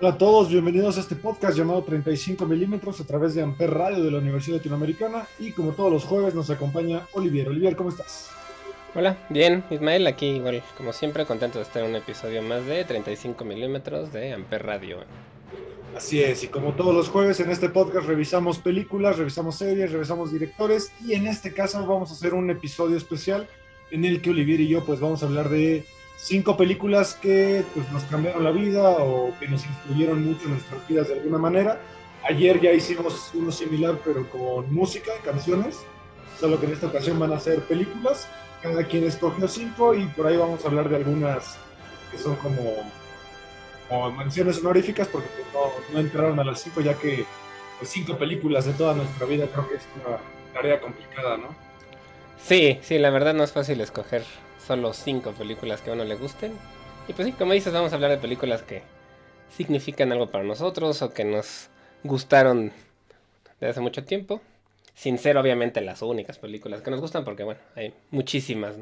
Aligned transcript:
Hola 0.00 0.10
a 0.10 0.18
todos, 0.18 0.48
bienvenidos 0.48 0.96
a 0.96 1.00
este 1.00 1.16
podcast 1.16 1.58
llamado 1.58 1.82
35 1.82 2.46
milímetros 2.46 3.00
a 3.00 3.04
través 3.04 3.34
de 3.34 3.42
Amper 3.42 3.74
Radio 3.74 4.04
de 4.04 4.12
la 4.12 4.18
Universidad 4.18 4.58
Latinoamericana 4.58 5.26
y 5.40 5.50
como 5.50 5.72
todos 5.72 5.92
los 5.92 6.04
jueves 6.04 6.36
nos 6.36 6.50
acompaña 6.50 7.08
Olivier. 7.14 7.48
Olivier, 7.48 7.74
¿cómo 7.74 7.90
estás? 7.90 8.30
Hola, 8.94 9.18
bien, 9.28 9.64
Ismael, 9.70 10.06
aquí 10.06 10.26
igual, 10.26 10.62
como 10.76 10.92
siempre, 10.92 11.26
contento 11.26 11.58
de 11.58 11.64
estar 11.64 11.82
en 11.82 11.90
un 11.90 11.96
episodio 11.96 12.42
más 12.42 12.64
de 12.64 12.84
35 12.84 13.44
milímetros 13.44 14.12
de 14.12 14.34
Amper 14.34 14.64
Radio. 14.64 14.98
Así 15.96 16.22
es, 16.22 16.44
y 16.44 16.46
como 16.46 16.74
todos 16.74 16.94
los 16.94 17.08
jueves 17.08 17.40
en 17.40 17.50
este 17.50 17.68
podcast 17.68 18.06
revisamos 18.06 18.58
películas, 18.58 19.18
revisamos 19.18 19.56
series, 19.56 19.90
revisamos 19.90 20.30
directores 20.30 20.92
y 21.04 21.14
en 21.14 21.26
este 21.26 21.52
caso 21.52 21.84
vamos 21.84 22.10
a 22.10 22.14
hacer 22.14 22.34
un 22.34 22.48
episodio 22.50 22.96
especial 22.96 23.48
en 23.90 24.04
el 24.04 24.22
que 24.22 24.30
Olivier 24.30 24.60
y 24.60 24.68
yo 24.68 24.84
pues 24.84 25.00
vamos 25.00 25.24
a 25.24 25.26
hablar 25.26 25.48
de 25.48 25.84
cinco 26.18 26.56
películas 26.56 27.14
que 27.14 27.64
pues, 27.74 27.90
nos 27.92 28.02
cambiaron 28.04 28.44
la 28.44 28.50
vida 28.50 28.90
o 28.90 29.32
que 29.38 29.48
nos 29.48 29.64
influyeron 29.64 30.24
mucho 30.24 30.44
en 30.44 30.50
nuestras 30.52 30.86
vidas 30.86 31.08
de 31.08 31.14
alguna 31.14 31.38
manera. 31.38 31.80
Ayer 32.28 32.60
ya 32.60 32.72
hicimos 32.72 33.30
uno 33.34 33.52
similar, 33.52 33.98
pero 34.04 34.28
con 34.28 34.72
música, 34.74 35.12
canciones, 35.24 35.78
solo 36.38 36.58
que 36.58 36.66
en 36.66 36.72
esta 36.72 36.88
ocasión 36.88 37.18
van 37.18 37.32
a 37.32 37.40
ser 37.40 37.62
películas. 37.62 38.28
Cada 38.62 38.84
quien 38.84 39.04
escogió 39.04 39.46
cinco 39.46 39.94
y 39.94 40.04
por 40.06 40.26
ahí 40.26 40.36
vamos 40.36 40.64
a 40.64 40.68
hablar 40.68 40.88
de 40.88 40.96
algunas 40.96 41.56
que 42.10 42.18
son 42.18 42.34
como, 42.36 42.74
como 43.88 44.06
honoríficas, 44.06 45.06
porque 45.08 45.28
pues, 45.28 45.46
no, 45.54 45.94
no, 45.94 46.00
entraron 46.00 46.40
a 46.40 46.44
las 46.44 46.60
cinco, 46.60 46.80
ya 46.80 46.94
que 46.94 47.24
pues, 47.78 47.90
cinco 47.90 48.18
películas 48.18 48.66
de 48.66 48.72
toda 48.72 48.94
nuestra 48.94 49.26
vida 49.26 49.46
creo 49.46 49.68
que 49.68 49.76
es 49.76 49.82
una 50.04 50.18
tarea 50.52 50.80
complicada, 50.80 51.36
¿no? 51.36 51.54
Sí, 52.42 52.78
sí, 52.82 52.98
la 52.98 53.10
verdad 53.10 53.34
no 53.34 53.44
es 53.44 53.52
fácil 53.52 53.80
escoger 53.80 54.24
solo 54.68 54.92
cinco 54.92 55.32
películas 55.32 55.80
que 55.80 55.88
a 55.88 55.94
uno 55.94 56.04
le 56.04 56.14
gusten. 56.14 56.52
Y 57.08 57.14
pues 57.14 57.26
sí, 57.26 57.32
como 57.32 57.54
dices, 57.54 57.72
vamos 57.72 57.90
a 57.92 57.94
hablar 57.94 58.10
de 58.10 58.18
películas 58.18 58.62
que 58.62 58.82
significan 59.56 60.12
algo 60.12 60.30
para 60.30 60.44
nosotros 60.44 61.00
o 61.00 61.14
que 61.14 61.24
nos 61.24 61.70
gustaron 62.04 62.70
de 63.60 63.66
hace 63.66 63.80
mucho 63.80 64.04
tiempo. 64.04 64.42
Sin 64.94 65.16
ser 65.16 65.38
obviamente 65.38 65.80
las 65.80 66.02
únicas 66.02 66.38
películas 66.38 66.82
que 66.82 66.90
nos 66.90 67.00
gustan, 67.00 67.24
porque 67.24 67.44
bueno, 67.44 67.60
hay 67.76 67.94
muchísimas. 68.10 68.74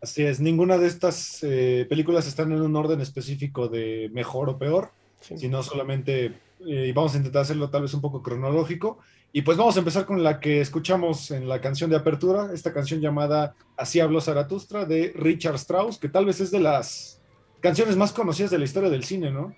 Así 0.00 0.24
es, 0.24 0.40
ninguna 0.40 0.78
de 0.78 0.86
estas 0.86 1.40
eh, 1.42 1.84
películas 1.86 2.26
están 2.26 2.52
en 2.52 2.62
un 2.62 2.74
orden 2.74 3.02
específico 3.02 3.68
de 3.68 4.08
mejor 4.10 4.48
o 4.48 4.58
peor, 4.58 4.92
sí. 5.20 5.36
sino 5.36 5.62
solamente, 5.62 6.32
eh, 6.66 6.92
vamos 6.94 7.12
a 7.12 7.18
intentar 7.18 7.42
hacerlo 7.42 7.68
tal 7.68 7.82
vez 7.82 7.92
un 7.92 8.00
poco 8.00 8.22
cronológico, 8.22 9.00
y 9.36 9.42
pues 9.42 9.58
vamos 9.58 9.74
a 9.74 9.80
empezar 9.80 10.06
con 10.06 10.22
la 10.22 10.38
que 10.38 10.60
escuchamos 10.60 11.32
en 11.32 11.48
la 11.48 11.60
canción 11.60 11.90
de 11.90 11.96
apertura, 11.96 12.50
esta 12.54 12.72
canción 12.72 13.00
llamada 13.00 13.56
Así 13.76 13.98
habló 13.98 14.20
Zaratustra 14.20 14.84
de 14.84 15.12
Richard 15.16 15.56
Strauss, 15.56 15.98
que 15.98 16.08
tal 16.08 16.24
vez 16.24 16.38
es 16.38 16.52
de 16.52 16.60
las 16.60 17.20
canciones 17.58 17.96
más 17.96 18.12
conocidas 18.12 18.52
de 18.52 18.58
la 18.58 18.64
historia 18.64 18.90
del 18.90 19.02
cine, 19.02 19.32
¿no? 19.32 19.52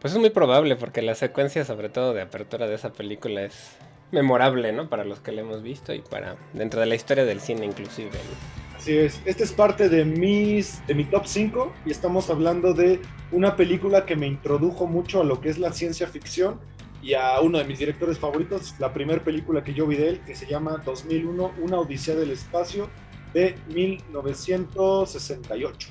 Pues 0.00 0.14
es 0.14 0.18
muy 0.18 0.30
probable, 0.30 0.74
porque 0.74 1.00
la 1.00 1.14
secuencia, 1.14 1.64
sobre 1.64 1.90
todo 1.90 2.12
de 2.12 2.22
apertura 2.22 2.66
de 2.66 2.74
esa 2.74 2.92
película, 2.92 3.44
es 3.44 3.76
memorable, 4.10 4.72
¿no? 4.72 4.88
Para 4.88 5.04
los 5.04 5.20
que 5.20 5.30
la 5.30 5.42
hemos 5.42 5.62
visto 5.62 5.94
y 5.94 6.00
para 6.00 6.34
dentro 6.52 6.80
de 6.80 6.86
la 6.86 6.96
historia 6.96 7.24
del 7.24 7.38
cine 7.38 7.66
inclusive. 7.66 8.10
¿no? 8.10 8.76
Así 8.76 8.96
es, 8.96 9.22
esta 9.26 9.44
es 9.44 9.52
parte 9.52 9.88
de, 9.88 10.04
mis, 10.04 10.84
de 10.88 10.96
mi 10.96 11.04
top 11.04 11.26
5 11.26 11.72
y 11.86 11.92
estamos 11.92 12.30
hablando 12.30 12.74
de 12.74 13.00
una 13.30 13.54
película 13.54 14.04
que 14.04 14.16
me 14.16 14.26
introdujo 14.26 14.88
mucho 14.88 15.20
a 15.20 15.24
lo 15.24 15.40
que 15.40 15.50
es 15.50 15.58
la 15.58 15.72
ciencia 15.72 16.08
ficción 16.08 16.58
y 17.06 17.14
a 17.14 17.40
uno 17.40 17.56
de 17.58 17.64
mis 17.64 17.78
directores 17.78 18.18
favoritos, 18.18 18.74
la 18.80 18.92
primera 18.92 19.22
película 19.22 19.62
que 19.62 19.72
yo 19.72 19.86
vi 19.86 19.94
de 19.94 20.08
él, 20.08 20.20
que 20.26 20.34
se 20.34 20.44
llama 20.44 20.82
2001, 20.84 21.52
Una 21.60 21.78
Odisea 21.78 22.16
del 22.16 22.32
Espacio, 22.32 22.90
de 23.32 23.54
1968. 23.68 25.88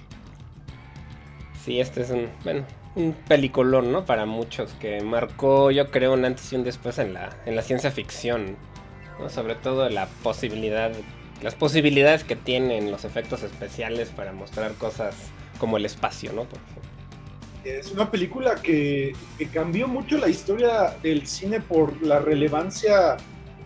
Sí, 1.63 1.79
este 1.79 2.01
es 2.01 2.09
un, 2.09 2.27
bueno, 2.43 2.65
un 2.95 3.13
peliculón, 3.13 3.93
¿no? 3.93 4.03
Para 4.03 4.25
muchos, 4.25 4.73
que 4.73 4.99
marcó, 5.01 5.71
yo 5.71 5.89
creo, 5.89 6.11
un 6.13 6.25
antes 6.25 6.51
y 6.51 6.57
un 6.57 6.65
después 6.65 6.99
en 6.99 7.13
la, 7.13 7.29
en 7.45 7.55
la 7.55 7.61
ciencia 7.61 7.91
ficción. 7.91 8.57
Sobre 9.29 9.55
todo 9.55 9.87
la 9.87 10.07
posibilidad, 10.21 10.91
las 11.41 11.55
posibilidades 11.55 12.25
que 12.25 12.35
tienen 12.35 12.91
los 12.91 13.05
efectos 13.05 13.41
especiales 13.43 14.09
para 14.09 14.33
mostrar 14.33 14.73
cosas 14.73 15.15
como 15.59 15.77
el 15.77 15.85
espacio, 15.85 16.33
¿no? 16.33 16.45
Es 17.65 17.91
una 17.91 18.11
película 18.11 18.55
que, 18.55 19.15
que, 19.37 19.47
cambió 19.47 19.87
mucho 19.87 20.17
la 20.17 20.29
historia 20.29 20.95
del 21.01 21.25
cine 21.25 21.59
por 21.59 22.01
la 22.01 22.19
relevancia 22.19 23.17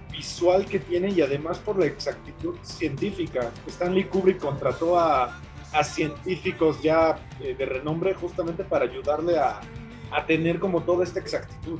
visual 0.09 0.65
que 0.65 0.79
tiene 0.79 1.09
y 1.09 1.21
además 1.21 1.57
por 1.59 1.77
la 1.77 1.85
exactitud 1.85 2.55
científica. 2.63 3.51
Stanley 3.67 4.05
Kubrick 4.05 4.39
contrató 4.39 4.97
a, 4.97 5.39
a 5.73 5.83
científicos 5.83 6.81
ya 6.81 7.19
eh, 7.41 7.55
de 7.55 7.65
renombre 7.65 8.13
justamente 8.13 8.63
para 8.63 8.85
ayudarle 8.85 9.37
a, 9.37 9.59
a, 10.11 10.25
tener 10.25 10.59
como 10.59 10.81
toda 10.83 11.03
esta 11.03 11.19
exactitud. 11.19 11.79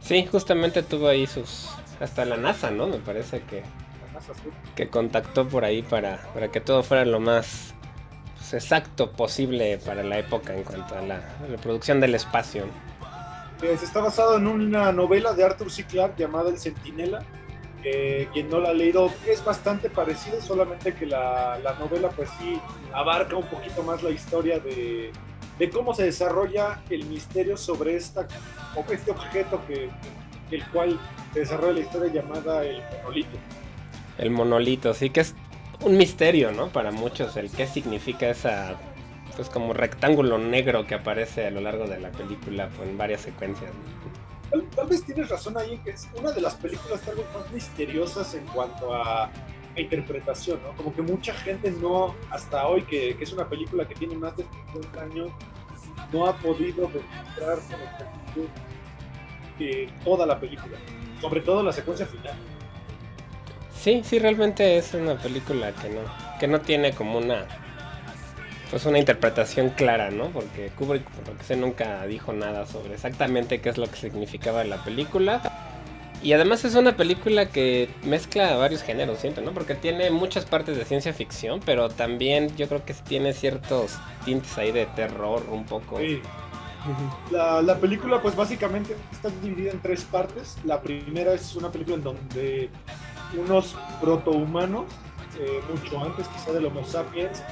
Sí, 0.00 0.26
justamente 0.30 0.82
tuvo 0.82 1.08
ahí 1.08 1.26
sus... 1.26 1.70
hasta 1.98 2.24
la 2.24 2.36
NASA, 2.36 2.70
¿no? 2.70 2.86
Me 2.86 2.98
parece 2.98 3.40
que... 3.40 3.62
NASA, 4.12 4.34
sí. 4.34 4.50
Que 4.74 4.88
contactó 4.88 5.48
por 5.48 5.64
ahí 5.64 5.82
para, 5.82 6.18
para 6.34 6.48
que 6.48 6.60
todo 6.60 6.82
fuera 6.82 7.04
lo 7.04 7.20
más 7.20 7.74
exacto 8.54 9.12
posible 9.12 9.78
para 9.78 10.02
la 10.02 10.18
época 10.18 10.54
en 10.54 10.64
cuanto 10.64 10.96
a 10.96 11.02
la 11.02 11.20
reproducción 11.48 12.00
del 12.00 12.14
espacio. 12.14 12.64
Pues 13.58 13.82
está 13.82 14.00
basado 14.00 14.36
en 14.36 14.46
una 14.46 14.92
novela 14.92 15.32
de 15.32 15.44
Arthur 15.44 15.70
C. 15.70 15.84
Clarke 15.84 16.20
llamada 16.20 16.50
El 16.50 16.58
Centinela. 16.58 17.24
Eh, 17.84 18.28
quien 18.32 18.50
no 18.50 18.58
la 18.60 18.70
ha 18.70 18.72
leído 18.72 19.10
es 19.26 19.44
bastante 19.44 19.88
parecido, 19.88 20.40
solamente 20.40 20.94
que 20.94 21.06
la, 21.06 21.60
la, 21.62 21.74
novela 21.74 22.08
pues 22.08 22.28
sí 22.40 22.60
abarca 22.92 23.36
un 23.36 23.46
poquito 23.46 23.84
más 23.84 24.02
la 24.02 24.10
historia 24.10 24.58
de, 24.58 25.12
de 25.58 25.70
cómo 25.70 25.94
se 25.94 26.04
desarrolla 26.04 26.82
el 26.90 27.04
misterio 27.06 27.56
sobre 27.56 27.96
esta, 27.96 28.26
este 28.90 29.10
objeto 29.10 29.62
que, 29.66 29.90
el 30.50 30.64
cual 30.70 30.98
se 31.32 31.40
desarrolla 31.40 31.74
la 31.74 31.80
historia 31.80 32.12
llamada 32.12 32.64
el 32.64 32.82
monolito. 32.96 33.38
El 34.18 34.30
monolito, 34.30 34.94
sí 34.94 35.10
que 35.10 35.20
es 35.20 35.34
un 35.82 35.96
misterio, 35.96 36.52
¿no? 36.52 36.68
Para 36.68 36.90
muchos, 36.90 37.36
el 37.36 37.50
qué 37.50 37.66
significa 37.66 38.28
esa, 38.28 38.76
pues 39.36 39.48
como 39.48 39.72
rectángulo 39.72 40.38
negro 40.38 40.86
que 40.86 40.94
aparece 40.94 41.46
a 41.46 41.50
lo 41.50 41.60
largo 41.60 41.86
de 41.86 42.00
la 42.00 42.10
película 42.10 42.68
pues, 42.76 42.88
en 42.88 42.98
varias 42.98 43.22
secuencias. 43.22 43.70
Tal, 44.50 44.64
tal, 44.74 44.86
vez 44.88 45.04
tienes 45.04 45.28
razón 45.28 45.58
ahí 45.58 45.74
en 45.74 45.84
que 45.84 45.90
es 45.90 46.08
una 46.18 46.32
de 46.32 46.40
las 46.40 46.54
películas 46.54 47.02
tal 47.02 47.16
vez 47.16 47.26
más 47.34 47.50
misteriosas 47.52 48.34
en 48.34 48.44
cuanto 48.46 48.94
a, 48.94 49.30
interpretación, 49.76 50.58
¿no? 50.64 50.76
Como 50.76 50.92
que 50.92 51.02
mucha 51.02 51.32
gente 51.32 51.70
no, 51.70 52.12
hasta 52.30 52.66
hoy, 52.66 52.82
que, 52.82 53.16
que, 53.16 53.22
es 53.22 53.32
una 53.32 53.48
película 53.48 53.86
que 53.86 53.94
tiene 53.94 54.16
más 54.16 54.36
de 54.36 54.44
50 54.72 55.00
años, 55.00 55.30
no 56.12 56.26
ha 56.26 56.36
podido 56.36 56.88
demostrar 56.88 57.58
con 57.58 57.80
exactitud 57.80 58.48
eh, 59.60 59.88
toda 60.04 60.26
la 60.26 60.38
película, 60.38 60.78
sobre 61.20 61.40
todo 61.40 61.62
la 61.62 61.72
secuencia 61.72 62.06
final. 62.06 62.34
Sí, 63.80 64.02
sí, 64.04 64.18
realmente 64.18 64.76
es 64.76 64.92
una 64.94 65.16
película 65.16 65.72
que 65.72 65.88
no, 65.88 66.00
que 66.40 66.48
no 66.48 66.60
tiene 66.60 66.92
como 66.92 67.18
una, 67.18 67.46
pues 68.70 68.84
una 68.86 68.98
interpretación 68.98 69.70
clara, 69.70 70.10
¿no? 70.10 70.30
Porque 70.30 70.70
Kubrick, 70.76 71.04
por 71.04 71.28
lo 71.28 71.56
nunca 71.56 72.04
dijo 72.06 72.32
nada 72.32 72.66
sobre 72.66 72.94
exactamente 72.94 73.60
qué 73.60 73.68
es 73.68 73.78
lo 73.78 73.88
que 73.88 73.96
significaba 73.96 74.64
la 74.64 74.82
película. 74.82 75.40
Y 76.20 76.32
además 76.32 76.64
es 76.64 76.74
una 76.74 76.96
película 76.96 77.48
que 77.50 77.88
mezcla 78.02 78.56
varios 78.56 78.82
géneros, 78.82 79.20
siento, 79.20 79.40
¿no? 79.40 79.52
Porque 79.52 79.76
tiene 79.76 80.10
muchas 80.10 80.44
partes 80.44 80.76
de 80.76 80.84
ciencia 80.84 81.12
ficción, 81.12 81.60
pero 81.64 81.88
también 81.88 82.56
yo 82.56 82.66
creo 82.66 82.84
que 82.84 82.94
tiene 82.94 83.32
ciertos 83.32 83.96
tintes 84.24 84.58
ahí 84.58 84.72
de 84.72 84.86
terror 84.86 85.44
un 85.48 85.64
poco. 85.64 85.98
Sí. 86.00 86.20
La, 87.30 87.60
la, 87.60 87.76
película 87.76 88.22
pues 88.22 88.34
básicamente 88.34 88.96
está 89.12 89.28
dividida 89.42 89.70
en 89.70 89.80
tres 89.80 90.04
partes. 90.04 90.56
La 90.64 90.80
primera 90.80 91.34
es 91.34 91.54
una 91.54 91.70
película 91.70 91.96
en 91.96 92.02
donde 92.02 92.70
unos 93.36 93.76
protohumanos, 94.00 94.86
eh, 95.38 95.60
mucho 95.72 96.00
antes 96.02 96.26
quizá 96.28 96.52
del 96.52 96.66
Homo 96.66 96.84
sapiens, 96.84 97.42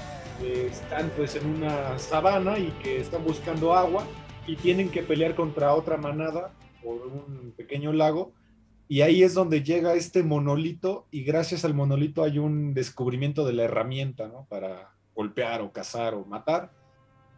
eh, 0.43 0.69
están 0.71 1.11
pues 1.17 1.35
en 1.37 1.47
una 1.47 1.99
sabana 1.99 2.59
y 2.59 2.69
que 2.83 3.01
están 3.01 3.25
buscando 3.25 3.75
agua 3.75 4.05
y 4.47 4.57
tienen 4.57 4.91
que 4.91 5.03
pelear 5.03 5.35
contra 5.35 5.75
otra 5.75 5.97
manada 5.97 6.53
por 6.83 7.07
un 7.07 7.53
pequeño 7.57 7.93
lago 7.93 8.33
y 8.89 9.01
ahí 9.01 9.23
es 9.23 9.35
donde 9.35 9.63
llega 9.63 9.95
este 9.95 10.23
monolito 10.23 11.07
y 11.11 11.25
gracias 11.25 11.65
al 11.65 11.75
monolito 11.75 12.23
hay 12.23 12.39
un 12.39 12.73
descubrimiento 12.73 13.45
de 13.45 13.53
la 13.53 13.65
herramienta, 13.65 14.29
¿no? 14.29 14.47
Para 14.49 14.93
golpear 15.15 15.61
o 15.63 15.73
cazar 15.73 16.15
o 16.15 16.25
matar. 16.25 16.71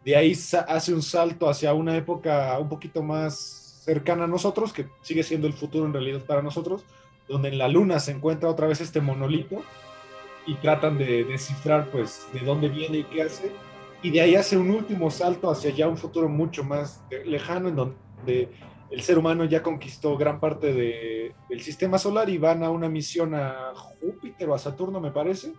De 0.04 0.14
ahí 0.14 0.32
hace 0.32 0.92
un 0.92 1.02
salto 1.02 1.48
hacia 1.48 1.72
una 1.72 1.96
época 1.96 2.58
un 2.58 2.68
poquito 2.68 3.02
más 3.02 3.82
cercana 3.82 4.24
a 4.24 4.28
nosotros, 4.28 4.74
que 4.74 4.88
sigue 5.00 5.22
siendo 5.22 5.46
el 5.46 5.54
futuro 5.54 5.86
en 5.86 5.94
realidad 5.94 6.22
para 6.26 6.42
nosotros, 6.42 6.84
donde 7.28 7.48
en 7.48 7.58
la 7.58 7.68
luna 7.68 8.00
se 8.00 8.12
encuentra 8.12 8.48
otra 8.48 8.66
vez 8.66 8.80
este 8.80 9.00
monolito 9.00 9.62
y 10.46 10.54
tratan 10.54 10.98
de 10.98 11.24
descifrar 11.24 11.90
pues 11.90 12.26
de 12.32 12.40
dónde 12.40 12.68
viene 12.68 12.98
y 12.98 13.04
qué 13.04 13.22
hace. 13.22 13.52
Y 14.02 14.10
de 14.10 14.20
ahí 14.20 14.34
hace 14.34 14.56
un 14.56 14.70
último 14.70 15.10
salto 15.10 15.50
hacia 15.50 15.70
ya 15.70 15.88
un 15.88 15.98
futuro 15.98 16.28
mucho 16.28 16.64
más 16.64 17.02
lejano 17.24 17.68
en 17.68 17.76
donde 17.76 18.48
el 18.90 19.02
ser 19.02 19.18
humano 19.18 19.44
ya 19.44 19.62
conquistó 19.62 20.16
gran 20.16 20.40
parte 20.40 20.72
de, 20.72 21.34
del 21.48 21.60
sistema 21.60 21.98
solar 21.98 22.30
y 22.30 22.38
van 22.38 22.62
a 22.62 22.70
una 22.70 22.88
misión 22.88 23.34
a 23.34 23.72
Júpiter 24.00 24.48
o 24.48 24.54
a 24.54 24.58
Saturno, 24.58 25.00
me 25.00 25.10
parece, 25.10 25.52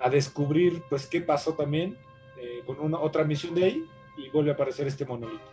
a 0.00 0.08
descubrir 0.08 0.82
pues 0.88 1.06
qué 1.06 1.20
pasó 1.20 1.52
también 1.54 1.98
eh, 2.40 2.62
con 2.64 2.80
una 2.80 2.98
otra 2.98 3.24
misión 3.24 3.54
de 3.54 3.64
ahí 3.64 3.84
y 4.16 4.30
vuelve 4.30 4.50
a 4.50 4.54
aparecer 4.54 4.86
este 4.86 5.04
monolito. 5.04 5.44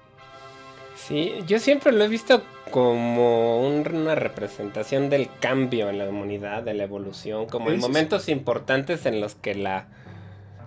Sí, 1.07 1.33
yo 1.47 1.59
siempre 1.59 1.91
lo 1.91 2.03
he 2.03 2.07
visto 2.07 2.43
como 2.71 3.67
una 3.67 4.15
representación 4.15 5.09
del 5.09 5.29
cambio 5.39 5.89
en 5.89 5.97
la 5.97 6.07
humanidad, 6.07 6.61
de 6.63 6.73
la 6.73 6.83
evolución, 6.83 7.47
como 7.47 7.71
en 7.71 7.79
momentos 7.79 8.29
importantes 8.29 9.05
en 9.05 9.19
los 9.19 9.35
que 9.35 9.55
la 9.55 9.87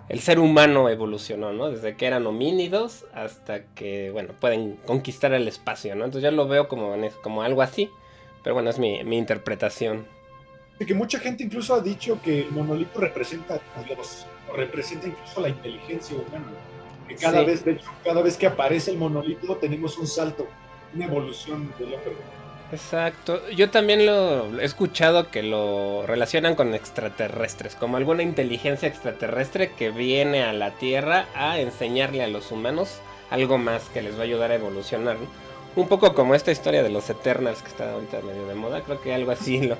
el 0.09 0.19
ser 0.19 0.39
humano 0.39 0.89
evolucionó, 0.89 1.53
¿no? 1.53 1.71
Desde 1.71 1.95
que 1.95 2.05
eran 2.05 2.27
homínidos 2.27 3.05
hasta 3.13 3.63
que, 3.63 4.11
bueno, 4.11 4.33
pueden 4.39 4.75
conquistar 4.85 5.33
el 5.33 5.47
espacio, 5.47 5.95
¿no? 5.95 6.05
Entonces 6.05 6.29
yo 6.29 6.35
lo 6.35 6.47
veo 6.47 6.67
como, 6.67 6.93
como 7.21 7.41
algo 7.41 7.61
así, 7.61 7.89
pero 8.43 8.53
bueno, 8.53 8.69
es 8.69 8.79
mi, 8.79 8.99
interpretación. 8.99 10.05
De 10.77 10.85
que 10.85 10.93
mucha 10.93 11.19
gente 11.19 11.43
incluso 11.43 11.73
ha 11.73 11.79
dicho 11.79 12.21
que 12.21 12.41
el 12.41 12.51
monolito 12.51 12.99
representa 12.99 13.61
a 13.75 13.83
Dios, 13.83 14.25
o 14.51 14.55
representa 14.55 15.07
incluso 15.07 15.39
la 15.39 15.49
inteligencia 15.49 16.17
humana. 16.17 16.51
Que 17.15 17.21
cada 17.21 17.43
vez, 17.43 17.63
de 17.63 17.73
hecho, 17.73 17.85
cada 18.03 18.21
vez 18.21 18.37
que 18.37 18.47
aparece 18.47 18.91
el 18.91 18.97
monolito 18.97 19.55
tenemos 19.57 19.97
un 19.97 20.07
salto, 20.07 20.47
una 20.93 21.05
evolución 21.05 21.71
del 21.77 21.93
hombre. 21.93 22.13
Exacto. 22.71 23.47
Yo 23.49 23.69
también 23.69 24.05
lo 24.05 24.59
he 24.59 24.65
escuchado 24.65 25.29
que 25.29 25.43
lo 25.43 26.07
relacionan 26.07 26.55
con 26.55 26.73
extraterrestres, 26.73 27.75
como 27.75 27.97
alguna 27.97 28.23
inteligencia 28.23 28.87
extraterrestre 28.87 29.71
que 29.73 29.91
viene 29.91 30.43
a 30.43 30.53
la 30.53 30.71
Tierra 30.71 31.27
a 31.35 31.59
enseñarle 31.59 32.23
a 32.23 32.27
los 32.27 32.51
humanos 32.51 32.99
algo 33.29 33.59
más 33.59 33.89
que 33.89 34.01
les 34.01 34.15
va 34.15 34.21
a 34.21 34.23
ayudar 34.23 34.51
a 34.51 34.55
evolucionar. 34.55 35.17
Un 35.75 35.87
poco 35.87 36.15
como 36.15 36.33
esta 36.33 36.51
historia 36.51 36.81
de 36.81 36.89
los 36.89 37.09
Eternals 37.09 37.61
que 37.61 37.69
está 37.69 37.93
ahorita 37.93 38.21
medio 38.21 38.47
de 38.47 38.55
moda, 38.55 38.81
creo 38.81 39.01
que 39.01 39.13
algo 39.13 39.31
así 39.31 39.61
lo... 39.61 39.75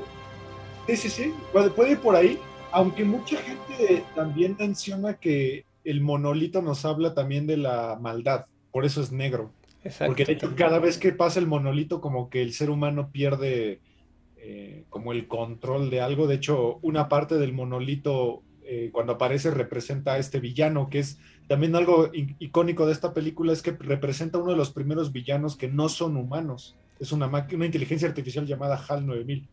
Sí, 0.88 0.98
sí, 0.98 1.10
sí, 1.10 1.34
puede, 1.52 1.70
puede 1.70 1.92
ir 1.92 2.00
por 2.00 2.16
ahí, 2.16 2.40
aunque 2.72 3.04
mucha 3.04 3.38
gente 3.38 4.04
también 4.16 4.56
menciona 4.60 5.14
que 5.14 5.66
el 5.84 6.02
monolito 6.02 6.62
nos 6.62 6.86
habla 6.86 7.14
también 7.14 7.48
de 7.48 7.58
la 7.58 7.98
maldad, 8.00 8.46
por 8.72 8.86
eso 8.86 9.02
es 9.02 9.12
negro. 9.12 9.52
Porque 10.06 10.24
de 10.26 10.34
hecho, 10.34 10.56
cada 10.56 10.80
vez 10.80 10.98
que 10.98 11.12
pasa 11.12 11.40
el 11.40 11.48
monolito, 11.48 12.00
como 12.00 12.30
que 12.30 12.42
el 12.42 12.54
ser 12.54 12.70
humano 12.70 13.10
pierde 13.12 13.82
eh, 14.38 14.86
como 14.90 15.12
el 15.12 15.28
control 15.28 15.90
de 15.90 16.00
algo. 16.00 16.28
De 16.28 16.36
hecho, 16.36 16.80
una 16.82 17.10
parte 17.10 17.36
del 17.36 17.52
monolito, 17.52 18.44
eh, 18.66 18.90
cuando 18.94 19.14
aparece, 19.14 19.52
representa 19.52 20.14
a 20.14 20.18
este 20.20 20.40
villano, 20.40 20.90
que 20.90 21.00
es 21.00 21.20
también 21.48 21.76
algo 21.76 22.10
icónico 22.14 22.86
de 22.86 22.94
esta 22.94 23.14
película, 23.14 23.52
es 23.52 23.62
que 23.62 23.72
representa 23.72 24.38
uno 24.38 24.52
de 24.52 24.58
los 24.58 24.72
primeros 24.72 25.12
villanos 25.12 25.58
que 25.58 25.68
no 25.68 25.90
son 25.90 26.16
humanos. 26.16 26.78
Es 27.00 27.12
una, 27.12 27.28
una 27.28 27.66
inteligencia 27.66 28.08
artificial 28.08 28.46
llamada 28.46 28.82
HAL 28.88 29.06
9000. 29.06 29.50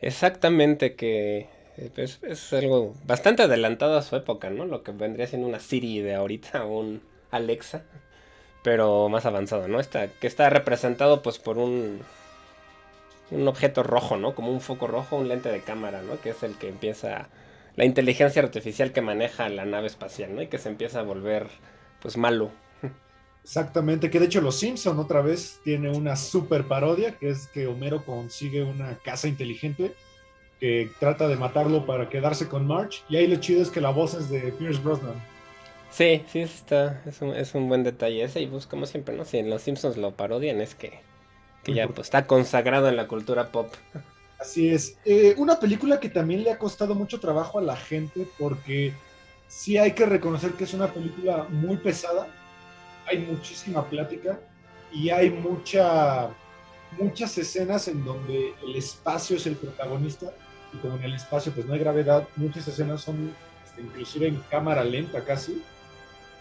Exactamente, 0.00 0.96
que 0.96 1.48
pues, 1.94 2.20
es 2.22 2.52
algo 2.52 2.94
bastante 3.04 3.42
adelantado 3.42 3.96
a 3.98 4.02
su 4.02 4.16
época, 4.16 4.50
¿no? 4.50 4.64
Lo 4.64 4.82
que 4.82 4.92
vendría 4.92 5.26
siendo 5.26 5.46
una 5.46 5.60
Siri 5.60 6.00
de 6.00 6.14
ahorita, 6.14 6.64
un 6.66 7.02
Alexa 7.30 7.84
pero 8.66 9.08
más 9.08 9.24
avanzado, 9.24 9.68
¿no? 9.68 9.78
Está, 9.78 10.08
que 10.08 10.26
está 10.26 10.50
representado 10.50 11.22
pues 11.22 11.38
por 11.38 11.56
un, 11.56 12.00
un 13.30 13.46
objeto 13.46 13.84
rojo, 13.84 14.16
¿no? 14.16 14.34
Como 14.34 14.50
un 14.50 14.60
foco 14.60 14.88
rojo, 14.88 15.14
un 15.14 15.28
lente 15.28 15.50
de 15.50 15.60
cámara, 15.60 16.02
¿no? 16.02 16.20
Que 16.20 16.30
es 16.30 16.42
el 16.42 16.56
que 16.56 16.68
empieza 16.68 17.28
la 17.76 17.84
inteligencia 17.84 18.42
artificial 18.42 18.92
que 18.92 19.02
maneja 19.02 19.48
la 19.50 19.66
nave 19.66 19.86
espacial, 19.86 20.34
¿no? 20.34 20.42
Y 20.42 20.48
que 20.48 20.58
se 20.58 20.68
empieza 20.68 20.98
a 20.98 21.04
volver 21.04 21.46
pues 22.02 22.16
malo. 22.16 22.50
Exactamente, 23.44 24.10
que 24.10 24.18
de 24.18 24.26
hecho 24.26 24.40
Los 24.40 24.58
Simpson 24.58 24.98
otra 24.98 25.20
vez 25.20 25.60
tiene 25.62 25.90
una 25.90 26.16
super 26.16 26.64
parodia, 26.64 27.12
que 27.12 27.30
es 27.30 27.46
que 27.46 27.68
Homero 27.68 28.04
consigue 28.04 28.64
una 28.64 28.98
casa 28.98 29.28
inteligente 29.28 29.94
que 30.60 30.90
trata 30.98 31.28
de 31.28 31.36
matarlo 31.36 31.86
para 31.86 32.08
quedarse 32.08 32.48
con 32.48 32.66
Marge, 32.66 33.00
y 33.08 33.16
ahí 33.16 33.26
lo 33.26 33.36
chido 33.36 33.62
es 33.62 33.70
que 33.70 33.80
la 33.80 33.90
voz 33.90 34.14
es 34.14 34.30
de 34.30 34.52
Pierce 34.52 34.80
Brosnan. 34.80 35.14
Sí, 35.90 36.22
sí, 36.30 36.40
está, 36.40 37.00
es 37.06 37.22
un, 37.22 37.34
es 37.34 37.54
un 37.54 37.68
buen 37.68 37.82
detalle 37.82 38.22
ese. 38.22 38.42
Y 38.42 38.46
pues 38.46 38.66
como 38.66 38.84
siempre, 38.84 39.16
¿no? 39.16 39.24
Si 39.24 39.38
en 39.38 39.48
los 39.48 39.62
Simpsons 39.62 39.96
lo 39.96 40.12
parodian 40.12 40.60
es 40.60 40.74
que, 40.74 41.00
ya 41.64 41.88
pues, 41.88 42.08
está 42.08 42.26
consagrado 42.26 42.88
en 42.88 42.96
la 42.96 43.08
cultura 43.08 43.50
pop. 43.50 43.72
Así 44.38 44.68
es. 44.68 44.98
Eh, 45.06 45.34
una 45.38 45.58
película 45.58 45.98
que 45.98 46.10
también 46.10 46.44
le 46.44 46.50
ha 46.50 46.58
costado 46.58 46.94
mucho 46.94 47.18
trabajo 47.18 47.58
a 47.58 47.62
la 47.62 47.76
gente 47.76 48.28
porque 48.38 48.92
sí 49.48 49.78
hay 49.78 49.92
que 49.92 50.04
reconocer 50.04 50.52
que 50.52 50.64
es 50.64 50.74
una 50.74 50.92
película 50.92 51.46
muy 51.48 51.78
pesada. 51.78 52.28
Hay 53.06 53.18
muchísima 53.18 53.88
plática 53.88 54.38
y 54.92 55.08
hay 55.08 55.30
mucha, 55.30 56.28
muchas 56.98 57.38
escenas 57.38 57.88
en 57.88 58.04
donde 58.04 58.52
el 58.62 58.76
espacio 58.76 59.36
es 59.36 59.46
el 59.46 59.56
protagonista 59.56 60.30
y 60.76 60.80
como 60.80 60.96
en 60.96 61.04
el 61.04 61.14
espacio 61.14 61.52
pues 61.52 61.66
no 61.66 61.74
hay 61.74 61.80
gravedad, 61.80 62.26
muchas 62.36 62.68
escenas 62.68 63.00
son 63.00 63.32
este, 63.64 63.80
inclusive 63.82 64.28
en 64.28 64.42
cámara 64.50 64.84
lenta 64.84 65.24
casi 65.24 65.62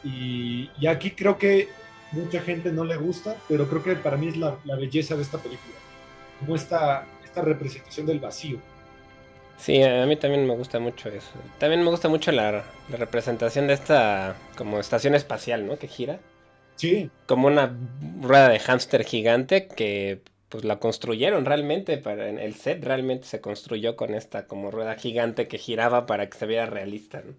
y, 0.05 0.69
aquí 0.87 1.11
creo 1.11 1.37
que 1.37 1.69
mucha 2.11 2.39
gente 2.41 2.71
no 2.71 2.83
le 2.83 2.95
gusta, 2.95 3.35
pero 3.49 3.67
creo 3.67 3.83
que 3.83 3.95
para 3.95 4.17
mí 4.17 4.27
es 4.27 4.37
la, 4.37 4.55
belleza 4.77 5.15
de 5.15 5.23
esta 5.23 5.39
película, 5.39 5.75
como 6.39 6.55
esta, 6.55 7.05
esta 7.23 7.41
representación 7.41 8.05
del 8.05 8.19
vacío. 8.19 8.59
Sí, 9.57 9.81
a 9.81 10.05
mí 10.05 10.15
también 10.15 10.45
me 10.45 10.53
gusta 10.53 10.79
mucho 10.79 11.09
eso. 11.09 11.31
También 11.57 11.83
me 11.83 11.89
gusta 11.89 12.07
mucho 12.07 12.31
la, 12.31 12.63
representación 12.89 13.67
de 13.67 13.73
esta 13.73 14.35
como 14.55 14.79
estación 14.79 15.15
espacial, 15.15 15.65
¿no? 15.65 15.79
Que 15.79 15.87
gira. 15.87 16.19
Sí. 16.75 17.09
Como 17.25 17.47
una 17.47 17.75
rueda 18.21 18.49
de 18.49 18.59
hámster 18.59 19.05
gigante 19.05 19.67
que 19.67 20.21
pues 20.49 20.63
la 20.63 20.79
construyeron 20.79 21.45
realmente 21.45 21.97
para 21.97 22.29
el 22.29 22.53
set 22.55 22.83
realmente 22.83 23.25
se 23.25 23.41
construyó 23.41 23.95
con 23.95 24.13
esta 24.13 24.45
como 24.45 24.71
rueda 24.71 24.95
gigante 24.95 25.47
que 25.47 25.57
giraba 25.57 26.05
para 26.05 26.29
que 26.29 26.37
se 26.37 26.45
viera 26.45 26.65
realista, 26.65 27.21
¿no? 27.25 27.33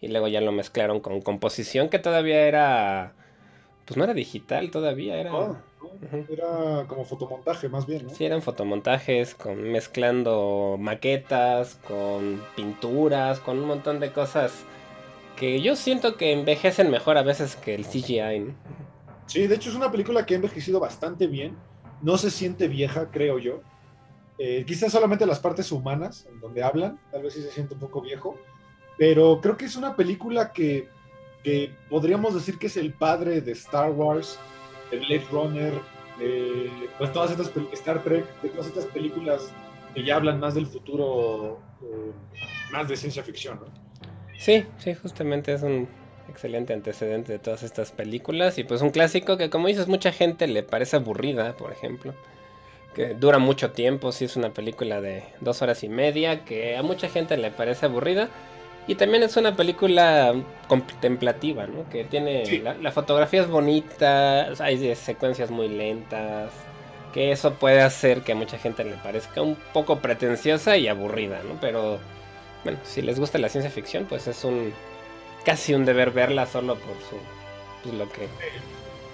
Y 0.00 0.08
luego 0.08 0.28
ya 0.28 0.40
lo 0.40 0.52
mezclaron 0.52 1.00
con 1.00 1.20
composición 1.20 1.88
que 1.88 1.98
todavía 1.98 2.42
era. 2.46 3.14
Pues 3.84 3.96
no 3.96 4.04
era 4.04 4.14
digital 4.14 4.70
todavía, 4.70 5.16
era. 5.16 5.32
Era 6.28 6.84
como 6.86 7.04
fotomontaje 7.04 7.68
más 7.68 7.86
bien, 7.86 8.06
¿no? 8.06 8.14
Sí, 8.14 8.24
eran 8.24 8.42
fotomontajes, 8.42 9.34
con, 9.34 9.62
mezclando 9.72 10.76
maquetas, 10.78 11.76
con 11.86 12.42
pinturas, 12.54 13.40
con 13.40 13.58
un 13.58 13.66
montón 13.66 13.98
de 13.98 14.12
cosas 14.12 14.52
que 15.36 15.60
yo 15.60 15.74
siento 15.74 16.16
que 16.16 16.32
envejecen 16.32 16.90
mejor 16.90 17.16
a 17.16 17.22
veces 17.22 17.56
que 17.56 17.74
el 17.74 17.84
CGI. 17.84 18.52
Sí, 19.26 19.46
de 19.46 19.54
hecho 19.54 19.70
es 19.70 19.76
una 19.76 19.90
película 19.90 20.26
que 20.26 20.34
ha 20.34 20.36
envejecido 20.36 20.78
bastante 20.80 21.26
bien. 21.26 21.56
No 22.02 22.18
se 22.18 22.30
siente 22.30 22.68
vieja, 22.68 23.10
creo 23.10 23.38
yo. 23.38 23.60
Eh, 24.38 24.64
quizás 24.66 24.92
solamente 24.92 25.26
las 25.26 25.40
partes 25.40 25.72
humanas, 25.72 26.26
en 26.30 26.40
donde 26.40 26.62
hablan, 26.62 27.00
tal 27.10 27.22
vez 27.22 27.34
sí 27.34 27.42
se 27.42 27.50
siente 27.50 27.74
un 27.74 27.80
poco 27.80 28.00
viejo 28.00 28.36
pero 28.98 29.40
creo 29.40 29.56
que 29.56 29.64
es 29.64 29.76
una 29.76 29.94
película 29.94 30.52
que, 30.52 30.88
podríamos 31.88 32.34
decir 32.34 32.58
que 32.58 32.66
es 32.66 32.76
el 32.76 32.92
padre 32.92 33.40
de 33.40 33.52
Star 33.52 33.90
Wars, 33.92 34.38
de 34.90 34.98
Blade 34.98 35.24
Runner, 35.30 35.72
de 36.18 36.70
pues 36.98 37.10
todas 37.12 37.30
estas 37.30 37.50
Star 37.72 38.02
Trek, 38.02 38.26
de 38.42 38.48
todas 38.50 38.66
estas 38.66 38.84
películas 38.86 39.50
que 39.94 40.04
ya 40.04 40.16
hablan 40.16 40.40
más 40.40 40.56
del 40.56 40.66
futuro, 40.66 41.58
eh, 41.80 42.12
más 42.70 42.88
de 42.88 42.96
ciencia 42.96 43.22
ficción, 43.22 43.60
¿no? 43.60 43.66
Sí, 44.36 44.66
sí, 44.78 44.94
justamente 44.94 45.54
es 45.54 45.62
un 45.62 45.88
excelente 46.30 46.72
antecedente 46.72 47.32
de 47.32 47.38
todas 47.38 47.62
estas 47.62 47.90
películas 47.92 48.58
y 48.58 48.64
pues 48.64 48.82
un 48.82 48.90
clásico 48.90 49.36
que 49.36 49.50
como 49.50 49.68
dices 49.68 49.88
mucha 49.88 50.12
gente 50.12 50.46
le 50.46 50.62
parece 50.62 50.96
aburrida, 50.96 51.56
por 51.56 51.72
ejemplo, 51.72 52.14
que 52.94 53.14
dura 53.14 53.38
mucho 53.38 53.70
tiempo, 53.70 54.12
sí 54.12 54.24
es 54.24 54.36
una 54.36 54.50
película 54.50 55.00
de 55.00 55.24
dos 55.40 55.62
horas 55.62 55.84
y 55.84 55.88
media 55.88 56.44
que 56.44 56.76
a 56.76 56.82
mucha 56.82 57.08
gente 57.08 57.36
le 57.36 57.50
parece 57.50 57.86
aburrida, 57.86 58.28
y 58.88 58.94
también 58.94 59.22
es 59.22 59.36
una 59.36 59.54
película 59.54 60.34
contemplativa, 60.66 61.66
¿no? 61.66 61.86
Que 61.90 62.04
tiene... 62.04 62.62
La, 62.80 62.90
fotografía 62.90 63.42
es 63.42 63.48
bonita, 63.48 64.48
hay 64.60 64.96
secuencias 64.96 65.50
muy 65.50 65.68
lentas, 65.68 66.50
que 67.12 67.30
eso 67.30 67.52
puede 67.52 67.82
hacer 67.82 68.22
que 68.22 68.32
a 68.32 68.34
mucha 68.34 68.56
gente 68.56 68.84
le 68.84 68.94
parezca 68.96 69.42
un 69.42 69.56
poco 69.74 69.98
pretenciosa 69.98 70.78
y 70.78 70.88
aburrida, 70.88 71.42
¿no? 71.46 71.58
Pero, 71.60 71.98
bueno, 72.64 72.78
si 72.82 73.02
les 73.02 73.20
gusta 73.20 73.36
la 73.36 73.50
ciencia 73.50 73.70
ficción, 73.70 74.06
pues 74.06 74.26
es 74.26 74.42
un... 74.42 74.72
casi 75.48 75.72
un 75.72 75.86
deber 75.86 76.10
verla 76.10 76.44
solo 76.44 76.74
por 76.74 76.94
su... 77.08 77.16
Pues 77.82 77.94
lo 77.94 78.06
que 78.10 78.28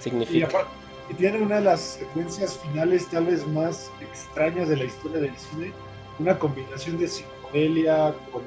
significa. 0.01 0.67
y 1.09 1.13
tiene 1.13 1.39
una 1.39 1.55
de 1.55 1.61
las 1.61 1.79
secuencias 1.79 2.59
finales 2.59 3.07
tal 3.09 3.27
vez 3.27 3.47
más 3.47 3.89
extrañas 4.01 4.67
de 4.67 4.75
la 4.75 4.83
historia 4.83 5.19
del 5.21 5.37
cine, 5.37 5.71
una 6.19 6.37
combinación 6.37 6.97
de 6.97 7.07
psicodelia 7.07 8.13
con 8.33 8.43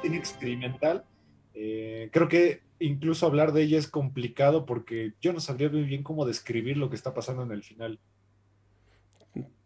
cine 0.00 0.16
experimental. 0.16 1.04
Eh, 1.52 2.08
creo 2.10 2.26
que 2.28 2.62
incluso 2.78 3.26
hablar 3.26 3.52
de 3.52 3.64
ella 3.64 3.78
es 3.78 3.88
complicado 3.88 4.64
porque 4.64 5.12
yo 5.20 5.34
no 5.34 5.40
sabría 5.40 5.68
muy 5.68 5.82
bien 5.82 6.02
cómo 6.02 6.24
describir 6.24 6.78
lo 6.78 6.88
que 6.88 6.96
está 6.96 7.12
pasando 7.12 7.42
en 7.42 7.52
el 7.52 7.62
final. 7.62 8.00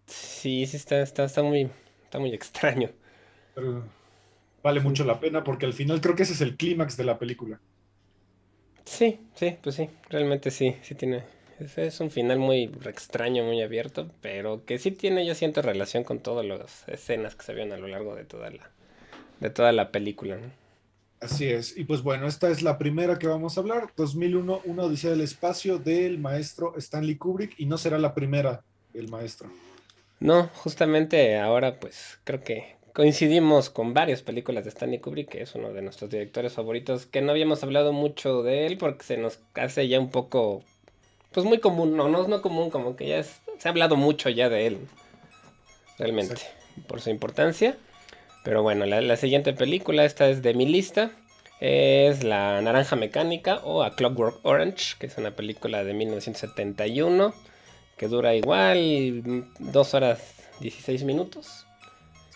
Sí, 0.07 0.67
sí, 0.67 0.77
está, 0.77 1.01
está, 1.03 1.23
está, 1.23 1.45
muy, 1.45 1.71
está 2.03 2.19
muy 2.19 2.35
extraño. 2.35 2.91
Pero 3.55 3.85
vale 4.65 4.81
mucho 4.81 5.05
la 5.05 5.21
pena 5.21 5.45
porque 5.45 5.67
al 5.67 5.75
final 5.75 6.01
creo 6.01 6.17
que 6.17 6.23
ese 6.23 6.33
es 6.33 6.41
el 6.41 6.57
clímax 6.57 6.97
de 6.97 7.05
la 7.05 7.19
película. 7.19 7.61
Sí, 8.87 9.21
sí, 9.35 9.57
pues 9.63 9.77
sí, 9.77 9.89
realmente 10.09 10.51
sí, 10.51 10.75
sí 10.83 10.95
tiene. 10.95 11.23
Es, 11.61 12.01
un 12.01 12.11
final 12.11 12.39
muy 12.39 12.65
extraño, 12.87 13.45
muy 13.45 13.63
abierto, 13.63 14.11
pero 14.21 14.65
que 14.65 14.79
sí 14.79 14.91
tiene, 14.91 15.25
yo 15.25 15.35
siento, 15.35 15.63
relación 15.63 16.03
con 16.03 16.19
todas 16.19 16.45
las 16.45 16.89
escenas 16.89 17.37
que 17.37 17.45
se 17.45 17.55
vieron 17.55 17.73
a 17.75 17.77
lo 17.77 17.87
largo 17.87 18.17
de 18.17 18.25
toda 18.25 18.51
la, 18.51 18.71
de 19.39 19.51
toda 19.51 19.71
la 19.71 19.93
película. 19.93 20.39
Así 21.21 21.47
es. 21.47 21.77
Y 21.77 21.85
pues 21.85 22.03
bueno, 22.03 22.27
esta 22.27 22.51
es 22.51 22.63
la 22.63 22.79
primera 22.79 23.19
que 23.19 23.27
vamos 23.27 23.57
a 23.57 23.61
hablar. 23.61 23.93
2001, 23.97 24.63
Una 24.65 24.85
Odisea 24.85 25.11
del 25.11 25.21
Espacio 25.21 25.79
del 25.79 26.19
maestro 26.19 26.75
Stanley 26.77 27.17
Kubrick 27.17 27.55
y 27.59 27.67
no 27.67 27.79
será 27.79 27.99
la 27.99 28.15
primera 28.15 28.63
del 28.93 29.09
maestro. 29.09 29.49
No, 30.21 30.49
justamente 30.55 31.39
ahora 31.39 31.79
pues 31.79 32.19
creo 32.25 32.43
que 32.43 32.74
coincidimos 32.95 33.71
con 33.71 33.93
varias 33.93 34.23
películas 34.23 34.65
de 34.65 34.71
Stanley 34.71 35.01
Kubrick, 35.01 35.29
que 35.29 35.43
es 35.43 35.55
uno 35.57 35.73
de 35.73 35.83
nuestros 35.83 36.11
directores 36.11 36.53
favoritos, 36.55 37.07
que 37.07 37.21
no 37.21 37.33
habíamos 37.33 37.63
hablado 37.63 37.93
mucho 37.93 38.43
de 38.43 38.67
él 38.67 38.79
porque 38.79 39.05
se 39.05 39.17
nos 39.19 39.41
hace 39.55 39.89
ya 39.89 39.99
un 39.99 40.11
poco, 40.11 40.63
pues 41.33 41.45
muy 41.45 41.59
común, 41.59 41.97
no, 41.97 42.09
no 42.09 42.23
es 42.23 42.29
no 42.29 42.41
común, 42.41 42.71
como 42.71 42.97
que 42.97 43.09
ya 43.09 43.23
se 43.23 43.69
ha 43.69 43.69
hablado 43.69 43.97
mucho 43.97 44.31
ya 44.31 44.49
de 44.49 44.69
él, 44.69 44.79
realmente, 45.99 46.37
por 46.87 47.01
su 47.01 47.11
importancia. 47.11 47.77
Pero 48.45 48.63
bueno, 48.63 48.87
la, 48.87 49.17
siguiente 49.17 49.55
película, 49.55 50.05
esta 50.05 50.29
es 50.29 50.43
de 50.43 50.55
mi 50.55 50.67
lista, 50.67 51.11
es 51.61 52.23
La 52.23 52.61
Naranja 52.61 52.95
Mecánica 52.95 53.57
o 53.65 53.83
A 53.83 53.97
Clockwork 53.97 54.39
Orange, 54.45 54.97
que 55.01 55.07
es 55.07 55.19
una 55.19 55.33
película 55.33 55.83
de 55.83 55.95
1971, 55.95 57.35
que 57.97 58.07
dura 58.07 58.35
igual 58.37 59.47
2 59.59 59.95
horas 59.95 60.21
16 60.61 61.05
minutos. 61.05 61.67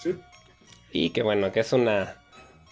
Sí. 0.03 0.17
Y 0.93 1.11
que 1.11 1.23
bueno, 1.23 1.53
que 1.53 1.61
es 1.61 1.73
una, 1.73 2.17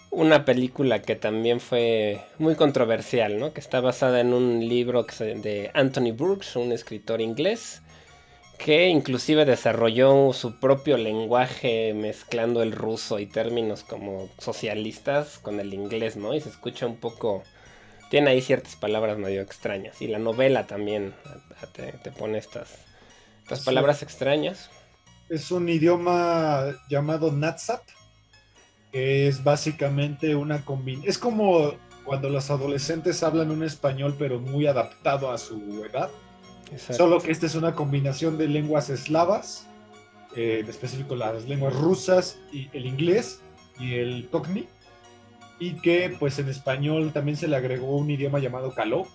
una 0.09 0.45
película 0.45 1.01
que 1.01 1.15
también 1.15 1.59
fue 1.59 2.21
muy 2.39 2.55
controversial, 2.55 3.39
¿no? 3.39 3.53
Que 3.53 3.59
está 3.59 3.81
basada 3.81 4.19
en 4.21 4.33
un 4.33 4.67
libro 4.67 5.03
de 5.03 5.71
Anthony 5.73 6.11
Brooks, 6.11 6.55
un 6.55 6.71
escritor 6.71 7.21
inglés, 7.21 7.81
que 8.57 8.87
inclusive 8.87 9.45
desarrolló 9.45 10.33
su 10.33 10.59
propio 10.59 10.97
lenguaje 10.97 11.93
mezclando 11.93 12.63
el 12.63 12.71
ruso 12.71 13.19
y 13.19 13.27
términos 13.27 13.83
como 13.83 14.29
socialistas 14.39 15.37
con 15.37 15.59
el 15.59 15.73
inglés, 15.73 16.15
¿no? 16.15 16.33
Y 16.33 16.41
se 16.41 16.49
escucha 16.49 16.87
un 16.87 16.97
poco... 16.97 17.43
Tiene 18.09 18.31
ahí 18.31 18.41
ciertas 18.41 18.77
palabras 18.77 19.17
medio 19.17 19.41
extrañas. 19.41 20.01
Y 20.01 20.07
la 20.07 20.17
novela 20.17 20.65
también 20.65 21.13
te, 21.73 22.11
pone 22.11 22.37
estas, 22.37 22.85
estas 23.43 23.65
palabras 23.65 24.01
extrañas. 24.01 24.69
Es 25.29 25.51
un 25.51 25.67
idioma 25.67 26.73
llamado 26.89 27.33
Natsat, 27.33 27.81
que 28.91 29.27
es 29.27 29.43
básicamente 29.43 30.35
una 30.35 30.63
combinación. 30.63 31.09
Es 31.09 31.17
como 31.17 31.73
cuando 32.05 32.29
los 32.29 32.49
adolescentes 32.49 33.21
hablan 33.21 33.51
un 33.51 33.63
español 33.63 34.15
pero 34.17 34.39
muy 34.39 34.65
adaptado 34.65 35.29
a 35.29 35.37
su 35.37 35.85
edad. 35.89 36.09
Solo 36.77 37.19
que 37.19 37.31
esta 37.31 37.45
es 37.45 37.55
una 37.55 37.75
combinación 37.75 38.37
de 38.37 38.47
lenguas 38.47 38.89
eslavas, 38.89 39.67
eh, 40.35 40.59
en 40.61 40.69
específico 40.69 41.15
las 41.15 41.45
lenguas 41.45 41.73
rusas 41.73 42.39
y 42.51 42.69
el 42.73 42.85
inglés 42.85 43.41
y 43.79 43.95
el 43.95 44.27
tokni, 44.27 44.67
y 45.59 45.73
que 45.75 46.15
pues 46.19 46.39
en 46.39 46.49
español 46.49 47.11
también 47.13 47.37
se 47.37 47.47
le 47.47 47.55
agregó 47.55 47.95
un 47.95 48.09
idioma 48.09 48.39
llamado 48.39 48.73
caló. 48.73 49.07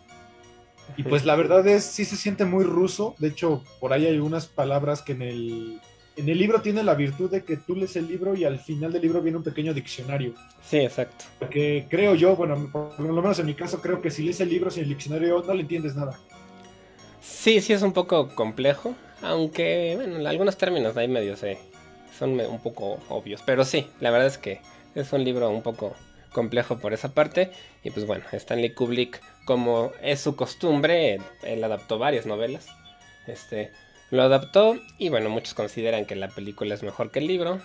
Y 0.97 1.05
pues 1.05 1.25
la 1.25 1.37
verdad 1.37 1.67
es, 1.67 1.85
sí 1.85 2.05
se 2.05 2.17
siente 2.17 2.45
muy 2.45 2.65
ruso, 2.65 3.15
de 3.19 3.29
hecho 3.29 3.63
por 3.81 3.93
ahí 3.93 4.07
hay 4.07 4.19
unas 4.19 4.47
palabras 4.47 5.01
que 5.01 5.13
en 5.13 5.23
el, 5.23 5.81
en 6.17 6.29
el 6.29 6.39
libro 6.39 6.61
tiene 6.61 6.83
la 6.83 6.95
virtud 6.95 7.31
de 7.31 7.45
que 7.45 7.57
tú 7.57 7.75
lees 7.75 7.97
el 7.97 8.09
libro 8.09 8.35
y 8.35 8.45
al 8.45 8.59
final 8.59 8.93
del 8.93 9.03
libro 9.03 9.23
viene 9.23 9.39
un 9.39 9.45
pequeño 9.45 9.73
diccionario. 9.73 10.35
Sí, 10.63 10.79
exacto. 10.79 11.25
Porque 11.39 11.87
creo 11.89 12.15
yo, 12.15 12.37
bueno, 12.37 12.71
por 12.71 13.01
lo 13.01 13.23
menos 13.23 13.39
en 13.39 13.47
mi 13.47 13.55
caso 13.55 13.81
creo 13.81 14.03
que 14.03 14.11
si 14.11 14.23
lees 14.23 14.41
el 14.41 14.51
libro 14.51 14.71
sin 14.71 14.85
el 14.85 14.91
diccionario 14.91 15.43
no 15.47 15.55
le 15.55 15.63
entiendes 15.63 15.97
nada. 15.97 16.19
Sí, 17.21 17.61
sí 17.61 17.73
es 17.73 17.83
un 17.83 17.93
poco 17.93 18.35
complejo, 18.35 18.95
aunque, 19.23 19.95
bueno, 19.97 20.29
algunos 20.29 20.59
términos 20.59 20.97
ahí 20.97 21.09
medio 21.09 21.37
se, 21.37 21.59
son 22.19 22.39
un 22.39 22.61
poco 22.61 22.99
obvios, 23.09 23.43
pero 23.47 23.65
sí, 23.65 23.87
la 24.01 24.11
verdad 24.11 24.27
es 24.27 24.39
que 24.39 24.61
es 24.95 25.13
un 25.13 25.25
libro 25.25 25.49
un 25.49 25.63
poco 25.63 25.95
complejo 26.33 26.79
por 26.79 26.93
esa 26.93 27.15
parte, 27.15 27.53
y 27.85 27.91
pues 27.91 28.07
bueno, 28.07 28.25
Stanley 28.33 28.75
Kubrick, 28.75 29.21
como 29.45 29.93
es 30.03 30.21
su 30.21 30.35
costumbre, 30.35 31.21
él 31.43 31.63
adaptó 31.63 31.99
varias 31.99 32.27
novelas, 32.27 32.67
este, 33.27 33.71
lo 34.13 34.23
adaptó, 34.23 34.79
y 34.99 35.09
bueno, 35.09 35.31
muchos 35.31 35.55
consideran 35.55 36.05
que 36.05 36.15
la 36.17 36.29
película 36.29 36.75
es 36.75 36.83
mejor 36.83 37.11
que 37.11 37.19
el 37.19 37.27
libro, 37.27 37.61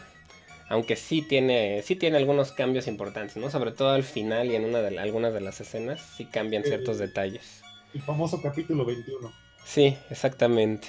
aunque 0.69 0.95
sí 0.95 1.21
tiene, 1.21 1.81
sí 1.83 1.97
tiene 1.97 2.15
algunos 2.15 2.53
cambios 2.53 2.87
importantes, 2.87 3.35
¿no? 3.35 3.49
Sobre 3.49 3.73
todo 3.73 3.89
al 3.89 4.03
final 4.03 4.49
y 4.49 4.55
en 4.55 4.63
una 4.63 4.79
de 4.79 4.97
algunas 4.97 5.33
de 5.33 5.41
las 5.41 5.59
escenas, 5.59 5.99
sí 6.15 6.23
cambian 6.23 6.63
ciertos 6.63 6.99
detalles. 6.99 7.61
El 7.93 8.01
famoso 8.01 8.41
capítulo 8.41 8.85
21. 8.85 9.29
Sí, 9.65 9.97
exactamente. 10.09 10.87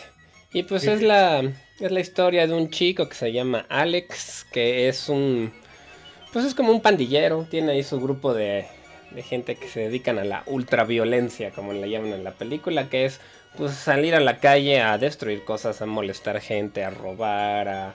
Y 0.53 0.63
pues 0.63 0.85
es 0.85 1.03
la, 1.03 1.41
es 1.81 1.91
la 1.91 2.01
historia 2.01 2.47
de 2.47 2.55
un 2.55 2.71
chico 2.71 3.09
que 3.09 3.17
se 3.17 3.33
llama 3.33 3.67
Alex, 3.69 4.47
que 4.53 4.89
es 4.89 5.09
un... 5.09 5.53
Pues 6.33 6.45
es 6.45 6.55
como 6.55 6.71
un 6.71 6.83
pandillero, 6.83 7.49
tiene 7.51 7.73
ahí 7.73 7.83
su 7.83 8.01
grupo 8.01 8.33
de, 8.33 8.65
de 9.11 9.23
gente 9.25 9.57
que 9.57 9.67
se 9.67 9.81
dedican 9.81 10.21
a 10.21 10.25
la 10.25 10.45
ultraviolencia, 10.47 11.51
como 11.51 11.73
le 11.73 11.91
llaman 11.91 12.13
en 12.13 12.23
la 12.23 12.33
película, 12.33 12.89
que 12.89 13.07
es 13.07 13.21
pues 13.57 13.73
salir 13.73 14.15
a 14.15 14.21
la 14.21 14.39
calle 14.39 14.81
a 14.81 14.99
destruir 14.99 15.45
cosas, 15.45 15.83
a 15.83 15.87
molestar 15.87 16.41
gente, 16.41 16.85
a 16.85 16.91
robar, 16.91 17.69
a... 17.69 17.95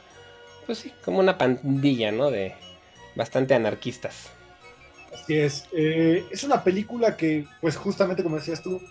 Pues 0.65 0.79
sí, 0.79 0.91
como 1.03 1.19
una 1.19 1.37
pandilla, 1.37 2.11
¿no? 2.11 2.31
De 2.31 2.55
bastante 3.15 3.53
anarquistas. 3.53 4.29
Así 5.13 5.35
es. 5.35 5.67
Eh, 5.71 6.25
es 6.31 6.43
una 6.43 6.63
película 6.63 7.15
que, 7.15 7.45
pues 7.61 7.77
justamente 7.77 8.23
como 8.23 8.37
decías 8.37 8.63
tú, 8.63 8.81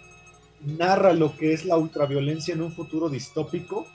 narra 0.60 1.12
lo 1.12 1.36
que 1.36 1.52
es 1.52 1.64
la 1.64 1.76
ultraviolencia 1.76 2.54
en 2.54 2.62
un 2.62 2.72
futuro 2.72 3.08
distópico, 3.08 3.86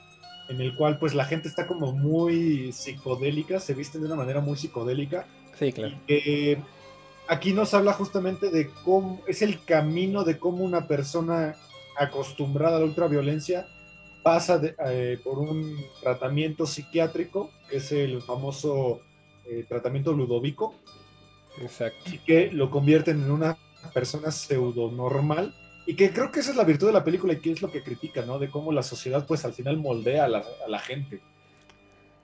en 0.50 0.62
el 0.62 0.76
cual 0.76 1.00
pues 1.00 1.14
la 1.14 1.26
gente 1.26 1.48
está 1.48 1.68
como 1.68 1.94
muy 1.94 2.72
psicodélica, 2.74 3.60
se 3.60 3.74
visten 3.74 4.02
de 4.02 4.08
una 4.08 4.16
manera 4.16 4.42
muy 4.42 4.58
psicodélica. 4.58 5.26
Sí, 5.58 5.72
claro. 5.72 5.98
aquí 7.28 7.54
nos 7.54 7.74
habla 7.74 7.94
justamente 7.94 8.50
de 8.50 8.70
cómo 8.84 9.22
es 9.26 9.42
el 9.42 9.64
camino 9.64 10.24
de 10.24 10.38
cómo 10.38 10.64
una 10.64 10.88
persona 10.88 11.56
acostumbrada 11.98 12.78
a 12.78 12.80
la 12.80 12.86
ultraviolencia 12.86 13.68
pasa 14.24 14.62
eh, 14.90 15.20
por 15.24 15.40
un 15.40 15.78
tratamiento 16.02 16.66
psiquiátrico, 16.66 17.52
que 17.70 17.78
es 17.78 17.92
el 17.92 18.22
famoso 18.22 19.02
eh, 19.46 19.66
tratamiento 19.68 20.12
ludovico, 20.12 20.76
Exacto. 21.62 22.12
y 22.12 22.20
que 22.20 22.52
lo 22.52 22.70
convierten 22.70 23.24
en 23.24 23.32
una 23.32 23.58
persona 23.94 24.32
pseudo 24.32 24.92
normal 24.92 25.54
y 25.88 25.96
que 25.96 26.12
creo 26.12 26.32
que 26.32 26.42
esa 26.42 26.52
es 26.52 26.58
la 26.58 26.66
virtud 26.66 26.88
de 26.88 26.94
la 26.94 27.06
película 27.06 27.34
y 27.34 27.40
que 27.40 27.52
es 27.52 27.62
lo 27.62 27.72
que 27.72 27.82
critica, 27.82 28.22
¿no? 28.24 28.40
De 28.40 28.50
cómo 28.50 28.74
la 28.74 28.84
sociedad, 28.84 29.26
pues 29.26 29.46
al 29.46 29.54
final 29.54 29.78
moldea 29.78 30.26
a 30.26 30.28
la, 30.28 30.80
gente. 30.80 31.22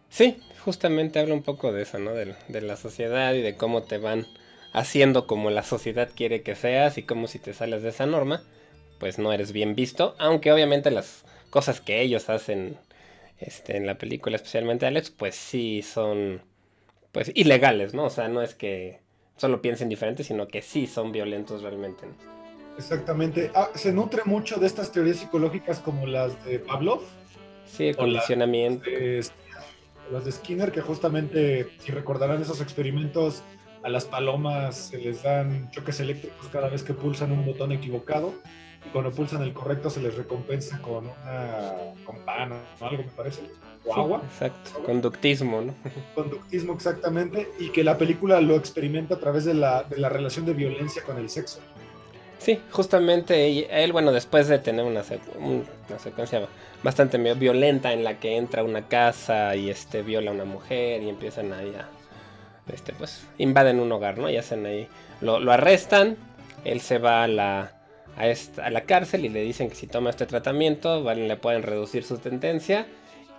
Sí, 0.10 0.38
justamente 0.66 1.20
habla 1.20 1.34
un 1.34 1.44
poco 1.44 1.72
de 1.72 1.84
eso, 1.84 1.98
¿no? 1.98 2.12
De, 2.12 2.36
la 2.62 2.76
sociedad 2.76 3.34
y 3.34 3.42
de 3.42 3.56
cómo 3.56 3.84
te 3.84 4.00
van 4.00 4.28
haciendo 4.74 5.28
como 5.28 5.50
la 5.50 5.64
sociedad 5.64 6.10
quiere 6.14 6.42
que 6.42 6.56
seas 6.56 6.98
y 6.98 7.04
cómo 7.04 7.28
si 7.28 7.40
te 7.40 7.54
sales 7.54 7.84
de 7.84 7.90
esa 7.90 8.06
norma, 8.06 8.44
pues 9.04 9.20
no 9.20 9.34
eres 9.34 9.52
bien 9.52 9.76
visto. 9.76 10.16
Aunque 10.18 10.50
obviamente 10.54 10.90
las 10.90 11.26
cosas 11.50 11.82
que 11.82 12.00
ellos 12.00 12.30
hacen 12.30 12.78
este, 13.38 13.76
en 13.76 13.86
la 13.86 13.98
película, 13.98 14.38
especialmente 14.38 14.86
Alex, 14.86 15.10
pues 15.10 15.36
sí 15.36 15.82
son 15.82 16.42
pues 17.12 17.30
ilegales, 17.36 17.94
¿no? 17.94 18.06
O 18.06 18.10
sea, 18.10 18.30
no 18.30 18.42
es 18.42 18.56
que 18.56 19.02
solo 19.36 19.62
piensen 19.62 19.90
diferente, 19.90 20.24
sino 20.24 20.48
que 20.48 20.62
sí 20.62 20.88
son 20.88 21.12
violentos 21.12 21.64
realmente. 21.64 22.06
¿no? 22.06 22.14
Exactamente. 22.78 23.52
Ah, 23.54 23.72
se 23.76 23.92
nutre 23.92 24.22
mucho 24.24 24.56
de 24.56 24.68
estas 24.68 24.94
teorías 24.94 25.18
psicológicas 25.18 25.80
como 25.80 26.08
las 26.08 26.42
de 26.46 26.60
Pavlov. 26.60 27.02
Sí, 27.66 27.88
el 27.90 27.98
condicionamiento. 27.98 28.90
Las 30.14 30.24
de, 30.24 30.32
Skinner, 30.32 30.72
que 30.72 30.80
justamente, 30.80 31.68
si 31.80 31.92
recordarán 31.92 32.42
esos 32.42 32.62
experimentos, 32.62 33.44
a 33.84 33.90
las 33.90 34.06
palomas 34.06 34.78
se 34.78 34.98
les 34.98 35.24
dan 35.24 35.70
choques 35.72 36.00
eléctricos 36.00 36.48
cada 36.48 36.70
vez 36.70 36.84
que 36.84 36.94
pulsan 36.94 37.34
un 37.34 37.46
botón 37.46 37.74
equivocado. 37.74 38.34
Y 38.86 38.90
cuando 38.90 39.12
pulsan 39.12 39.42
el 39.42 39.54
correcto 39.54 39.90
se 39.90 40.02
les 40.02 40.16
recompensa 40.16 40.82
con 40.82 41.06
una 41.06 41.74
campana 42.06 42.58
o 42.80 42.86
algo, 42.86 43.04
me 43.04 43.10
parece. 43.12 43.42
O 43.86 43.94
agua. 43.94 44.22
Exacto, 44.26 44.84
conductismo, 44.86 45.62
¿no? 45.62 45.74
Conductismo, 46.16 46.74
exactamente. 46.74 47.50
Y 47.60 47.70
que 47.70 47.84
la 47.84 47.98
película 47.98 48.40
lo 48.42 48.56
experimenta 48.56 49.16
a 49.16 49.20
través 49.20 49.46
de 49.46 49.54
la, 49.54 49.84
de 49.84 49.98
la 49.98 50.10
relación 50.10 50.46
de 50.46 50.54
violencia 50.54 51.04
con 51.04 51.18
el 51.18 51.30
sexo. 51.30 51.60
Sí, 52.44 52.60
justamente 52.72 53.84
él, 53.84 53.94
bueno, 53.94 54.12
después 54.12 54.50
de 54.50 54.60
tener 54.60 54.84
una, 54.84 55.02
una, 55.38 56.00
secuencia 56.00 56.46
bastante 56.84 57.18
violenta 57.36 57.94
en 57.94 58.04
la 58.04 58.20
que 58.20 58.36
entra 58.36 58.64
a 58.64 58.66
una 58.66 58.90
casa 58.90 59.56
y 59.56 59.70
este 59.70 60.02
viola 60.02 60.32
a 60.32 60.34
una 60.34 60.44
mujer 60.44 61.02
y 61.02 61.08
empiezan 61.08 61.54
ahí 61.54 61.74
a, 61.74 61.88
este, 62.72 62.92
pues, 62.92 63.26
invaden 63.38 63.80
un 63.80 63.90
hogar, 63.94 64.18
¿no? 64.18 64.30
Y 64.30 64.36
hacen 64.36 64.66
ahí, 64.66 64.90
lo, 65.22 65.38
arrestan, 65.54 66.18
él 66.66 66.82
se 66.82 66.98
va 66.98 67.24
a 67.24 67.28
la, 67.30 67.72
a, 68.18 68.70
la 68.70 68.82
cárcel 68.82 69.26
y 69.26 69.30
le 69.30 69.42
dicen 69.42 69.70
que 69.70 69.76
si 69.76 69.88
toma 69.88 70.10
este 70.10 70.26
tratamiento, 70.26 71.04
le 71.14 71.36
pueden 71.38 71.64
reducir 71.64 72.04
su 72.04 72.18
sentencia 72.18 72.86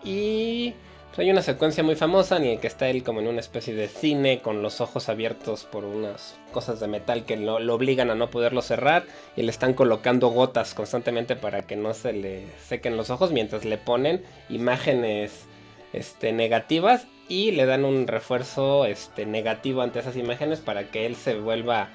y 0.04 0.74
hay 1.16 1.30
una 1.30 1.42
secuencia 1.42 1.84
muy 1.84 1.94
famosa 1.94 2.38
en 2.38 2.54
la 2.54 2.60
que 2.60 2.66
está 2.66 2.88
él 2.88 3.04
como 3.04 3.20
en 3.20 3.28
una 3.28 3.38
especie 3.38 3.72
de 3.74 3.86
cine 3.86 4.40
con 4.40 4.62
los 4.62 4.80
ojos 4.80 5.08
abiertos 5.08 5.64
por 5.64 5.84
unas 5.84 6.36
cosas 6.52 6.80
de 6.80 6.88
metal 6.88 7.24
que 7.24 7.36
lo, 7.36 7.56
obligan 7.72 8.10
a 8.10 8.16
no 8.16 8.30
poderlo 8.30 8.62
cerrar 8.62 9.04
y 9.36 9.42
le 9.42 9.50
están 9.50 9.74
colocando 9.74 10.28
gotas 10.28 10.74
constantemente 10.74 11.36
para 11.36 11.62
que 11.62 11.76
no 11.76 11.94
se 11.94 12.12
le 12.12 12.46
sequen 12.66 12.96
los 12.96 13.10
ojos 13.10 13.30
mientras 13.30 13.64
le 13.64 13.78
ponen 13.78 14.24
imágenes 14.48 15.46
este, 15.92 16.32
negativas 16.32 17.06
y 17.28 17.52
le 17.52 17.64
dan 17.64 17.84
un 17.84 18.08
refuerzo 18.08 18.84
este, 18.84 19.24
negativo 19.24 19.82
ante 19.82 20.00
esas 20.00 20.16
imágenes 20.16 20.58
para 20.58 20.90
que 20.90 21.06
él 21.06 21.14
se 21.14 21.36
vuelva 21.36 21.90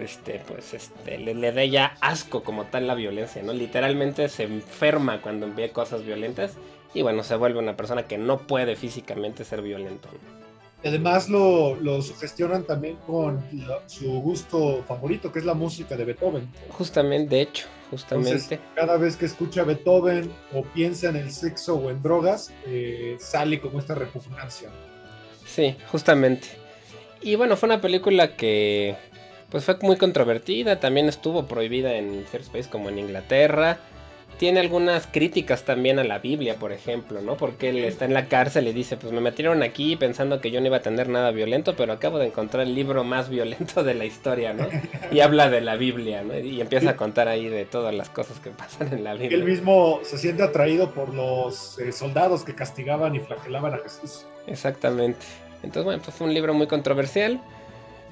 este, 0.00 0.40
pues 0.46 0.74
este, 0.74 1.18
le, 1.18 1.34
le 1.34 1.52
dé 1.52 1.70
ya 1.70 1.96
asco 2.00 2.42
como 2.42 2.64
tal 2.64 2.86
la 2.86 2.94
violencia, 2.94 3.42
¿no? 3.42 3.52
Literalmente 3.52 4.28
se 4.28 4.44
enferma 4.44 5.20
cuando 5.20 5.52
ve 5.52 5.70
cosas 5.70 6.04
violentas 6.04 6.54
y 6.94 7.02
bueno, 7.02 7.22
se 7.22 7.36
vuelve 7.36 7.58
una 7.58 7.76
persona 7.76 8.04
que 8.04 8.18
no 8.18 8.38
puede 8.38 8.76
físicamente 8.76 9.44
ser 9.44 9.62
violento. 9.62 10.08
Además 10.84 11.28
lo, 11.28 11.74
lo 11.74 12.00
sugestionan 12.02 12.62
también 12.62 12.96
con 13.06 13.44
su 13.86 14.20
gusto 14.20 14.84
favorito, 14.86 15.32
que 15.32 15.40
es 15.40 15.44
la 15.44 15.54
música 15.54 15.96
de 15.96 16.04
Beethoven. 16.04 16.48
Justamente, 16.70 17.34
de 17.34 17.42
hecho, 17.42 17.66
justamente. 17.90 18.60
cada 18.76 18.96
vez 18.96 19.16
que 19.16 19.26
escucha 19.26 19.64
Beethoven 19.64 20.30
o 20.54 20.62
piensa 20.62 21.08
en 21.08 21.16
el 21.16 21.32
sexo 21.32 21.74
o 21.74 21.90
en 21.90 22.00
drogas, 22.00 22.52
eh, 22.66 23.16
sale 23.18 23.60
como 23.60 23.80
esta 23.80 23.96
repugnancia. 23.96 24.70
Sí, 25.44 25.76
justamente. 25.90 26.46
Y 27.20 27.34
bueno, 27.34 27.56
fue 27.56 27.68
una 27.68 27.80
película 27.80 28.36
que 28.36 28.96
pues 29.50 29.64
fue 29.64 29.76
muy 29.82 29.96
controvertida, 29.96 30.80
también 30.80 31.08
estuvo 31.08 31.46
prohibida 31.46 31.94
en 31.94 32.24
ciertos 32.28 32.50
países 32.50 32.70
como 32.70 32.88
en 32.88 32.98
Inglaterra 32.98 33.78
tiene 34.38 34.60
algunas 34.60 35.08
críticas 35.08 35.64
también 35.64 35.98
a 35.98 36.04
la 36.04 36.20
Biblia, 36.20 36.54
por 36.54 36.72
ejemplo, 36.72 37.20
¿no? 37.20 37.36
Porque 37.36 37.70
él 37.70 37.78
está 37.78 38.04
en 38.04 38.14
la 38.14 38.28
cárcel 38.28 38.68
y 38.68 38.72
dice, 38.72 38.96
pues 38.96 39.12
me 39.12 39.20
metieron 39.20 39.64
aquí 39.64 39.96
pensando 39.96 40.40
que 40.40 40.52
yo 40.52 40.60
no 40.60 40.68
iba 40.68 40.76
a 40.76 40.82
tener 40.82 41.08
nada 41.08 41.32
violento, 41.32 41.74
pero 41.76 41.92
acabo 41.92 42.18
de 42.18 42.26
encontrar 42.26 42.64
el 42.64 42.74
libro 42.74 43.02
más 43.02 43.28
violento 43.28 43.82
de 43.82 43.94
la 43.94 44.04
historia, 44.04 44.54
¿no? 44.54 44.68
Y 45.10 45.20
habla 45.20 45.50
de 45.50 45.60
la 45.60 45.74
Biblia, 45.74 46.22
¿no? 46.22 46.38
Y 46.38 46.60
empieza 46.60 46.90
a 46.90 46.96
contar 46.96 47.26
ahí 47.26 47.48
de 47.48 47.64
todas 47.64 47.92
las 47.92 48.08
cosas 48.10 48.38
que 48.38 48.50
pasan 48.50 48.92
en 48.92 49.02
la 49.02 49.14
Biblia. 49.14 49.36
Él 49.36 49.44
mismo 49.44 50.00
se 50.04 50.16
siente 50.18 50.44
atraído 50.44 50.92
por 50.92 51.12
los 51.12 51.78
eh, 51.80 51.90
soldados 51.90 52.44
que 52.44 52.54
castigaban 52.54 53.16
y 53.16 53.20
flagelaban 53.20 53.74
a 53.74 53.78
Jesús. 53.78 54.24
Exactamente. 54.46 55.26
Entonces, 55.64 55.84
bueno, 55.84 56.02
pues 56.04 56.16
fue 56.16 56.28
un 56.28 56.34
libro 56.34 56.54
muy 56.54 56.68
controversial 56.68 57.40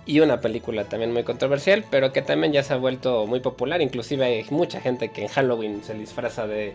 y 0.07 0.21
una 0.21 0.41
película 0.41 0.85
también 0.85 1.13
muy 1.13 1.25
controversial, 1.25 1.85
pero 1.91 2.13
que 2.13 2.23
también 2.23 2.53
ya 2.53 2.63
se 2.63 2.73
ha 2.73 2.77
vuelto 2.77 3.27
muy 3.27 3.41
popular. 3.41 3.83
Inclusive 3.83 4.25
hay 4.25 4.47
mucha 4.51 4.81
gente 4.81 5.11
que 5.11 5.23
en 5.23 5.29
Halloween 5.29 5.83
se 5.83 5.95
disfraza 5.95 6.47
de, 6.47 6.75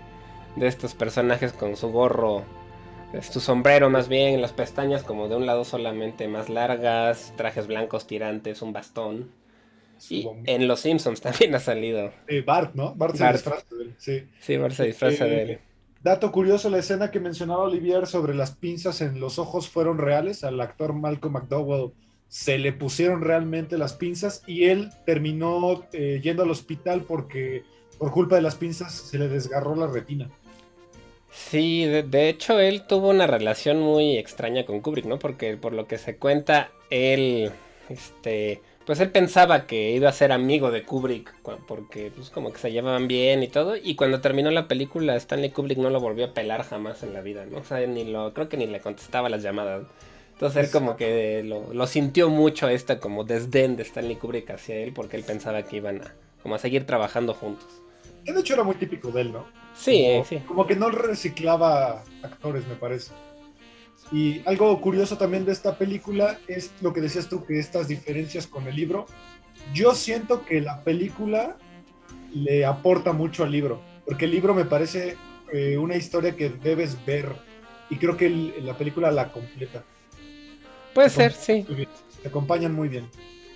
de 0.58 0.68
estos 0.68 0.94
personajes 0.94 1.54
con 1.54 1.78
su 1.78 1.92
gorro, 1.92 2.44
su 3.22 3.40
sombrero 3.40 3.90
más 3.90 4.08
bien, 4.08 4.42
las 4.42 4.54
pestañas 4.54 5.04
como 5.04 5.28
de 5.28 5.36
un 5.36 5.46
lado 5.46 5.64
solamente 5.64 6.28
más 6.28 6.50
largas, 6.50 7.34
trajes 7.36 7.68
blancos 7.68 8.08
tirantes, 8.08 8.62
un 8.62 8.74
bastón. 8.74 9.32
Y 10.10 10.28
en 10.46 10.68
Los 10.68 10.80
Simpsons 10.82 11.22
también 11.22 11.54
ha 11.56 11.60
salido. 11.60 12.12
Bart, 12.46 12.74
¿no? 12.74 12.96
Bart 12.96 13.16
se 13.16 13.32
disfraza 13.32 13.66
de 13.76 13.84
él. 13.84 13.96
Sí, 13.98 14.24
sí 14.40 14.58
Bart 14.58 14.74
se 14.74 14.86
disfraza 14.86 15.26
de 15.26 15.42
él. 15.42 15.60
Dato 16.04 16.32
curioso, 16.32 16.70
la 16.70 16.80
escena 16.80 17.12
que 17.12 17.20
mencionaba 17.20 17.64
Olivier 17.64 18.08
sobre 18.08 18.34
las 18.34 18.56
pinzas 18.56 19.02
en 19.02 19.20
los 19.20 19.38
ojos 19.38 19.70
fueron 19.70 20.00
reales. 20.00 20.44
Al 20.44 20.60
actor 20.60 20.94
Malcolm 20.94 21.34
McDowell 21.34 21.92
se 22.32 22.58
le 22.58 22.72
pusieron 22.72 23.20
realmente 23.20 23.78
las 23.78 23.92
pinzas 23.92 24.42
y 24.48 24.64
él 24.64 24.90
terminó 25.06 25.84
eh, 25.92 26.22
yendo 26.24 26.44
al 26.44 26.50
hospital 26.50 27.04
porque 27.06 27.66
por 27.98 28.12
culpa 28.12 28.38
de 28.38 28.42
las 28.42 28.56
pinzas 28.56 28.94
se 28.94 29.20
le 29.20 29.28
desgarró 29.28 29.76
la 29.76 29.88
retina. 29.88 30.30
Sí, 31.30 31.86
de, 31.86 32.30
hecho 32.30 32.58
él 32.62 32.88
tuvo 32.88 33.10
una 33.10 33.28
relación 33.28 33.82
muy 33.82 34.18
extraña 34.18 34.66
con 34.66 34.80
Kubrick, 34.80 35.06
¿no? 35.06 35.20
Porque 35.20 35.58
por 35.58 35.74
lo 35.74 35.88
que 35.88 35.98
se 35.98 36.16
cuenta, 36.16 36.72
él, 36.90 37.52
este, 37.90 38.62
pues 38.86 39.02
él 39.02 39.12
pensaba 39.12 39.68
que 39.68 39.92
iba 39.92 40.08
a 40.08 40.14
ser 40.14 40.32
amigo 40.32 40.72
de 40.72 40.84
Kubrick, 40.84 41.36
porque 41.68 42.14
pues 42.16 42.30
como 42.30 42.54
que 42.54 42.60
se 42.60 42.72
llevaban 42.72 43.10
bien 43.10 43.44
y 43.44 43.50
todo, 43.50 43.76
y 43.76 43.96
cuando 43.96 44.22
terminó 44.22 44.52
la 44.52 44.70
película 44.70 45.18
Stanley 45.18 45.52
Kubrick 45.52 45.80
no 45.80 45.90
lo 45.90 46.00
volvió 46.00 46.28
a 46.28 46.34
pelar 46.34 46.64
jamás 46.64 47.04
en 47.04 47.14
la 47.14 47.20
vida, 47.20 47.46
¿no? 47.46 47.58
O 47.58 47.64
sea, 47.66 47.86
ni 47.88 48.06
lo, 48.06 48.34
creo 48.34 48.48
que 48.48 48.56
ni 48.56 48.68
le 48.68 48.80
contestaba 48.80 49.28
las 49.28 49.44
llamadas. 49.44 49.84
Entonces 50.42 50.66
él 50.66 50.72
como 50.72 50.98
que 50.98 51.44
lo, 51.44 51.86
sintió 51.86 52.32
mucho 52.32 52.68
esta 52.68 53.00
como 53.00 53.24
desdén 53.24 53.76
de 53.76 53.84
Stanley 53.84 54.16
Kubrick 54.16 54.50
hacia 54.50 54.76
él 54.78 54.92
porque 54.92 55.16
él 55.16 55.24
pensaba 55.24 55.62
que 55.62 55.76
iban 55.76 56.02
a, 56.02 56.16
como 56.42 56.56
a 56.56 56.58
seguir 56.58 56.88
trabajando 56.88 57.36
juntos. 57.36 57.68
Que 58.26 58.34
de 58.34 58.40
hecho 58.40 58.56
era 58.56 58.64
muy 58.64 58.74
típico 58.74 59.12
de 59.12 59.22
él, 59.22 59.34
¿no? 59.34 59.46
Sí, 59.76 60.04
sí. 60.28 60.40
Como 60.48 60.66
que 60.66 60.76
no 60.76 60.90
reciclaba 60.90 62.04
actores, 62.24 62.66
me 62.66 62.74
parece. 62.74 63.12
Y 64.12 64.42
algo 64.48 64.82
curioso 64.82 65.16
también 65.16 65.46
de 65.46 65.52
esta 65.52 65.78
película 65.78 66.40
es 66.48 66.72
lo 66.82 66.92
que 66.92 67.02
decías 67.02 67.30
tú, 67.30 67.46
que 67.46 67.60
estas 67.60 67.88
diferencias 67.88 68.48
con 68.48 68.68
el 68.68 68.76
libro. 68.76 69.06
Yo 69.76 69.94
siento 69.94 70.44
que 70.44 70.60
la 70.60 70.84
película 70.84 71.56
le 72.34 72.66
aporta 72.66 73.14
mucho 73.14 73.44
al 73.44 73.52
libro, 73.52 73.80
porque 74.08 74.26
el 74.26 74.32
libro 74.32 74.56
me 74.56 74.66
parece 74.66 75.18
eh, 75.54 75.78
una 75.78 75.98
historia 75.98 76.36
que 76.36 76.50
debes 76.50 77.06
ver 77.06 77.32
y 77.92 77.98
creo 77.98 78.18
que 78.18 78.28
la 78.60 78.76
película 78.76 79.12
la 79.12 79.32
completa. 79.32 79.84
Puede 80.94 81.10
ser, 81.10 81.34
sí. 81.34 81.66
Te 82.22 82.28
acompañan 82.28 82.74
muy 82.74 82.90
bien. 82.90 83.08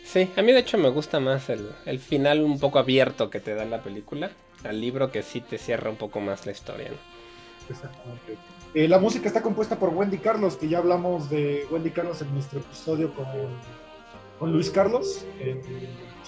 Sí, 0.04 0.30
a 0.38 0.42
mí 0.42 0.52
de 0.52 0.60
hecho 0.60 0.78
me 0.78 0.90
gusta 0.90 1.20
más 1.20 1.50
el, 1.50 2.00
final 2.00 2.42
un 2.42 2.60
poco 2.60 2.80
abierto 2.80 3.30
que 3.30 3.40
te 3.40 3.56
da 3.56 3.66
la 3.66 3.82
película, 3.82 4.32
al 4.64 4.80
libro 4.80 5.12
que 5.12 5.24
sí 5.24 5.42
te 5.42 5.58
cierra 5.58 5.90
un 5.90 5.98
poco 5.98 6.20
más 6.20 6.46
la 6.46 6.52
historia. 6.52 6.92
Exactamente. 7.70 8.38
Eh, 8.76 8.88
la 8.88 9.00
música 9.00 9.28
está 9.28 9.42
compuesta 9.42 9.80
por 9.80 9.90
Wendy 9.90 10.20
Carlos, 10.20 10.58
que 10.58 10.68
ya 10.68 10.78
hablamos 10.78 11.30
de 11.30 11.66
Wendy 11.72 11.90
Carlos 11.90 12.22
en 12.22 12.34
nuestro 12.34 12.60
episodio 12.60 13.14
con, 13.14 13.26
con 14.40 14.52
Luis 14.52 14.70
Carlos, 14.70 15.26
en 15.40 15.62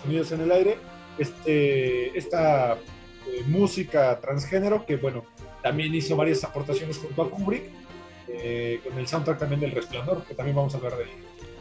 Sonidos 0.02 0.32
en 0.32 0.42
el 0.42 0.52
Aire. 0.52 0.78
Este, 1.20 2.18
esta 2.18 2.74
eh, 2.74 3.44
música 3.48 4.20
transgénero 4.20 4.86
que, 4.86 4.96
bueno, 4.96 5.24
también 5.62 5.94
hizo 5.94 6.16
varias 6.16 6.44
aportaciones 6.44 6.98
junto 6.98 7.22
a 7.22 7.30
Kubrick 7.30 7.70
eh, 8.28 8.82
con 8.84 8.98
el 8.98 9.08
soundtrack 9.08 9.40
también 9.40 9.62
del 9.62 9.72
Resplandor, 9.72 10.24
que 10.26 10.34
también 10.34 10.56
vamos 10.56 10.74
a 10.74 10.78
hablar 10.78 10.98
de 10.98 11.06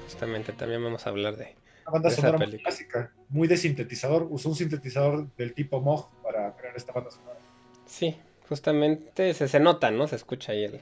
Justamente, 0.05 0.52
también 0.52 0.83
vamos 0.83 1.07
a 1.07 1.11
hablar 1.11 1.37
de. 1.37 1.57
Una 1.87 1.92
banda 1.92 2.11
sonora 2.11 2.38
muy 2.38 2.59
clásica, 2.59 3.12
muy 3.29 3.48
de 3.48 3.57
sintetizador. 3.57 4.26
Usó 4.31 4.48
un 4.48 4.57
sintetizador 4.57 5.29
del 5.37 5.52
tipo 5.52 5.81
Moog 5.81 6.11
para 6.22 6.57
crear 6.57 6.76
esta 6.76 6.92
banda 6.92 7.11
sonora. 7.11 7.38
Sí, 7.87 8.16
justamente 8.48 9.35
se, 9.35 9.48
se 9.48 9.61
nota, 9.61 9.90
¿no? 9.90 10.07
Se 10.07 10.16
escucha 10.16 10.52
ahí 10.52 10.64
el, 10.64 10.81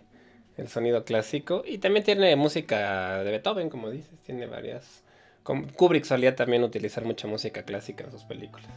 el 0.57 0.69
sonido 0.69 1.05
clásico. 1.05 1.63
Y 1.67 1.79
también 1.79 2.05
tiene 2.05 2.37
música 2.37 3.23
de 3.23 3.31
Beethoven, 3.31 3.71
como 3.71 3.91
dices, 3.91 4.11
tiene 4.25 4.47
varias. 4.47 5.03
Kubrick 5.43 6.05
solía 6.05 6.37
también 6.37 6.63
utilizar 6.65 7.05
mucha 7.05 7.29
música 7.29 7.63
clásica 7.65 8.05
en 8.05 8.11
sus 8.11 8.25
películas. 8.25 8.69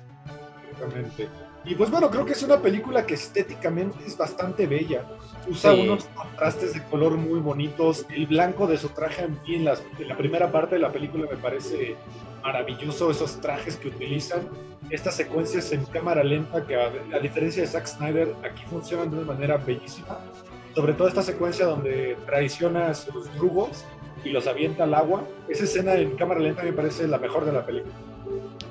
Exactamente. 0.71 1.29
Y 1.67 1.75
pues 1.75 1.91
bueno, 1.91 2.09
creo 2.09 2.25
que 2.25 2.31
es 2.31 2.41
una 2.43 2.61
película 2.61 3.05
que 3.05 3.15
estéticamente 3.15 3.97
es 4.05 4.17
bastante 4.17 4.65
bella. 4.65 5.03
Usa 5.49 5.73
unos 5.73 6.05
contrastes 6.05 6.73
de 6.73 6.83
color 6.83 7.17
muy 7.17 7.41
bonitos. 7.41 8.05
El 8.09 8.25
blanco 8.25 8.67
de 8.67 8.77
su 8.77 8.87
traje 8.89 9.25
en, 9.25 9.37
en, 9.45 9.65
la 9.65 10.17
primera 10.17 10.49
parte 10.49 10.75
de 10.75 10.81
la 10.81 10.91
película 10.91 11.27
me 11.29 11.35
parece 11.35 11.97
maravilloso, 12.41 13.11
esos 13.11 13.41
trajes 13.41 13.75
que 13.75 13.89
utilizan. 13.89 14.47
Estas 14.89 15.15
secuencias 15.15 15.73
en 15.73 15.83
cámara 15.85 16.23
lenta 16.23 16.65
que 16.65 16.77
a, 16.77 17.19
diferencia 17.19 17.63
de 17.63 17.67
Zack 17.67 17.85
Snyder 17.85 18.33
aquí 18.49 18.63
funcionan 18.69 19.11
de 19.11 19.17
una 19.17 19.33
manera 19.33 19.57
bellísima. 19.57 20.19
Sobre 20.73 20.93
todo 20.93 21.09
esta 21.09 21.21
secuencia 21.21 21.65
donde 21.65 22.17
traiciona 22.25 22.91
a 22.91 22.93
sus 22.93 23.33
drugos 23.33 23.83
y 24.23 24.29
los 24.29 24.47
avienta 24.47 24.85
al 24.85 24.93
agua. 24.93 25.27
Esa 25.49 25.65
escena 25.65 25.95
en 25.95 26.15
cámara 26.15 26.39
lenta 26.39 26.63
me 26.63 26.71
parece 26.71 27.09
la 27.09 27.17
mejor 27.17 27.43
de 27.43 27.51
la 27.51 27.65
película. 27.65 27.93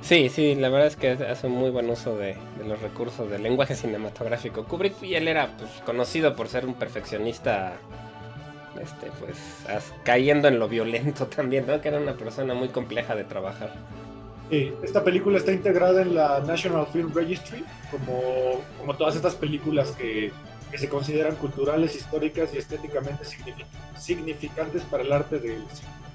Sí, 0.03 0.29
sí, 0.29 0.55
la 0.55 0.69
verdad 0.69 0.87
es 0.89 0.97
que 0.97 1.11
hace 1.11 1.49
muy 1.49 1.71
buen 1.71 1.91
uso 1.91 2.17
de, 2.17 2.37
los 2.67 2.81
recursos 2.81 3.29
del 3.29 3.43
lenguaje 3.43 3.75
cinematográfico. 3.75 4.65
Kubrick 4.65 5.03
y 5.03 5.15
él 5.15 5.29
era 5.29 5.57
pues, 5.57 5.71
conocido 5.85 6.37
por 6.37 6.49
ser 6.49 6.65
un 6.67 6.75
perfeccionista, 6.75 7.75
este, 8.81 9.11
pues, 9.19 9.37
cayendo 10.05 10.49
en 10.49 10.59
lo 10.59 10.69
violento 10.69 11.27
también, 11.35 11.67
¿no? 11.67 11.81
Que 11.81 11.89
era 11.89 11.99
una 11.99 12.17
persona 12.17 12.55
muy 12.55 12.69
compleja 12.69 13.17
de 13.17 13.25
trabajar. 13.25 13.73
Sí, 14.49 14.73
esta 14.83 15.03
película 15.03 15.39
está 15.39 15.51
integrada 15.51 16.03
en 16.03 16.15
la 16.15 16.39
National 16.41 16.87
Film 16.93 17.13
Registry, 17.13 17.65
como, 17.91 18.61
como 18.79 18.95
todas 18.95 19.17
estas 19.17 19.35
películas 19.35 19.91
que, 19.93 20.31
que 20.71 20.79
se 20.79 20.89
consideran 20.89 21.35
culturales, 21.37 21.97
históricas 21.97 22.51
y 22.55 22.59
estéticamente 22.59 23.25
significantes 23.99 24.83
para 24.83 25.03
el 25.03 25.13
arte 25.13 25.41
del 25.41 25.65
cine. 25.73 26.06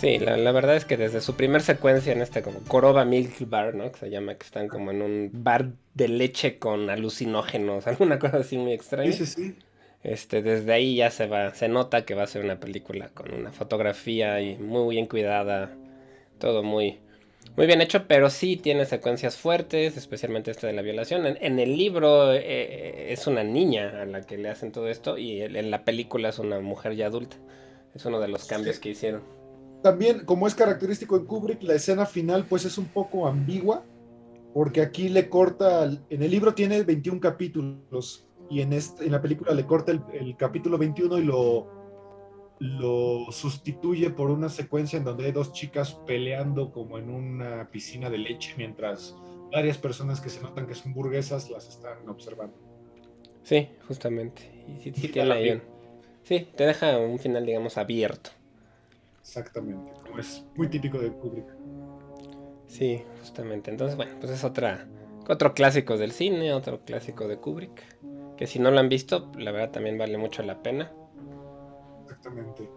Sí, 0.00 0.20
la, 0.20 0.52
verdad 0.52 0.76
es 0.76 0.84
que 0.84 0.96
desde 0.96 1.20
su 1.20 1.34
primer 1.34 1.60
secuencia 1.60 2.12
en 2.12 2.22
este 2.22 2.40
como 2.40 2.60
Coroba 2.60 3.04
Milk 3.04 3.34
Bar, 3.48 3.74
¿no? 3.74 3.90
Que 3.90 3.98
se 3.98 4.10
llama, 4.10 4.36
que 4.36 4.44
están 4.44 4.68
como 4.68 4.92
en 4.92 5.02
un 5.02 5.30
bar 5.32 5.72
de 5.94 6.06
leche 6.06 6.58
con 6.60 6.88
alucinógenos, 6.88 7.86
alguna 7.88 8.20
cosa 8.20 8.36
así 8.38 8.58
muy 8.58 8.72
extraña. 8.72 9.10
Sí, 9.10 9.26
sí, 9.26 9.42
sí. 9.42 9.56
Este, 10.04 10.40
desde 10.40 10.72
ahí 10.72 10.94
ya 10.94 11.10
se 11.10 11.26
va, 11.26 11.52
se 11.52 11.66
nota 11.66 12.04
que 12.04 12.14
va 12.14 12.22
a 12.22 12.28
ser 12.28 12.44
una 12.44 12.60
película 12.60 13.08
con 13.08 13.34
una 13.34 13.50
fotografía 13.50 14.40
y 14.40 14.56
muy 14.56 14.94
bien 14.94 15.06
cuidada, 15.06 15.74
todo 16.38 16.62
muy, 16.62 17.00
muy 17.56 17.66
bien 17.66 17.80
hecho, 17.80 18.06
pero 18.06 18.30
sí 18.30 18.56
tiene 18.56 18.86
secuencias 18.86 19.36
fuertes, 19.36 19.96
especialmente 19.96 20.52
esta 20.52 20.68
de 20.68 20.74
la 20.74 20.82
violación. 20.82 21.26
En, 21.26 21.58
el 21.58 21.76
libro 21.76 22.32
eh, 22.32 23.12
es 23.12 23.26
una 23.26 23.42
niña 23.42 24.02
a 24.02 24.04
la 24.04 24.20
que 24.20 24.38
le 24.38 24.48
hacen 24.48 24.70
todo 24.70 24.88
esto 24.88 25.18
y 25.18 25.42
en 25.42 25.72
la 25.72 25.82
película 25.84 26.28
es 26.28 26.38
una 26.38 26.60
mujer 26.60 26.94
ya 26.94 27.06
adulta. 27.06 27.36
Es 27.96 28.04
uno 28.04 28.20
de 28.20 28.28
los 28.28 28.44
cambios 28.44 28.78
que 28.78 28.90
hicieron. 28.90 29.37
También, 29.82 30.24
como 30.24 30.46
es 30.46 30.54
característico 30.54 31.16
en 31.16 31.26
Kubrick, 31.26 31.62
la 31.62 31.74
escena 31.74 32.04
final 32.04 32.46
pues 32.48 32.64
es 32.64 32.78
un 32.78 32.86
poco 32.86 33.28
ambigua, 33.28 33.84
porque 34.52 34.80
aquí 34.80 35.08
le 35.08 35.28
corta, 35.28 35.84
en 35.84 36.22
el 36.22 36.30
libro 36.30 36.54
tiene 36.54 36.82
21 36.82 37.20
capítulos 37.20 38.26
y 38.50 38.60
en, 38.60 38.72
este, 38.72 39.04
en 39.04 39.12
la 39.12 39.22
película 39.22 39.52
le 39.52 39.66
corta 39.66 39.92
el, 39.92 40.36
capítulo 40.36 40.78
21 40.78 41.18
y 41.18 41.24
lo, 41.24 41.68
lo 42.58 43.30
sustituye 43.30 44.10
por 44.10 44.30
una 44.30 44.48
secuencia 44.48 44.96
en 44.96 45.04
donde 45.04 45.26
hay 45.26 45.32
dos 45.32 45.52
chicas 45.52 45.94
peleando 46.06 46.72
como 46.72 46.98
en 46.98 47.10
una 47.10 47.70
piscina 47.70 48.10
de 48.10 48.18
leche 48.18 48.54
mientras 48.56 49.14
varias 49.52 49.78
personas 49.78 50.20
que 50.20 50.28
se 50.28 50.40
notan 50.40 50.66
que 50.66 50.74
son 50.74 50.92
burguesas 50.92 51.50
las 51.50 51.68
están 51.68 52.08
observando. 52.08 52.56
Sí, 53.44 53.68
justamente. 53.86 54.42
Y 54.66 54.80
sí, 54.82 54.92
sí, 54.92 55.12
sí, 56.22 56.48
te 56.54 56.66
deja 56.66 56.98
un 56.98 57.18
final, 57.18 57.46
digamos, 57.46 57.78
abierto. 57.78 58.30
Exactamente, 59.28 59.92
como 60.02 60.18
es 60.18 60.44
muy 60.56 60.68
típico 60.68 60.98
de 60.98 61.12
Kubrick. 61.12 61.46
Sí, 62.66 63.02
justamente. 63.20 63.70
Entonces, 63.70 63.96
bueno, 63.96 64.12
pues 64.20 64.32
es 64.32 64.42
otra, 64.42 64.88
otro 65.28 65.52
clásico 65.52 65.96
del 65.98 66.12
cine, 66.12 66.52
otro 66.52 66.80
clásico 66.84 67.28
de 67.28 67.38
Kubrick 67.38 67.98
que 68.38 68.46
si 68.46 68.60
no 68.60 68.70
lo 68.70 68.78
han 68.78 68.88
visto, 68.88 69.30
la 69.36 69.50
verdad 69.50 69.72
también 69.72 69.98
vale 69.98 70.16
mucho 70.16 70.42
la 70.44 70.62
pena. 70.62 70.92
Exactamente. 72.04 72.70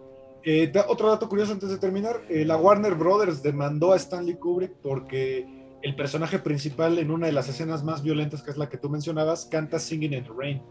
Eh, 0.44 0.72
otro 0.88 1.08
dato 1.08 1.28
curioso 1.28 1.52
antes 1.52 1.70
de 1.70 1.78
terminar, 1.78 2.20
eh, 2.28 2.44
la 2.44 2.56
Warner 2.56 2.96
Brothers 2.96 3.42
demandó 3.42 3.92
a 3.92 3.96
Stanley 3.96 4.34
Kubrick 4.34 4.72
porque 4.82 5.46
el 5.80 5.94
personaje 5.94 6.40
principal 6.40 6.98
en 6.98 7.12
una 7.12 7.26
de 7.26 7.32
las 7.32 7.48
escenas 7.48 7.84
más 7.84 8.02
violentas, 8.02 8.42
que 8.42 8.50
es 8.50 8.56
la 8.56 8.68
que 8.68 8.76
tú 8.76 8.90
mencionabas, 8.90 9.46
canta 9.46 9.78
Singing 9.78 10.14
in 10.14 10.24
the 10.24 10.30
Rain. 10.36 10.62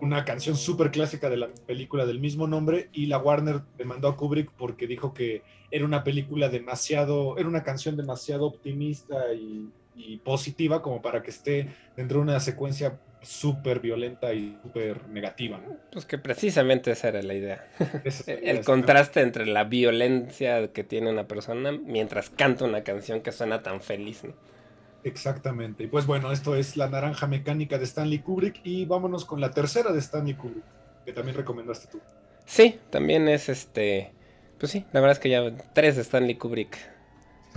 Una 0.00 0.24
canción 0.24 0.56
súper 0.56 0.90
clásica 0.90 1.30
de 1.30 1.36
la 1.36 1.48
película 1.66 2.06
del 2.06 2.20
mismo 2.20 2.46
nombre 2.46 2.88
y 2.92 3.06
la 3.06 3.18
Warner 3.18 3.62
demandó 3.76 4.08
a 4.08 4.16
Kubrick 4.16 4.50
porque 4.52 4.86
dijo 4.86 5.14
que 5.14 5.42
era 5.70 5.84
una 5.84 6.04
película 6.04 6.48
demasiado, 6.48 7.38
era 7.38 7.48
una 7.48 7.62
canción 7.62 7.96
demasiado 7.96 8.46
optimista 8.46 9.32
y, 9.32 9.68
y 9.96 10.18
positiva 10.18 10.82
como 10.82 11.00
para 11.02 11.22
que 11.22 11.30
esté 11.30 11.68
dentro 11.96 12.18
de 12.18 12.24
una 12.24 12.40
secuencia 12.40 13.00
súper 13.22 13.80
violenta 13.80 14.32
y 14.32 14.56
súper 14.62 15.08
negativa. 15.08 15.60
Pues 15.90 16.04
que 16.04 16.18
precisamente 16.18 16.92
esa 16.92 17.08
era 17.08 17.22
la 17.22 17.34
idea. 17.34 17.68
el 18.26 18.64
contraste 18.64 19.20
entre 19.20 19.46
la 19.46 19.64
violencia 19.64 20.68
que 20.72 20.84
tiene 20.84 21.10
una 21.10 21.26
persona 21.26 21.72
mientras 21.72 22.30
canta 22.30 22.64
una 22.64 22.84
canción 22.84 23.22
que 23.22 23.32
suena 23.32 23.62
tan 23.62 23.80
feliz. 23.80 24.22
Exactamente. 25.06 25.84
Y 25.84 25.86
pues 25.86 26.04
bueno, 26.04 26.32
esto 26.32 26.56
es 26.56 26.76
La 26.76 26.88
Naranja 26.88 27.28
Mecánica 27.28 27.78
de 27.78 27.84
Stanley 27.84 28.18
Kubrick 28.18 28.60
y 28.64 28.86
vámonos 28.86 29.24
con 29.24 29.40
la 29.40 29.52
tercera 29.52 29.92
de 29.92 30.00
Stanley 30.00 30.34
Kubrick, 30.34 30.64
que 31.04 31.12
también 31.12 31.36
recomendaste 31.36 31.86
tú. 31.86 32.00
Sí, 32.44 32.80
también 32.90 33.28
es 33.28 33.48
este... 33.48 34.10
Pues 34.58 34.72
sí, 34.72 34.84
la 34.92 35.00
verdad 35.00 35.12
es 35.12 35.20
que 35.20 35.28
ya 35.28 35.56
tres 35.74 35.94
de 35.94 36.02
Stanley 36.02 36.34
Kubrick 36.34 36.76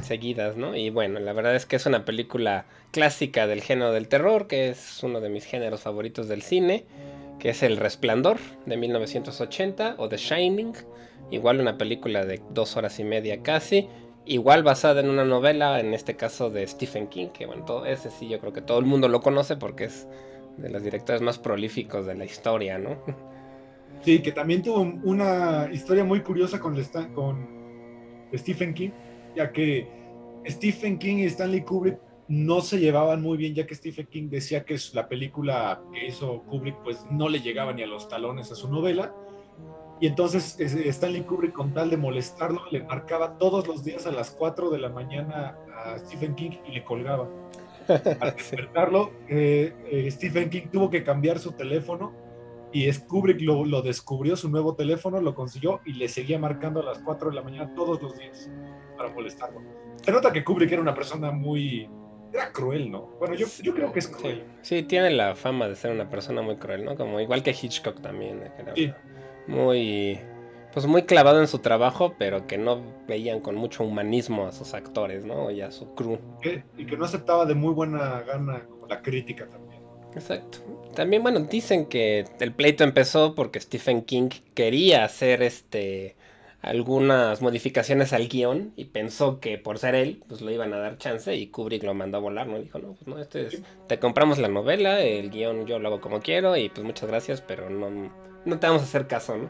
seguidas, 0.04 0.58
¿no? 0.58 0.76
Y 0.76 0.92
bueno, 0.92 1.20
la 1.20 1.34
verdad 1.34 1.56
es 1.56 1.66
que 1.66 1.78
es 1.78 1.88
una 1.88 2.06
película 2.06 2.66
clásica 2.92 3.48
del 3.48 3.62
género 3.62 3.94
del 3.94 4.10
terror, 4.10 4.46
que 4.46 4.70
es 4.70 5.02
uno 5.02 5.20
de 5.20 5.30
mis 5.30 5.46
géneros 5.46 5.82
favoritos 5.82 6.28
del 6.28 6.44
cine, 6.44 6.86
que 7.40 7.50
es 7.50 7.64
El 7.64 7.78
Resplandor 7.78 8.38
de 8.68 8.78
1980 8.78 9.96
o 9.98 10.08
The 10.08 10.18
Shining, 10.18 10.74
igual 11.32 11.60
una 11.60 11.80
película 11.80 12.26
de 12.26 12.44
dos 12.52 12.78
horas 12.78 13.00
y 13.00 13.04
media 13.06 13.42
casi, 13.42 13.90
igual 14.30 14.63
basada 14.63 15.02
en 15.02 15.10
una 15.10 15.26
novela, 15.26 15.80
en 15.80 15.94
este 15.94 16.15
caso 16.15 16.50
de 16.50 16.65
Stephen 16.68 17.08
King, 17.08 17.30
que 17.30 17.48
bueno, 17.48 17.65
todo, 17.65 17.86
ese 17.86 18.12
sí 18.12 18.30
yo 18.30 18.39
creo 18.39 18.54
que 18.54 18.62
todo 18.62 18.80
el 18.80 18.86
mundo 18.86 19.10
lo 19.10 19.22
conoce 19.22 19.58
porque 19.58 19.86
es 19.86 20.08
de 20.58 20.70
los 20.70 20.84
directores 20.84 21.22
más 21.22 21.39
prolíficos 21.39 22.06
de 22.06 22.15
la 22.15 22.26
historia, 22.26 22.78
¿no? 22.78 22.98
Sí, 24.02 24.22
que 24.22 24.32
también 24.32 24.62
tuvo 24.62 24.80
una 25.04 25.68
historia 25.74 26.06
muy 26.06 26.22
curiosa 26.22 26.58
con, 26.58 26.82
con 27.13 27.48
Stephen 28.34 28.74
King, 28.74 28.92
ya 29.36 29.52
que 29.52 29.89
Stephen 30.48 30.98
King 30.98 31.18
y 31.18 31.26
Stanley 31.26 31.63
Kubrick 31.63 32.00
no 32.30 32.62
se 32.62 32.80
llevaban 32.80 33.22
muy 33.22 33.38
bien, 33.38 33.56
ya 33.56 33.68
que 33.68 33.76
Stephen 33.76 34.06
King 34.06 34.30
decía 34.30 34.63
que 34.63 34.78
la 34.94 35.10
película 35.10 35.82
que 35.92 36.08
hizo 36.08 36.44
Kubrick 36.44 36.78
pues 36.82 37.06
no 37.12 37.28
le 37.28 37.42
llegaba 37.42 37.74
ni 37.74 37.84
a 37.84 37.88
los 37.88 38.08
talones 38.08 38.50
a 38.54 38.56
su 38.56 38.70
novela. 38.70 39.13
Y 40.02 40.08
entonces 40.08 40.58
Stanley 40.60 41.24
Kubrick, 41.24 41.52
con 41.52 41.74
tal 41.74 41.90
de 41.90 41.98
molestarlo, 41.98 42.62
le 42.72 42.84
marcaba 42.84 43.38
todos 43.38 43.68
los 43.68 43.84
días 43.84 44.08
a 44.08 44.12
las 44.12 44.32
4 44.32 44.70
de 44.70 44.80
la 44.80 44.90
mañana 44.90 45.58
a 45.76 45.98
Stephen 45.98 46.36
King 46.36 46.52
y 46.66 46.72
le 46.72 46.84
colgaba. 46.84 47.28
Para 47.88 48.32
despertarlo, 48.38 49.12
eh, 49.28 49.74
eh, 49.92 50.12
Stephen 50.12 50.50
King 50.50 50.68
tuvo 50.72 50.90
que 50.90 51.04
cambiar 51.04 51.40
su 51.40 51.52
teléfono 51.52 52.14
y 52.72 52.90
Kubrick 52.92 53.42
lo, 53.42 53.66
lo, 53.66 53.82
descubrió, 53.82 54.36
su 54.36 54.48
nuevo 54.50 54.76
teléfono, 54.76 55.20
lo 55.20 55.34
consiguió 55.34 55.82
y 55.86 55.94
le 55.94 56.08
seguía 56.08 56.38
marcando 56.38 56.82
a 56.82 56.84
las 56.84 57.00
4 57.00 57.32
de 57.32 57.36
la 57.36 57.42
mañana 57.42 57.74
todos 57.74 58.02
los 58.02 58.18
días 58.18 58.50
para 58.96 59.10
molestarlo. 59.10 59.62
Se 60.02 60.12
nota 60.12 60.32
que 60.32 60.44
Kubrick 60.44 60.72
era 60.72 60.82
una 60.82 60.94
persona 60.94 61.32
muy... 61.32 61.90
Era 62.32 62.52
cruel, 62.52 62.92
¿no? 62.92 63.08
Bueno, 63.20 63.34
yo, 63.34 63.48
yo 63.64 63.74
creo 63.74 63.92
que 63.92 64.00
es 64.00 64.08
cruel. 64.08 64.44
Sí. 64.62 64.84
tiene 64.84 65.10
la 65.10 65.36
fama 65.36 65.68
de 65.68 65.76
ser 65.76 65.92
una 65.92 66.08
persona 66.08 66.44
muy 66.44 66.58
cruel, 66.58 66.86
¿no? 66.86 66.96
Como 66.96 67.20
igual 67.20 67.42
que 67.42 67.52
Hitchcock 67.60 68.02
también. 68.02 68.44
sí. 68.76 68.94
Muy... 69.50 70.20
Pues 70.72 70.86
muy 70.86 71.04
clavado 71.04 71.42
en 71.42 71.48
su 71.48 71.60
trabajo, 71.60 72.14
pero 72.20 72.46
que 72.46 72.60
no 72.60 72.82
veían 73.08 73.40
con 73.40 73.56
mucho 73.56 73.84
humanismo 73.84 74.46
a 74.46 74.52
sus 74.52 74.76
actores, 74.76 75.26
¿no? 75.26 75.50
Y 75.50 75.62
a 75.62 75.72
su 75.72 75.96
crew. 75.96 76.20
Y 76.78 76.86
que 76.86 76.96
no 76.96 77.06
aceptaba 77.06 77.46
de 77.46 77.56
muy 77.56 77.74
buena 77.74 78.22
gana 78.22 78.66
como 78.70 78.86
la 78.86 79.02
crítica 79.02 79.48
también. 79.48 79.82
Exacto. 80.14 80.60
También, 80.96 81.24
bueno, 81.24 81.40
dicen 81.40 81.88
que 81.88 82.26
el 82.40 82.54
pleito 82.54 82.84
empezó 82.84 83.34
porque 83.34 83.60
Stephen 83.60 84.04
King 84.04 84.30
quería 84.54 85.04
hacer 85.04 85.42
este 85.42 86.16
algunas 86.62 87.42
modificaciones 87.42 88.12
al 88.12 88.28
guion 88.28 88.74
y 88.76 88.86
pensó 88.86 89.40
que 89.40 89.58
por 89.58 89.80
ser 89.80 89.96
él, 89.96 90.24
pues 90.28 90.42
lo 90.42 90.52
iban 90.52 90.74
a 90.74 90.78
dar 90.78 90.98
chance 90.98 91.34
y 91.34 91.48
Kubrick 91.48 91.84
lo 91.84 91.94
mandó 91.94 92.18
a 92.18 92.22
volar, 92.22 92.48
¿no? 92.48 92.60
Dijo, 92.60 92.80
no, 92.80 92.94
pues 92.94 93.08
no, 93.08 93.18
este 93.18 93.48
es, 93.48 93.62
te 93.88 93.98
compramos 93.98 94.40
la 94.40 94.50
novela, 94.50 95.02
el 95.02 95.30
guion 95.30 95.66
yo 95.66 95.80
lo 95.80 95.88
hago 95.88 96.02
como 96.02 96.20
quiero 96.20 96.58
y 96.58 96.68
pues 96.68 96.86
muchas 96.86 97.10
gracias, 97.10 97.42
pero 97.42 97.70
no, 97.70 98.12
no 98.45 98.60
te 98.60 98.67
vamos 98.67 98.82
a 98.82 98.86
hacer 98.86 99.08
caso, 99.08 99.38
¿no? 99.38 99.49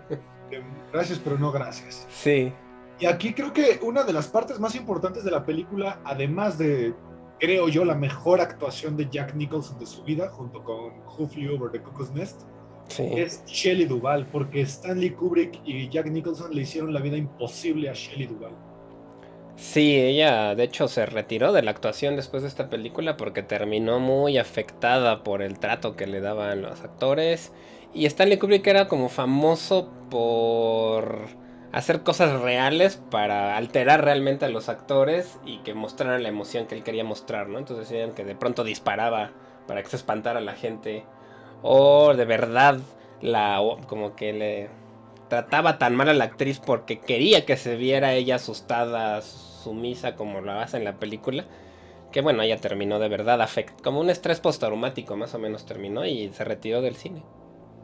Gracias, 0.92 1.20
pero 1.20 1.38
no 1.38 1.52
gracias. 1.52 2.08
Sí. 2.10 2.52
Y 3.00 3.06
aquí 3.06 3.34
creo 3.34 3.54
que 3.54 3.80
una 3.82 4.04
de 4.04 4.14
las 4.14 4.28
partes 4.28 4.60
más 4.60 4.76
importantes 4.76 5.24
de 5.24 5.32
la 5.32 5.46
película, 5.46 6.00
además 6.04 6.58
de, 6.58 6.94
creo 7.40 7.70
yo, 7.70 7.86
la 7.86 7.96
mejor 7.96 8.42
actuación 8.42 8.98
de 8.98 9.08
Jack 9.10 9.36
Nicholson 9.36 9.80
de 9.80 9.86
su 9.86 10.04
vida, 10.04 10.30
junto 10.30 10.64
con 10.64 11.00
Who 11.06 11.28
Flew 11.28 11.56
Over 11.56 11.72
the 11.72 11.82
Cuckoo's 11.82 12.12
Nest, 12.12 12.42
es 12.98 13.46
Shelley 13.46 13.86
Duvall, 13.86 14.26
porque 14.26 14.62
Stanley 14.62 15.12
Kubrick 15.12 15.62
y 15.64 15.88
Jack 15.90 16.08
Nicholson 16.08 16.54
le 16.54 16.64
hicieron 16.64 16.94
la 16.94 17.00
vida 17.00 17.18
imposible 17.18 17.90
a 17.90 17.94
Shelley 17.94 18.28
Duvall. 18.28 18.54
Sí, 19.56 19.98
ella 20.00 20.56
de 20.56 20.64
hecho 20.64 20.88
se 20.88 21.06
retiró 21.06 21.52
de 21.52 21.62
la 21.62 21.72
actuación 21.72 22.16
después 22.16 22.44
de 22.44 22.50
esta 22.50 22.70
película 22.70 23.18
porque 23.18 23.44
terminó 23.44 24.00
muy 24.00 24.38
afectada 24.38 25.22
por 25.24 25.42
el 25.42 25.60
trato 25.60 25.98
que 25.98 26.08
le 26.08 26.22
daban 26.22 26.62
los 26.62 26.82
actores. 26.82 27.52
Y 27.94 28.06
Stanley 28.06 28.38
Kubrick 28.38 28.66
era 28.68 28.88
como 28.88 29.10
famoso 29.10 29.90
por 30.10 31.28
hacer 31.72 32.02
cosas 32.02 32.40
reales 32.42 33.02
para 33.12 33.58
alterar 33.58 34.04
realmente 34.04 34.46
a 34.46 34.50
los 34.50 34.70
actores 34.70 35.40
y 35.46 35.60
que 35.60 35.74
mostraran 35.74 36.24
la 36.24 36.30
emoción 36.30 36.66
que 36.66 36.76
él 36.76 36.84
quería 36.84 37.04
mostrar, 37.04 37.48
¿no? 37.48 37.60
Entonces 37.60 37.90
decían 37.90 38.14
que 38.14 38.24
de 38.24 38.36
pronto 38.36 38.64
disparaba 38.64 39.32
para 39.68 39.84
que 39.84 39.90
se 39.90 39.96
espantara 39.96 40.42
la 40.42 40.54
gente 40.54 41.04
o 41.62 42.14
de 42.16 42.26
verdad 42.26 42.80
la 43.22 43.62
como 43.88 44.16
que 44.16 44.34
le 44.34 44.70
trataba 45.30 45.78
tan 45.78 45.96
mal 45.96 46.10
a 46.10 46.14
la 46.14 46.26
actriz 46.26 46.60
porque 46.60 47.00
quería 47.00 47.46
que 47.46 47.58
se 47.58 47.76
viera 47.76 48.14
ella 48.14 48.36
asustada, 48.36 49.22
sumisa 49.22 50.16
como 50.16 50.42
lo 50.42 50.54
hace 50.54 50.78
en 50.78 50.86
la 50.86 50.98
película. 51.00 51.46
Que 52.12 52.22
bueno, 52.22 52.42
ella 52.42 52.58
terminó 52.58 52.98
de 52.98 53.10
verdad 53.10 53.42
afect 53.42 53.82
como 53.84 54.00
un 54.00 54.10
estrés 54.10 54.40
postraumático 54.40 55.16
más 55.16 55.36
o 55.36 55.40
menos 55.40 55.66
terminó 55.68 56.06
y 56.06 56.30
se 56.30 56.44
retiró 56.44 56.82
del 56.82 56.96
cine. 56.96 57.24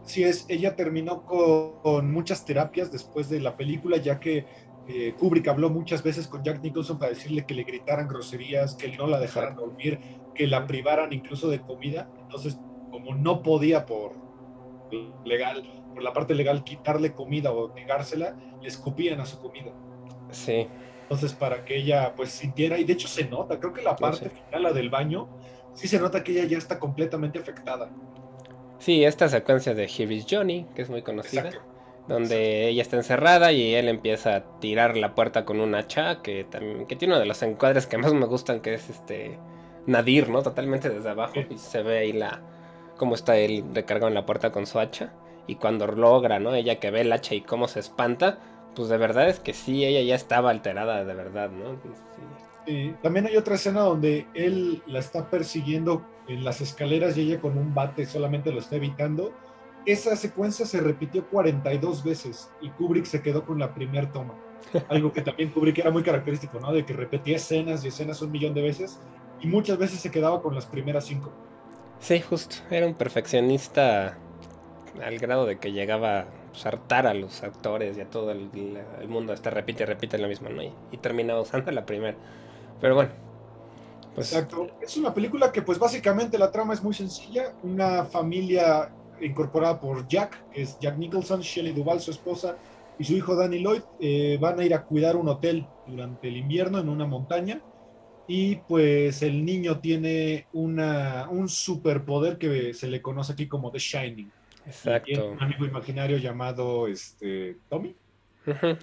Sí 0.06 0.24
es, 0.24 0.46
ella 0.48 0.76
terminó 0.76 1.26
con, 1.26 2.12
muchas 2.12 2.46
terapias 2.46 2.92
después 2.92 3.30
de 3.30 3.40
la 3.42 3.58
película, 3.58 3.98
ya 3.98 4.20
que 4.20 4.46
eh, 4.88 5.16
Kubrick 5.18 5.48
habló 5.48 5.70
muchas 5.70 6.04
veces 6.04 6.28
con 6.28 6.44
Jack 6.44 6.62
Nicholson 6.62 7.00
para 7.00 7.12
decirle 7.12 7.46
que 7.46 7.56
le 7.56 7.64
gritaran 7.64 8.08
groserías, 8.08 8.76
que 8.76 8.96
no 8.96 9.08
la 9.08 9.20
dejaran 9.20 9.56
dormir, 9.56 10.00
que 10.34 10.48
la 10.48 10.68
privaran 10.68 11.12
incluso 11.12 11.50
de 11.50 11.60
comida. 11.60 12.08
Entonces 12.22 12.58
como 12.96 13.14
no 13.14 13.44
podía 13.44 13.86
por 13.86 14.14
legal, 15.26 15.64
por 15.94 16.02
la 16.02 16.14
parte 16.14 16.34
legal 16.34 16.64
quitarle 16.64 17.14
comida 17.14 17.52
o 17.52 17.74
negársela, 17.74 18.38
le 18.62 18.68
escupían 18.70 19.20
a 19.20 19.26
su 19.26 19.40
comida. 19.40 19.74
Sí. 20.32 20.68
Entonces, 21.02 21.34
para 21.34 21.66
que 21.66 21.76
ella 21.76 22.14
pues 22.16 22.30
sintiera, 22.32 22.80
y 22.80 22.86
de 22.86 22.94
hecho 22.94 23.10
se 23.10 23.26
nota, 23.26 23.60
creo 23.60 23.74
que 23.74 23.82
la 23.82 23.98
parte 23.98 24.30
final, 24.30 24.64
la 24.64 24.72
del 24.72 24.90
baño, 24.90 25.28
sí 25.74 25.90
se 25.90 26.00
nota 26.00 26.24
que 26.24 26.32
ella 26.32 26.46
ya 26.46 26.58
está 26.58 26.80
completamente 26.80 27.38
afectada. 27.38 27.92
Sí, 28.80 29.04
esta 29.04 29.30
secuencia 29.30 29.74
de 29.74 29.86
Here 29.86 30.24
Johnny, 30.30 30.66
que 30.76 30.82
es 30.82 30.90
muy 30.90 31.02
conocida, 31.02 31.50
donde 32.08 32.68
ella 32.68 32.82
está 32.82 32.98
encerrada 32.98 33.52
y 33.52 33.74
él 33.74 33.88
empieza 33.88 34.36
a 34.36 34.60
tirar 34.60 34.96
la 34.96 35.16
puerta 35.16 35.46
con 35.46 35.60
un 35.60 35.74
hacha, 35.76 36.22
que 36.22 36.44
también 36.44 36.86
que 36.86 36.96
tiene 36.96 37.14
uno 37.14 37.20
de 37.20 37.26
los 37.26 37.42
encuadres 37.42 37.88
que 37.88 37.98
más 37.98 38.14
me 38.14 38.26
gustan, 38.26 38.60
que 38.60 38.74
es 38.74 38.90
este 38.90 39.40
Nadir, 39.88 40.30
¿no? 40.30 40.44
Totalmente 40.44 40.90
desde 40.90 41.10
abajo, 41.10 41.40
y 41.50 41.58
se 41.58 41.82
ve 41.82 42.00
ahí 42.00 42.14
la 42.14 42.42
cómo 42.98 43.16
está 43.16 43.38
él 43.38 43.64
recargado 43.74 44.08
en 44.08 44.14
la 44.14 44.26
puerta 44.26 44.52
con 44.52 44.68
su 44.68 44.80
hacha, 44.80 45.14
y 45.48 45.56
cuando 45.56 45.88
logra, 45.88 46.40
¿no? 46.40 46.54
Ella 46.54 46.80
que 46.80 46.92
ve 46.92 47.02
el 47.02 47.12
hacha 47.12 47.36
y 47.36 47.42
cómo 47.42 47.68
se 47.68 47.80
espanta, 47.80 48.40
pues 48.76 48.90
de 48.90 48.98
verdad 48.98 49.30
es 49.30 49.40
que 49.40 49.54
sí, 49.54 49.86
ella 49.86 50.02
ya 50.02 50.16
estaba 50.16 50.50
alterada 50.52 51.06
de 51.06 51.14
verdad, 51.14 51.50
¿no? 51.50 51.74
Sí. 51.82 51.90
También 53.02 53.28
hay 53.28 53.38
otra 53.38 53.56
escena 53.56 53.82
donde 53.82 54.28
él 54.34 54.82
la 54.88 55.00
está 55.00 55.30
persiguiendo 55.30 56.06
en 56.28 56.44
las 56.44 56.62
escaleras 56.62 57.18
y 57.18 57.22
ella 57.22 57.40
con 57.40 57.58
un 57.58 57.74
bate 57.74 58.06
solamente 58.06 58.52
lo 58.52 58.60
está 58.60 58.78
evitando. 58.78 59.34
Esa 59.86 60.16
secuencia 60.16 60.66
se 60.66 60.82
repitió 60.82 61.28
42 61.28 62.04
veces 62.04 62.50
y 62.62 62.70
Kubrick 62.70 63.06
se 63.06 63.22
quedó 63.22 63.46
con 63.46 63.60
la 63.60 63.74
primera 63.74 64.12
toma. 64.12 64.34
Algo 64.90 65.14
que 65.14 65.22
también 65.22 65.52
Kubrick 65.52 65.78
era 65.80 65.92
muy 65.92 66.02
característico, 66.02 66.60
¿no? 66.60 66.74
De 66.74 66.86
que 66.86 66.94
repetía 66.94 67.36
escenas 67.36 67.86
y 67.86 67.90
escenas 67.90 68.22
un 68.22 68.32
millón 68.32 68.54
de 68.56 68.64
veces 68.64 69.00
y 69.42 69.48
muchas 69.48 69.78
veces 69.78 70.00
se 70.00 70.10
quedaba 70.10 70.42
con 70.42 70.56
las 70.56 70.66
primeras 70.66 71.06
cinco. 71.06 71.32
Sí, 72.00 72.20
justo. 72.20 72.56
Era 72.72 72.88
un 72.88 72.96
perfeccionista 72.96 74.18
al 75.04 75.20
grado 75.20 75.46
de 75.46 75.58
que 75.58 75.72
llegaba 75.72 76.20
a 76.20 76.28
hartar 76.68 77.06
a 77.06 77.14
los 77.14 77.44
actores 77.44 77.98
y 77.98 78.02
a 78.02 78.10
todo 78.10 78.32
el, 78.32 78.50
mundo. 79.08 79.34
Hasta 79.34 79.52
repite 79.52 79.84
y 79.84 79.86
repite 79.86 80.18
lo 80.18 80.28
mismo, 80.28 80.50
¿no? 80.50 80.64
Y, 80.64 80.74
y 80.92 80.98
terminaba 80.98 81.42
usando 81.42 81.72
la 81.72 81.86
primera. 81.86 82.18
Pero 82.86 82.94
bueno, 82.94 83.12
pues, 84.14 84.32
Exacto. 84.32 84.68
Es 84.80 84.96
una 84.96 85.12
película 85.12 85.52
que 85.52 85.64
pues 85.64 85.80
básicamente 85.80 86.38
la 86.38 86.52
trama 86.52 86.76
es 86.76 86.84
muy 86.84 86.94
sencilla. 86.94 87.52
Una 87.64 88.06
familia 88.06 88.92
incorporada 89.20 89.80
por 89.80 90.08
Jack, 90.08 90.52
que 90.52 90.62
es 90.62 90.78
Jack 90.78 90.96
Nicholson, 90.96 91.42
Shelley 91.42 91.74
Duvall, 91.74 92.00
su 92.00 92.12
esposa, 92.12 92.58
y 93.00 93.04
su 93.04 93.14
hijo 93.14 93.36
Danny 93.36 93.58
Lloyd, 93.58 93.82
eh, 94.00 94.38
van 94.40 94.60
a 94.60 94.66
ir 94.66 94.76
a 94.76 94.84
cuidar 94.84 95.16
un 95.16 95.28
hotel 95.30 95.66
durante 95.88 96.28
el 96.28 96.38
invierno 96.38 96.78
en 96.78 96.88
una 96.88 97.08
montaña. 97.08 97.60
Y 98.28 98.58
pues 98.58 99.24
el 99.24 99.44
niño 99.44 99.80
tiene 99.80 100.46
una, 100.54 101.28
un 101.32 101.50
superpoder 101.50 102.38
que 102.38 102.76
se 102.76 102.88
le 102.88 103.02
conoce 103.02 103.34
aquí 103.34 103.48
como 103.48 103.72
The 103.72 103.80
Shining. 103.80 104.32
Exacto. 104.68 105.32
un 105.32 105.42
amigo 105.42 105.66
imaginario 105.66 106.18
llamado 106.18 106.86
este, 106.86 107.58
Tommy 107.68 107.96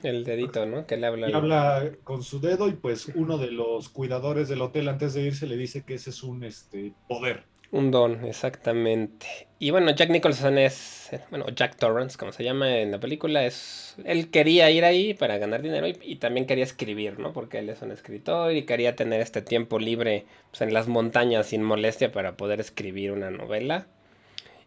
el 0.03 0.25
dedito, 0.25 0.67
¿no? 0.67 0.87
Que 0.87 0.97
le 0.97 1.07
habla. 1.07 1.31
Y 1.31 1.33
habla 1.33 1.91
con 2.05 2.23
su 2.23 2.41
dedo 2.41 2.69
y 2.69 2.73
pues 2.73 3.11
uno 3.15 3.39
de 3.39 3.51
los 3.51 3.89
cuidadores 3.89 4.49
del 4.49 4.63
hotel 4.63 4.89
antes 4.89 5.15
de 5.15 5.23
irse 5.23 5.47
le 5.47 5.57
dice 5.57 5.85
que 5.85 5.95
ese 5.95 6.11
es 6.11 6.23
un 6.23 6.45
este, 6.45 6.93
poder. 7.09 7.45
Un 7.73 7.91
don, 7.91 8.23
exactamente. 8.27 9.27
Y 9.59 9.71
bueno, 9.71 9.93
Jack 9.93 10.11
Nicholson 10.11 10.59
es, 10.59 11.09
bueno, 11.31 11.47
Jack 11.57 11.77
Torrance, 11.77 12.19
como 12.19 12.31
se 12.31 12.45
llama 12.45 12.81
en 12.81 12.91
la 12.91 13.01
película, 13.01 13.47
es, 13.47 13.97
él 14.05 14.31
quería 14.31 14.71
ir 14.71 14.85
ahí 14.85 15.15
para 15.15 15.39
ganar 15.39 15.63
dinero 15.63 15.87
y, 15.89 16.17
también 16.17 16.45
quería 16.45 16.65
escribir, 16.65 17.19
¿no? 17.19 17.33
Porque 17.33 17.61
él 17.61 17.71
es 17.71 17.81
un 17.81 17.91
escritor 17.91 18.53
y 18.53 18.67
quería 18.67 18.95
tener 18.95 19.23
este 19.23 19.41
tiempo 19.41 19.79
libre 19.79 20.27
pues, 20.51 20.61
en 20.61 20.75
las 20.75 20.87
montañas 20.87 21.47
sin 21.47 21.63
molestia 21.63 22.13
para 22.13 22.37
poder 22.37 22.61
escribir 22.61 23.11
una 23.11 23.31
novela. 23.31 23.87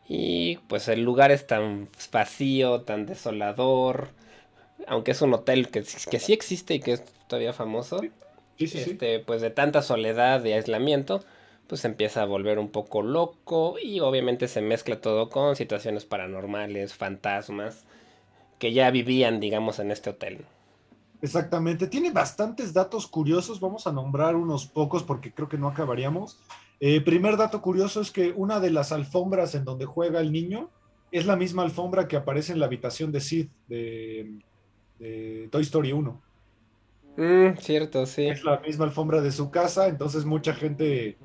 Y 0.08 0.58
pues 0.68 0.88
el 0.88 1.04
lugar 1.04 1.32
es 1.32 1.46
tan 1.46 1.88
vacío, 2.12 2.82
tan 2.82 3.06
desolador, 3.06 4.10
aunque 4.88 5.12
es 5.12 5.22
un 5.22 5.34
hotel 5.34 5.70
que, 5.70 5.84
que 5.84 6.20
sí 6.20 6.34
existe 6.34 6.76
y 6.76 6.80
que 6.80 6.94
es 6.94 7.04
todavía 7.28 7.54
famoso, 7.54 8.02
este, 8.58 9.20
pues 9.20 9.42
de 9.42 9.50
tanta 9.50 9.82
soledad 9.82 10.44
y 10.46 10.54
aislamiento, 10.54 11.24
pues 11.68 11.84
empieza 11.86 12.22
a 12.22 12.26
volver 12.26 12.60
un 12.60 12.70
poco 12.70 13.02
loco 13.02 13.76
y 13.82 14.00
obviamente 14.00 14.48
se 14.48 14.62
mezcla 14.62 15.02
todo 15.02 15.30
con 15.30 15.56
situaciones 15.56 16.06
paranormales, 16.06 16.94
fantasmas, 16.94 17.86
que 18.60 18.74
ya 18.74 18.92
vivían, 18.92 19.40
digamos, 19.40 19.80
en 19.80 19.92
este 19.92 20.12
hotel. 20.12 20.46
Exactamente, 21.22 21.88
tiene 21.88 22.12
bastantes 22.12 22.72
datos 22.74 23.08
curiosos, 23.08 23.60
vamos 23.60 23.88
a 23.88 23.92
nombrar 23.92 24.36
unos 24.36 24.68
pocos 24.68 25.04
porque 25.04 25.34
creo 25.34 25.50
que 25.50 25.58
no 25.58 25.68
acabaríamos. 25.68 26.40
Eh, 26.80 27.02
primer 27.02 27.38
dato 27.38 27.62
curioso 27.62 28.02
es 28.02 28.12
que 28.12 28.32
una 28.36 28.60
de 28.60 28.70
las 28.70 28.92
alfombras 28.92 29.56
en 29.56 29.64
donde 29.64 29.86
juega 29.86 30.20
el 30.20 30.32
niño 30.32 30.70
es 31.12 31.26
la 31.26 31.36
misma 31.36 31.64
alfombra 31.64 32.08
que 32.08 32.18
aparece 32.18 32.52
en 32.52 32.60
la 32.60 32.66
habitación 32.66 33.12
de 33.12 33.22
Sid 33.22 33.48
de, 33.68 34.40
de 35.00 35.48
Toy 35.52 35.64
Story 35.64 35.92
1. 35.92 36.22
Mm, 37.18 37.58
cierto, 37.60 38.06
sí. 38.06 38.28
Es 38.28 38.44
la 38.44 38.60
misma 38.60 38.86
alfombra 38.86 39.22
de 39.22 39.32
su 39.32 39.50
casa, 39.50 39.88
entonces 39.88 40.26
mucha 40.26 40.54
gente, 40.54 41.18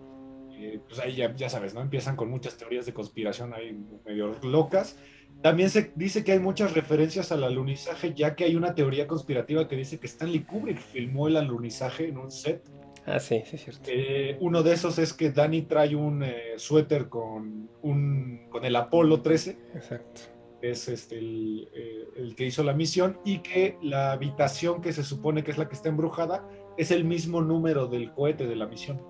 eh, 0.53 0.81
pues 0.87 1.01
ahí 1.01 1.17
ya, 1.17 1.49
sabes, 1.49 1.75
¿no? 1.75 1.81
Empiezan 1.81 2.17
con 2.17 2.31
muchas 2.31 2.57
teorías 2.57 2.87
de 2.87 2.95
conspiración 2.95 3.53
ahí 3.55 3.77
medio 4.07 4.37
locas. 4.43 4.97
También 5.43 5.71
se 5.71 5.93
dice 5.97 6.23
que 6.23 6.33
hay 6.33 6.39
muchas 6.39 6.75
referencias 6.75 7.33
al 7.33 7.45
alunizaje, 7.45 8.13
ya 8.15 8.37
que 8.37 8.45
hay 8.45 8.57
una 8.57 8.75
teoría 8.75 9.07
conspirativa 9.07 9.67
que 9.67 9.77
dice 9.77 9.99
que 9.99 10.07
Stanley 10.07 10.41
Kubrick 10.41 10.79
filmó 10.79 11.29
el 11.29 11.37
alunizaje 11.37 12.09
en 12.09 12.19
un 12.19 12.31
set. 12.31 12.63
Ah, 13.07 13.19
sí, 13.19 13.43
sí, 13.47 13.57
es 13.57 13.63
cierto. 13.63 13.83
Eh, 13.87 14.37
uno 14.41 14.63
de 14.63 14.75
esos 14.75 14.99
es 14.99 15.15
que 15.15 15.31
Danny 15.31 15.63
trae 15.63 15.97
un 15.97 16.23
eh, 16.23 16.53
suéter 16.57 17.09
con, 17.09 17.71
un, 17.81 18.47
con 18.51 18.65
el 18.65 18.77
Apolo 18.77 19.23
13. 19.23 19.57
Exacto 19.75 20.40
es 20.63 20.89
este, 20.89 21.19
eh, 21.19 22.09
el, 22.17 22.35
que 22.35 22.47
hizo 22.47 22.63
la 22.63 22.73
misión, 22.73 23.19
y 23.25 23.39
que 23.39 23.77
la 23.83 24.13
habitación 24.13 24.83
que 24.83 24.93
se 24.93 25.05
supone 25.05 25.43
que 25.43 25.51
es 25.51 25.59
la 25.59 25.69
que 25.69 25.75
está 25.75 25.89
embrujada 25.89 26.49
es 26.77 26.91
el 26.91 27.05
mismo 27.05 27.41
número 27.41 27.87
del 27.87 28.13
cohete 28.13 28.47
de 28.47 28.57
la 28.57 28.67
misión. 28.67 29.01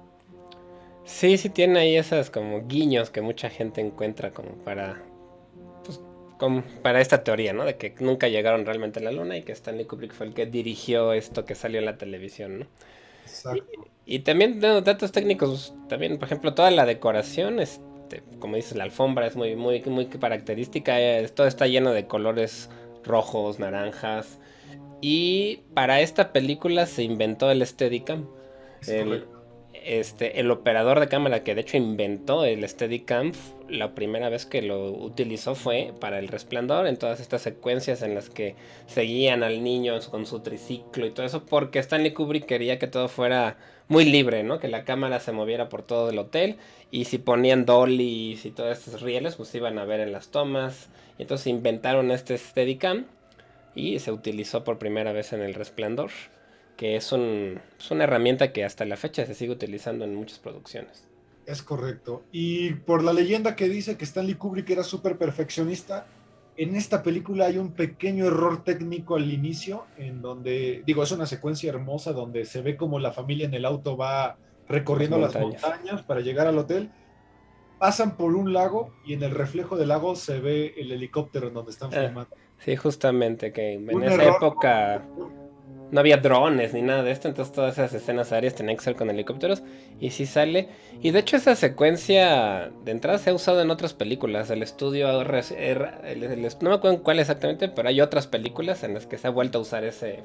Sí, 1.05 1.37
sí 1.39 1.49
tiene 1.51 1.81
ahí 1.81 1.97
esas 1.97 2.31
como 2.31 2.67
guiños 2.67 3.11
que 3.11 3.21
mucha 3.21 3.51
gente 3.51 3.81
encuentra 3.81 4.31
como 4.31 4.51
para 4.65 5.03
pues, 5.85 6.01
para 6.83 7.01
esta 7.01 7.25
teoría, 7.25 7.53
¿no? 7.53 7.65
De 7.65 7.77
que 7.77 7.95
nunca 8.01 8.29
llegaron 8.29 8.65
realmente 8.65 9.01
a 9.01 9.03
la 9.03 9.13
luna 9.13 9.37
y 9.37 9.43
que 9.43 9.53
Stanley 9.53 9.87
Kubrick 9.87 10.13
fue 10.13 10.27
el 10.27 10.35
que 10.35 10.47
dirigió 10.47 11.13
esto 11.13 11.45
que 11.45 11.55
salió 11.55 11.81
en 11.81 11.87
la 11.87 11.99
televisión, 11.99 12.61
¿no? 12.61 12.67
Exacto. 13.25 13.65
Y, 14.07 14.17
y 14.17 14.19
también 14.21 14.61
datos 14.61 15.13
técnicos, 15.13 15.75
también, 15.89 16.19
por 16.19 16.27
ejemplo, 16.27 16.55
toda 16.55 16.71
la 16.71 16.87
decoración, 16.87 17.61
es, 17.61 17.81
este, 18.11 18.23
como 18.39 18.57
dices, 18.57 18.77
la 18.77 18.85
alfombra 18.85 19.27
es 19.27 19.37
muy, 19.37 19.57
muy, 19.57 19.81
muy 19.83 20.07
característica. 20.07 20.97
todo 21.35 21.47
está 21.47 21.67
lleno 21.67 21.93
de 21.93 22.07
colores 22.07 22.69
rojos, 23.05 23.59
naranjas. 23.59 24.39
Y 25.01 25.61
para 25.75 26.01
esta 26.01 26.33
película 26.33 26.87
se 26.87 27.05
inventó 27.05 27.51
el 27.51 27.65
Steadicam. 27.67 28.27
El, 28.87 29.27
este, 29.85 30.41
el 30.41 30.51
operador 30.51 31.01
de 31.01 31.09
cámara 31.09 31.43
que 31.43 31.55
de 31.55 31.63
hecho 31.63 31.77
inventó 31.77 32.45
el 32.45 32.69
Steadicam, 32.69 33.33
la 33.69 33.95
primera 33.95 34.29
vez 34.29 34.45
que 34.45 34.63
lo 34.63 34.91
utilizó 34.91 35.55
fue 35.55 35.93
para 36.01 36.19
el 36.19 36.29
resplandor, 36.29 36.87
en 36.87 36.97
todas 36.97 37.21
estas 37.21 37.43
secuencias 37.43 38.03
en 38.03 38.15
las 38.15 38.29
que 38.29 38.57
seguían 38.87 39.43
al 39.43 39.63
niño 39.63 39.99
con 40.11 40.27
su 40.27 40.41
triciclo 40.41 41.07
y 41.07 41.11
todo 41.11 41.25
eso, 41.25 41.47
porque 41.47 41.79
Stanley 41.79 42.13
Kubrick 42.13 42.47
quería 42.47 42.79
que 42.79 42.89
todo 42.89 43.09
fuera 43.09 43.57
muy 43.91 44.05
libre, 44.05 44.45
¿no? 44.45 44.61
Que 44.61 44.69
la 44.69 44.85
cámara 44.85 45.19
se 45.19 45.33
moviera 45.33 45.69
por 45.69 45.83
todo 45.83 46.11
el 46.11 46.19
hotel 46.19 46.59
y 46.93 47.07
si 47.07 47.19
ponían 47.19 47.67
dollies 47.67 48.47
y 48.47 48.53
todos 48.53 48.79
estos 48.79 49.03
rieles, 49.03 49.35
pues 49.35 49.53
iban 49.57 49.79
a 49.81 49.85
ver 49.85 49.99
en 49.99 50.13
las 50.13 50.29
tomas. 50.29 50.89
Y 51.19 51.23
entonces 51.23 51.49
inventaron 51.49 52.13
este 52.13 52.39
Steadicam 52.39 53.07
y 53.75 53.99
se 53.99 54.13
utilizó 54.13 54.63
por 54.63 54.79
primera 54.79 55.13
vez 55.13 55.33
en 55.33 55.43
El 55.43 55.55
Resplandor, 55.55 56.13
que 56.77 56.95
es, 56.95 57.11
un, 57.11 57.61
es 57.81 57.91
una 57.91 58.05
herramienta 58.05 58.53
que 58.53 58.65
hasta 58.65 58.85
la 58.85 58.97
fecha 58.97 59.27
se 59.27 59.35
sigue 59.35 59.51
utilizando 59.51 60.05
en 60.05 60.15
muchas 60.15 60.39
producciones. 60.39 61.09
Es 61.45 61.65
correcto. 61.65 62.23
Y 62.31 62.75
por 62.75 63.03
la 63.03 63.13
leyenda 63.13 63.57
que 63.57 63.69
dice 63.69 63.97
que 63.97 64.05
Stanley 64.05 64.37
Kubrick 64.37 64.71
era 64.71 64.85
súper 64.85 65.19
perfeccionista, 65.19 66.07
en 66.61 66.77
esta 66.77 67.03
película 67.03 67.47
hay 67.47 67.57
un 67.57 67.73
pequeño 67.73 68.27
error 68.27 68.63
técnico 68.65 69.17
al 69.17 69.33
inicio, 69.33 69.87
en 69.97 70.21
donde, 70.21 70.83
digo, 70.85 71.03
es 71.03 71.11
una 71.11 71.25
secuencia 71.25 71.71
hermosa 71.71 72.13
donde 72.13 72.45
se 72.45 72.61
ve 72.61 72.77
como 72.77 72.99
la 72.99 73.13
familia 73.13 73.47
en 73.47 73.55
el 73.55 73.65
auto 73.65 73.97
va 73.97 74.37
recorriendo 74.69 75.17
las 75.17 75.35
montañas. 75.35 76.03
para 76.03 76.21
llegar 76.21 76.47
al 76.47 76.59
hotel. 76.59 76.91
Pasan 77.79 78.19
por 78.19 78.35
un 78.35 78.53
lago 78.53 78.93
y 79.07 79.15
en 79.15 79.23
el 79.23 79.31
reflejo 79.31 79.79
del 79.79 79.89
lago 79.89 80.15
se 80.15 80.39
ve 80.39 80.75
el 80.77 80.93
helicóptero 80.93 81.49
en 81.49 81.55
donde 81.55 81.71
están 81.71 81.95
ah, 81.95 82.03
filmando. 82.03 82.37
sí, 82.59 82.77
justamente, 82.77 83.55
que 83.55 83.73
en 83.73 84.03
esa 84.03 84.23
época 84.23 85.03
no 85.91 86.01
había 86.01 86.19
drones 86.19 86.73
ni 86.73 86.83
nada 86.83 87.03
de 87.03 87.11
esto, 87.11 87.29
entonces 87.29 87.53
todas 87.55 87.75
esas 87.75 87.93
escenas 87.95 88.33
aéreas 88.33 88.55
tenían 88.55 88.77
que 88.77 88.85
ser 88.85 88.95
con 88.95 89.11
helicópteros 89.11 89.63
y 90.01 90.11
sí 90.11 90.27
sale. 90.27 90.69
Y 91.03 91.11
de 91.11 91.19
hecho 91.19 91.37
esa 91.37 91.57
secuencia 91.57 92.71
de 92.85 92.93
entrada 92.93 93.19
se 93.19 93.31
ha 93.31 93.35
usado 93.35 93.61
en 93.61 93.71
otras 93.71 93.95
películas, 93.95 94.51
el 94.51 94.63
estudio, 94.63 95.09
no 95.13 96.71
me 96.71 96.75
acuerdo 96.75 97.03
cuál 97.03 97.19
exactamente, 97.19 97.69
pero 97.69 97.89
hay 97.89 98.01
otras 98.01 98.27
películas 98.27 98.85
en 98.85 98.95
las 98.95 99.07
que 99.07 99.19
se 99.19 99.27
ha 99.27 99.31
vuelto 99.31 99.59
a 99.59 99.63
usar 99.63 99.85
ese, 99.85 100.21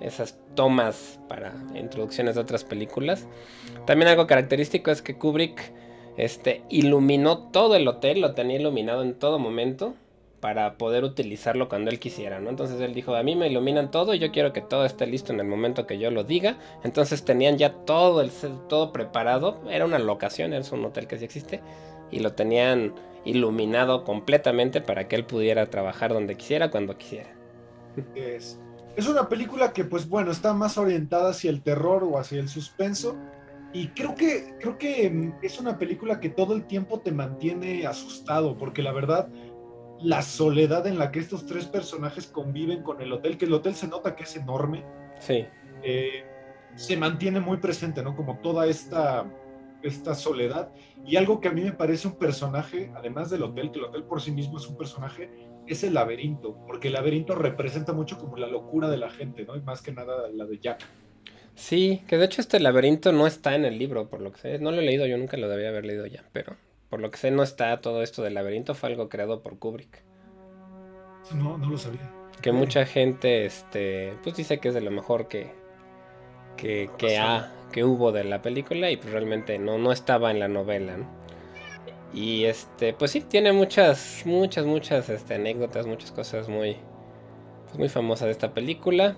esas 0.00 0.38
tomas 0.54 1.18
para 1.28 1.54
introducciones 1.74 2.34
de 2.34 2.42
otras 2.42 2.64
películas. 2.64 3.26
También 3.86 4.08
algo 4.08 4.26
característico 4.26 4.90
es 4.90 5.00
que 5.00 5.16
Kubrick 5.16 5.72
este, 6.16 6.62
iluminó 6.68 7.50
todo 7.50 7.74
el 7.76 7.88
hotel, 7.88 8.20
lo 8.20 8.34
tenía 8.34 8.58
iluminado 8.58 9.02
en 9.02 9.14
todo 9.14 9.38
momento 9.38 9.94
para 10.44 10.76
poder 10.76 11.04
utilizarlo 11.04 11.70
cuando 11.70 11.90
él 11.90 11.98
quisiera, 11.98 12.38
¿no? 12.38 12.50
Entonces 12.50 12.78
él 12.82 12.92
dijo, 12.92 13.14
a 13.14 13.22
mí 13.22 13.34
me 13.34 13.48
iluminan 13.48 13.90
todo 13.90 14.12
y 14.12 14.18
yo 14.18 14.30
quiero 14.30 14.52
que 14.52 14.60
todo 14.60 14.84
esté 14.84 15.06
listo 15.06 15.32
en 15.32 15.40
el 15.40 15.46
momento 15.46 15.86
que 15.86 15.98
yo 15.98 16.10
lo 16.10 16.22
diga. 16.22 16.58
Entonces 16.82 17.24
tenían 17.24 17.56
ya 17.56 17.72
todo 17.72 18.20
el 18.20 18.30
todo 18.68 18.92
preparado, 18.92 19.62
era 19.70 19.86
una 19.86 19.98
locación, 19.98 20.52
es 20.52 20.70
un 20.70 20.84
hotel 20.84 21.06
que 21.06 21.16
sí 21.16 21.24
existe 21.24 21.62
y 22.10 22.18
lo 22.18 22.34
tenían 22.34 22.92
iluminado 23.24 24.04
completamente 24.04 24.82
para 24.82 25.08
que 25.08 25.16
él 25.16 25.24
pudiera 25.24 25.70
trabajar 25.70 26.12
donde 26.12 26.34
quisiera, 26.34 26.70
cuando 26.70 26.98
quisiera. 26.98 27.30
Es, 28.14 28.60
es 28.96 29.08
una 29.08 29.30
película 29.30 29.72
que 29.72 29.84
pues 29.84 30.06
bueno, 30.06 30.30
está 30.30 30.52
más 30.52 30.76
orientada 30.76 31.30
hacia 31.30 31.48
el 31.48 31.62
terror 31.62 32.04
o 32.04 32.18
hacia 32.18 32.38
el 32.38 32.50
suspenso 32.50 33.16
y 33.74 33.88
creo 33.88 34.14
que, 34.14 34.54
creo 34.60 34.78
que 34.78 35.10
mm, 35.10 35.32
es 35.42 35.58
una 35.58 35.76
película 35.76 36.20
que 36.20 36.28
todo 36.28 36.54
el 36.54 36.64
tiempo 36.64 37.00
te 37.00 37.10
mantiene 37.10 37.86
asustado, 37.86 38.56
porque 38.56 38.82
la 38.82 38.92
verdad, 38.92 39.28
la 40.04 40.20
soledad 40.20 40.86
en 40.86 40.98
la 40.98 41.10
que 41.10 41.18
estos 41.18 41.46
tres 41.46 41.64
personajes 41.64 42.26
conviven 42.26 42.82
con 42.82 43.00
el 43.00 43.12
hotel, 43.12 43.38
que 43.38 43.46
el 43.46 43.54
hotel 43.54 43.74
se 43.74 43.88
nota 43.88 44.14
que 44.14 44.24
es 44.24 44.36
enorme, 44.36 44.84
sí. 45.18 45.46
Eh, 45.82 46.24
se 46.76 46.96
mantiene 46.96 47.40
muy 47.40 47.56
presente, 47.56 48.02
¿no? 48.02 48.14
Como 48.14 48.38
toda 48.38 48.66
esta, 48.66 49.24
esta 49.82 50.14
soledad. 50.14 50.72
Y 51.06 51.16
algo 51.16 51.40
que 51.40 51.48
a 51.48 51.52
mí 51.52 51.62
me 51.62 51.72
parece 51.72 52.08
un 52.08 52.18
personaje, 52.18 52.92
además 52.94 53.30
del 53.30 53.42
hotel, 53.42 53.70
que 53.70 53.78
el 53.78 53.86
hotel 53.86 54.04
por 54.04 54.20
sí 54.20 54.30
mismo 54.30 54.58
es 54.58 54.66
un 54.66 54.76
personaje, 54.76 55.30
es 55.66 55.84
el 55.84 55.94
laberinto, 55.94 56.58
porque 56.66 56.88
el 56.88 56.94
laberinto 56.94 57.34
representa 57.34 57.92
mucho 57.92 58.18
como 58.18 58.36
la 58.36 58.46
locura 58.46 58.88
de 58.90 58.98
la 58.98 59.10
gente, 59.10 59.44
¿no? 59.44 59.56
Y 59.56 59.62
más 59.62 59.80
que 59.82 59.92
nada 59.92 60.28
la 60.32 60.44
de 60.44 60.58
Jack. 60.58 60.84
Sí, 61.54 62.02
que 62.08 62.18
de 62.18 62.24
hecho 62.26 62.40
este 62.40 62.60
laberinto 62.60 63.12
no 63.12 63.26
está 63.26 63.54
en 63.54 63.64
el 63.64 63.78
libro, 63.78 64.08
por 64.08 64.20
lo 64.20 64.32
que 64.32 64.38
sé. 64.38 64.58
No 64.58 64.70
lo 64.70 64.80
he 64.80 64.84
leído, 64.84 65.06
yo 65.06 65.16
nunca 65.16 65.36
lo 65.36 65.48
debía 65.48 65.68
haber 65.68 65.86
leído 65.86 66.06
ya, 66.06 66.24
pero 66.32 66.56
por 66.88 67.00
lo 67.00 67.10
que 67.10 67.18
sé 67.18 67.30
no 67.30 67.42
está 67.42 67.80
todo 67.80 68.02
esto 68.02 68.22
del 68.22 68.34
laberinto, 68.34 68.74
fue 68.74 68.90
algo 68.90 69.08
creado 69.08 69.42
por 69.42 69.58
Kubrick. 69.58 70.04
No, 71.34 71.58
no 71.58 71.70
lo 71.70 71.78
sabía. 71.78 72.10
Que 72.40 72.52
mucha 72.52 72.84
gente, 72.84 73.46
este, 73.46 74.16
pues 74.22 74.36
dice 74.36 74.58
que 74.58 74.68
es 74.68 74.74
de 74.74 74.80
lo 74.80 74.90
mejor 74.90 75.28
que, 75.28 75.52
que, 76.56 76.90
que, 76.98 77.20
que 77.72 77.84
hubo 77.84 78.12
de 78.12 78.24
la 78.24 78.42
película 78.42 78.90
y 78.90 78.96
pues 78.96 79.12
realmente 79.12 79.58
no, 79.58 79.78
no 79.78 79.92
estaba 79.92 80.30
en 80.30 80.40
la 80.40 80.48
novela, 80.48 80.96
Y 82.12 82.44
este, 82.44 82.92
pues 82.92 83.12
sí, 83.12 83.22
tiene 83.22 83.52
muchas, 83.52 84.22
muchas, 84.26 84.66
muchas 84.66 85.08
este, 85.08 85.34
anécdotas, 85.34 85.86
muchas 85.86 86.12
cosas 86.12 86.48
muy, 86.48 86.76
pues 87.64 87.78
muy 87.78 87.88
famosas 87.88 88.26
de 88.26 88.32
esta 88.32 88.52
película. 88.54 89.16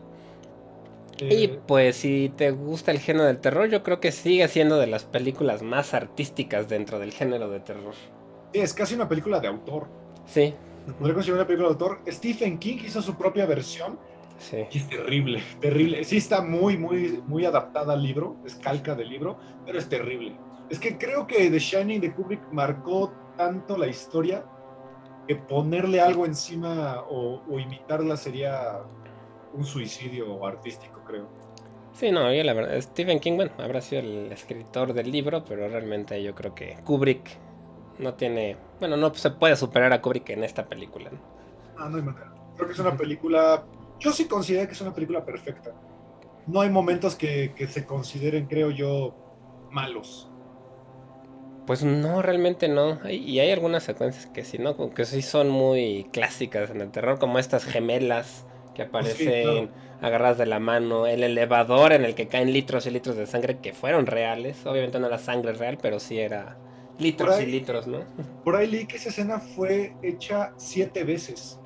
Y 1.19 1.45
eh, 1.45 1.61
pues 1.67 1.97
si 1.97 2.33
te 2.37 2.51
gusta 2.51 2.91
el 2.91 2.99
género 2.99 3.27
del 3.27 3.39
terror, 3.39 3.69
yo 3.69 3.83
creo 3.83 4.01
que 4.01 4.13
sigue 4.13 4.47
siendo 4.49 4.79
de 4.79 4.87
las 4.87 5.05
películas 5.05 5.63
más 5.63 5.95
artísticas 5.95 6.69
dentro 6.69 6.99
del 6.99 7.13
género 7.13 7.49
de 7.51 7.61
terror. 7.61 7.95
Sí, 8.53 8.61
es 8.61 8.75
casi 8.75 8.95
una 8.95 9.09
película 9.09 9.41
de 9.41 9.49
autor. 9.49 9.87
Sí. 10.27 10.55
Podría 10.99 11.15
considerar 11.15 11.41
una 11.41 11.47
película 11.47 11.69
de 11.69 11.73
autor. 11.75 12.01
Stephen 12.09 12.59
King 12.59 12.79
hizo 12.85 13.03
su 13.03 13.17
propia 13.17 13.47
versión. 13.47 13.99
Sí. 14.39 14.59
Y 14.71 14.79
es 14.79 14.89
terrible, 14.89 15.43
terrible. 15.61 16.05
Sí 16.05 16.19
está 16.19 16.43
muy, 16.43 16.77
muy, 16.77 17.23
muy 17.27 17.47
adaptada 17.47 17.95
al 17.95 18.03
libro, 18.03 18.37
es 18.45 18.55
calca 18.55 18.95
del 18.95 19.09
libro, 19.09 19.39
pero 19.65 19.79
es 19.79 19.89
terrible. 19.89 20.37
Es 20.69 20.79
que 20.79 20.99
creo 20.99 21.27
que 21.27 21.51
The 21.51 21.59
Shining 21.59 22.01
de 22.01 22.13
Kubrick 22.13 22.53
marcó 22.53 23.13
tanto 23.37 23.79
la 23.79 23.87
historia 23.87 24.45
que 25.27 25.37
ponerle 25.37 26.01
algo 26.01 26.27
encima 26.27 27.03
o, 27.09 27.43
o 27.49 27.59
imitarla 27.59 28.17
sería 28.17 28.81
un 29.57 29.65
suicidio 29.65 30.45
artístico, 30.47 31.03
creo. 31.07 31.29
Sí, 31.95 32.11
no, 32.11 32.33
yo 32.33 32.45
la 32.45 32.53
verdad, 32.53 32.79
Stephen 32.81 33.21
King, 33.21 33.37
bueno, 33.37 33.53
habrá 33.59 33.81
sido 33.81 34.03
el 34.03 34.31
escritor 34.31 34.93
del 34.93 35.11
libro, 35.11 35.45
pero 35.45 35.67
realmente 35.69 36.23
yo 36.23 36.35
creo 36.35 36.55
que 36.55 36.77
Kubrick 36.85 37.39
no 37.99 38.15
tiene, 38.15 38.57
bueno, 38.79 38.99
no 38.99 39.15
se 39.15 39.31
puede 39.31 39.57
superar 39.57 39.93
a 39.93 40.03
Kubrick 40.03 40.29
en 40.31 40.45
esta 40.45 40.67
película. 40.67 41.11
¿no? 41.11 41.19
Ah, 41.79 41.89
no 41.89 41.97
hay 41.97 42.03
manera. 42.03 42.33
Creo 42.55 42.69
que 42.69 42.75
es 42.75 42.79
una 42.79 42.97
película, 42.97 43.65
yo 43.99 44.13
sí 44.13 44.27
considero 44.27 44.67
que 44.67 44.75
es 44.75 44.81
una 44.83 44.95
película 44.95 45.25
perfecta. 45.25 45.73
No 46.47 46.61
hay 46.61 46.71
momentos 46.71 47.17
que, 47.17 47.55
que 47.57 47.67
se 47.67 47.87
consideren, 47.87 48.47
creo 48.47 48.71
yo, 48.71 49.15
malos. 49.71 50.31
Pues 51.67 51.83
no, 51.83 52.23
realmente 52.23 52.69
no. 52.69 53.01
Y 53.11 53.41
hay 53.41 53.51
algunas 53.51 53.83
secuencias 53.83 54.27
que 54.27 54.45
sí, 54.45 54.59
¿no? 54.59 54.91
Que 54.91 55.05
sí 55.05 55.23
son 55.23 55.49
muy 55.49 56.09
clásicas 56.13 56.71
en 56.71 56.81
el 56.81 56.91
terror, 56.93 57.19
como 57.19 57.39
estas 57.41 57.65
gemelas 57.65 58.46
que 58.77 58.83
aparecen 58.83 59.71
agarradas 60.03 60.37
de 60.37 60.47
la 60.47 60.61
mano, 60.61 61.07
el 61.07 61.23
elevador 61.23 61.93
en 61.93 62.05
el 62.05 62.15
que 62.15 62.29
caen 62.29 62.53
litros 62.53 62.87
y 62.87 62.91
litros 62.91 63.17
de 63.17 63.27
sangre 63.27 63.59
que 63.59 63.73
fueron 63.73 64.07
reales. 64.07 64.67
Obviamente 64.67 65.01
no 65.01 65.07
era 65.07 65.19
sangre 65.19 65.55
real, 65.55 65.79
pero 65.81 65.99
sí 65.99 66.19
era 66.19 66.59
litros 66.99 67.41
y 67.41 67.47
litros, 67.47 67.87
¿no? 67.87 68.01
Por 68.45 68.55
ahí 68.57 68.67
leí 68.67 68.87
que 68.87 68.97
esa 68.97 69.09
escena 69.09 69.41
fue 69.41 69.97
hecha 70.03 70.53
siete 70.57 71.05
veces. 71.05 71.59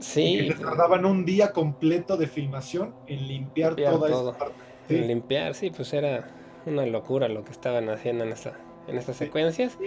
Sí. 0.00 0.40
Y 0.40 0.54
tardaban 0.54 1.04
un 1.04 1.24
día 1.24 1.52
completo 1.52 2.16
de 2.16 2.26
filmación 2.26 2.94
en 3.06 3.28
limpiar, 3.28 3.76
toda 3.76 4.08
esa 4.08 4.36
parte. 4.36 4.54
En 4.88 5.06
limpiar, 5.06 5.54
sí, 5.54 5.70
pues 5.70 5.92
era 5.92 6.28
una 6.66 6.86
locura 6.86 7.28
lo 7.28 7.44
que 7.44 7.52
estaban 7.52 7.88
haciendo 7.88 8.24
en 8.24 8.32
esta 8.32 8.52
en 8.90 8.98
estas 8.98 9.16
secuencias. 9.16 9.78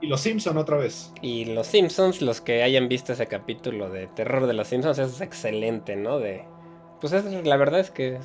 Y 0.00 0.06
los 0.06 0.20
Simpsons 0.20 0.56
otra 0.56 0.76
vez. 0.76 1.12
Y 1.20 1.46
los 1.46 1.66
Simpsons, 1.66 2.22
los 2.22 2.40
que 2.40 2.62
hayan 2.62 2.88
visto 2.88 3.12
ese 3.12 3.26
capítulo 3.26 3.90
de 3.90 4.06
terror 4.08 4.46
de 4.46 4.54
los 4.54 4.68
Simpsons, 4.68 4.98
es 4.98 5.20
excelente, 5.20 5.96
¿no? 5.96 6.18
De, 6.18 6.44
pues 7.00 7.12
la 7.12 7.56
verdad 7.56 7.80
es 7.80 7.90
que 7.90 8.18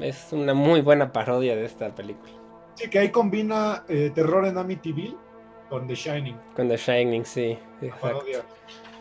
es 0.00 0.28
una 0.32 0.54
muy 0.54 0.82
buena 0.82 1.12
parodia 1.12 1.56
de 1.56 1.64
esta 1.64 1.94
película. 1.94 2.32
Sí, 2.74 2.90
que 2.90 2.98
ahí 2.98 3.10
combina 3.10 3.84
eh, 3.88 4.10
terror 4.14 4.46
en 4.46 4.58
Amityville 4.58 5.16
con 5.70 5.86
The 5.86 5.94
Shining. 5.94 6.36
Con 6.54 6.68
The 6.68 6.76
Shining, 6.76 7.24
sí. 7.24 7.58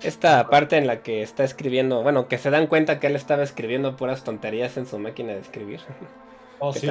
Esta 0.02 0.48
parte 0.50 0.78
en 0.78 0.88
la 0.88 1.02
que 1.02 1.22
está 1.22 1.44
escribiendo, 1.44 2.02
bueno, 2.02 2.28
que 2.28 2.38
se 2.38 2.50
dan 2.50 2.68
cuenta 2.68 3.00
que 3.00 3.08
él 3.08 3.16
estaba 3.16 3.44
escribiendo 3.44 3.96
puras 3.96 4.24
tonterías 4.24 4.78
en 4.78 4.86
su 4.86 4.98
máquina 4.98 5.34
de 5.34 5.40
escribir. 5.40 5.82
Oh, 6.60 6.74
sí, 6.74 6.88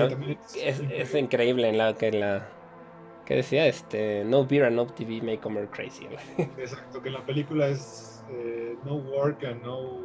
es, 0.63 0.81
es, 0.91 1.15
increíble 1.15 1.69
en 1.69 1.79
la 1.79 1.95
que 1.95 2.13
la 2.13 2.47
que 3.25 3.37
decía 3.37 3.67
este 3.67 4.25
no 4.25 4.45
beer 4.47 4.65
and 4.65 4.77
no 4.77 4.87
TV 4.87 5.23
make 5.23 5.41
Homer 5.45 5.69
crazy. 5.69 6.07
Exacto, 6.59 7.03
que 7.03 7.11
la 7.11 7.25
película 7.25 7.69
es 7.69 8.23
eh, 8.31 8.77
no 8.85 8.97
work 8.97 9.45
and 9.45 9.63
no 9.63 10.01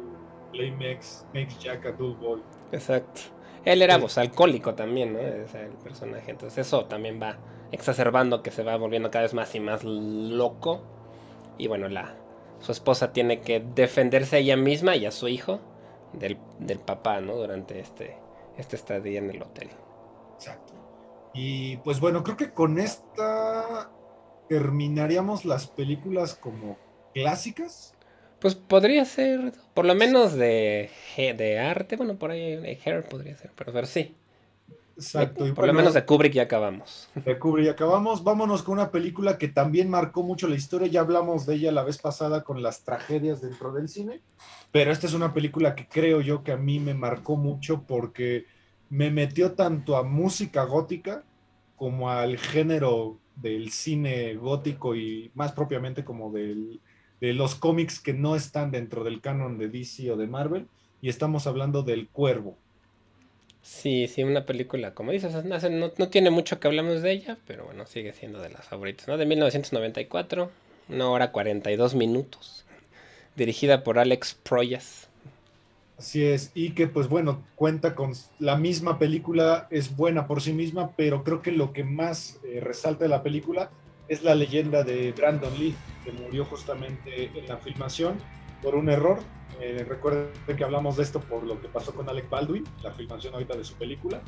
play 0.52 0.70
makes, 0.70 1.24
makes 1.34 1.54
Jack 1.60 1.86
a 1.86 1.92
dull 1.92 2.14
boy. 2.16 2.42
Exacto. 2.72 3.20
Él 3.64 3.82
era 3.82 3.98
pues, 3.98 4.16
alcohólico 4.16 4.74
también, 4.74 5.12
¿no? 5.12 5.18
Es 5.18 5.54
el 5.54 5.72
personaje. 5.72 6.30
Entonces 6.30 6.66
eso 6.66 6.86
también 6.86 7.20
va 7.20 7.36
exacerbando 7.72 8.42
que 8.42 8.50
se 8.50 8.62
va 8.62 8.76
volviendo 8.76 9.10
cada 9.10 9.22
vez 9.22 9.34
más 9.34 9.54
y 9.54 9.60
más 9.60 9.84
loco. 9.84 10.82
Y 11.58 11.66
bueno, 11.66 11.88
la 11.88 12.14
su 12.60 12.72
esposa 12.72 13.12
tiene 13.12 13.40
que 13.40 13.60
defenderse 13.60 14.36
a 14.36 14.38
ella 14.38 14.56
misma 14.56 14.96
y 14.96 15.06
a 15.06 15.10
su 15.10 15.28
hijo 15.28 15.60
del, 16.12 16.38
del 16.58 16.78
papá, 16.78 17.20
¿no? 17.20 17.34
Durante 17.34 17.80
este, 17.80 18.16
este 18.60 18.76
estadía 18.76 19.18
en 19.18 19.30
el 19.30 19.42
hotel. 19.42 19.70
Exacto. 20.34 20.74
Y 21.34 21.76
pues 21.78 22.00
bueno, 22.00 22.22
creo 22.24 22.36
que 22.36 22.52
con 22.52 22.78
esta 22.78 23.90
terminaríamos 24.48 25.44
las 25.44 25.66
películas 25.68 26.34
como 26.34 26.76
clásicas. 27.14 27.94
Pues 28.40 28.54
podría 28.54 29.04
ser, 29.04 29.52
por 29.74 29.84
lo 29.84 29.94
menos 29.94 30.34
de, 30.34 30.90
de 31.16 31.58
arte, 31.58 31.96
bueno, 31.96 32.18
por 32.18 32.30
ahí 32.30 32.78
Hair 32.84 33.04
podría 33.08 33.36
ser, 33.36 33.52
pero, 33.54 33.72
pero 33.72 33.86
sí. 33.86 34.16
Exacto. 35.00 35.54
por 35.54 35.66
lo 35.66 35.72
menos 35.72 35.94
de 35.94 36.04
Kubrick 36.04 36.34
ya 36.34 36.42
acabamos. 36.42 37.08
De 37.14 37.38
Kubrick 37.38 37.66
ya 37.66 37.72
acabamos. 37.72 38.22
Vámonos 38.22 38.62
con 38.62 38.74
una 38.74 38.90
película 38.90 39.38
que 39.38 39.48
también 39.48 39.88
marcó 39.88 40.22
mucho 40.22 40.46
la 40.48 40.56
historia. 40.56 40.88
Ya 40.88 41.00
hablamos 41.00 41.46
de 41.46 41.54
ella 41.54 41.72
la 41.72 41.82
vez 41.82 41.98
pasada 41.98 42.44
con 42.44 42.62
las 42.62 42.84
tragedias 42.84 43.40
dentro 43.40 43.72
del 43.72 43.88
cine. 43.88 44.20
Pero 44.70 44.92
esta 44.92 45.06
es 45.06 45.14
una 45.14 45.32
película 45.32 45.74
que 45.74 45.88
creo 45.88 46.20
yo 46.20 46.44
que 46.44 46.52
a 46.52 46.56
mí 46.56 46.78
me 46.78 46.94
marcó 46.94 47.36
mucho 47.36 47.82
porque 47.86 48.44
me 48.88 49.10
metió 49.10 49.52
tanto 49.52 49.96
a 49.96 50.02
música 50.02 50.64
gótica 50.64 51.24
como 51.76 52.10
al 52.10 52.36
género 52.36 53.18
del 53.36 53.70
cine 53.70 54.34
gótico 54.34 54.94
y 54.94 55.30
más 55.34 55.52
propiamente 55.52 56.04
como 56.04 56.30
del, 56.30 56.80
de 57.20 57.32
los 57.32 57.54
cómics 57.54 58.00
que 58.00 58.12
no 58.12 58.36
están 58.36 58.70
dentro 58.70 59.02
del 59.02 59.20
canon 59.20 59.58
de 59.58 59.68
DC 59.68 60.10
o 60.10 60.16
de 60.16 60.26
Marvel. 60.26 60.68
Y 61.00 61.08
estamos 61.08 61.46
hablando 61.46 61.82
del 61.82 62.08
Cuervo. 62.08 62.58
Sí, 63.62 64.08
sí, 64.08 64.24
una 64.24 64.46
película, 64.46 64.94
como 64.94 65.12
dices, 65.12 65.32
no, 65.44 65.90
no, 65.98 66.08
tiene 66.08 66.30
mucho 66.30 66.58
que 66.58 66.68
hablamos 66.68 67.02
de 67.02 67.12
ella, 67.12 67.36
pero 67.46 67.66
bueno, 67.66 67.86
sigue 67.86 68.12
siendo 68.12 68.40
de 68.40 68.50
las 68.50 68.66
favoritas, 68.66 69.06
¿no? 69.06 69.18
De 69.18 69.26
1994, 69.26 70.50
una 70.88 71.10
hora 71.10 71.30
42 71.30 71.94
minutos, 71.94 72.64
dirigida 73.36 73.84
por 73.84 73.98
Alex 73.98 74.34
Proyas. 74.34 75.08
Así 75.98 76.24
es, 76.24 76.50
y 76.54 76.70
que 76.70 76.86
pues 76.86 77.08
bueno, 77.08 77.42
cuenta 77.54 77.94
con 77.94 78.14
la 78.38 78.56
misma 78.56 78.98
película, 78.98 79.68
es 79.70 79.94
buena 79.94 80.26
por 80.26 80.40
sí 80.40 80.54
misma, 80.54 80.92
pero 80.96 81.22
creo 81.22 81.42
que 81.42 81.52
lo 81.52 81.74
que 81.74 81.84
más 81.84 82.38
eh, 82.42 82.60
resalta 82.60 83.04
de 83.04 83.10
la 83.10 83.22
película 83.22 83.70
es 84.08 84.22
la 84.22 84.34
leyenda 84.34 84.82
de 84.82 85.12
Brandon 85.12 85.56
Lee, 85.58 85.74
que 86.04 86.12
murió 86.12 86.46
justamente 86.46 87.30
en 87.34 87.46
la 87.46 87.58
filmación 87.58 88.14
por 88.62 88.74
un 88.74 88.88
error. 88.88 89.18
Eh, 89.60 89.84
recuerden 89.88 90.30
que 90.56 90.64
hablamos 90.64 90.96
de 90.96 91.02
esto 91.02 91.20
por 91.20 91.44
lo 91.44 91.60
que 91.60 91.68
pasó 91.68 91.94
con 91.94 92.08
Alec 92.08 92.28
Baldwin, 92.30 92.64
la 92.82 92.92
filmación 92.92 93.34
ahorita 93.34 93.56
de 93.56 93.64
su 93.64 93.74
película, 93.74 94.20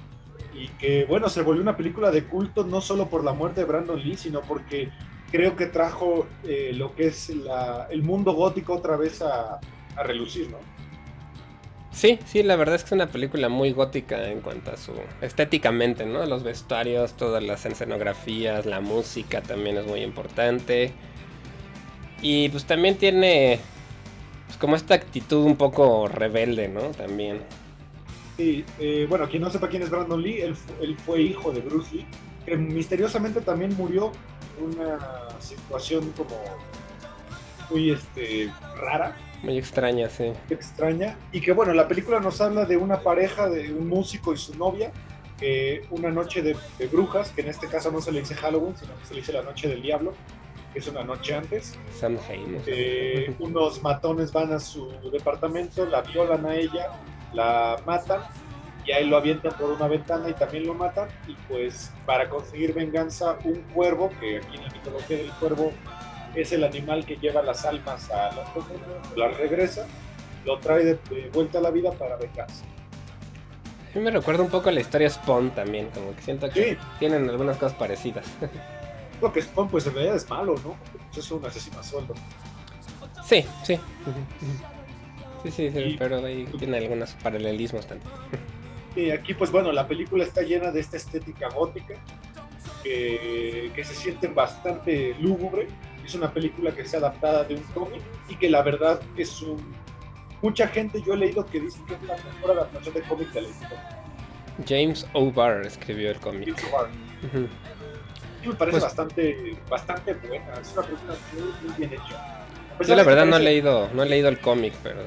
y 0.54 0.68
que 0.68 1.04
bueno, 1.04 1.28
se 1.28 1.42
volvió 1.42 1.62
una 1.62 1.76
película 1.76 2.10
de 2.10 2.24
culto 2.24 2.64
no 2.64 2.80
solo 2.80 3.08
por 3.08 3.24
la 3.24 3.32
muerte 3.32 3.60
de 3.62 3.66
Brandon 3.66 3.98
Lee, 4.02 4.16
sino 4.16 4.42
porque 4.42 4.90
creo 5.30 5.56
que 5.56 5.66
trajo 5.66 6.26
eh, 6.44 6.72
lo 6.74 6.94
que 6.94 7.06
es 7.06 7.30
el 7.90 8.02
mundo 8.02 8.32
gótico 8.32 8.74
otra 8.74 8.96
vez 8.96 9.22
a, 9.22 9.60
a 9.96 10.02
relucir, 10.02 10.50
¿no? 10.50 10.58
Sí, 11.92 12.18
sí, 12.24 12.42
la 12.42 12.56
verdad 12.56 12.76
es 12.76 12.82
que 12.82 12.88
es 12.88 12.92
una 12.92 13.08
película 13.08 13.50
muy 13.50 13.72
gótica 13.72 14.30
en 14.30 14.40
cuanto 14.40 14.70
a 14.70 14.78
su 14.78 14.92
estéticamente, 15.20 16.06
¿no? 16.06 16.24
Los 16.24 16.42
vestuarios, 16.42 17.12
todas 17.14 17.42
las 17.42 17.66
escenografías, 17.66 18.64
la 18.64 18.80
música 18.80 19.42
también 19.42 19.76
es 19.76 19.86
muy 19.86 20.00
importante. 20.00 20.92
Y 22.22 22.48
pues 22.48 22.64
también 22.64 22.96
tiene 22.96 23.60
pues, 24.52 24.60
como 24.60 24.76
esta 24.76 24.94
actitud 24.94 25.44
un 25.44 25.56
poco 25.56 26.08
rebelde, 26.08 26.68
¿no? 26.68 26.82
También. 26.90 27.40
Sí, 28.36 28.64
eh, 28.78 29.06
bueno, 29.08 29.28
quien 29.28 29.42
no 29.42 29.50
sepa 29.50 29.68
quién 29.68 29.82
es 29.82 29.90
Brandon 29.90 30.22
Lee, 30.22 30.42
él, 30.42 30.56
él, 30.80 30.96
fue 30.98 31.22
hijo 31.22 31.52
de 31.52 31.60
Bruce 31.60 31.94
Lee, 31.94 32.06
que 32.44 32.56
misteriosamente 32.56 33.40
también 33.40 33.74
murió 33.76 34.12
en 34.58 34.78
una 34.78 34.98
situación 35.40 36.12
como 36.16 36.36
muy 37.70 37.90
este, 37.90 38.50
rara 38.76 39.16
muy 39.42 39.58
extraña, 39.58 40.08
sí. 40.08 40.32
Extraña. 40.50 41.16
Y 41.32 41.40
que 41.40 41.50
bueno, 41.52 41.74
la 41.74 41.88
película 41.88 42.20
nos 42.20 42.40
habla 42.40 42.64
de 42.64 42.76
una 42.76 43.00
pareja, 43.00 43.48
de 43.48 43.72
un 43.72 43.88
músico 43.88 44.32
y 44.32 44.36
su 44.36 44.56
novia, 44.56 44.92
que 45.36 45.84
una 45.90 46.10
noche 46.10 46.42
de, 46.42 46.56
brujas, 46.86 47.30
que 47.30 47.40
en 47.40 47.48
este 47.48 47.66
caso 47.66 47.90
no 47.90 48.00
se 48.00 48.12
le 48.12 48.20
dice 48.20 48.36
Halloween, 48.36 48.76
sino 48.76 48.96
que 48.96 49.04
se 49.04 49.14
le 49.14 49.20
dice 49.20 49.32
la 49.32 49.42
noche 49.42 49.66
del 49.66 49.82
diablo, 49.82 50.14
que 50.72 50.78
es 50.78 50.88
una 50.88 51.04
noche 51.04 51.34
antes. 51.34 51.78
Samhain. 51.98 52.62
Eh, 52.66 53.34
unos 53.38 53.82
matones 53.82 54.32
van 54.32 54.52
a 54.52 54.58
su 54.58 54.90
departamento, 55.10 55.84
la 55.86 56.02
violan 56.02 56.46
a 56.46 56.54
ella, 56.54 56.90
la 57.32 57.76
matan 57.86 58.22
y 58.84 58.92
ahí 58.92 59.06
lo 59.06 59.16
avientan 59.16 59.52
por 59.52 59.70
una 59.70 59.86
ventana 59.86 60.28
y 60.28 60.34
también 60.34 60.66
lo 60.66 60.74
matan. 60.74 61.08
Y 61.26 61.34
pues 61.48 61.92
para 62.06 62.28
conseguir 62.28 62.74
venganza, 62.74 63.38
un 63.44 63.60
cuervo, 63.74 64.10
que 64.20 64.38
aquí 64.38 64.56
en 64.56 64.64
la 64.64 64.70
mitología 64.70 65.16
del 65.18 65.30
cuervo 65.32 65.72
es 66.34 66.52
el 66.52 66.64
animal 66.64 67.04
que 67.04 67.16
lleva 67.16 67.42
las 67.42 67.64
almas 67.64 68.10
a 68.10 68.30
la 68.32 68.44
las 69.16 69.36
regresa, 69.36 69.86
lo 70.44 70.58
trae 70.58 70.84
de, 70.84 71.30
vuelta 71.32 71.58
a 71.58 71.60
la 71.60 71.70
vida 71.70 71.92
para 71.92 72.16
vengarse. 72.16 72.64
A 73.94 73.98
mí 73.98 74.02
me 74.02 74.10
recuerda 74.10 74.42
un 74.42 74.48
poco 74.48 74.70
a 74.70 74.72
la 74.72 74.80
historia 74.80 75.10
Spawn 75.10 75.50
también, 75.50 75.90
como 75.90 76.16
que 76.16 76.22
siento 76.22 76.48
que 76.48 76.78
tienen 76.98 77.28
algunas 77.28 77.58
cosas 77.58 77.76
parecidas. 77.76 78.26
Lo 79.22 79.32
que 79.32 79.40
Spawn 79.40 79.68
pues 79.68 79.86
en 79.86 79.94
realidad 79.94 80.16
es 80.16 80.28
malo, 80.28 80.54
¿no? 80.64 80.76
Es 81.16 81.30
un 81.30 81.46
asesino 81.46 81.78
a 81.78 81.82
sueldo. 81.82 82.14
Sí, 83.24 83.46
sí. 83.62 83.78
Sí, 85.44 85.50
sí, 85.50 85.70
sí 85.70 85.96
pero 85.98 86.24
ahí 86.24 86.44
tiene 86.58 86.78
algunos 86.78 87.12
paralelismos 87.14 87.86
también. 87.86 88.10
Y 88.94 89.10
aquí 89.10 89.32
pues 89.32 89.50
bueno, 89.50 89.72
la 89.72 89.88
película 89.88 90.22
está 90.22 90.42
llena 90.42 90.70
de 90.70 90.80
esta 90.80 90.98
estética 90.98 91.48
gótica 91.48 91.94
que, 92.82 93.72
que 93.74 93.84
se 93.84 93.94
siente 93.94 94.26
bastante 94.26 95.14
lúgubre 95.18 95.66
es 96.04 96.14
una 96.14 96.32
película 96.32 96.72
que 96.72 96.84
se 96.84 96.96
adaptada 96.96 97.44
de 97.44 97.54
un 97.54 97.62
cómic 97.74 98.02
y 98.28 98.36
que 98.36 98.50
la 98.50 98.62
verdad 98.62 99.00
es 99.16 99.40
un... 99.42 99.58
Mucha 100.40 100.66
gente 100.66 101.00
yo 101.02 101.14
he 101.14 101.16
leído 101.16 101.46
que 101.46 101.60
dice 101.60 101.80
que 101.86 101.94
es 101.94 102.02
la 102.02 102.16
mejor 102.16 102.50
adaptación 102.52 102.94
de 102.94 103.02
cómic 103.02 103.28
de 103.32 103.42
la 103.42 103.48
historia. 103.48 104.04
James 104.68 105.06
O'Barr 105.12 105.64
escribió 105.64 106.10
el 106.10 106.18
cómic. 106.18 106.54
James 106.56 107.50
Me 108.44 108.54
parece 108.54 108.78
pues 108.78 108.82
bastante, 108.82 109.56
bastante 109.68 110.14
buena. 110.14 110.54
Es 110.60 110.72
una 110.72 110.82
película 110.82 111.14
muy, 111.32 111.74
bien 111.76 111.92
hecha. 111.92 112.38
Yo 112.86 112.96
la 112.96 113.04
verdad 113.04 113.26
no 113.26 113.36
he 113.36 113.40
leído, 113.40 113.88
no 113.94 114.02
he 114.02 114.08
leído 114.08 114.28
el 114.28 114.40
cómic, 114.40 114.74
pero 114.82 115.02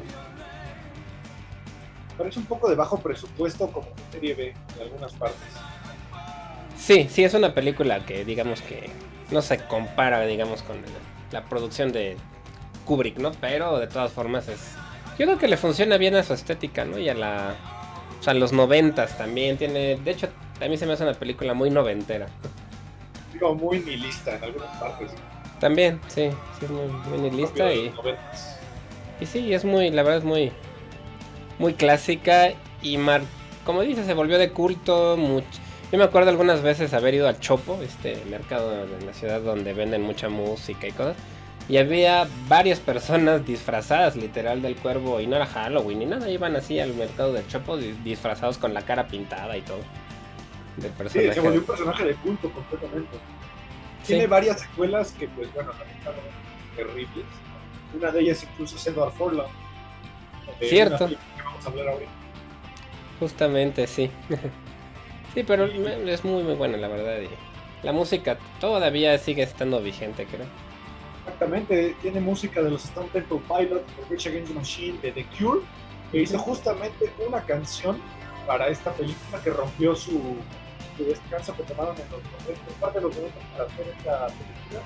parece 2.17 2.39
un 2.39 2.45
poco 2.45 2.69
de 2.69 2.75
bajo 2.75 2.99
presupuesto 2.99 3.67
como 3.71 3.87
serie 4.11 4.33
B 4.35 4.53
en 4.75 4.81
algunas 4.81 5.13
partes. 5.13 5.37
Sí, 6.77 7.07
sí, 7.09 7.23
es 7.23 7.33
una 7.33 7.53
película 7.53 8.05
que 8.05 8.25
digamos 8.25 8.61
que 8.61 8.89
no 9.31 9.41
se 9.41 9.57
compara, 9.65 10.21
digamos, 10.21 10.61
con 10.63 10.77
la 11.31 11.43
producción 11.45 11.91
de 11.91 12.15
Kubrick, 12.85 13.17
¿no? 13.17 13.31
Pero 13.41 13.79
de 13.79 13.87
todas 13.87 14.11
formas 14.11 14.47
es... 14.47 14.59
Yo 15.17 15.25
creo 15.25 15.39
que 15.39 15.47
le 15.47 15.57
funciona 15.57 15.97
bien 15.97 16.15
a 16.15 16.23
su 16.23 16.33
estética, 16.33 16.85
¿no? 16.85 16.99
Y 16.99 17.09
a 17.09 17.13
la... 17.13 17.55
O 18.19 18.23
sea, 18.23 18.33
los 18.33 18.53
noventas 18.53 19.17
también 19.17 19.57
tiene... 19.57 19.97
De 19.97 20.11
hecho, 20.11 20.29
a 20.61 20.67
mí 20.67 20.77
se 20.77 20.85
me 20.85 20.93
hace 20.93 21.03
una 21.03 21.13
película 21.13 21.53
muy 21.53 21.69
noventera. 21.69 22.27
Digo, 23.35 23.55
muy 23.55 23.79
nihilista 23.79 24.35
en 24.35 24.43
algunas 24.43 24.77
partes. 24.77 25.11
También, 25.59 26.01
sí, 26.07 26.29
sí 26.59 26.65
es 26.65 26.71
muy, 26.71 26.87
muy 26.87 27.19
nihilista 27.19 27.71
y... 27.73 27.93
Y 29.21 29.25
sí, 29.25 29.53
es 29.53 29.63
muy, 29.63 29.91
la 29.91 30.03
verdad 30.03 30.19
es 30.19 30.25
muy... 30.25 30.51
Muy 31.59 31.73
clásica 31.73 32.53
y 32.81 32.97
mar... 32.97 33.21
Como 33.63 33.81
dices, 33.81 34.05
se 34.05 34.13
volvió 34.13 34.37
de 34.37 34.51
culto, 34.51 35.15
mucho 35.17 35.47
yo 35.91 35.99
me 35.99 36.03
acuerdo 36.05 36.31
algunas 36.31 36.63
veces 36.63 36.93
haber 36.93 37.13
ido 37.13 37.27
a 37.27 37.39
Chopo, 37.39 37.79
este 37.83 38.17
mercado 38.29 38.73
en 38.73 39.05
la 39.05 39.13
ciudad 39.13 39.39
donde 39.39 39.73
venden 39.73 40.01
mucha 40.01 40.29
música 40.29 40.87
y 40.87 40.91
cosas. 40.91 41.15
Y 41.69 41.77
había 41.77 42.27
varias 42.47 42.79
personas 42.79 43.45
disfrazadas 43.45 44.15
literal 44.15 44.61
del 44.61 44.75
cuervo 44.75 45.21
y 45.21 45.27
no 45.27 45.35
era 45.35 45.45
Halloween 45.45 45.99
ni 45.99 46.05
nada, 46.05 46.29
iban 46.29 46.55
así 46.55 46.79
al 46.79 46.93
mercado 46.95 47.33
de 47.33 47.45
Chopo 47.47 47.77
disfrazados 47.77 48.57
con 48.57 48.73
la 48.73 48.81
cara 48.81 49.07
pintada 49.07 49.55
y 49.57 49.61
todo. 49.61 49.79
Del 50.77 50.91
personaje. 50.91 51.29
Sí, 51.29 51.33
se 51.33 51.39
volvió 51.39 51.59
un 51.59 51.65
personaje 51.65 52.05
de 52.05 52.15
culto 52.15 52.51
completamente. 52.51 53.17
Tiene 54.05 54.27
varias 54.27 54.61
secuelas 54.61 55.11
que 55.13 55.27
pues 55.29 55.51
bueno, 55.53 55.71
terribles. 56.75 57.25
Una 57.95 58.11
de 58.11 58.21
ellas 58.21 58.43
incluso 58.43 58.75
es 58.75 58.87
Edward 58.87 59.13
Forlán. 59.13 59.47
Cierto. 60.59 61.09
vamos 61.43 61.65
a 61.65 61.69
hablar 61.69 61.87
ahorita. 61.89 62.11
Justamente, 63.19 63.87
sí. 63.87 64.09
Sí, 65.33 65.43
pero 65.43 65.65
es 65.65 66.23
muy 66.23 66.43
muy 66.43 66.53
buena 66.55 66.77
la 66.77 66.87
verdad. 66.87 67.19
Y 67.19 67.85
la 67.85 67.91
música 67.91 68.37
todavía 68.61 69.17
sigue 69.17 69.43
estando 69.43 69.81
vigente, 69.81 70.25
creo. 70.25 70.45
Exactamente, 71.25 71.95
tiene 72.01 72.21
música 72.21 72.61
de 72.61 72.69
los 72.69 72.85
Stone 72.85 73.09
Temple 73.11 73.41
Pilots, 73.47 73.85
de 73.97 74.15
Rage 74.15 74.29
Against 74.29 74.47
the 74.47 74.53
Machine, 74.53 74.99
de 75.01 75.11
The 75.11 75.25
Cure, 75.37 75.61
que 76.11 76.21
hizo 76.21 76.39
justamente 76.39 77.11
una 77.27 77.41
canción 77.41 77.99
para 78.47 78.69
esta 78.69 78.93
película 78.93 79.41
que 79.43 79.49
rompió 79.49 79.95
su, 79.95 80.37
descanso 81.03 81.55
que 81.55 81.63
tomaron 81.63 81.95
en 81.95 82.09
los 82.09 82.21
90, 82.47 82.79
parte 82.79 82.99
de 82.99 83.05
los 83.05 83.15
90 83.15 83.39
para 83.51 83.65
hacer 83.65 83.87
esta 83.97 84.27
película. 84.27 84.81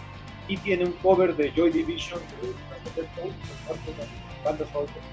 Y 0.48 0.58
tiene 0.58 0.86
un 0.86 0.94
cover 0.94 1.36
de 1.36 1.52
Joy 1.52 1.70
Division 1.72 2.20
de 2.42 3.02
Stone 3.04 3.32
Temple, 3.68 3.94
de 3.96 4.44
bandas 4.44 4.70
favoritas 4.70 5.04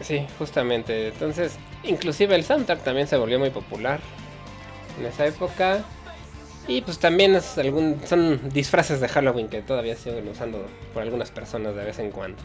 Sí, 0.00 0.26
justamente. 0.38 1.08
Entonces, 1.08 1.58
inclusive 1.84 2.34
el 2.34 2.44
soundtrack 2.44 2.82
también 2.82 3.06
se 3.06 3.16
volvió 3.16 3.38
muy 3.38 3.50
popular 3.50 4.00
en 4.98 5.06
esa 5.06 5.26
época. 5.26 5.84
Y 6.66 6.82
pues 6.82 6.98
también 6.98 7.34
es 7.34 7.58
algún, 7.58 8.00
son 8.06 8.48
disfraces 8.50 9.00
de 9.00 9.08
Halloween 9.08 9.48
que 9.48 9.62
todavía 9.62 9.96
siguen 9.96 10.28
usando 10.28 10.66
por 10.94 11.02
algunas 11.02 11.30
personas 11.30 11.74
de 11.74 11.84
vez 11.84 11.98
en 11.98 12.10
cuando. 12.10 12.42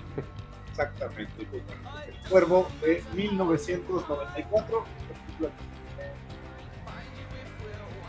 Exactamente. 0.71 1.31
El 1.51 2.29
Cuervo 2.29 2.67
de 2.81 3.03
1994. 3.13 4.85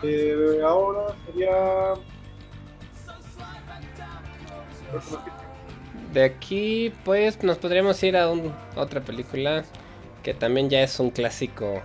Eh, 0.03 0.61
ahora 0.65 1.15
sería... 1.27 1.95
De 6.13 6.25
aquí, 6.25 6.93
pues, 7.05 7.43
nos 7.43 7.59
podríamos 7.59 8.03
ir 8.03 8.17
a, 8.17 8.31
otra 8.77 9.01
película 9.01 9.65
que 10.23 10.33
también 10.35 10.71
ya 10.71 10.81
es 10.81 10.99
un 10.99 11.11
clásico. 11.11 11.83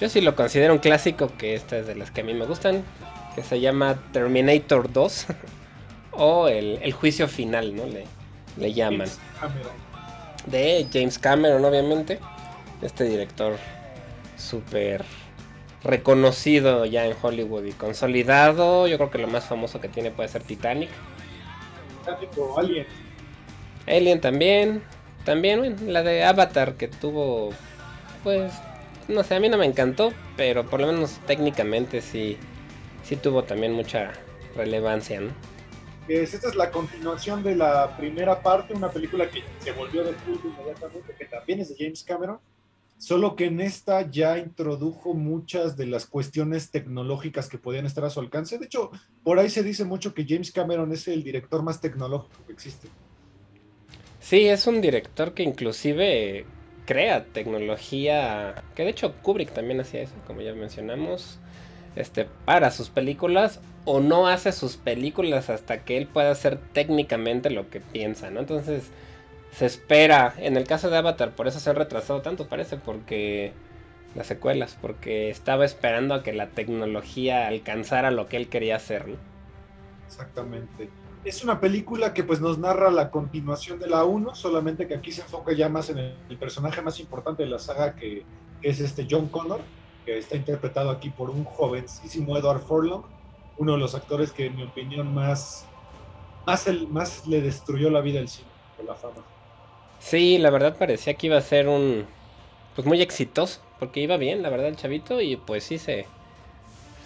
Yo 0.00 0.08
sí 0.08 0.20
lo 0.20 0.34
considero 0.34 0.72
un 0.72 0.80
clásico, 0.80 1.30
que 1.38 1.54
esta 1.54 1.78
es 1.78 1.86
de 1.86 1.94
las 1.94 2.10
que 2.10 2.22
a 2.22 2.24
mí 2.24 2.34
me 2.34 2.46
gustan, 2.46 2.82
que 3.34 3.42
se 3.42 3.60
llama 3.60 3.98
Terminator 4.12 4.92
2 4.92 5.26
o 6.12 6.48
el, 6.48 6.92
juicio 6.92 7.28
final, 7.28 7.74
¿no? 7.76 7.86
Le, 7.86 8.06
le 8.56 8.72
llaman. 8.72 9.08
De 10.46 10.86
James 10.92 11.18
Cameron, 11.18 11.64
obviamente. 11.64 12.18
Este 12.82 13.04
director 13.04 13.56
súper 14.36 15.04
reconocido 15.82 16.84
ya 16.86 17.06
en 17.06 17.14
Hollywood 17.20 17.64
y 17.64 17.72
consolidado. 17.72 18.86
Yo 18.86 18.96
creo 18.96 19.10
que 19.10 19.18
lo 19.18 19.28
más 19.28 19.44
famoso 19.46 19.80
que 19.80 19.88
tiene 19.88 20.10
puede 20.10 20.28
ser 20.28 20.42
Titanic. 20.42 20.90
Titanic 22.00 22.38
o 22.38 22.58
Alien. 22.58 22.86
Alien 23.86 24.20
también. 24.20 24.82
También, 25.24 25.92
la 25.92 26.02
de 26.02 26.24
Avatar 26.24 26.74
que 26.74 26.88
tuvo, 26.88 27.50
pues, 28.24 28.50
no 29.08 29.22
sé, 29.24 29.34
a 29.34 29.40
mí 29.40 29.50
no 29.50 29.58
me 29.58 29.66
encantó, 29.66 30.12
pero 30.38 30.64
por 30.64 30.80
lo 30.80 30.86
menos 30.86 31.18
técnicamente 31.26 32.00
sí, 32.00 32.38
sí 33.02 33.16
tuvo 33.16 33.44
también 33.44 33.72
mucha 33.72 34.12
relevancia, 34.56 35.20
¿no? 35.20 35.32
esta 36.08 36.48
es 36.48 36.54
la 36.54 36.70
continuación 36.70 37.42
de 37.42 37.54
la 37.54 37.94
primera 37.96 38.40
parte, 38.40 38.72
una 38.72 38.90
película 38.90 39.28
que 39.28 39.42
se 39.58 39.72
volvió 39.72 40.02
de 40.04 40.12
culto 40.12 40.48
inmediatamente, 40.48 41.14
que 41.18 41.26
también 41.26 41.60
es 41.60 41.68
de 41.68 41.76
James 41.78 42.02
Cameron, 42.02 42.38
solo 42.98 43.36
que 43.36 43.46
en 43.46 43.60
esta 43.60 44.10
ya 44.10 44.38
introdujo 44.38 45.14
muchas 45.14 45.76
de 45.76 45.86
las 45.86 46.06
cuestiones 46.06 46.70
tecnológicas 46.70 47.48
que 47.48 47.58
podían 47.58 47.86
estar 47.86 48.04
a 48.04 48.10
su 48.10 48.20
alcance. 48.20 48.58
De 48.58 48.66
hecho, 48.66 48.90
por 49.22 49.38
ahí 49.38 49.48
se 49.50 49.62
dice 49.62 49.84
mucho 49.84 50.14
que 50.14 50.26
James 50.28 50.52
Cameron 50.52 50.92
es 50.92 51.08
el 51.08 51.22
director 51.22 51.62
más 51.62 51.80
tecnológico 51.80 52.44
que 52.46 52.52
existe. 52.52 52.92
Sí, 54.20 54.46
es 54.48 54.66
un 54.66 54.80
director 54.80 55.32
que 55.32 55.42
inclusive 55.44 56.44
crea 56.84 57.24
tecnología, 57.26 58.64
que 58.74 58.82
de 58.84 58.90
hecho 58.90 59.14
Kubrick 59.22 59.52
también 59.52 59.80
hacía 59.80 60.02
eso, 60.02 60.14
como 60.26 60.40
ya 60.42 60.54
mencionamos. 60.54 61.40
este, 61.96 62.26
para 62.44 62.70
sus 62.70 62.90
películas 62.90 63.60
o 63.84 64.00
no 64.00 64.28
hace 64.28 64.52
sus 64.52 64.76
películas 64.76 65.50
hasta 65.50 65.84
que 65.84 65.96
él 65.98 66.06
pueda 66.06 66.30
hacer 66.30 66.58
técnicamente 66.72 67.50
lo 67.50 67.70
que 67.70 67.80
piensa, 67.80 68.30
¿no? 68.30 68.40
Entonces 68.40 68.90
se 69.58 69.66
espera, 69.66 70.34
en 70.38 70.56
el 70.56 70.68
caso 70.68 70.88
de 70.88 70.98
Avatar, 70.98 71.34
por 71.34 71.48
eso 71.48 71.58
se 71.58 71.68
ha 71.68 71.72
retrasado 71.72 72.22
tanto, 72.22 72.46
parece, 72.46 72.76
porque 72.76 73.52
las 74.14 74.28
secuelas, 74.28 74.78
porque 74.80 75.30
estaba 75.30 75.64
esperando 75.64 76.14
a 76.14 76.22
que 76.22 76.32
la 76.32 76.50
tecnología 76.50 77.48
alcanzara 77.48 78.12
lo 78.12 78.28
que 78.28 78.36
él 78.36 78.48
quería 78.48 78.76
hacer, 78.76 79.08
¿no? 79.08 79.16
Exactamente. 80.06 80.88
Es 81.24 81.42
una 81.42 81.58
película 81.58 82.14
que 82.14 82.22
pues 82.22 82.40
nos 82.40 82.56
narra 82.56 82.92
la 82.92 83.10
continuación 83.10 83.80
de 83.80 83.88
la 83.88 84.04
1, 84.04 84.36
solamente 84.36 84.86
que 84.86 84.94
aquí 84.94 85.10
se 85.10 85.22
enfoca 85.22 85.52
ya 85.52 85.68
más 85.68 85.90
en 85.90 85.98
el, 85.98 86.38
personaje 86.38 86.80
más 86.80 87.00
importante 87.00 87.42
de 87.42 87.48
la 87.48 87.58
saga 87.58 87.96
que, 87.96 88.22
que 88.62 88.68
es 88.68 88.78
este 88.78 89.08
John 89.10 89.26
Connor, 89.26 89.60
que 90.06 90.18
está 90.18 90.36
interpretado 90.36 90.90
aquí 90.90 91.10
por 91.10 91.30
un 91.30 91.42
jovencísimo 91.42 92.38
Edward 92.38 92.60
Furlong, 92.60 93.02
uno 93.56 93.72
de 93.72 93.78
los 93.78 93.96
actores 93.96 94.30
que 94.30 94.46
en 94.46 94.54
mi 94.54 94.62
opinión 94.62 95.12
más, 95.12 95.66
más, 96.46 96.68
el, 96.68 96.86
más 96.86 97.26
le 97.26 97.40
destruyó 97.40 97.90
la 97.90 98.00
vida 98.00 98.20
al 98.20 98.28
cine, 98.28 98.46
por 98.76 98.86
la 98.86 98.94
fama. 98.94 99.24
Sí, 100.08 100.38
la 100.38 100.48
verdad 100.48 100.74
parecía 100.74 101.12
que 101.12 101.26
iba 101.26 101.36
a 101.36 101.42
ser 101.42 101.68
un, 101.68 102.06
pues 102.74 102.86
muy 102.88 103.02
exitoso, 103.02 103.60
porque 103.78 104.00
iba 104.00 104.16
bien, 104.16 104.42
la 104.42 104.48
verdad, 104.48 104.68
el 104.68 104.76
chavito, 104.76 105.20
y 105.20 105.36
pues 105.36 105.64
sí 105.64 105.76
se, 105.76 106.06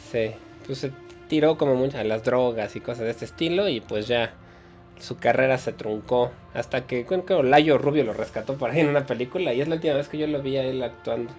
se, 0.08 0.36
pues 0.64 0.78
se 0.78 0.92
tiró 1.26 1.58
como 1.58 1.74
mucho 1.74 1.98
a 1.98 2.04
las 2.04 2.22
drogas 2.22 2.76
y 2.76 2.80
cosas 2.80 3.00
de 3.00 3.10
este 3.10 3.24
estilo, 3.24 3.68
y 3.68 3.80
pues 3.80 4.06
ya 4.06 4.34
su 5.00 5.16
carrera 5.16 5.58
se 5.58 5.72
truncó, 5.72 6.30
hasta 6.54 6.86
que, 6.86 7.04
creo 7.04 7.26
que 7.26 7.42
Layo 7.42 7.76
Rubio 7.76 8.04
lo 8.04 8.12
rescató 8.12 8.54
por 8.54 8.70
ahí 8.70 8.78
en 8.78 8.88
una 8.90 9.04
película, 9.04 9.52
y 9.52 9.60
es 9.60 9.66
la 9.66 9.74
última 9.74 9.94
vez 9.94 10.06
que 10.06 10.18
yo 10.18 10.28
lo 10.28 10.40
vi 10.40 10.58
a 10.58 10.62
él 10.62 10.80
actuando. 10.80 11.32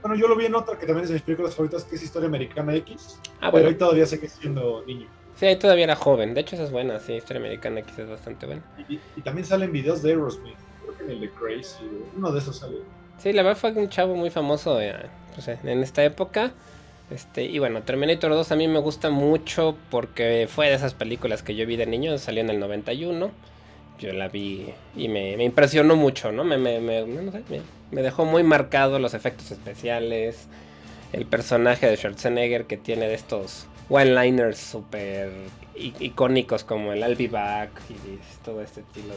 Bueno, 0.00 0.16
yo 0.16 0.26
lo 0.26 0.34
vi 0.34 0.46
en 0.46 0.56
otra 0.56 0.76
que 0.76 0.86
también 0.86 1.04
es 1.04 1.10
de 1.10 1.14
mis 1.14 1.22
películas 1.22 1.54
favoritas, 1.54 1.84
que 1.84 1.94
es 1.94 2.02
Historia 2.02 2.26
Americana 2.26 2.74
X. 2.74 3.20
Ah, 3.40 3.50
bueno. 3.50 3.52
Pero 3.52 3.68
ahí 3.68 3.74
todavía 3.76 4.06
sigue 4.06 4.28
siendo 4.28 4.82
niño. 4.88 5.06
Sí, 5.36 5.46
ahí 5.46 5.56
todavía 5.56 5.84
era 5.84 5.96
joven. 5.96 6.34
De 6.34 6.42
hecho, 6.42 6.56
esa 6.56 6.64
es 6.64 6.70
buena, 6.70 6.98
sí. 6.98 7.14
Historia 7.14 7.40
Americana 7.40 7.80
X 7.80 7.98
es 7.98 8.08
bastante 8.08 8.46
buena. 8.46 8.62
Y, 8.88 8.98
también 9.22 9.46
salen 9.46 9.72
videos 9.72 10.02
de 10.02 10.10
Aerosmith. 10.10 10.56
Creo 10.82 10.96
que 10.96 11.04
en 11.04 11.10
el 11.10 11.20
de 11.20 11.30
Crazy, 11.30 11.84
uno 12.16 12.32
de 12.32 12.38
esos 12.38 12.56
sale. 12.58 12.78
Sí, 13.18 13.32
la 13.32 13.42
verdad 13.42 13.58
fue 13.58 13.72
un 13.72 13.88
chavo 13.88 14.14
muy 14.14 14.30
famoso 14.30 14.80
eh, 14.80 14.94
pues, 15.34 15.48
en 15.48 15.82
esta 15.82 16.04
época. 16.04 16.52
Este, 17.10 17.44
y 17.44 17.58
bueno, 17.58 17.82
Terminator 17.82 18.30
2 18.30 18.52
a 18.52 18.56
mí 18.56 18.68
me 18.68 18.78
gusta 18.78 19.10
mucho 19.10 19.76
porque 19.90 20.48
fue 20.48 20.68
de 20.68 20.74
esas 20.74 20.94
películas 20.94 21.42
que 21.42 21.54
yo 21.54 21.66
vi 21.66 21.76
de 21.76 21.86
niño, 21.86 22.16
salió 22.18 22.40
en 22.40 22.50
el 22.50 22.58
91 22.58 23.30
yo 24.02 24.12
la 24.12 24.28
vi 24.28 24.72
y 24.96 25.08
me, 25.08 25.42
impresionó 25.42 25.96
mucho, 25.96 26.32
¿no? 26.32 26.44
Me, 26.44 26.58
me, 26.58 26.80
me, 26.80 27.04
me, 27.04 28.02
dejó 28.02 28.24
muy 28.24 28.42
marcado 28.42 28.98
los 28.98 29.14
efectos 29.14 29.50
especiales, 29.50 30.48
el 31.12 31.24
personaje 31.26 31.86
de 31.86 31.96
Schwarzenegger 31.96 32.66
que 32.66 32.76
tiene 32.76 33.06
de 33.06 33.14
estos 33.14 33.66
one-liners 33.92 34.56
súper 34.56 35.30
icónicos 35.74 36.64
como 36.64 36.92
el 36.92 37.00
I'll 37.00 37.14
be 37.14 37.28
back 37.28 37.70
y 37.90 38.18
todo 38.44 38.62
este 38.62 38.80
estilo 38.80 39.14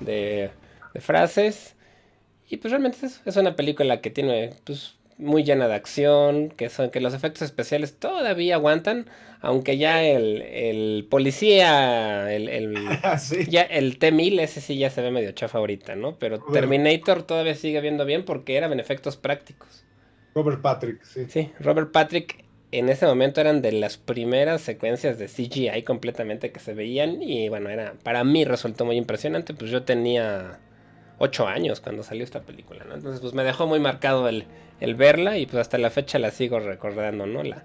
de, 0.00 0.50
de, 0.92 1.00
frases. 1.00 1.74
Y 2.48 2.58
pues 2.58 2.72
realmente 2.72 3.06
es, 3.06 3.22
es, 3.24 3.36
una 3.36 3.56
película 3.56 4.00
que 4.00 4.10
tiene 4.10 4.54
pues, 4.64 4.96
muy 5.16 5.44
llena 5.44 5.66
de 5.68 5.74
acción, 5.74 6.50
que 6.50 6.68
son 6.68 6.90
que 6.90 7.00
los 7.00 7.14
efectos 7.14 7.42
especiales 7.42 7.96
todavía 7.98 8.56
aguantan, 8.56 9.06
aunque 9.40 9.78
ya 9.78 10.02
el, 10.02 11.06
policía, 11.08 12.30
el, 12.32 12.76
ah, 13.02 13.18
ya 13.48 13.62
el 13.62 13.98
T-1000, 13.98 14.40
ese 14.40 14.60
sí 14.60 14.76
ya 14.76 14.90
se 14.90 15.00
ve 15.00 15.10
medio 15.10 15.32
chafa 15.32 15.58
ahorita, 15.58 15.94
¿no? 15.96 16.18
Pero 16.18 16.40
Terminator 16.52 17.22
todavía 17.22 17.54
sigue 17.54 17.80
viendo 17.80 18.04
bien 18.04 18.24
porque 18.24 18.56
eran 18.56 18.72
en 18.72 18.80
efectos 18.80 19.16
prácticos. 19.16 19.84
Robert 20.34 20.60
Patrick, 20.60 21.02
sí. 21.02 21.26
Sí, 21.28 21.52
Robert 21.60 21.92
Patrick 21.92 22.44
en 22.72 22.88
ese 22.88 23.06
momento 23.06 23.40
eran 23.40 23.62
de 23.62 23.72
las 23.72 23.96
primeras 23.96 24.60
secuencias 24.60 25.18
de 25.18 25.26
CGI 25.26 25.82
completamente 25.82 26.52
que 26.52 26.60
se 26.60 26.74
veían 26.74 27.22
y 27.22 27.48
bueno, 27.48 27.68
era 27.68 27.94
para 28.02 28.22
mí 28.24 28.44
resultó 28.44 28.84
muy 28.84 28.96
impresionante, 28.96 29.54
pues 29.54 29.70
yo 29.70 29.82
tenía 29.82 30.60
8 31.18 31.48
años 31.48 31.80
cuando 31.80 32.02
salió 32.02 32.24
esta 32.24 32.42
película, 32.42 32.84
¿no? 32.84 32.94
Entonces 32.94 33.20
pues 33.20 33.34
me 33.34 33.44
dejó 33.44 33.66
muy 33.66 33.80
marcado 33.80 34.28
el, 34.28 34.44
el 34.80 34.94
verla 34.94 35.36
y 35.38 35.46
pues 35.46 35.60
hasta 35.60 35.78
la 35.78 35.90
fecha 35.90 36.18
la 36.18 36.30
sigo 36.30 36.60
recordando, 36.60 37.26
¿no? 37.26 37.42
La, 37.42 37.64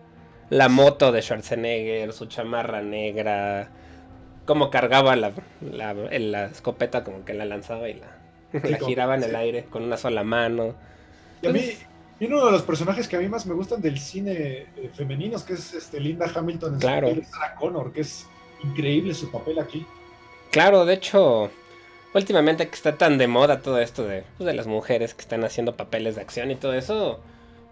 la 0.49 0.69
moto 0.69 1.11
de 1.11 1.21
Schwarzenegger, 1.21 2.11
su 2.13 2.25
chamarra 2.25 2.81
negra, 2.81 3.69
cómo 4.45 4.69
cargaba 4.69 5.15
la, 5.15 5.33
la, 5.61 6.45
escopeta 6.45 7.03
como 7.03 7.25
que 7.25 7.33
la 7.33 7.45
lanzaba 7.45 7.89
y 7.89 7.95
la, 7.95 8.77
giraba 8.85 9.15
en 9.15 9.23
el 9.23 9.35
aire 9.35 9.65
con 9.65 9.83
una 9.83 9.97
sola 9.97 10.23
mano. 10.23 10.75
Y 11.41 11.47
a 11.47 11.51
mí, 11.51 11.61
uno 12.19 12.45
de 12.45 12.51
los 12.51 12.61
personajes 12.61 13.07
que 13.07 13.17
a 13.17 13.19
mí 13.19 13.27
más 13.27 13.45
me 13.45 13.53
gustan 13.53 13.81
del 13.81 13.99
cine 13.99 14.67
eh, 14.77 14.91
femeninos, 14.93 15.43
que 15.43 15.53
es 15.53 15.73
este, 15.73 15.99
Linda 15.99 16.31
Hamilton 16.33 16.75
en 16.75 16.79
claro. 16.79 17.09
Sarah 17.29 17.55
Connor, 17.55 17.91
que 17.91 18.01
es 18.01 18.27
increíble 18.63 19.13
su 19.13 19.29
papel 19.31 19.59
aquí. 19.59 19.85
Claro, 20.51 20.85
de 20.85 20.93
hecho, 20.93 21.51
últimamente 22.13 22.67
que 22.67 22.75
está 22.75 22.97
tan 22.97 23.17
de 23.17 23.27
moda 23.27 23.61
todo 23.61 23.79
esto 23.79 24.05
de, 24.05 24.23
pues, 24.37 24.47
de 24.47 24.53
las 24.53 24.67
mujeres 24.67 25.13
que 25.13 25.21
están 25.21 25.43
haciendo 25.43 25.75
papeles 25.75 26.15
de 26.15 26.21
acción 26.21 26.51
y 26.51 26.55
todo 26.55 26.73
eso, 26.73 27.19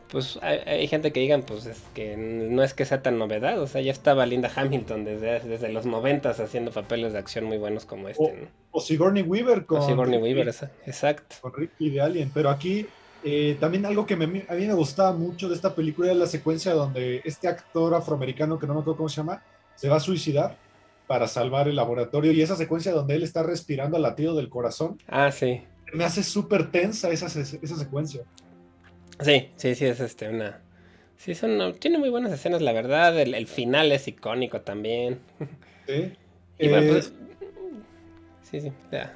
pues 0.10 0.38
hay, 0.44 0.88
gente 0.88 1.12
que 1.12 1.22
digan 1.22 1.42
pues 1.42 1.66
es 1.66 1.82
que 1.96 2.16
no 2.18 2.62
es 2.62 2.76
que 2.76 2.86
sea 2.86 3.02
tan 3.02 3.18
novedad, 3.18 3.60
o 3.60 3.66
sea, 3.66 3.82
ya 3.82 3.92
estaba 3.92 4.26
Linda 4.26 4.52
Hamilton 4.54 5.06
desde, 5.06 5.40
desde 5.40 5.70
los 5.70 5.86
noventas 5.88 6.40
haciendo 6.40 6.72
papeles 6.72 7.14
de 7.14 7.20
acción 7.20 7.46
muy 7.46 7.58
buenos 7.58 7.86
como 7.86 8.10
este. 8.10 8.50
O, 8.72 8.80
Sigourney 8.80 9.24
Weaver 9.24 9.66
con... 9.66 9.82
Sigourney 9.82 10.20
Weaver, 10.20 10.54
exacto. 10.86 11.38
Con 11.42 11.54
Ricky 11.54 11.90
de 11.90 12.02
Alien, 12.02 12.30
pero 12.32 12.50
aquí 12.50 12.86
eh, 13.24 13.58
también 13.60 13.86
algo 13.86 14.06
que 14.06 14.16
a 14.16 14.18
mí 14.18 14.44
me 14.48 14.74
gustaba 14.74 15.14
mucho 15.14 15.48
de 15.48 15.56
esta 15.56 15.74
película 15.74 16.12
es 16.12 16.18
la 16.18 16.28
secuencia 16.28 16.74
donde 16.74 17.22
este 17.24 17.48
actor 17.48 17.94
afroamericano, 17.94 18.60
que 18.60 18.68
no 18.68 18.74
me 18.74 18.82
acuerdo 18.82 18.98
cómo 18.98 19.10
se 19.10 19.18
llama, 19.18 19.42
se 19.76 19.90
va 19.90 19.98
a 19.98 20.02
suicidar 20.02 20.58
para 21.08 21.28
salvar 21.28 21.68
el 21.68 21.76
laboratorio 21.76 22.32
y 22.32 22.42
esa 22.42 22.56
secuencia 22.56 22.92
donde 22.92 23.16
él 23.16 23.24
está 23.24 23.44
respirando 23.44 23.98
al 23.98 24.04
latido 24.04 24.36
del 24.36 24.50
corazón. 24.50 24.98
Ah, 25.08 25.32
sí. 25.32 25.62
Me 25.94 26.04
hace 26.04 26.24
súper 26.24 26.72
tensa 26.72 27.10
esa, 27.12 27.28
esa 27.28 27.76
secuencia. 27.78 28.24
Sí, 29.20 29.50
sí, 29.56 29.76
sí, 29.76 29.86
es 29.86 30.00
este, 30.00 30.30
una... 30.30 30.62
Sí, 31.18 31.36
son, 31.36 31.76
tiene 31.80 32.00
muy 32.00 32.10
buenas 32.10 32.34
escenas, 32.34 32.62
la 32.62 32.74
verdad. 32.74 33.18
El, 33.20 33.48
final 33.48 33.92
es 33.92 34.08
icónico 34.08 34.62
también. 34.62 35.20
Sí. 35.88 36.14
Pues, 36.56 37.12
sí, 38.44 38.62
sí. 38.62 38.72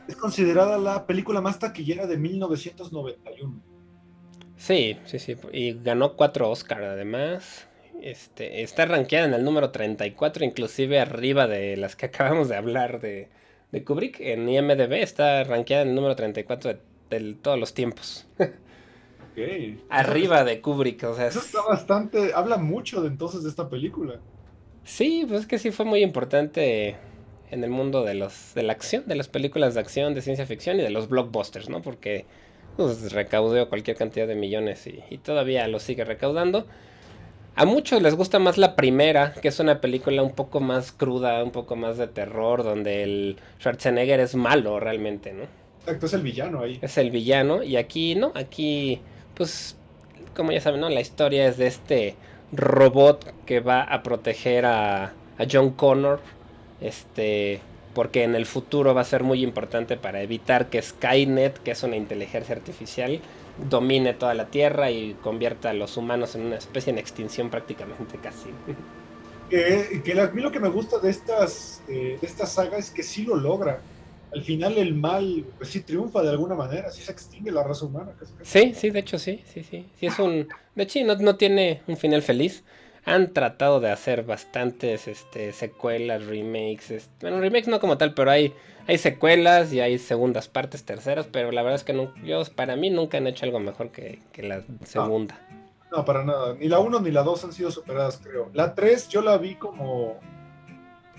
Es 0.08 0.16
considerada 0.18 0.78
la 0.78 1.06
película 1.06 1.40
más 1.40 1.60
taquillera 1.60 2.06
de 2.06 2.18
1991. 2.18 3.62
Sí, 4.58 4.98
sí, 5.06 5.20
sí. 5.20 5.36
Y 5.54 5.74
ganó 5.82 6.16
cuatro 6.16 6.50
Oscars 6.50 6.84
además. 6.84 7.68
Este, 8.02 8.62
está 8.62 8.86
rankeada 8.86 9.26
en 9.26 9.34
el 9.34 9.44
número 9.44 9.72
34, 9.72 10.46
inclusive 10.46 11.00
arriba 11.00 11.48
de 11.48 11.78
las 11.78 11.96
que 11.96 12.06
acabamos 12.08 12.50
de 12.50 12.56
hablar 12.56 13.00
de, 13.00 13.30
de 13.72 13.84
Kubrick. 13.84 14.20
En 14.20 14.48
IMDB 14.50 14.94
está 14.94 15.44
rankeada 15.44 15.84
en 15.84 15.90
el 15.90 15.96
número 15.96 16.16
34 16.16 16.78
de, 17.10 17.34
todos 17.42 17.60
los 17.60 17.74
tiempos. 17.74 18.28
Arriba 19.90 20.44
de 20.44 20.62
Kubrick, 20.62 21.04
o 21.04 21.16
sea. 21.16 21.28
Eso 21.28 21.40
está 21.40 21.62
bastante. 21.62 22.34
Habla 22.34 22.58
mucho 22.58 23.02
de 23.02 23.08
entonces 23.08 23.44
de 23.44 23.50
esta 23.50 23.70
película. 23.70 24.20
Sí, 24.84 25.26
pues 25.28 25.42
es 25.42 25.48
que 25.48 25.60
sí 25.60 25.72
fue 25.72 25.86
muy 25.86 26.02
importante 26.02 26.96
en 27.52 27.64
el 27.64 27.70
mundo 27.70 28.04
de 28.04 28.14
los 28.14 28.54
de 28.56 28.64
la 28.64 28.74
acción, 28.74 29.04
de 29.06 29.16
las 29.16 29.28
películas 29.28 29.74
de 29.74 29.80
acción, 29.80 30.14
de 30.14 30.22
ciencia 30.22 30.46
ficción 30.46 30.80
y 30.80 30.84
de 30.84 30.90
los 30.90 31.08
blockbusters, 31.08 31.70
¿no? 31.70 31.82
Porque 31.82 32.26
pues, 32.78 33.12
recaudó 33.12 33.68
cualquier 33.68 33.98
cantidad 33.98 34.28
de 34.28 34.36
millones 34.36 34.88
y, 34.88 35.04
y 35.10 35.18
todavía 35.18 35.68
lo 35.68 35.80
sigue 35.80 36.06
recaudando. 36.06 36.66
A 37.56 37.66
muchos 37.66 38.04
les 38.04 38.14
gusta 38.14 38.38
más 38.38 38.60
la 38.60 38.76
primera, 38.76 39.34
que 39.34 39.48
es 39.48 39.60
una 39.60 39.82
película 39.82 40.22
un 40.22 40.34
poco 40.34 40.60
más 40.60 40.92
cruda, 40.92 41.44
un 41.44 41.50
poco 41.50 41.76
más 41.76 41.98
de 41.98 42.06
terror, 42.06 42.64
donde 42.64 43.02
el 43.02 43.38
Schwarzenegger 43.60 44.20
es 44.20 44.36
malo 44.36 44.80
realmente, 44.80 45.34
¿no? 45.34 45.46
Exacto, 45.80 46.06
es 46.06 46.14
el 46.14 46.22
villano 46.22 46.62
ahí. 46.62 46.78
Es 46.84 47.00
el 47.00 47.10
villano, 47.10 47.64
y 47.64 47.78
aquí 47.78 48.14
no, 48.14 48.32
aquí, 48.36 49.02
pues, 49.34 49.76
como 50.36 50.52
ya 50.52 50.62
saben, 50.62 50.82
¿no? 50.82 50.90
La 50.90 51.02
historia 51.02 51.48
es 51.48 51.58
de 51.58 51.66
este 51.66 52.16
robot 52.52 53.34
que 53.48 53.60
va 53.60 53.82
a 53.82 54.04
proteger 54.04 54.68
a, 54.68 55.06
a 55.06 55.46
John 55.52 55.72
Connor, 55.72 56.20
este, 56.80 57.60
porque 57.98 58.24
en 58.24 58.36
el 58.36 58.46
futuro 58.46 58.94
va 58.94 59.02
a 59.02 59.06
ser 59.06 59.24
muy 59.24 59.42
importante 59.42 59.98
para 59.98 60.22
evitar 60.22 60.70
que 60.70 60.80
Skynet, 60.80 61.58
que 61.64 61.72
es 61.72 61.82
una 61.82 61.96
inteligencia 61.96 62.56
artificial, 62.56 63.20
domine 63.72 64.14
toda 64.14 64.36
la 64.36 64.46
Tierra 64.46 64.92
y 64.92 65.16
convierta 65.16 65.72
a 65.72 65.74
los 65.74 65.98
humanos 65.98 66.36
en 66.36 66.46
una 66.46 66.58
especie 66.58 66.94
en 66.94 67.00
extinción 67.00 67.50
prácticamente 67.50 68.20
casi. 68.20 68.50
Que, 69.50 70.22
a 70.22 70.28
mí 70.28 70.44
lo 70.44 70.52
que 70.52 70.60
me 70.60 70.70
gusta 70.70 71.00
de 71.00 71.10
estas, 71.10 71.82
eh, 71.88 72.20
de 72.22 72.28
esta 72.28 72.46
saga 72.46 72.78
es 72.78 72.92
que 72.92 73.02
sí 73.02 73.24
lo 73.24 73.36
logra. 73.36 73.82
Al 74.32 74.44
final 74.44 74.78
el 74.78 74.94
mal 74.94 75.44
pues 75.58 75.72
sí 75.72 75.80
triunfa 75.80 76.22
de 76.22 76.30
alguna 76.30 76.54
manera, 76.54 76.92
sí 76.92 77.02
se 77.02 77.12
extingue 77.12 77.50
la 77.50 77.64
raza 77.64 77.84
humana. 77.84 78.12
Sí, 78.44 78.76
sí, 78.76 78.92
de 78.92 79.00
hecho 79.00 79.18
sí, 79.18 79.42
sí, 79.52 79.64
sí. 79.64 79.88
sí 80.00 80.06
es 80.06 80.20
un, 80.20 80.48
de 80.76 80.84
hecho 80.84 81.04
no, 81.04 81.16
no 81.16 81.36
tiene 81.36 81.82
un 81.88 81.98
final 81.98 82.22
feliz 82.22 82.64
han 83.08 83.32
tratado 83.32 83.80
de 83.80 83.90
hacer 83.90 84.24
bastantes 84.24 85.08
este, 85.08 85.54
secuelas, 85.54 86.26
remakes. 86.26 87.10
bueno, 87.22 87.40
remakes 87.40 87.70
no 87.70 87.80
como 87.80 87.98
tal, 87.98 88.14
pero 88.14 88.30
hay, 88.30 88.54
hay 88.86 88.98
secuelas 88.98 89.72
y 89.72 89.80
hay 89.80 89.98
segundas 89.98 90.50
partes, 90.50 90.84
terceras. 90.84 91.26
Pero 91.32 91.54
la 91.54 91.62
verdad 91.64 91.78
es 91.78 91.86
que 91.86 91.94
no, 91.94 92.14
yo, 92.26 92.44
para 92.54 92.76
mí 92.76 92.90
nunca 92.90 93.18
han 93.18 93.26
hecho 93.26 93.46
algo 93.46 93.62
mejor 93.62 93.92
que, 93.92 94.20
la 94.36 94.62
segunda. 94.84 95.40
No, 95.90 96.04
para 96.04 96.26
nada. 96.26 96.56
Ni 96.56 96.68
la 96.68 96.80
1 96.80 97.00
ni 97.00 97.12
la 97.12 97.24
2 97.24 97.46
han 97.46 97.54
sido 97.54 97.72
superadas, 97.72 98.20
creo. 98.22 98.50
La 98.54 98.76
3 98.76 99.08
yo 99.08 99.22
la 99.22 99.38
vi 99.38 99.56
como, 99.56 100.20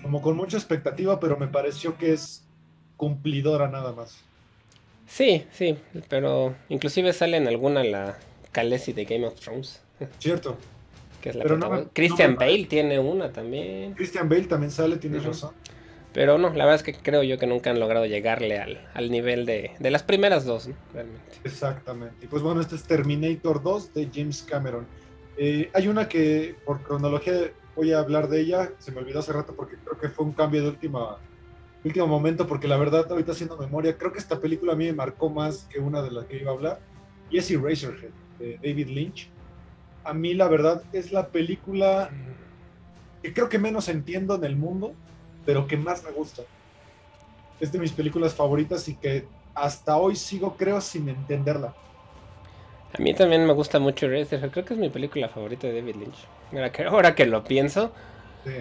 como 0.03 0.21
con 0.21 0.37
mucha 0.37 0.57
expectativa, 0.57 1.19
pero 1.19 1.37
me 1.37 1.47
pareció 1.47 1.97
que 1.97 2.13
es 2.13 2.45
cumplidora 2.97 3.67
nada 3.67 3.93
más. 3.93 4.23
Sí, 5.07 5.47
sí, 5.51 5.75
pero 6.07 6.53
inclusive 6.69 7.13
sale 7.13 7.37
en 7.37 7.47
alguna 7.47 7.83
la 7.83 8.19
Khaleesi 8.51 8.93
de 8.93 9.05
Game 9.05 9.25
of 9.25 9.39
Thrones. 9.39 9.81
Cierto. 10.19 10.55
Que 11.21 11.29
es 11.29 11.35
la 11.35 11.43
no 11.45 11.69
me- 11.69 11.87
Christian 11.93 12.33
no 12.33 12.39
Bale 12.39 12.65
tiene 12.65 12.99
una 12.99 13.31
también. 13.31 13.93
Christian 13.93 14.29
Bale 14.29 14.43
también 14.45 14.71
sale, 14.71 14.97
tienes 14.97 15.19
Ujú. 15.21 15.29
razón. 15.29 15.51
Pero 16.13 16.37
no, 16.37 16.49
la 16.49 16.65
verdad 16.65 16.75
es 16.75 16.83
que 16.83 16.93
creo 16.93 17.21
yo 17.23 17.37
que 17.37 17.45
nunca 17.45 17.69
han 17.69 17.79
logrado 17.79 18.05
llegarle 18.05 18.57
al, 18.57 18.87
al 18.95 19.11
nivel 19.11 19.45
de, 19.45 19.71
de 19.79 19.91
las 19.91 20.01
primeras 20.03 20.43
dos, 20.45 20.67
¿no? 20.67 20.75
Realmente. 20.93 21.21
Exactamente. 21.43 22.25
Y 22.25 22.27
pues 22.27 22.41
bueno, 22.41 22.61
este 22.61 22.75
es 22.75 22.83
Terminator 22.83 23.61
2 23.61 23.93
de 23.93 24.09
James 24.13 24.41
Cameron. 24.43 24.87
Eh, 25.37 25.69
hay 25.73 25.87
una 25.87 26.09
que 26.09 26.55
por 26.65 26.81
cronología 26.81 27.51
voy 27.75 27.93
a 27.93 27.99
hablar 27.99 28.27
de 28.27 28.41
ella, 28.41 28.71
se 28.79 28.91
me 28.91 28.99
olvidó 28.99 29.19
hace 29.19 29.31
rato 29.33 29.53
porque 29.55 29.75
creo 29.85 29.99
que 29.99 30.09
fue 30.09 30.25
un 30.25 30.33
cambio 30.33 30.63
de 30.63 30.69
última, 30.69 31.17
último 31.83 32.07
momento, 32.07 32.47
porque 32.47 32.67
la 32.67 32.75
verdad 32.77 33.05
ahorita 33.09 33.31
haciendo 33.33 33.55
memoria, 33.57 33.95
creo 33.97 34.11
que 34.11 34.19
esta 34.19 34.39
película 34.39 34.73
a 34.73 34.75
mí 34.75 34.85
me 34.85 34.93
marcó 34.93 35.29
más 35.29 35.67
que 35.71 35.79
una 35.79 36.01
de 36.01 36.11
las 36.11 36.25
que 36.25 36.37
iba 36.37 36.51
a 36.51 36.55
hablar, 36.55 36.79
y 37.29 37.37
es 37.37 37.49
Eraserhead, 37.51 38.09
de 38.39 38.55
David 38.63 38.87
Lynch. 38.87 39.29
A 40.09 40.13
mí 40.13 40.33
la 40.33 40.47
verdad 40.47 40.81
es 40.91 41.11
la 41.11 41.27
película 41.27 42.09
que 43.21 43.33
creo 43.33 43.47
que 43.49 43.59
menos 43.59 43.89
entiendo 43.89 44.35
en 44.35 44.43
el 44.43 44.55
mundo, 44.55 44.93
pero 45.45 45.67
que 45.67 45.77
más 45.77 46.03
me 46.03 46.11
gusta. 46.11 46.41
Es 47.59 47.71
de 47.71 47.79
mis 47.79 47.91
películas 47.91 48.33
favoritas 48.33 48.87
y 48.87 48.95
que 48.95 49.25
hasta 49.53 49.97
hoy 49.97 50.15
sigo, 50.15 50.55
creo, 50.57 50.81
sin 50.81 51.09
entenderla. 51.09 51.73
A 52.97 53.01
mí 53.01 53.13
también 53.13 53.45
me 53.45 53.53
gusta 53.53 53.77
mucho 53.77 54.07
Eraserhead, 54.07 54.49
creo 54.49 54.65
que 54.65 54.73
es 54.73 54.79
mi 54.79 54.89
película 54.89 55.29
favorita 55.29 55.67
de 55.67 55.75
David 55.79 55.95
Lynch. 55.97 56.25
Ahora 56.51 56.71
que, 56.71 56.83
ahora 56.85 57.15
que 57.15 57.25
lo 57.27 57.43
pienso, 57.43 57.91
Sí. 58.45 58.51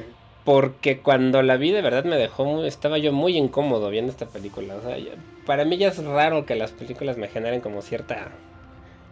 porque 0.44 1.01
cuando 1.01 1.40
la 1.42 1.57
vi 1.57 1.70
de 1.70 1.80
verdad 1.80 2.05
me 2.05 2.16
dejó 2.16 2.44
muy, 2.44 2.66
estaba 2.66 2.99
yo 2.99 3.12
muy 3.12 3.38
incómodo 3.38 3.88
viendo 3.88 4.11
esta 4.12 4.26
película. 4.26 4.74
O 4.76 4.82
sea, 4.82 4.96
para 5.46 5.64
mí 5.64 5.78
ya 5.78 5.88
es 5.88 6.05
raro 6.05 6.44
que 6.44 6.57
las 6.57 6.72
películas 6.72 7.16
me 7.16 7.28
generen 7.28 7.61
como 7.62 7.80
cierta 7.80 8.28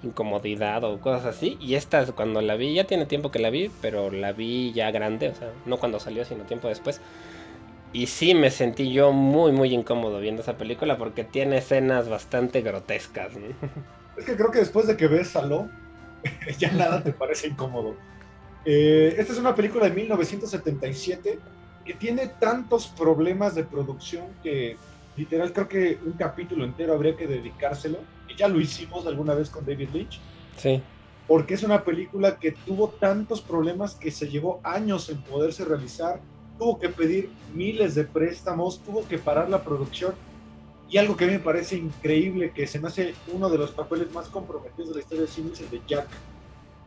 incomodidad 0.03 0.85
o 0.85 1.01
cosas 1.01 1.25
así. 1.25 1.57
Y 1.61 1.75
esta 1.75 2.05
cuando 2.13 2.41
la 2.41 2.57
vi, 2.57 2.75
ya 2.75 2.85
tiene 2.85 3.07
tiempo 3.07 3.31
que 3.31 3.39
la 3.39 3.51
vi, 3.51 3.71
pero 3.81 4.11
la 4.11 4.33
vi 4.33 4.73
ya 4.73 4.91
grande, 4.91 5.29
o 5.29 5.35
sea, 5.35 5.51
no 5.65 5.79
cuando 5.79 6.01
salió, 6.01 6.25
sino 6.25 6.45
tiempo 6.45 6.69
después. 6.69 7.01
Y 7.93 8.07
sí 8.09 8.35
me 8.35 8.51
sentí 8.51 8.93
yo 8.93 9.13
muy, 9.13 9.53
muy 9.53 9.73
incómodo 9.73 10.21
viendo 10.21 10.43
esa 10.43 10.59
película 10.59 10.99
porque 10.99 11.25
tiene 11.25 11.59
escenas 11.59 12.09
bastante 12.09 12.61
grotescas. 12.63 13.33
Es 14.17 14.25
que 14.25 14.35
creo 14.35 14.51
que 14.51 14.61
después 14.61 14.87
de 14.87 14.97
que 14.97 15.09
ves 15.09 15.29
Saló, 15.29 15.69
ya 16.59 16.73
nada 16.73 17.03
te 17.03 17.13
parece 17.13 17.49
incómodo. 17.49 17.97
Eh, 18.65 19.15
esta 19.19 19.35
es 19.35 19.39
una 19.39 19.55
película 19.55 19.85
de 19.89 19.95
1977 19.95 21.39
que 21.85 21.95
tiene 21.95 22.27
tantos 22.27 22.87
problemas 22.89 23.55
de 23.55 23.65
producción 23.65 24.25
que 24.43 24.77
literal 25.17 25.53
creo 25.53 25.69
que 25.69 25.99
un 26.05 26.13
capítulo 26.13 26.65
entero 26.65 26.95
habría 26.95 27.17
que 27.17 27.27
dedicárselo. 27.27 27.99
Ya 28.37 28.49
lo 28.49 28.61
hicimos 28.61 29.07
alguna 29.07 29.35
vez 29.35 29.51
con 29.51 29.65
David 29.65 29.89
Lynch. 29.93 30.21
Sí. 30.57 30.83
porque 31.29 31.55
es 31.55 31.63
una 31.65 31.83
película 31.85 32.39
que 32.39 32.53
tuvo 32.53 32.89
tantos 32.89 33.41
problemas 33.43 33.95
que 33.97 34.11
se 34.13 34.29
llevó 34.29 34.61
años 34.63 35.09
en 35.11 35.21
poderse 35.23 35.65
realizar, 35.65 36.21
tuvo 36.57 36.79
que 36.79 36.89
pedir 36.89 37.29
miles 37.53 37.95
de 37.97 38.05
préstamos, 38.05 38.79
tuvo 38.81 39.07
que 39.09 39.19
parar 39.19 39.51
la 39.51 39.63
producción. 39.65 40.15
Y 40.89 40.99
algo 40.99 41.17
que 41.17 41.25
a 41.25 41.27
mí 41.27 41.33
me 41.35 41.41
parece 41.41 41.77
increíble, 41.77 42.53
que 42.53 42.67
se 42.69 42.79
me 42.79 42.87
hace 42.89 43.13
uno 43.35 43.51
de 43.51 43.59
los 43.59 43.73
papeles 43.73 44.13
más 44.13 44.29
comprometidos 44.29 44.91
de 44.91 44.95
la 44.95 45.01
historia 45.01 45.23
del 45.25 45.31
cine, 45.33 45.51
es 45.53 45.61
el 45.61 45.71
de 45.71 45.81
Jack 45.87 46.07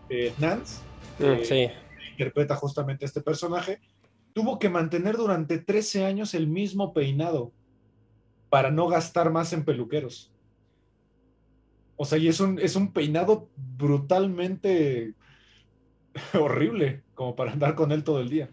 eh, 0.10 0.34
Nance, 0.40 0.80
Mm, 1.20 1.44
sí. 1.44 1.48
que 1.50 1.74
interpreta 2.12 2.56
justamente 2.56 3.04
a 3.04 3.08
este 3.08 3.20
personaje. 3.22 3.82
Tuvo 4.34 4.58
que 4.58 4.70
mantener 4.70 5.18
durante 5.18 5.58
13 5.58 6.06
años 6.06 6.34
el 6.34 6.48
mismo 6.48 6.94
peinado 6.94 7.52
para 8.50 8.72
no 8.72 8.88
gastar 8.88 9.32
más 9.32 9.52
en 9.52 9.66
peluqueros. 9.66 10.32
O 12.02 12.06
sea, 12.06 12.18
y 12.18 12.28
es 12.30 12.40
un, 12.40 12.60
es 12.60 12.76
un 12.78 12.94
peinado 12.94 13.52
brutalmente 13.56 15.16
horrible, 16.40 17.04
como 17.14 17.36
para 17.36 17.52
andar 17.52 17.76
con 17.76 17.92
él 17.92 18.04
todo 18.04 18.22
el 18.22 18.30
día. 18.30 18.50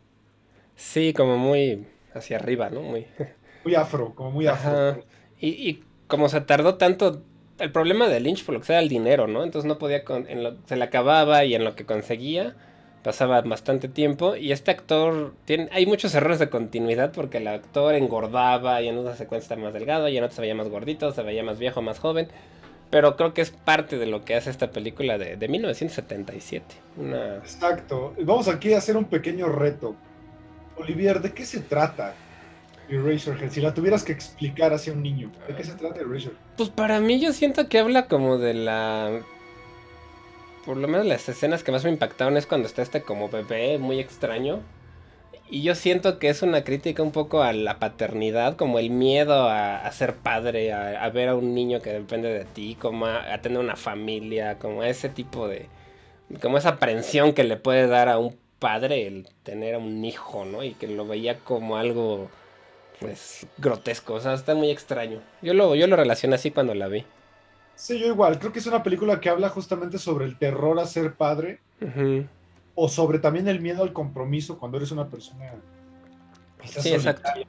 Sí, 0.76 1.12
como 1.14 1.38
muy 1.38 1.86
hacia 2.14 2.36
arriba, 2.36 2.70
¿no? 2.70 2.82
Muy. 2.82 3.06
Muy 3.64 3.74
afro, 3.74 4.14
como 4.14 4.30
muy 4.30 4.46
afro. 4.46 4.82
Ajá. 4.84 5.00
Y, 5.40 5.48
y 5.68 5.84
como 6.06 6.28
se 6.28 6.40
tardó 6.40 6.76
tanto, 6.76 7.22
el 7.58 7.72
problema 7.72 8.08
de 8.08 8.20
Lynch 8.20 8.44
por 8.44 8.54
lo 8.54 8.60
que 8.60 8.66
sea 8.66 8.78
el 8.80 8.88
dinero, 8.88 9.26
¿no? 9.26 9.42
Entonces 9.44 9.66
no 9.68 9.78
podía, 9.78 10.04
con- 10.04 10.28
en 10.28 10.42
lo- 10.44 10.56
se 10.66 10.76
le 10.76 10.84
acababa 10.84 11.44
y 11.44 11.54
en 11.54 11.64
lo 11.64 11.74
que 11.74 11.84
conseguía 11.86 12.56
pasaba 13.02 13.40
bastante 13.42 13.88
tiempo. 13.88 14.36
Y 14.36 14.52
este 14.52 14.70
actor, 14.70 15.34
tiene, 15.44 15.68
hay 15.72 15.86
muchos 15.86 16.14
errores 16.14 16.38
de 16.38 16.50
continuidad 16.50 17.12
porque 17.12 17.38
el 17.38 17.48
actor 17.48 17.94
engordaba 17.94 18.82
y 18.82 18.88
en 18.88 18.98
una 18.98 19.14
secuencia 19.16 19.56
más 19.56 19.72
delgado 19.72 20.08
y 20.08 20.16
en 20.16 20.24
otra 20.24 20.34
se 20.36 20.42
veía 20.42 20.54
más 20.54 20.68
gordito, 20.68 21.12
se 21.12 21.22
veía 21.22 21.42
más 21.44 21.58
viejo, 21.58 21.82
más 21.82 21.98
joven. 21.98 22.28
Pero 22.96 23.14
creo 23.14 23.34
que 23.34 23.42
es 23.42 23.50
parte 23.50 23.98
de 23.98 24.06
lo 24.06 24.24
que 24.24 24.34
hace 24.34 24.48
esta 24.48 24.70
película 24.70 25.18
de, 25.18 25.36
de 25.36 25.48
1977. 25.48 26.64
Una... 26.96 27.36
Exacto. 27.36 28.14
Vamos 28.22 28.48
aquí 28.48 28.72
a 28.72 28.78
hacer 28.78 28.96
un 28.96 29.04
pequeño 29.04 29.48
reto. 29.50 29.94
Olivier, 30.78 31.20
¿de 31.20 31.34
qué 31.34 31.44
se 31.44 31.60
trata 31.60 32.14
Eraserhead? 32.88 33.50
Si 33.50 33.60
la 33.60 33.74
tuvieras 33.74 34.02
que 34.02 34.12
explicar 34.12 34.72
hacia 34.72 34.94
un 34.94 35.02
niño, 35.02 35.30
¿de 35.46 35.54
qué 35.54 35.62
se 35.62 35.72
trata 35.72 36.00
Eraserhead? 36.00 36.38
Pues 36.56 36.70
para 36.70 36.98
mí 37.00 37.20
yo 37.20 37.34
siento 37.34 37.68
que 37.68 37.80
habla 37.80 38.06
como 38.06 38.38
de 38.38 38.54
la... 38.54 39.20
Por 40.64 40.78
lo 40.78 40.88
menos 40.88 41.04
las 41.04 41.28
escenas 41.28 41.62
que 41.62 41.72
más 41.72 41.84
me 41.84 41.90
impactaron 41.90 42.38
es 42.38 42.46
cuando 42.46 42.66
está 42.66 42.80
este 42.80 43.02
como 43.02 43.28
bebé 43.28 43.76
muy 43.76 44.00
extraño. 44.00 44.62
Y 45.48 45.62
yo 45.62 45.74
siento 45.76 46.18
que 46.18 46.28
es 46.28 46.42
una 46.42 46.64
crítica 46.64 47.02
un 47.02 47.12
poco 47.12 47.42
a 47.42 47.52
la 47.52 47.78
paternidad, 47.78 48.56
como 48.56 48.78
el 48.80 48.90
miedo 48.90 49.48
a, 49.48 49.78
a 49.78 49.92
ser 49.92 50.16
padre, 50.16 50.72
a, 50.72 51.02
a 51.04 51.10
ver 51.10 51.28
a 51.28 51.36
un 51.36 51.54
niño 51.54 51.80
que 51.80 51.92
depende 51.92 52.28
de 52.30 52.44
ti, 52.44 52.76
como 52.80 53.06
a, 53.06 53.32
a 53.32 53.40
tener 53.42 53.58
una 53.58 53.76
familia, 53.76 54.58
como 54.58 54.82
ese 54.82 55.08
tipo 55.08 55.46
de... 55.48 55.68
Como 56.42 56.58
esa 56.58 56.70
aprensión 56.70 57.32
que 57.34 57.44
le 57.44 57.56
puede 57.56 57.86
dar 57.88 58.08
a 58.08 58.18
un 58.18 58.36
padre 58.58 59.06
el 59.06 59.28
tener 59.44 59.76
a 59.76 59.78
un 59.78 60.04
hijo, 60.04 60.44
¿no? 60.44 60.64
Y 60.64 60.74
que 60.74 60.88
lo 60.88 61.06
veía 61.06 61.38
como 61.40 61.76
algo, 61.76 62.30
pues, 63.00 63.46
grotesco, 63.58 64.14
o 64.14 64.20
sea, 64.20 64.34
está 64.34 64.54
muy 64.54 64.70
extraño. 64.70 65.20
Yo 65.42 65.54
lo, 65.54 65.74
yo 65.76 65.86
lo 65.88 65.96
relacioné 65.96 66.36
así 66.36 66.50
cuando 66.52 66.74
la 66.74 66.88
vi. 66.88 67.06
Sí, 67.76 67.98
yo 68.00 68.06
igual. 68.08 68.38
Creo 68.40 68.52
que 68.52 68.58
es 68.58 68.66
una 68.66 68.82
película 68.82 69.20
que 69.20 69.28
habla 69.28 69.48
justamente 69.50 69.98
sobre 69.98 70.24
el 70.24 70.36
terror 70.38 70.78
a 70.80 70.86
ser 70.86 71.14
padre 71.14 71.60
Ujú. 71.80 72.26
O 72.76 72.88
sobre 72.88 73.18
también 73.18 73.48
el 73.48 73.60
miedo 73.60 73.82
al 73.82 73.92
compromiso 73.92 74.58
cuando 74.58 74.76
eres 74.76 74.92
una 74.92 75.08
persona 75.08 75.54
quizás 76.62 76.84
Sí, 76.84 76.90
exacto. 76.92 77.22
solitaria. 77.28 77.46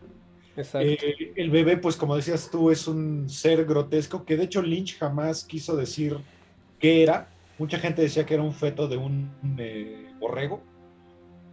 Exacto. 0.55 0.88
Eh, 0.88 1.34
el 1.36 1.51
bebé, 1.51 1.78
pues 1.78 1.95
como 1.95 2.15
decías 2.15 2.49
tú, 2.49 2.71
es 2.71 2.88
un 2.88 3.30
ser 3.30 3.65
grotesco 3.65 4.25
que 4.25 4.36
de 4.38 4.45
hecho 4.45 4.63
Lynch 4.63 4.97
jamás 4.97 5.43
quiso 5.43 5.75
decir 5.75 6.17
qué 6.80 7.03
era. 7.03 7.28
Mucha 7.59 7.78
gente 7.78 8.01
decía 8.01 8.25
que 8.25 8.34
era 8.34 8.43
un 8.43 8.53
feto 8.53 8.88
de 8.88 8.97
un 8.97 9.30
eh, 9.59 10.11
borrego, 10.19 10.61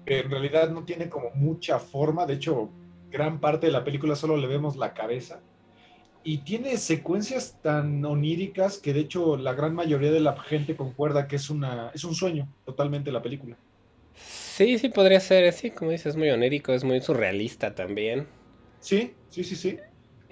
que 0.07 0.21
en 0.21 0.31
realidad 0.31 0.71
no 0.71 0.85
tiene 0.85 1.11
como 1.11 1.31
mucha 1.35 1.79
forma. 1.79 2.25
De 2.25 2.35
hecho, 2.35 2.71
gran 3.11 3.41
parte 3.41 3.67
de 3.67 3.73
la 3.73 3.85
película 3.85 4.17
solo 4.17 4.37
le 4.37 4.47
vemos 4.47 4.77
la 4.77 4.95
cabeza. 4.95 5.41
Y 6.25 6.43
tiene 6.45 6.77
secuencias 6.79 7.61
tan 7.61 8.05
oníricas 8.05 8.79
que 8.79 8.93
de 8.93 9.01
hecho 9.01 9.37
la 9.37 9.53
gran 9.55 9.75
mayoría 9.77 10.11
de 10.11 10.19
la 10.21 10.37
gente 10.43 10.77
concuerda 10.77 11.29
que 11.29 11.37
es, 11.37 11.51
una, 11.51 11.91
es 11.95 12.03
un 12.05 12.15
sueño 12.17 12.53
totalmente 12.65 13.13
la 13.13 13.23
película. 13.23 13.61
Sí, 14.17 14.79
sí, 14.81 14.89
podría 14.89 15.21
ser, 15.21 15.53
sí, 15.53 15.71
como 15.71 15.91
dices, 15.93 16.07
es 16.09 16.17
muy 16.17 16.29
onérico, 16.31 16.73
es 16.73 16.83
muy 16.85 17.01
surrealista 17.01 17.75
también. 17.77 18.27
Sí, 18.79 19.19
sí, 19.29 19.43
sí, 19.45 19.57
sí. 19.57 19.85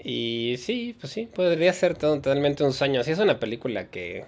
Y 0.04 0.56
sí, 0.58 0.94
pues 1.00 1.12
sí, 1.14 1.26
podría 1.26 1.72
ser 1.72 1.96
totalmente 1.96 2.62
un 2.64 2.72
sueño. 2.74 3.02
Sí, 3.04 3.12
es 3.12 3.18
una 3.18 3.40
película 3.40 3.88
que, 3.90 4.26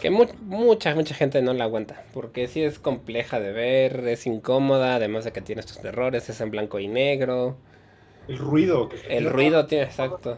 que 0.00 0.10
mu- 0.10 0.26
mucha, 0.42 0.94
mucha 0.94 1.14
gente 1.14 1.42
no 1.42 1.52
la 1.54 1.64
aguanta, 1.64 2.04
porque 2.12 2.48
sí 2.48 2.62
es 2.62 2.78
compleja 2.78 3.40
de 3.40 3.52
ver, 3.52 4.06
es 4.08 4.26
incómoda, 4.26 4.96
además 4.96 5.24
de 5.24 5.32
que 5.32 5.40
tiene 5.42 5.60
estos 5.60 5.82
errores, 5.84 6.28
es 6.28 6.40
en 6.40 6.50
blanco 6.50 6.78
y 6.80 6.88
negro. 6.88 7.56
El 8.28 8.38
ruido. 8.38 8.88
que 8.88 8.96
El 9.08 9.28
ruido 9.30 9.66
tiene, 9.66 9.84
exacto. 9.84 10.36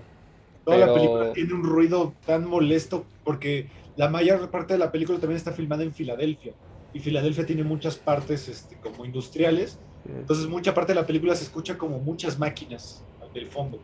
Toda 0.65 0.79
la 0.79 0.95
película 0.95 1.33
tiene 1.33 1.53
un 1.55 1.63
ruido 1.65 2.15
tan 2.27 2.49
molesto 2.49 3.05
porque 3.25 3.69
la 3.97 4.09
mayor 4.09 4.51
parte 4.51 4.73
de 4.75 4.79
la 4.79 4.91
película 4.91 5.19
también 5.19 5.37
está 5.37 5.53
filmada 5.53 5.83
en 5.83 5.93
Filadelfia. 5.93 6.53
Y 6.95 7.01
Filadelfia 7.01 7.45
tiene 7.45 7.65
muchas 7.65 7.97
partes 7.97 8.49
este, 8.49 8.77
como 8.77 9.05
industriales. 9.05 9.79
Entonces 10.07 10.47
mucha 10.47 10.73
parte 10.75 10.93
de 10.95 11.01
la 11.01 11.07
película 11.07 11.35
se 11.35 11.45
escucha 11.45 11.77
como 11.79 11.99
muchas 11.99 12.39
máquinas 12.39 13.03
del 13.35 13.47
fondo. 13.47 13.79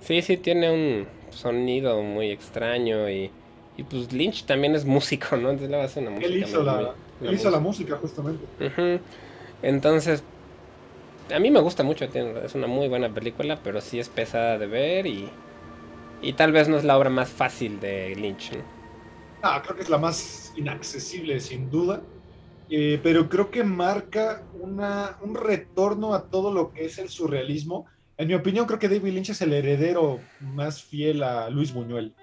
Sí, 0.00 0.22
sí, 0.22 0.36
tiene 0.36 0.70
un 0.70 1.06
sonido 1.30 2.02
muy 2.02 2.30
extraño 2.30 3.10
y, 3.10 3.30
y 3.76 3.82
pues 3.82 4.12
Lynch 4.12 4.44
también 4.44 4.74
es 4.74 4.84
músico, 4.84 5.36
¿no? 5.36 5.50
Entonces 5.50 5.70
le 5.70 5.76
va 5.76 5.82
a 5.82 5.86
hacer 5.86 6.02
una 6.02 6.12
música. 6.12 6.28
Él 6.32 6.42
hizo, 6.42 6.56
muy- 6.58 6.66
la, 6.66 6.94
muy- 7.20 7.28
él 7.28 7.34
hizo 7.34 7.50
la 7.50 7.58
música 7.58 7.96
justamente. 7.96 8.44
Entonces, 9.62 10.22
a 11.34 11.38
mí 11.38 11.50
me 11.50 11.60
gusta 11.60 11.82
mucho, 11.82 12.08
tiene- 12.08 12.44
es 12.44 12.54
una 12.54 12.66
muy 12.66 12.88
buena 12.88 13.12
película, 13.12 13.62
pero 13.62 13.80
sí 13.80 13.98
es 13.98 14.08
pesada 14.08 14.58
de 14.58 14.66
ver 14.66 15.06
y, 15.06 15.30
y 16.22 16.34
tal 16.34 16.52
vez 16.52 16.68
no 16.68 16.76
es 16.78 16.84
la 16.84 16.98
obra 16.98 17.10
más 17.10 17.30
fácil 17.30 17.80
de 17.80 18.14
Lynch. 18.16 18.52
¿no? 18.52 18.64
Ah, 19.42 19.62
creo 19.62 19.76
que 19.76 19.82
es 19.82 19.88
la 19.90 19.98
más 19.98 20.52
inaccesible, 20.56 21.40
sin 21.40 21.70
duda. 21.70 22.08
Eh, 22.68 23.00
pero 23.02 23.28
creo 23.28 23.50
que 23.50 23.64
marca 23.64 24.48
una, 24.52 25.18
un 25.22 25.34
retorno 25.36 26.14
a 26.14 26.30
todo 26.30 26.52
lo 26.52 26.72
que 26.72 26.86
es 26.86 26.98
el 26.98 27.08
surrealismo. 27.10 27.86
En 28.16 28.28
mi 28.28 28.34
opinión, 28.34 28.66
creo 28.66 28.78
que 28.78 28.88
David 28.88 29.12
Lynch 29.14 29.30
es 29.30 29.42
el 29.42 29.52
heredero 29.52 30.30
más 30.38 30.82
fiel 30.84 31.22
a 31.22 31.50
Luis 31.50 31.72
Buñuel. 31.72 32.16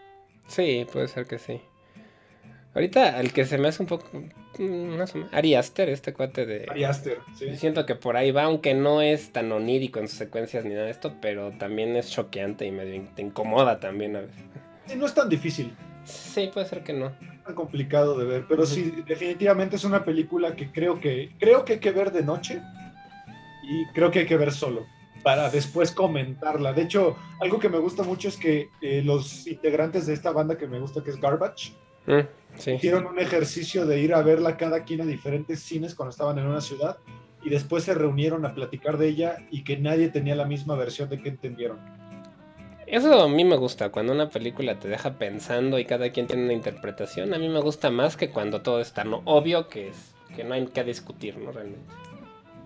Sí, 0.47 0.86
puede 0.91 1.10
ser 1.10 1.26
que 1.28 1.38
sí. 1.38 1.62
Ahorita 2.76 3.20
el 3.20 3.32
que 3.34 3.46
se 3.46 3.58
me 3.58 3.68
hace 3.68 3.84
un 3.84 3.88
poco. 3.88 4.06
mm, 4.58 4.98
No 4.98 5.06
sé, 5.08 5.26
Ari 5.32 5.56
Aster, 5.56 5.90
este 5.90 6.14
cuate 6.14 6.46
de. 6.46 6.66
Ari 6.70 6.84
Aster, 6.84 7.20
sí. 7.38 7.56
Siento 7.56 7.86
que 7.86 7.96
por 7.96 8.18
ahí 8.18 8.32
va, 8.32 8.44
aunque 8.44 8.74
no 8.74 9.02
es 9.02 9.32
tan 9.32 9.52
onírico 9.52 10.00
en 10.00 10.08
sus 10.08 10.18
secuencias 10.18 10.66
ni 10.66 10.74
nada 10.74 10.86
de 10.86 10.92
esto, 10.92 11.14
pero 11.22 11.52
también 11.60 11.96
es 11.96 12.10
choqueante 12.10 12.66
y 12.66 12.72
medio 12.72 13.04
te 13.16 13.22
incomoda 13.22 13.80
también 13.80 14.16
a 14.16 14.22
veces. 14.22 14.44
Sí, 14.88 14.96
no 14.96 15.06
es 15.06 15.14
tan 15.14 15.30
difícil, 15.30 15.74
Sí, 16.06 16.50
puede 16.54 16.66
ser 16.68 16.84
que 16.84 16.92
no. 16.94 17.12
no 17.22 17.34
es 17.34 17.44
tan 17.44 17.56
complicado 17.56 18.18
de 18.18 18.26
ver, 18.26 18.46
pero 18.50 18.66
sí, 18.66 18.94
definitivamente 19.08 19.78
es 19.78 19.86
una 19.86 20.04
película 20.04 20.54
que 20.56 20.70
creo 20.72 21.00
que 21.00 21.32
creo 21.40 21.64
que 21.64 21.74
hay 21.74 21.80
que 21.80 21.92
ver 21.92 22.12
de 22.12 22.24
noche 22.24 22.62
y 23.64 23.86
creo 23.94 24.12
que 24.12 24.20
hay 24.20 24.26
que 24.26 24.36
ver 24.38 24.52
solo 24.52 24.86
para 25.24 25.50
después 25.50 25.92
comentarla. 25.92 26.74
De 26.74 26.82
hecho, 26.82 27.16
algo 27.40 27.58
que 27.60 27.70
me 27.70 27.78
gusta 27.78 28.04
mucho 28.04 28.28
es 28.28 28.36
que 28.36 28.68
eh, 28.82 29.02
los 29.06 29.48
integrantes 29.48 30.06
de 30.06 30.14
esta 30.14 30.32
banda 30.32 30.58
que 30.58 30.68
me 30.68 30.80
gusta, 30.80 31.02
que 31.02 31.12
es 31.12 31.22
Garbage, 31.22 31.72
Sí. 32.58 32.72
hicieron 32.72 33.08
un 33.08 33.18
ejercicio 33.20 33.86
de 33.86 33.99
ir 33.99 34.14
a 34.14 34.22
verla 34.22 34.58
cada 34.58 34.84
quien 34.84 35.01
a 35.01 35.06
diferentes 35.06 35.60
cines 35.62 35.95
cuando 35.95 36.12
estaban 36.12 36.38
en 36.38 36.45
una 36.45 36.62
ciudad 36.62 36.97
y 37.43 37.49
después 37.49 37.84
se 37.84 37.93
reunieron 37.93 38.45
a 38.45 38.54
platicar 38.54 38.97
de 38.97 39.08
ella 39.10 39.38
y 39.51 39.64
que 39.64 39.78
nadie 39.78 40.10
tenía 40.10 40.36
la 40.36 40.45
misma 40.45 40.76
versión 40.76 41.10
de 41.10 41.22
que 41.22 41.30
entendieron. 41.30 41.80
Eso 42.86 43.22
a 43.24 43.30
mí 43.30 43.43
me 43.43 43.56
gusta, 43.56 43.89
cuando 43.89 44.14
una 44.14 44.30
película 44.30 44.78
te 44.80 44.88
deja 44.88 45.18
pensando 45.18 45.80
y 45.80 45.86
cada 45.86 46.12
quien 46.12 46.28
tiene 46.28 46.43
una 46.43 46.54
interpretación, 46.54 47.34
a 47.34 47.39
mí 47.39 47.49
me 47.49 47.60
gusta 47.62 47.89
más 47.89 48.16
que 48.18 48.30
cuando 48.30 48.62
todo 48.62 48.82
está 48.82 49.04
¿no? 49.04 49.22
obvio 49.26 49.68
que, 49.68 49.89
es, 49.89 50.14
que 50.36 50.43
no 50.43 50.54
hay 50.54 50.68
que 50.68 50.84
discutir, 50.84 51.38
¿no? 51.38 51.51
Realmente. 51.51 51.86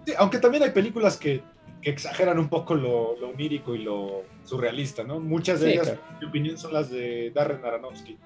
Sí, 0.06 0.14
aunque 0.18 0.40
también 0.40 0.64
hay 0.64 0.72
películas 0.72 1.18
que, 1.18 1.42
que 1.82 1.90
exageran 1.92 2.40
un 2.40 2.50
poco 2.50 2.76
lo, 2.76 3.16
lo 3.20 3.30
onírico 3.30 3.74
y 3.76 3.80
lo 3.84 4.24
surrealista, 4.44 5.04
¿no? 5.04 5.20
Muchas 5.20 5.60
de 5.62 5.68
Sí, 5.68 5.74
ellas, 5.74 5.88
claro. 5.90 6.02
en 6.14 6.20
mi 6.20 6.26
opinión, 6.26 6.58
son 6.58 6.74
las 6.74 6.90
de 6.90 7.32
Darren 7.34 7.64
Aronofsky, 7.64 8.18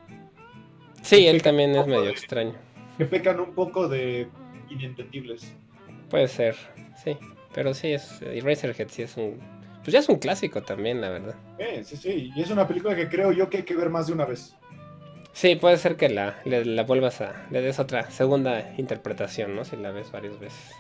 Sí, 1.02 1.28
él 1.28 1.41
también 1.41 1.76
es 1.76 1.88
medio 1.88 2.10
extraño. 2.10 2.54
que 2.97 3.06
pecan 3.06 3.39
un 3.39 3.54
poco 3.54 3.88
de 3.88 4.28
inentendibles. 4.70 5.54
Puede 6.10 6.28
ser, 6.28 6.56
sí. 7.04 7.18
Pero 7.54 7.74
sí, 7.74 7.91
es 7.93 8.22
Eraserhead 8.22 8.88
sí 8.89 9.02
es 9.02 9.18
un... 9.18 9.39
Pues 9.84 9.93
ya 9.93 9.99
es 9.99 10.10
un 10.10 10.18
clásico 10.20 10.62
también, 10.62 11.02
la 11.02 11.10
verdad. 11.10 11.36
Eh, 11.58 11.82
sí, 11.84 11.97
sí, 11.97 12.32
y 12.36 12.41
es 12.41 12.52
una 12.52 12.68
película 12.68 12.95
que 12.95 13.10
creo 13.10 13.32
yo 13.32 13.49
que 13.49 13.58
hay 13.58 13.64
que 13.64 13.76
ver 13.76 13.89
más 13.89 14.08
de 14.08 14.14
una 14.14 14.26
vez. 14.26 14.56
Sí, 15.34 15.56
puede 15.56 15.78
ser 15.78 15.95
que 15.95 16.10
la, 16.10 16.39
le- 16.45 16.66
la 16.66 16.84
vuelvas 16.84 17.20
a... 17.22 17.47
Le 17.49 17.62
des 17.62 17.80
otra 17.80 18.10
segunda 18.12 18.74
interpretación, 18.78 19.56
¿no? 19.56 19.66
Si 19.66 19.76
la 19.78 19.91
ves 19.91 20.12
varias 20.12 20.39
veces. 20.39 20.72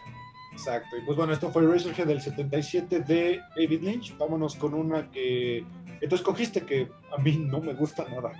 Exacto, 0.53 0.97
y 0.97 1.01
pues 1.05 1.17
bueno, 1.17 1.33
esto 1.33 1.49
fue 1.51 1.65
Razorhead 1.65 2.05
del 2.07 2.21
77 2.21 2.99
de 2.99 3.39
David 3.55 3.81
Lynch. 3.81 4.17
Vámonos 4.17 4.55
con 4.55 4.73
una 4.73 5.09
que, 5.09 5.63
tú 6.09 6.15
escogiste 6.15 6.61
que 6.61 6.89
a 7.17 7.21
mí 7.21 7.37
no 7.37 7.59
me 7.61 7.73
gusta 7.73 8.05
nada, 8.09 8.33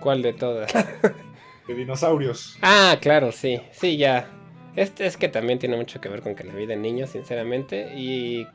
¿Cuál 0.00 0.22
de 0.22 0.32
todas? 0.32 0.72
de 1.68 1.74
dinosaurios. 1.74 2.56
Ah, 2.62 2.98
claro, 3.00 3.32
sí, 3.32 3.60
sí, 3.72 3.96
ya. 3.96 4.30
Este 4.76 5.06
es 5.06 5.16
que 5.16 5.28
también 5.28 5.58
tiene 5.58 5.76
mucho 5.76 6.00
que 6.00 6.08
ver 6.08 6.22
con 6.22 6.34
que 6.34 6.44
la 6.44 6.54
vi 6.54 6.66
de 6.66 6.76
niño, 6.76 7.06
sinceramente. 7.06 7.92
Y 7.96 8.46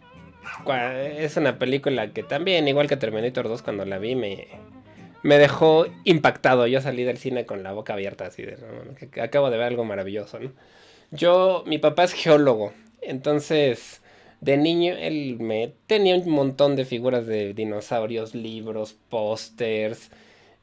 es 1.17 1.37
una 1.37 1.57
película 1.59 2.11
que 2.11 2.23
también, 2.23 2.67
igual 2.67 2.87
que 2.87 2.97
Terminator 2.97 3.47
2, 3.47 3.61
cuando 3.61 3.85
la 3.85 3.97
vi, 3.97 4.15
me, 4.15 4.47
me 5.21 5.37
dejó 5.37 5.85
impactado. 6.05 6.67
Yo 6.67 6.81
salí 6.81 7.03
del 7.03 7.17
cine 7.17 7.45
con 7.45 7.63
la 7.63 7.73
boca 7.73 7.93
abierta, 7.93 8.25
así 8.25 8.43
de, 8.43 8.57
"No 8.57 8.67
mames, 8.67 9.09
que 9.09 9.21
acabo 9.21 9.49
de 9.49 9.57
ver 9.57 9.67
algo 9.67 9.83
maravilloso, 9.83 10.39
¿no? 10.39 10.51
Yo, 11.11 11.63
mi 11.67 11.77
papá 11.77 12.05
es 12.05 12.13
geólogo, 12.13 12.73
entonces 13.01 14.01
de 14.41 14.57
niño 14.57 14.95
él 14.97 15.37
me 15.39 15.73
tenía 15.87 16.15
un 16.15 16.29
montón 16.29 16.75
de 16.75 16.85
figuras 16.85 17.27
de 17.27 17.53
dinosaurios, 17.53 18.33
libros, 18.33 18.95
pósters. 19.09 20.09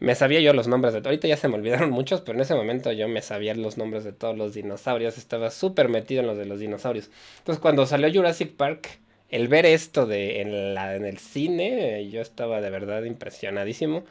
Me 0.00 0.14
sabía 0.14 0.40
yo 0.40 0.52
los 0.54 0.66
nombres 0.66 0.94
de... 0.94 1.00
Ahorita 1.04 1.28
ya 1.28 1.36
se 1.36 1.46
me 1.48 1.54
olvidaron 1.54 1.90
muchos, 1.92 2.20
pero 2.22 2.36
en 2.36 2.42
ese 2.42 2.54
momento 2.54 2.90
yo 2.92 3.06
me 3.08 3.22
sabía 3.22 3.54
los 3.54 3.76
nombres 3.78 4.02
de 4.02 4.12
todos 4.12 4.36
los 4.36 4.54
dinosaurios. 4.54 5.18
Estaba 5.18 5.50
súper 5.50 5.88
metido 5.88 6.20
en 6.22 6.26
los 6.26 6.38
de 6.38 6.46
los 6.46 6.58
dinosaurios. 6.58 7.10
Entonces 7.38 7.60
cuando 7.60 7.86
salió 7.86 8.12
Jurassic 8.12 8.52
Park, 8.56 8.88
el 9.28 9.46
ver 9.48 9.66
esto 9.66 10.06
de, 10.06 10.40
en, 10.40 10.74
la, 10.74 10.96
en 10.96 11.04
el 11.04 11.18
cine, 11.18 12.08
yo 12.10 12.20
estaba 12.20 12.60
de 12.60 12.70
verdad 12.70 13.04
impresionadísimo. 13.04 14.04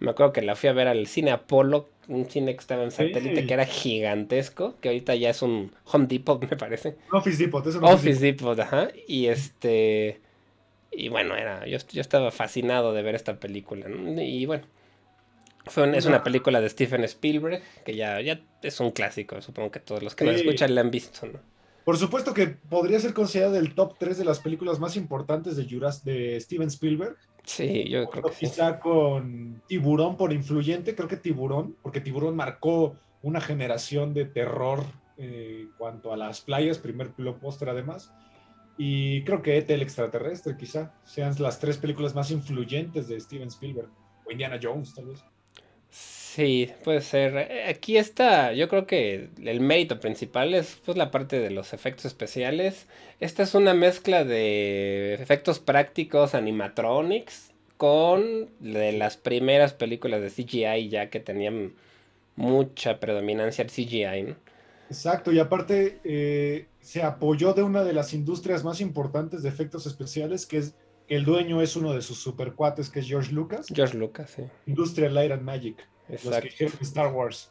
Me 0.00 0.10
acuerdo 0.10 0.32
que 0.32 0.42
la 0.42 0.56
fui 0.56 0.68
a 0.68 0.72
ver 0.72 0.88
al 0.88 1.06
cine 1.06 1.30
Apolo, 1.30 1.88
un 2.08 2.28
cine 2.28 2.54
que 2.54 2.60
estaba 2.60 2.82
en 2.82 2.90
satélite 2.90 3.42
Sí. 3.42 3.46
que 3.46 3.54
era 3.54 3.64
gigantesco, 3.64 4.74
que 4.80 4.88
ahorita 4.88 5.14
ya 5.14 5.30
es 5.30 5.40
un 5.42 5.72
Home 5.92 6.06
Depot, 6.08 6.42
me 6.50 6.56
parece. 6.56 6.96
Office 7.12 7.42
Depot, 7.44 7.64
eso 7.66 7.80
no 7.80 7.88
Office 7.88 8.20
Depot, 8.20 8.58
ajá. 8.58 8.88
Y 9.06 9.26
este. 9.26 10.20
Y 10.90 11.08
bueno, 11.08 11.36
era, 11.36 11.66
yo, 11.66 11.78
yo 11.92 12.00
estaba 12.00 12.30
fascinado 12.30 12.92
de 12.92 13.02
ver 13.02 13.14
esta 13.14 13.38
película. 13.38 13.88
¿no? 13.88 14.20
Y 14.20 14.46
bueno, 14.46 14.64
es 15.94 16.06
una 16.06 16.22
película 16.22 16.60
de 16.60 16.68
Steven 16.68 17.04
Spielberg, 17.04 17.62
que 17.84 17.96
ya, 17.96 18.20
ya 18.20 18.40
es 18.62 18.80
un 18.80 18.90
clásico. 18.90 19.40
Supongo 19.40 19.70
que 19.70 19.80
todos 19.80 20.02
los 20.02 20.14
que 20.14 20.24
Sí. 20.24 20.40
escuchan 20.40 20.74
la 20.74 20.80
han 20.82 20.90
visto, 20.90 21.26
¿no? 21.26 21.38
Por 21.84 21.98
supuesto 21.98 22.32
que 22.32 22.46
podría 22.46 22.98
ser 22.98 23.12
considerada 23.12 23.58
el 23.58 23.74
top 23.74 23.96
3 23.98 24.16
de 24.16 24.24
las 24.24 24.40
películas 24.40 24.80
más 24.80 24.96
importantes 24.96 25.56
de, 25.56 25.68
Juras, 25.68 26.02
de 26.02 26.40
Steven 26.40 26.68
Spielberg. 26.68 27.16
Sí, 27.44 27.84
yo 27.90 28.08
creo 28.08 28.24
que 28.24 28.32
sí. 28.32 28.46
Quizá 28.46 28.80
con 28.80 29.62
Tiburón 29.68 30.16
por 30.16 30.32
influyente, 30.32 30.94
creo 30.94 31.08
que 31.08 31.18
Tiburón, 31.18 31.76
porque 31.82 32.00
Tiburón 32.00 32.36
marcó 32.36 32.96
una 33.20 33.40
generación 33.42 34.14
de 34.14 34.24
terror 34.24 34.82
eh, 35.18 35.60
en 35.62 35.72
cuanto 35.76 36.12
a 36.12 36.16
las 36.16 36.40
playas, 36.40 36.78
primer 36.78 37.08
blockbuster 37.08 37.68
además. 37.68 38.10
Y 38.78 39.22
creo 39.24 39.42
que 39.42 39.58
ET 39.58 39.70
el 39.70 39.82
extraterrestre 39.82 40.56
quizá 40.56 40.94
sean 41.04 41.34
las 41.38 41.60
tres 41.60 41.76
películas 41.76 42.14
más 42.14 42.30
influyentes 42.30 43.08
de 43.08 43.20
Steven 43.20 43.48
Spielberg. 43.48 43.88
O 44.26 44.32
Indiana 44.32 44.58
Jones, 44.60 44.94
tal 44.94 45.06
vez. 45.06 45.22
Sí, 46.34 46.72
puede 46.82 47.00
ser. 47.00 47.36
Eh, 47.36 47.68
Aquí 47.68 47.96
está, 47.96 48.52
yo 48.54 48.68
creo 48.68 48.88
que 48.88 49.28
el 49.44 49.60
mérito 49.60 50.00
principal 50.00 50.52
es 50.54 50.80
pues 50.84 50.98
la 50.98 51.12
parte 51.12 51.38
de 51.38 51.50
los 51.50 51.72
efectos 51.72 52.06
especiales. 52.06 52.88
Esta 53.20 53.44
es 53.44 53.54
una 53.54 53.72
mezcla 53.72 54.24
de 54.24 55.14
efectos 55.14 55.60
prácticos 55.60 56.34
animatronics 56.34 57.52
con 57.76 58.50
de 58.58 58.90
las 58.90 59.16
primeras 59.16 59.74
películas 59.74 60.22
de 60.22 60.30
CGI 60.30 60.88
ya 60.88 61.08
que 61.08 61.20
tenían 61.20 61.74
mucha 62.34 62.98
predominancia 62.98 63.62
el 63.62 63.70
CGI, 63.70 64.22
¿no? 64.30 64.36
Exacto, 64.90 65.30
y 65.30 65.38
aparte 65.38 66.00
eh, 66.02 66.66
se 66.80 67.04
apoyó 67.04 67.54
de 67.54 67.62
una 67.62 67.84
de 67.84 67.92
las 67.92 68.12
industrias 68.12 68.64
más 68.64 68.80
importantes 68.80 69.44
de 69.44 69.50
efectos 69.50 69.86
especiales, 69.86 70.46
que 70.46 70.58
es 70.58 70.74
que 71.06 71.14
el 71.16 71.24
dueño 71.24 71.62
es 71.62 71.76
uno 71.76 71.92
de 71.92 72.02
sus 72.02 72.18
supercuates, 72.18 72.90
que 72.90 73.00
es 73.00 73.06
George 73.06 73.32
Lucas, 73.32 73.66
George 73.72 73.96
Lucas, 73.96 74.32
sí. 74.34 74.42
Industria 74.66 75.08
Light 75.10 75.30
and 75.30 75.42
Magic, 75.42 75.76
los 76.08 76.38
que 76.38 76.48
hicieron 76.48 76.76
Star 76.80 77.12
Wars. 77.12 77.50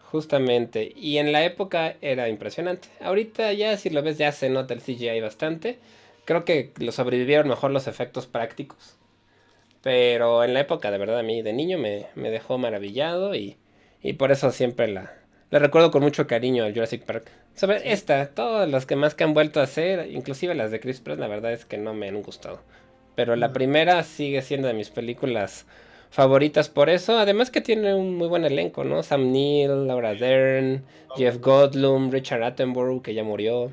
Justamente. 0.00 0.92
Y 0.94 1.18
en 1.18 1.32
la 1.32 1.44
época 1.44 1.96
era 2.00 2.28
impresionante. 2.28 2.88
Ahorita 3.00 3.52
ya 3.52 3.76
si 3.76 3.90
lo 3.90 4.02
ves 4.02 4.18
ya 4.18 4.32
se 4.32 4.48
nota 4.50 4.74
el 4.74 4.80
CGI 4.80 5.20
bastante. 5.20 5.78
Creo 6.24 6.44
que 6.44 6.72
lo 6.78 6.92
sobrevivieron 6.92 7.48
mejor 7.48 7.70
los 7.70 7.86
efectos 7.86 8.26
prácticos. 8.26 8.96
Pero 9.82 10.44
en 10.44 10.54
la 10.54 10.60
época, 10.60 10.90
de 10.90 10.98
verdad, 10.98 11.18
a 11.18 11.22
mí 11.22 11.42
de 11.42 11.52
niño 11.52 11.78
me, 11.78 12.06
me 12.14 12.30
dejó 12.30 12.58
maravillado 12.58 13.34
y, 13.34 13.56
y 14.02 14.14
por 14.14 14.32
eso 14.32 14.50
siempre 14.50 14.88
la, 14.88 15.12
la 15.50 15.58
recuerdo 15.58 15.90
con 15.90 16.02
mucho 16.02 16.26
cariño 16.26 16.64
al 16.64 16.72
Jurassic 16.72 17.04
Park. 17.04 17.30
Sobre 17.54 17.92
esta, 17.92 18.26
todas 18.34 18.68
las 18.68 18.86
que 18.86 18.96
más 18.96 19.14
que 19.14 19.24
han 19.24 19.34
vuelto 19.34 19.60
a 19.60 19.64
hacer, 19.64 20.10
inclusive 20.10 20.54
las 20.54 20.70
de 20.70 20.80
Chris 20.80 21.00
Pratt, 21.00 21.18
la 21.18 21.28
verdad 21.28 21.52
es 21.52 21.64
que 21.64 21.78
no 21.78 21.94
me 21.94 22.08
han 22.08 22.22
gustado. 22.22 22.60
Pero 23.14 23.36
la 23.36 23.52
primera 23.52 24.02
sigue 24.04 24.42
siendo 24.42 24.68
de 24.68 24.74
mis 24.74 24.90
películas 24.90 25.66
favoritas 26.14 26.68
por 26.68 26.88
eso. 26.90 27.18
Además 27.18 27.50
que 27.50 27.60
tiene 27.60 27.92
un 27.92 28.16
muy 28.16 28.28
buen 28.28 28.44
elenco, 28.44 28.84
¿no? 28.84 29.02
Sam 29.02 29.32
Neill, 29.32 29.88
Laura 29.88 30.14
Dern, 30.14 30.84
Jeff 31.16 31.38
Goldblum, 31.40 32.12
Richard 32.12 32.44
Attenborough, 32.44 33.02
que 33.02 33.14
ya 33.14 33.24
murió. 33.24 33.72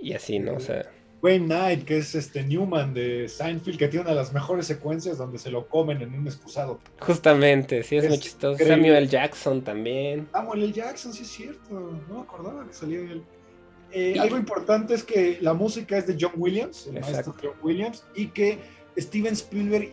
Y 0.00 0.14
así, 0.14 0.38
¿no? 0.38 0.54
O 0.54 0.60
sea, 0.60 0.90
Wayne 1.22 1.44
Knight, 1.44 1.84
que 1.84 1.98
es 1.98 2.14
este 2.14 2.42
Newman 2.44 2.94
de 2.94 3.28
Seinfeld, 3.28 3.78
que 3.78 3.88
tiene 3.88 4.04
una 4.04 4.10
de 4.12 4.16
las 4.16 4.32
mejores 4.32 4.66
secuencias 4.66 5.18
donde 5.18 5.38
se 5.38 5.50
lo 5.50 5.68
comen 5.68 6.00
en 6.00 6.14
un 6.14 6.26
excusado. 6.26 6.80
justamente, 7.00 7.82
sí, 7.82 7.98
es, 7.98 8.08
muy 8.08 8.18
chistoso. 8.18 8.54
increíble. 8.54 8.88
Samuel 8.88 9.08
Jackson 9.10 9.62
también. 9.62 10.28
Samuel 10.32 10.62
L. 10.62 10.72
Jackson, 10.72 11.12
sí 11.12 11.24
es 11.24 11.28
cierto. 11.28 11.98
No 12.08 12.14
me 12.14 12.20
acordaba 12.22 12.66
que 12.66 12.72
salía 12.72 13.00
él. 13.00 13.22
Eh, 13.92 14.18
algo 14.18 14.38
importante 14.38 14.94
es 14.94 15.04
que 15.04 15.36
la 15.42 15.52
música 15.52 15.98
es 15.98 16.06
de 16.06 16.16
John 16.18 16.32
Williams, 16.36 16.86
el 16.86 16.96
Exacto. 16.96 17.32
maestro 17.32 17.34
John 17.42 17.58
Williams, 17.62 18.06
y 18.14 18.28
que 18.28 18.58
Steven 19.00 19.32
Spielberg 19.34 19.90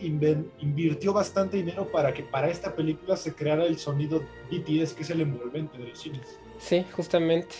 invirtió 0.60 1.12
bastante 1.12 1.56
dinero 1.56 1.90
para 1.90 2.12
que 2.12 2.22
para 2.22 2.48
esta 2.50 2.74
película 2.74 3.16
se 3.16 3.34
creara 3.34 3.64
el 3.64 3.78
sonido 3.78 4.28
BTS, 4.50 4.94
que 4.94 5.02
es 5.02 5.10
el 5.10 5.20
envolvente 5.20 5.78
de 5.78 5.88
los 5.88 5.98
cines. 5.98 6.40
Sí, 6.58 6.84
justamente. 6.92 7.54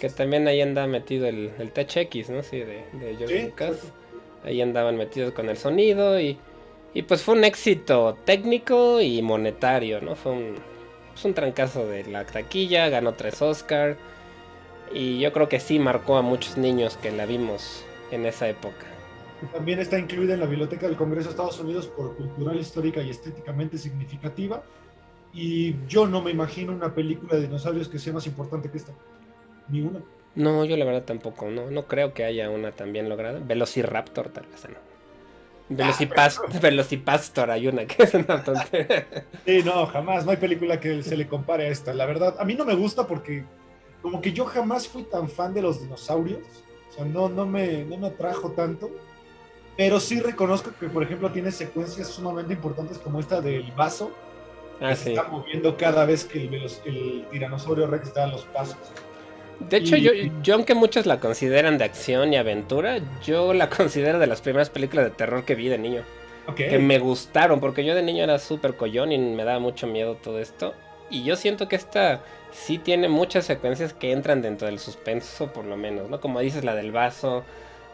Que 0.00 0.10
también 0.10 0.46
ahí 0.46 0.60
anda 0.60 0.86
metido 0.86 1.26
el, 1.26 1.52
el 1.58 1.72
THX, 1.72 2.30
¿no? 2.30 2.42
Sí, 2.42 2.58
de, 2.58 2.84
de 2.92 3.16
George 3.16 3.38
Sí, 3.40 3.42
Lucas. 3.46 3.76
exacto. 3.76 3.94
Ahí 4.44 4.60
andaban 4.60 4.96
metidos 4.96 5.32
con 5.32 5.48
el 5.48 5.56
sonido 5.56 6.20
y, 6.20 6.38
y 6.94 7.02
pues 7.02 7.22
fue 7.22 7.34
un 7.34 7.44
éxito 7.44 8.16
técnico 8.24 9.00
y 9.00 9.22
monetario, 9.22 10.00
¿no? 10.00 10.14
Fue 10.14 10.32
un, 10.32 10.54
pues, 11.12 11.24
un 11.24 11.34
trancazo 11.34 11.86
de 11.86 12.04
la 12.04 12.24
taquilla, 12.24 12.88
ganó 12.88 13.14
tres 13.14 13.42
Oscars. 13.42 13.98
Y 14.92 15.18
yo 15.20 15.32
creo 15.32 15.48
que 15.48 15.60
sí 15.60 15.78
marcó 15.78 16.16
a 16.16 16.22
muchos 16.22 16.56
niños 16.56 16.96
que 16.96 17.10
la 17.10 17.26
vimos 17.26 17.84
en 18.10 18.26
esa 18.26 18.48
época. 18.48 18.86
También 19.52 19.78
está 19.78 19.98
incluida 19.98 20.34
en 20.34 20.40
la 20.40 20.46
Biblioteca 20.46 20.86
del 20.86 20.96
Congreso 20.96 21.28
de 21.28 21.30
Estados 21.30 21.60
Unidos 21.60 21.86
por 21.86 22.16
cultural, 22.16 22.58
histórica 22.58 23.02
y 23.02 23.10
estéticamente 23.10 23.78
significativa. 23.78 24.62
Y 25.32 25.76
yo 25.86 26.06
no 26.06 26.22
me 26.22 26.30
imagino 26.30 26.72
una 26.72 26.94
película 26.94 27.34
de 27.34 27.42
dinosaurios 27.42 27.88
que 27.88 27.98
sea 27.98 28.14
más 28.14 28.26
importante 28.26 28.70
que 28.70 28.78
esta. 28.78 28.92
Ni 29.68 29.82
una. 29.82 30.00
No, 30.34 30.64
yo 30.64 30.76
la 30.76 30.84
verdad 30.84 31.04
tampoco. 31.04 31.50
No, 31.50 31.70
no 31.70 31.86
creo 31.86 32.14
que 32.14 32.24
haya 32.24 32.48
una 32.50 32.72
tan 32.72 32.92
bien 32.92 33.08
lograda. 33.08 33.40
Velociraptor, 33.40 34.30
tal 34.30 34.46
vez 34.46 34.66
no. 34.68 34.96
Velocipastor, 35.68 37.50
hay 37.50 37.68
una 37.68 37.86
que 37.86 38.04
es 38.04 38.14
una 38.14 38.42
tontería. 38.42 39.06
Sí, 39.44 39.62
no, 39.64 39.86
jamás. 39.86 40.24
No 40.24 40.30
hay 40.30 40.36
película 40.36 40.78
que 40.80 41.02
se 41.02 41.16
le 41.16 41.26
compare 41.26 41.66
a 41.66 41.68
esta. 41.68 41.92
La 41.92 42.06
verdad, 42.06 42.36
a 42.38 42.44
mí 42.44 42.54
no 42.54 42.64
me 42.64 42.74
gusta 42.74 43.06
porque 43.06 43.44
como 44.00 44.20
que 44.20 44.32
yo 44.32 44.44
jamás 44.44 44.86
fui 44.86 45.02
tan 45.02 45.28
fan 45.28 45.52
de 45.52 45.62
los 45.62 45.82
dinosaurios. 45.82 46.40
O 46.90 46.92
sea, 46.92 47.04
no, 47.04 47.28
no, 47.28 47.44
me, 47.44 47.84
no 47.84 47.96
me 47.96 48.06
atrajo 48.06 48.52
tanto. 48.52 48.90
Pero 49.76 50.00
sí 50.00 50.20
reconozco 50.20 50.70
que, 50.80 50.88
por 50.88 51.02
ejemplo, 51.02 51.30
tiene 51.30 51.50
secuencias 51.52 52.08
sumamente 52.08 52.54
importantes 52.54 52.98
como 52.98 53.20
esta 53.20 53.40
del 53.40 53.70
vaso. 53.72 54.10
Ah, 54.80 54.90
que 54.90 54.96
sí. 54.96 55.02
se 55.04 55.10
está 55.14 55.28
moviendo 55.28 55.76
cada 55.76 56.04
vez 56.04 56.24
que 56.24 56.42
el, 56.42 56.54
el 56.84 57.26
tiranosaurio 57.30 57.86
rex 57.86 58.12
da 58.14 58.26
los 58.26 58.44
pasos. 58.46 58.76
De 59.58 59.78
hecho, 59.78 59.96
Y- 59.96 60.02
yo, 60.02 60.12
yo 60.42 60.54
aunque 60.54 60.74
muchos 60.74 61.06
la 61.06 61.18
consideran 61.18 61.78
de 61.78 61.84
acción 61.84 62.32
y 62.32 62.36
aventura, 62.36 62.98
yo 63.24 63.54
la 63.54 63.68
considero 63.70 64.18
de 64.18 64.26
las 64.26 64.40
primeras 64.42 64.68
películas 64.70 65.06
de 65.06 65.10
terror 65.12 65.44
que 65.44 65.54
vi 65.54 65.68
de 65.68 65.78
niño. 65.78 66.02
Ok. 66.46 66.56
Que 66.56 66.78
me 66.78 66.98
gustaron, 66.98 67.58
porque 67.60 67.84
yo 67.84 67.94
de 67.94 68.02
niño 68.02 68.22
era 68.24 68.38
súper 68.38 68.76
collón 68.76 69.12
y 69.12 69.18
me 69.18 69.44
daba 69.44 69.58
mucho 69.58 69.86
miedo 69.86 70.14
todo 70.16 70.38
esto. 70.40 70.74
Y 71.10 71.22
yo 71.24 71.36
siento 71.36 71.68
que 71.68 71.76
esta 71.76 72.22
sí 72.50 72.78
tiene 72.78 73.08
muchas 73.08 73.44
secuencias 73.46 73.92
que 73.94 74.12
entran 74.12 74.42
dentro 74.42 74.66
del 74.66 74.78
suspenso, 74.78 75.52
por 75.52 75.64
lo 75.64 75.76
menos, 75.76 76.10
¿no? 76.10 76.20
Como 76.20 76.40
dices, 76.40 76.64
la 76.64 76.74
del 76.74 76.92
vaso, 76.92 77.44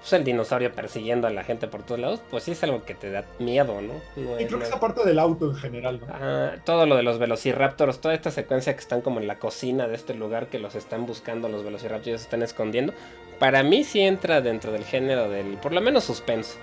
pues 0.03 0.13
el 0.15 0.25
dinosaurio 0.25 0.73
persiguiendo 0.73 1.29
a 1.29 1.31
la 1.31 1.45
gente 1.45 1.69
por 1.69 1.85
todos 1.85 2.01
lados, 2.01 2.21
pues 2.29 2.43
sí 2.43 2.51
es 2.51 2.63
algo 2.65 2.85
que 2.85 2.97
te 2.97 3.09
da 3.09 3.25
miedo, 3.39 3.81
¿no? 3.81 3.95
No 4.17 4.41
Y 4.41 4.47
creo 4.47 4.59
que 4.59 4.65
esa 4.65 4.81
parte 4.81 5.05
del 5.05 5.21
auto 5.21 5.51
en 5.51 5.55
general, 5.55 6.01
¿no? 6.01 6.07
Ah, 6.11 6.57
todo 6.65 6.87
lo 6.87 6.97
de 6.97 7.05
los 7.05 7.21
velociraptors, 7.21 8.01
toda 8.01 8.13
esta 8.13 8.33
secuencia 8.33 8.75
que 8.75 8.81
están 8.81 9.01
como 9.01 9.21
en 9.21 9.29
la 9.29 9.39
cocina 9.39 9.87
de 9.87 9.95
este 9.95 10.15
lugar 10.15 10.49
que 10.49 10.59
los 10.59 10.75
están 10.75 11.07
buscando, 11.07 11.49
los 11.49 11.63
velociraptors 11.63 12.17
y 12.17 12.19
se 12.19 12.25
están 12.25 12.43
escondiendo, 12.43 12.93
para 13.39 13.63
mí 13.63 13.85
sí 13.85 14.01
entra 14.01 14.41
dentro 14.41 14.73
del 14.73 14.85
género 14.85 15.31
del, 15.31 15.57
por 15.59 15.73
lo 15.73 15.81
menos 15.81 16.03
suspenso. 16.03 16.59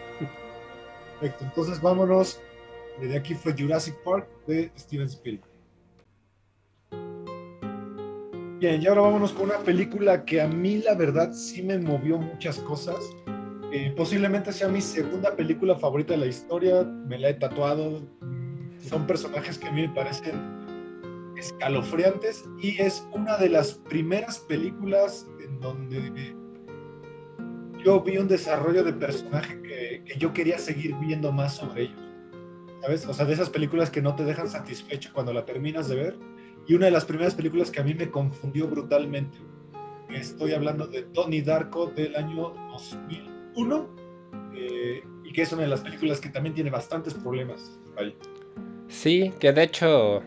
Perfecto. 1.21 1.45
Entonces 1.45 1.81
vámonos. 1.81 2.41
De 2.99 3.17
aquí 3.17 3.33
fue 3.35 3.55
Jurassic 3.57 3.95
Park 4.03 4.27
de 4.47 4.69
Steven 4.77 5.07
Spielberg. 5.07 5.48
Bien, 8.59 8.81
y 8.81 8.87
ahora 8.87 8.99
vámonos 8.99 9.31
con 9.31 9.45
una 9.45 9.59
película 9.59 10.25
que 10.25 10.41
a 10.41 10.47
mí 10.47 10.79
la 10.79 10.93
verdad 10.93 11.31
sí 11.31 11.63
me 11.63 11.79
movió 11.79 12.17
muchas 12.17 12.59
cosas. 12.59 12.97
Eh, 13.71 13.93
posiblemente 13.95 14.51
sea 14.51 14.67
mi 14.67 14.81
segunda 14.81 15.33
película 15.33 15.77
favorita 15.77 16.11
de 16.11 16.19
la 16.19 16.25
historia. 16.25 16.83
Me 16.83 17.17
la 17.17 17.29
he 17.29 17.35
tatuado. 17.35 18.01
Son 18.81 19.07
personajes 19.07 19.57
que 19.57 19.69
a 19.69 19.71
mí 19.71 19.87
me 19.87 19.93
parecen 19.95 20.41
escalofriantes 21.37 22.43
y 22.61 22.81
es 22.81 23.07
una 23.13 23.37
de 23.37 23.47
las 23.47 23.75
primeras 23.75 24.39
películas 24.39 25.25
en 25.41 25.57
donde 25.61 26.35
yo 27.81 28.01
vi 28.01 28.17
un 28.17 28.27
desarrollo 28.27 28.83
de 28.83 28.91
personaje 28.91 29.61
que, 29.61 30.03
que 30.05 30.19
yo 30.19 30.33
quería 30.33 30.57
seguir 30.57 30.95
viendo 30.95 31.31
más 31.31 31.55
sobre 31.55 31.83
ellos. 31.83 32.01
¿Sabes? 32.81 33.05
O 33.05 33.13
sea, 33.13 33.23
de 33.23 33.35
esas 33.35 33.49
películas 33.49 33.89
que 33.89 34.01
no 34.01 34.17
te 34.17 34.25
dejan 34.25 34.49
satisfecho 34.49 35.11
cuando 35.13 35.31
la 35.31 35.45
terminas 35.45 35.87
de 35.87 35.95
ver. 35.95 36.19
Y 36.67 36.73
una 36.75 36.85
de 36.85 36.91
las 36.91 37.05
primeras 37.05 37.35
películas 37.35 37.71
que 37.71 37.79
a 37.81 37.83
mí 37.83 37.93
me 37.93 38.09
confundió 38.09 38.67
brutalmente. 38.67 39.37
Estoy 40.09 40.53
hablando 40.53 40.87
de 40.87 41.03
Tony 41.03 41.41
Darko 41.41 41.87
del 41.87 42.15
año 42.15 42.53
2001. 42.71 43.87
eh, 44.55 45.03
y 45.23 45.31
que 45.31 45.43
es 45.43 45.51
una 45.53 45.61
de 45.63 45.67
las 45.67 45.81
películas 45.81 46.19
que 46.19 46.29
también 46.29 46.55
tiene 46.55 46.69
bastantes 46.69 47.13
problemas. 47.13 47.79
ahí. 47.97 48.15
Sí, 48.87 49.31
que 49.39 49.53
de 49.53 49.63
hecho 49.63 50.23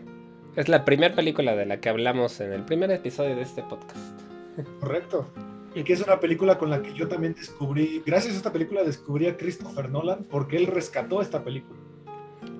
es 0.55 0.69
la 0.69 0.85
primera 0.85 1.13
película 1.15 1.55
de 1.55 1.65
la 1.65 1.79
que 1.81 1.89
hablamos 1.89 2.39
en 2.39 2.53
el 2.53 2.63
primer 2.63 2.89
episodio 2.91 3.35
de 3.35 3.41
este 3.41 3.63
podcast. 3.63 4.19
Correcto. 4.79 5.27
Y 5.75 5.83
que 5.83 5.93
es 5.93 6.01
una 6.01 6.19
película 6.19 6.57
con 6.57 6.69
la 6.69 6.81
que 6.81 6.93
yo 6.93 7.07
también 7.07 7.33
descubrí, 7.33 8.03
gracias 8.05 8.35
a 8.35 8.37
esta 8.37 8.53
película 8.53 8.83
descubrí 8.83 9.25
a 9.27 9.35
Christopher 9.35 9.89
Nolan 9.89 10.23
porque 10.29 10.57
él 10.57 10.67
rescató 10.67 11.21
esta 11.21 11.43
película. 11.43 11.79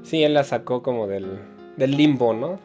Sí, 0.02 0.24
él 0.24 0.34
la 0.34 0.44
sacó 0.44 0.82
como 0.82 1.08
del, 1.08 1.40
del 1.78 1.92
limbo, 1.92 2.34
¿no? 2.34 2.60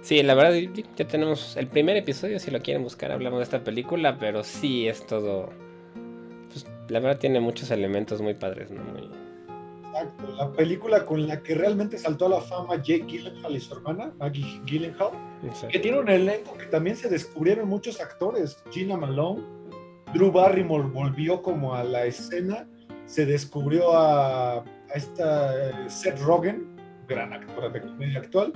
Sí, 0.00 0.22
la 0.22 0.34
verdad, 0.34 0.56
ya 0.96 1.06
tenemos 1.06 1.56
el 1.56 1.66
primer 1.66 1.96
episodio, 1.96 2.38
si 2.38 2.50
lo 2.50 2.60
quieren 2.60 2.82
buscar, 2.82 3.10
hablamos 3.10 3.40
de 3.40 3.44
esta 3.44 3.64
película, 3.64 4.18
pero 4.18 4.44
sí 4.44 4.88
es 4.88 5.06
todo... 5.06 5.50
Pues, 6.48 6.66
la 6.88 7.00
verdad 7.00 7.18
tiene 7.18 7.40
muchos 7.40 7.70
elementos 7.70 8.20
muy 8.20 8.34
padres, 8.34 8.70
¿no? 8.70 8.82
Muy... 8.84 9.10
Exacto, 9.88 10.32
la 10.36 10.52
película 10.52 11.04
con 11.04 11.26
la 11.26 11.42
que 11.42 11.54
realmente 11.54 11.98
saltó 11.98 12.26
a 12.26 12.28
la 12.28 12.40
fama 12.40 12.76
Jake 12.76 13.04
Gyllenhaal 13.06 13.56
y 13.56 13.60
su 13.60 13.74
hermana, 13.74 14.12
Maggie 14.18 14.60
Gyllenhaal, 14.64 15.10
sé. 15.52 15.68
que 15.68 15.78
tiene 15.78 15.98
un 15.98 16.08
elenco 16.08 16.56
que 16.56 16.66
también 16.66 16.96
se 16.96 17.08
descubrieron 17.08 17.68
muchos 17.68 18.00
actores. 18.00 18.62
Gina 18.70 18.96
Malone, 18.96 19.42
Drew 20.14 20.30
Barrymore 20.30 20.88
volvió 20.88 21.42
como 21.42 21.74
a 21.74 21.82
la 21.82 22.04
escena, 22.04 22.68
se 23.06 23.26
descubrió 23.26 23.92
a, 23.94 24.58
a 24.58 24.64
esta 24.94 25.70
eh, 25.70 25.90
Seth 25.90 26.20
Rogen, 26.20 26.76
gran 27.08 27.32
actora 27.32 27.68
de 27.70 27.80
comedia 27.80 28.20
actual, 28.20 28.52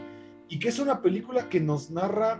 y 0.52 0.58
que 0.58 0.68
es 0.68 0.78
una 0.78 1.00
película 1.00 1.48
que 1.48 1.60
nos 1.60 1.90
narra 1.90 2.38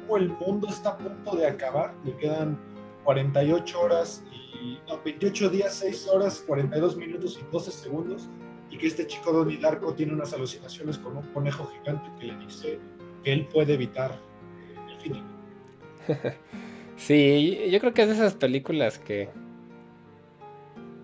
cómo 0.00 0.16
el 0.16 0.30
mundo 0.30 0.66
está 0.68 0.90
a 0.90 0.98
punto 0.98 1.36
de 1.36 1.46
acabar, 1.46 1.94
le 2.04 2.16
quedan 2.16 2.58
48 3.04 3.80
horas 3.80 4.24
y 4.60 4.78
no, 4.88 5.00
28 5.04 5.48
días, 5.50 5.74
6 5.76 6.08
horas, 6.08 6.42
42 6.44 6.96
minutos 6.96 7.38
y 7.40 7.52
12 7.52 7.70
segundos, 7.70 8.28
y 8.68 8.76
que 8.76 8.88
este 8.88 9.06
chico 9.06 9.32
Donnie 9.32 9.58
Darko 9.58 9.94
tiene 9.94 10.12
unas 10.12 10.32
alucinaciones 10.32 10.98
con 10.98 11.18
un 11.18 11.22
conejo 11.32 11.70
gigante 11.78 12.10
que 12.18 12.26
le 12.26 12.36
dice 12.38 12.80
que 13.22 13.32
él 13.32 13.46
puede 13.46 13.74
evitar 13.74 14.10
eh, 14.10 14.92
el 14.92 15.00
fin. 15.00 15.22
Sí, 16.96 17.70
yo 17.70 17.80
creo 17.80 17.94
que 17.94 18.02
es 18.02 18.08
de 18.08 18.14
esas 18.14 18.34
películas 18.34 18.98
que... 18.98 19.30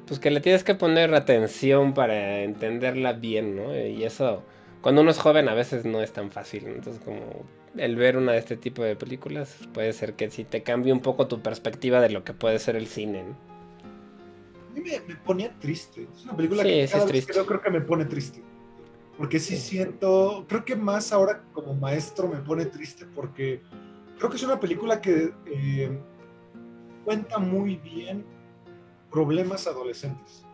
Pues 0.06 0.20
que 0.20 0.30
le 0.30 0.42
tienes 0.42 0.62
que 0.62 0.74
poner 0.74 1.14
atención 1.14 1.94
para 1.94 2.42
entenderla 2.42 3.14
bien, 3.14 3.56
¿no? 3.56 3.74
Y 3.74 4.04
eso, 4.04 4.42
cuando 4.86 5.02
uno 5.02 5.10
es 5.10 5.18
joven 5.18 5.48
a 5.48 5.54
veces 5.54 5.84
no 5.84 6.00
es 6.00 6.12
tan 6.12 6.30
fácil. 6.30 6.68
Entonces 6.68 7.02
como 7.04 7.44
el 7.76 7.96
ver 7.96 8.16
una 8.16 8.30
de 8.30 8.38
este 8.38 8.56
tipo 8.56 8.84
de 8.84 8.94
películas 8.94 9.58
puede 9.74 9.92
ser 9.92 10.14
que 10.14 10.30
sí 10.30 10.44
te 10.44 10.62
cambie 10.62 10.92
un 10.92 11.00
poco 11.00 11.26
tu 11.26 11.40
perspectiva 11.40 12.00
de 12.00 12.10
lo 12.10 12.22
que 12.22 12.34
puede 12.34 12.60
ser 12.60 12.76
el 12.76 12.86
cine, 12.86 13.24
¿no? 13.24 13.30
A 14.70 14.74
mí 14.74 14.80
me, 14.80 15.00
me 15.08 15.16
ponía 15.16 15.52
triste. 15.58 16.06
Es 16.16 16.22
una 16.22 16.36
película 16.36 16.62
Sí, 16.62 16.68
que 16.68 16.86
cada 16.88 17.04
es 17.04 17.12
vez 17.12 17.26
que 17.26 17.32
creo 17.32 17.60
que 17.60 17.70
me 17.70 17.80
pone 17.80 18.04
triste. 18.04 18.44
Porque 19.18 19.40
sí, 19.40 19.56
Sí. 19.56 19.70
siento, 19.70 20.44
creo 20.48 20.64
que 20.64 20.76
más 20.76 21.12
ahora 21.12 21.42
como 21.52 21.74
maestro 21.74 22.28
me 22.28 22.36
pone 22.36 22.66
triste 22.66 23.06
porque 23.12 23.62
creo 24.18 24.30
que 24.30 24.36
es 24.36 24.42
una 24.44 24.60
película 24.60 25.00
que 25.00 25.34
eh, 25.46 25.98
cuenta 27.04 27.40
muy 27.40 27.74
bien 27.74 28.24
problemas 29.10 29.66
adolescentes. 29.66 30.46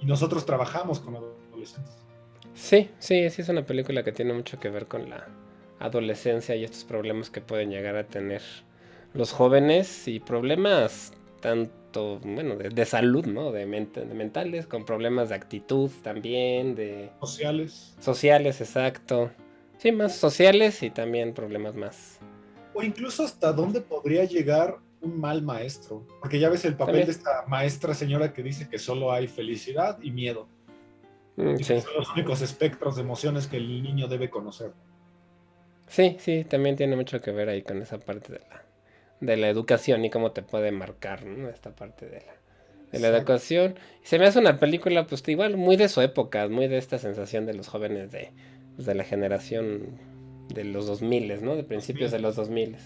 Y 0.00 0.06
nosotros 0.06 0.44
trabajamos 0.44 0.98
con 0.98 1.14
adolescentes. 1.14 1.99
Sí, 2.54 2.90
sí, 2.98 3.30
sí 3.30 3.42
es 3.42 3.48
una 3.48 3.64
película 3.64 4.02
que 4.02 4.12
tiene 4.12 4.32
mucho 4.32 4.58
que 4.60 4.68
ver 4.70 4.86
con 4.86 5.08
la 5.08 5.26
adolescencia 5.78 6.54
y 6.56 6.64
estos 6.64 6.84
problemas 6.84 7.30
que 7.30 7.40
pueden 7.40 7.70
llegar 7.70 7.96
a 7.96 8.04
tener 8.04 8.42
los 9.14 9.32
jóvenes 9.32 10.06
y 10.08 10.20
problemas 10.20 11.12
tanto, 11.40 12.20
bueno, 12.22 12.56
de, 12.56 12.68
de 12.68 12.84
salud, 12.84 13.24
¿no? 13.26 13.50
De, 13.50 13.66
mentales, 13.66 14.66
con 14.66 14.84
problemas 14.84 15.30
de 15.30 15.34
actitud 15.34 15.90
también, 16.02 16.74
de 16.74 17.10
Sociales. 17.20 17.94
sociales, 17.98 18.60
exacto. 18.60 19.30
Sí, 19.78 19.90
más 19.92 20.14
sociales 20.14 20.82
y 20.82 20.90
también 20.90 21.32
problemas 21.32 21.74
más. 21.74 22.18
O 22.74 22.82
incluso 22.82 23.24
hasta 23.24 23.52
dónde 23.52 23.80
podría 23.80 24.24
llegar 24.24 24.76
un 25.00 25.18
mal 25.18 25.42
maestro. 25.42 26.06
Porque 26.20 26.38
ya 26.38 26.50
ves 26.50 26.64
el 26.66 26.74
papel 26.74 26.86
También. 26.86 27.06
de 27.06 27.12
esta 27.12 27.44
maestra 27.48 27.94
señora 27.94 28.32
que 28.34 28.42
dice 28.42 28.68
que 28.68 28.78
solo 28.78 29.10
hay 29.10 29.26
felicidad 29.26 29.98
y 30.02 30.10
miedo. 30.10 30.46
Sí, 31.56 31.74
que 31.74 31.80
son 31.80 31.94
los 31.94 32.10
únicos 32.10 32.40
espectros 32.42 32.96
de 32.96 33.02
emociones 33.02 33.46
que 33.46 33.56
el 33.58 33.82
niño 33.82 34.08
debe 34.08 34.30
conocer. 34.30 34.74
sí, 35.86 36.16
sí, 36.20 36.44
también 36.44 36.76
tiene 36.76 36.96
mucho 36.96 37.20
que 37.20 37.32
ver 37.32 37.48
ahí 37.48 37.62
con 37.62 37.82
esa 37.82 37.98
parte 37.98 38.32
de 38.34 38.40
la, 38.40 38.64
de 39.20 39.36
la 39.36 39.48
educación 39.48 40.04
y 40.04 40.10
cómo 40.10 40.32
te 40.32 40.42
puede 40.42 40.72
marcar, 40.72 41.24
¿no? 41.26 41.48
Esta 41.48 41.74
parte 41.74 42.06
de 42.06 42.20
la, 42.20 42.40
de 42.92 42.98
la 43.00 43.08
Exacto. 43.08 43.16
educación. 43.18 43.78
Se 44.02 44.18
me 44.18 44.26
hace 44.26 44.38
una 44.38 44.58
película, 44.58 45.06
pues 45.06 45.26
igual, 45.28 45.56
muy 45.56 45.76
de 45.76 45.88
su 45.88 46.00
época, 46.00 46.48
muy 46.48 46.68
de 46.68 46.78
esta 46.78 46.98
sensación 46.98 47.46
de 47.46 47.54
los 47.54 47.68
jóvenes 47.68 48.10
de, 48.12 48.32
pues, 48.76 48.86
de 48.86 48.94
la 48.94 49.04
generación 49.04 49.98
de 50.48 50.64
los 50.64 50.86
2000, 50.86 51.44
¿no? 51.44 51.56
De 51.56 51.64
principios 51.64 52.10
de 52.12 52.20
los 52.20 52.36
2000. 52.36 52.76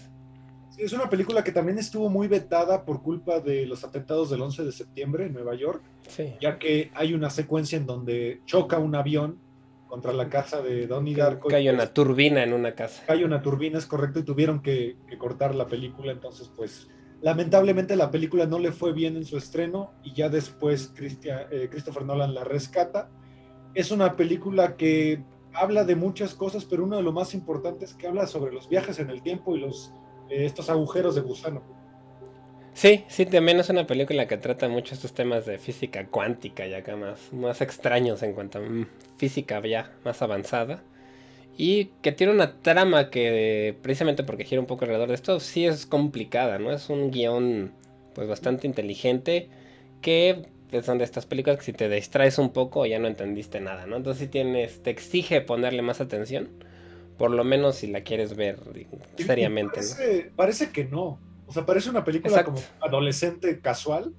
Sí, 0.75 0.81
es 0.81 0.91
una 0.91 1.09
película 1.09 1.41
que 1.41 1.53
también 1.53 1.77
estuvo 1.77 2.09
muy 2.09 2.27
vetada 2.27 2.83
por 2.83 3.01
culpa 3.01 3.39
de 3.39 3.65
los 3.65 3.85
atentados 3.85 4.29
del 4.29 4.41
11 4.41 4.65
de 4.65 4.71
septiembre 4.73 5.25
en 5.25 5.33
Nueva 5.33 5.55
York, 5.55 5.81
Sí. 6.09 6.33
ya 6.41 6.59
que 6.59 6.91
hay 6.95 7.13
una 7.13 7.29
secuencia 7.29 7.77
en 7.77 7.85
donde 7.85 8.41
choca 8.45 8.77
un 8.77 8.93
avión 8.93 9.39
contra 9.87 10.11
la 10.11 10.27
casa 10.27 10.61
de 10.61 10.85
Donnie 10.85 11.15
Darko. 11.15 11.53
Hay 11.55 11.69
una 11.69 11.87
turbina 11.93 12.43
en 12.43 12.51
una 12.51 12.75
casa. 12.75 13.03
Hay 13.07 13.23
una 13.23 13.41
turbina, 13.41 13.77
es 13.77 13.85
correcto, 13.85 14.19
y 14.19 14.23
tuvieron 14.23 14.61
que, 14.61 14.97
cortar 15.17 15.55
la 15.55 15.65
película, 15.65 16.11
entonces 16.11 16.51
pues 16.53 16.89
lamentablemente 17.21 17.95
la 17.95 18.11
película 18.11 18.45
no 18.45 18.59
le 18.59 18.73
fue 18.73 18.91
bien 18.91 19.15
en 19.15 19.23
su 19.23 19.37
estreno 19.37 19.93
y 20.03 20.13
ya 20.13 20.27
después 20.27 20.93
eh, 20.99 21.69
Christopher 21.71 22.03
Nolan 22.03 22.33
la 22.33 22.43
rescata. 22.43 23.09
Es 23.73 23.91
una 23.91 24.17
película 24.17 24.75
que 24.75 25.23
habla 25.53 25.85
de 25.85 25.95
muchas 25.95 26.33
cosas, 26.33 26.65
pero 26.65 26.83
uno 26.83 26.97
de 26.97 27.03
lo 27.03 27.13
más 27.13 27.33
importantes 27.33 27.91
es 27.91 27.95
que 27.95 28.07
habla 28.07 28.27
sobre 28.27 28.51
los 28.53 28.67
viajes 28.67 28.99
en 28.99 29.09
el 29.09 29.21
tiempo 29.21 29.55
y 29.55 29.61
los, 29.61 29.93
estos 30.29 30.69
agujeros 30.69 31.15
de 31.15 31.21
gusano. 31.21 31.61
Sí, 32.73 33.05
sí, 33.07 33.25
también 33.25 33.59
es 33.59 33.69
una 33.69 33.87
película 33.87 34.27
que 34.27 34.37
trata 34.37 34.67
mucho 34.67 34.95
estos 34.95 35.13
temas 35.13 35.45
de 35.45 35.57
física 35.57 36.07
cuántica 36.07 36.67
y 36.67 36.73
acá 36.73 36.97
más, 36.97 37.31
más 37.31 37.61
extraños 37.61 38.21
en 38.21 38.33
cuanto 38.33 38.59
a 38.59 38.61
mm, 38.61 38.87
física 39.17 39.65
ya 39.65 39.93
más 40.03 40.21
avanzada. 40.21 40.83
Y 41.57 41.85
que 42.01 42.11
tiene 42.11 42.33
una 42.33 42.57
trama 42.61 43.09
que, 43.09 43.77
precisamente 43.81 44.23
porque 44.25 44.43
gira 44.43 44.59
un 44.59 44.67
poco 44.67 44.83
alrededor 44.83 45.07
de 45.07 45.15
esto, 45.15 45.39
sí 45.39 45.65
es 45.65 45.85
complicada, 45.85 46.59
¿no? 46.59 46.71
Es 46.71 46.89
un 46.89 47.11
guion 47.11 47.71
pues 48.13 48.27
bastante 48.27 48.67
inteligente 48.67 49.49
que 50.01 50.45
son 50.83 50.97
de 50.97 51.05
estas 51.05 51.25
películas 51.25 51.57
que 51.59 51.65
si 51.65 51.73
te 51.73 51.87
distraes 51.87 52.37
un 52.39 52.51
poco 52.51 52.85
ya 52.85 52.99
no 52.99 53.07
entendiste 53.07 53.61
nada, 53.61 53.85
¿no? 53.85 53.95
Entonces 53.95 54.23
si 54.23 54.27
tienes, 54.27 54.83
te 54.83 54.89
exige 54.89 55.39
ponerle 55.41 55.81
más 55.81 56.01
atención, 56.01 56.49
por 57.17 57.31
lo 57.31 57.43
menos 57.43 57.77
si 57.77 57.87
la 57.87 58.01
quieres 58.01 58.35
ver 58.35 58.59
seriamente. 59.17 59.75
Parece, 59.75 60.31
parece 60.35 60.69
que 60.71 60.85
no, 60.85 61.19
o 61.47 61.53
sea, 61.53 61.65
parece 61.65 61.89
una 61.89 62.03
película 62.03 62.43
como 62.43 62.59
adolescente 62.81 63.59
casual, 63.59 64.13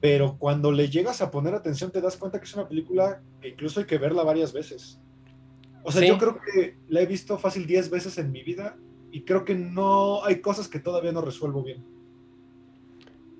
pero 0.00 0.36
cuando 0.38 0.72
le 0.72 0.88
llegas 0.88 1.22
a 1.22 1.30
poner 1.30 1.54
atención 1.54 1.90
te 1.90 2.00
das 2.00 2.16
cuenta 2.16 2.38
que 2.38 2.44
es 2.44 2.54
una 2.54 2.68
película 2.68 3.22
que 3.40 3.48
incluso 3.48 3.80
hay 3.80 3.86
que 3.86 3.98
verla 3.98 4.22
varias 4.22 4.52
veces. 4.52 5.00
O 5.82 5.92
sea, 5.92 6.06
yo 6.06 6.16
creo 6.18 6.40
que 6.40 6.76
la 6.88 7.02
he 7.02 7.06
visto 7.06 7.38
fácil 7.38 7.66
10 7.66 7.90
veces 7.90 8.16
en 8.16 8.32
mi 8.32 8.42
vida 8.42 8.78
y 9.12 9.22
creo 9.22 9.44
que 9.44 9.54
no 9.54 10.24
hay 10.24 10.40
cosas 10.40 10.66
que 10.66 10.78
todavía 10.78 11.12
no 11.12 11.20
resuelvo 11.20 11.62
bien. 11.62 11.84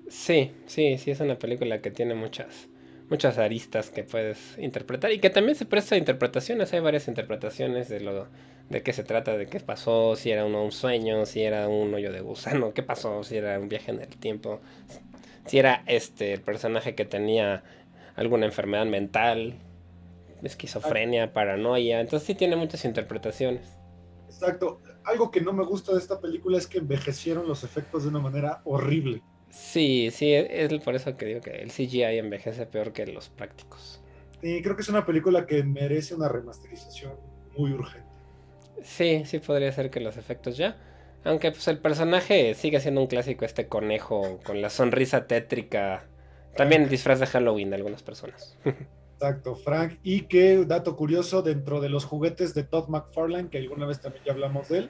Sí, 0.07 0.51
sí, 0.67 0.97
sí, 0.99 1.11
es 1.11 1.19
una 1.19 1.39
película 1.39 1.81
que 1.81 1.89
tiene 1.89 2.13
muchas, 2.13 2.67
muchas 3.09 3.39
aristas 3.39 3.89
que 3.89 4.03
puedes 4.03 4.57
interpretar 4.59 5.11
y 5.11 5.19
que 5.19 5.31
también 5.31 5.55
se 5.55 5.65
presta 5.65 5.95
a 5.95 5.97
interpretaciones. 5.97 6.71
Hay 6.73 6.81
varias 6.81 7.07
interpretaciones 7.07 7.89
de 7.89 8.01
lo 8.01 8.27
de 8.69 8.81
qué 8.81 8.93
se 8.93 9.03
trata, 9.03 9.37
de 9.37 9.47
qué 9.47 9.59
pasó, 9.59 10.15
si 10.15 10.31
era 10.31 10.45
uno 10.45 10.63
un 10.63 10.71
sueño, 10.71 11.25
si 11.25 11.43
era 11.43 11.67
un 11.67 11.93
hoyo 11.93 12.11
de 12.11 12.21
gusano, 12.21 12.73
qué 12.73 12.83
pasó, 12.83 13.23
si 13.23 13.37
era 13.37 13.59
un 13.59 13.69
viaje 13.69 13.91
en 13.91 14.01
el 14.01 14.17
tiempo, 14.17 14.59
si 15.45 15.59
era 15.59 15.83
este 15.85 16.33
el 16.33 16.41
personaje 16.41 16.95
que 16.95 17.05
tenía 17.05 17.63
alguna 18.15 18.45
enfermedad 18.45 18.85
mental, 18.85 19.59
esquizofrenia, 20.43 21.33
paranoia. 21.33 22.01
Entonces 22.01 22.25
sí 22.25 22.35
tiene 22.35 22.55
muchas 22.55 22.85
interpretaciones. 22.85 23.77
Exacto. 24.27 24.81
Algo 25.03 25.29
que 25.29 25.41
no 25.41 25.53
me 25.53 25.63
gusta 25.63 25.93
de 25.93 25.99
esta 25.99 26.19
película 26.19 26.57
es 26.57 26.67
que 26.67 26.79
envejecieron 26.79 27.47
los 27.47 27.63
efectos 27.63 28.03
de 28.03 28.09
una 28.09 28.19
manera 28.19 28.61
horrible. 28.65 29.21
Sí, 29.49 30.09
sí, 30.11 30.33
es 30.33 30.73
por 30.83 30.95
eso 30.95 31.15
que 31.15 31.25
digo 31.25 31.41
que 31.41 31.51
el 31.51 31.71
CGI 31.71 32.17
envejece 32.17 32.65
peor 32.65 32.91
que 32.91 33.05
los 33.05 33.29
prácticos. 33.29 34.01
Y 34.41 34.61
creo 34.61 34.75
que 34.75 34.81
es 34.81 34.89
una 34.89 35.05
película 35.05 35.45
que 35.45 35.63
merece 35.63 36.15
una 36.15 36.27
remasterización 36.27 37.13
muy 37.55 37.71
urgente. 37.71 38.04
Sí, 38.83 39.23
sí 39.25 39.39
podría 39.39 39.71
ser 39.71 39.89
que 39.89 39.99
los 39.99 40.17
efectos 40.17 40.57
ya. 40.57 40.77
Aunque 41.23 41.51
pues 41.51 41.67
el 41.67 41.79
personaje 41.79 42.53
sigue 42.53 42.79
siendo 42.79 43.01
un 43.01 43.07
clásico, 43.07 43.45
este 43.45 43.67
conejo 43.67 44.39
con 44.43 44.61
la 44.61 44.69
sonrisa 44.69 45.25
tétrica. 45.25 46.05
También 46.55 46.87
disfraz 46.87 47.19
de 47.19 47.25
Halloween 47.25 47.69
de 47.71 47.77
algunas 47.77 48.03
personas. 48.03 48.57
Exacto, 49.15 49.55
Frank. 49.55 49.97
Y 50.03 50.21
que, 50.23 50.65
dato 50.65 50.95
curioso, 50.95 51.41
dentro 51.41 51.79
de 51.79 51.89
los 51.89 52.05
juguetes 52.05 52.53
de 52.53 52.63
Todd 52.63 52.89
McFarlane, 52.89 53.49
que 53.49 53.57
alguna 53.57 53.85
vez 53.85 54.01
también 54.01 54.23
ya 54.25 54.33
hablamos 54.33 54.69
de 54.69 54.79
él, 54.79 54.89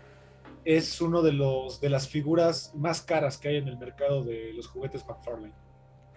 es 0.66 1.00
uno 1.00 1.22
de 1.22 1.32
los 1.32 1.80
de 1.80 1.90
las 1.90 2.10
figuras 2.10 2.74
más 2.76 3.02
caras 3.02 3.38
que 3.38 3.50
hay 3.50 3.58
en 3.58 3.68
el 3.68 3.78
mercado 3.78 4.24
de 4.24 4.52
los 4.54 4.68
juguetes 4.68 5.06
McFarlane. 5.08 5.54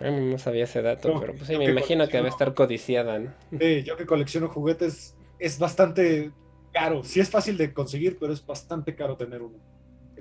No 0.00 0.38
sabía 0.38 0.64
ese 0.64 0.80
dato, 0.80 1.18
pero 1.20 1.34
pues 1.34 1.48
sí, 1.48 1.58
me 1.58 1.64
imagino 1.64 2.06
que 2.08 2.16
debe 2.16 2.28
estar 2.28 2.54
codiciada, 2.54 3.18
¿no? 3.18 3.34
Sí, 3.58 3.82
yo 3.82 3.96
que 3.96 4.06
colecciono 4.06 4.48
juguetes 4.48 5.16
es 5.38 5.58
bastante 5.58 6.30
caro. 6.72 7.02
Sí 7.02 7.20
es 7.20 7.30
fácil 7.30 7.56
de 7.56 7.72
conseguir, 7.72 8.18
pero 8.18 8.32
es 8.32 8.44
bastante 8.44 8.94
caro 8.94 9.16
tener 9.16 9.42
uno. 9.42 9.58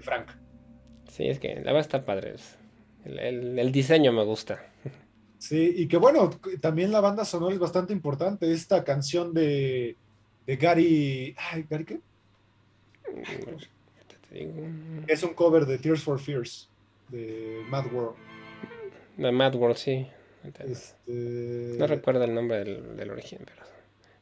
Frank. 0.01 0.29
Sí, 1.09 1.27
es 1.27 1.39
que 1.39 1.55
la 1.55 1.73
verdad 1.73 1.79
está 1.79 2.05
padre. 2.05 2.35
El, 3.05 3.71
diseño 3.71 4.11
me 4.11 4.23
gusta. 4.23 4.63
Sí, 5.39 5.73
y 5.75 5.87
que 5.87 5.97
bueno, 5.97 6.29
también 6.61 6.91
la 6.91 6.99
banda 6.99 7.23
sonora 7.23 7.53
es 7.53 7.59
bastante 7.59 7.93
importante. 7.93 8.51
Esta 8.51 8.83
canción 8.83 9.33
de, 9.33 9.95
de 10.45 10.55
Gary. 10.57 11.35
Ay, 11.51 11.65
¿Gary 11.69 11.85
qué? 11.85 11.99
Es 15.07 15.23
un 15.23 15.33
cover 15.33 15.65
de 15.65 15.77
Tears 15.77 16.03
for 16.03 16.19
Fears, 16.19 16.69
de 17.09 17.61
Mad 17.69 17.85
World. 17.93 18.15
De 19.17 19.31
Mad 19.31 19.55
World, 19.55 19.77
sí. 19.77 20.07
Este, 20.59 21.75
no 21.77 21.87
recuerdo 21.87 22.23
el 22.23 22.33
nombre 22.33 22.63
del, 22.63 23.11
origen, 23.11 23.39
pero. 23.45 23.63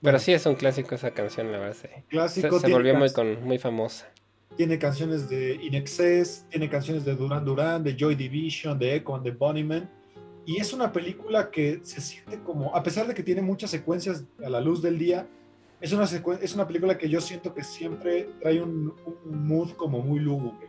Pero 0.05 0.19
sí 0.19 0.33
es 0.33 0.45
un 0.45 0.55
clásico 0.55 0.95
esa 0.95 1.11
canción, 1.11 1.51
la 1.51 1.59
verdad. 1.59 1.75
Clásico. 2.07 2.59
Se, 2.59 2.71
volvió 2.71 2.95
muy, 2.95 3.11
con, 3.11 3.43
muy 3.43 3.57
famosa. 3.57 4.07
Tiene 4.55 4.79
canciones 4.79 5.27
de 5.27 5.55
In 5.55 5.73
Excess, 5.73 6.45
tiene 6.49 6.69
canciones 6.69 7.03
de 7.03 7.15
Duran 7.15 7.43
Duran, 7.43 7.83
de 7.83 7.95
Joy 7.97 8.15
Division, 8.15 8.79
de 8.79 8.95
Echo 8.95 9.15
and 9.15 9.23
the 9.23 9.31
Bunnymen. 9.31 9.89
Y 10.45 10.57
es 10.57 10.71
una 10.73 10.91
película 10.91 11.49
que 11.49 11.79
se 11.83 11.99
siente 11.99 12.39
como, 12.39 12.73
a 12.75 12.83
pesar 12.83 13.07
de 13.07 13.13
que 13.13 13.23
tiene 13.23 13.41
muchas 13.41 13.71
secuencias 13.71 14.23
a 14.43 14.49
la 14.49 14.61
luz 14.61 14.81
del 14.81 14.97
día, 14.97 15.27
es 15.81 15.91
una, 15.91 16.05
es 16.41 16.55
una 16.55 16.67
película 16.67 16.97
que 16.97 17.09
yo 17.09 17.19
siento 17.19 17.53
que 17.53 17.63
siempre 17.63 18.29
trae 18.39 18.61
un, 18.61 18.93
mood 19.25 19.71
como 19.71 19.99
muy 19.99 20.19
lúgubre. 20.19 20.67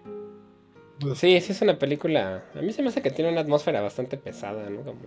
Sí, 1.14 1.40
sí 1.40 1.52
es 1.52 1.62
una 1.62 1.78
película. 1.78 2.44
A 2.54 2.62
mí 2.62 2.72
se 2.72 2.82
me 2.82 2.88
hace 2.88 3.02
que 3.02 3.10
tiene 3.10 3.30
una 3.30 3.42
atmósfera 3.42 3.82
bastante 3.82 4.16
pesada, 4.16 4.68
¿no? 4.70 4.82
Como, 4.82 4.98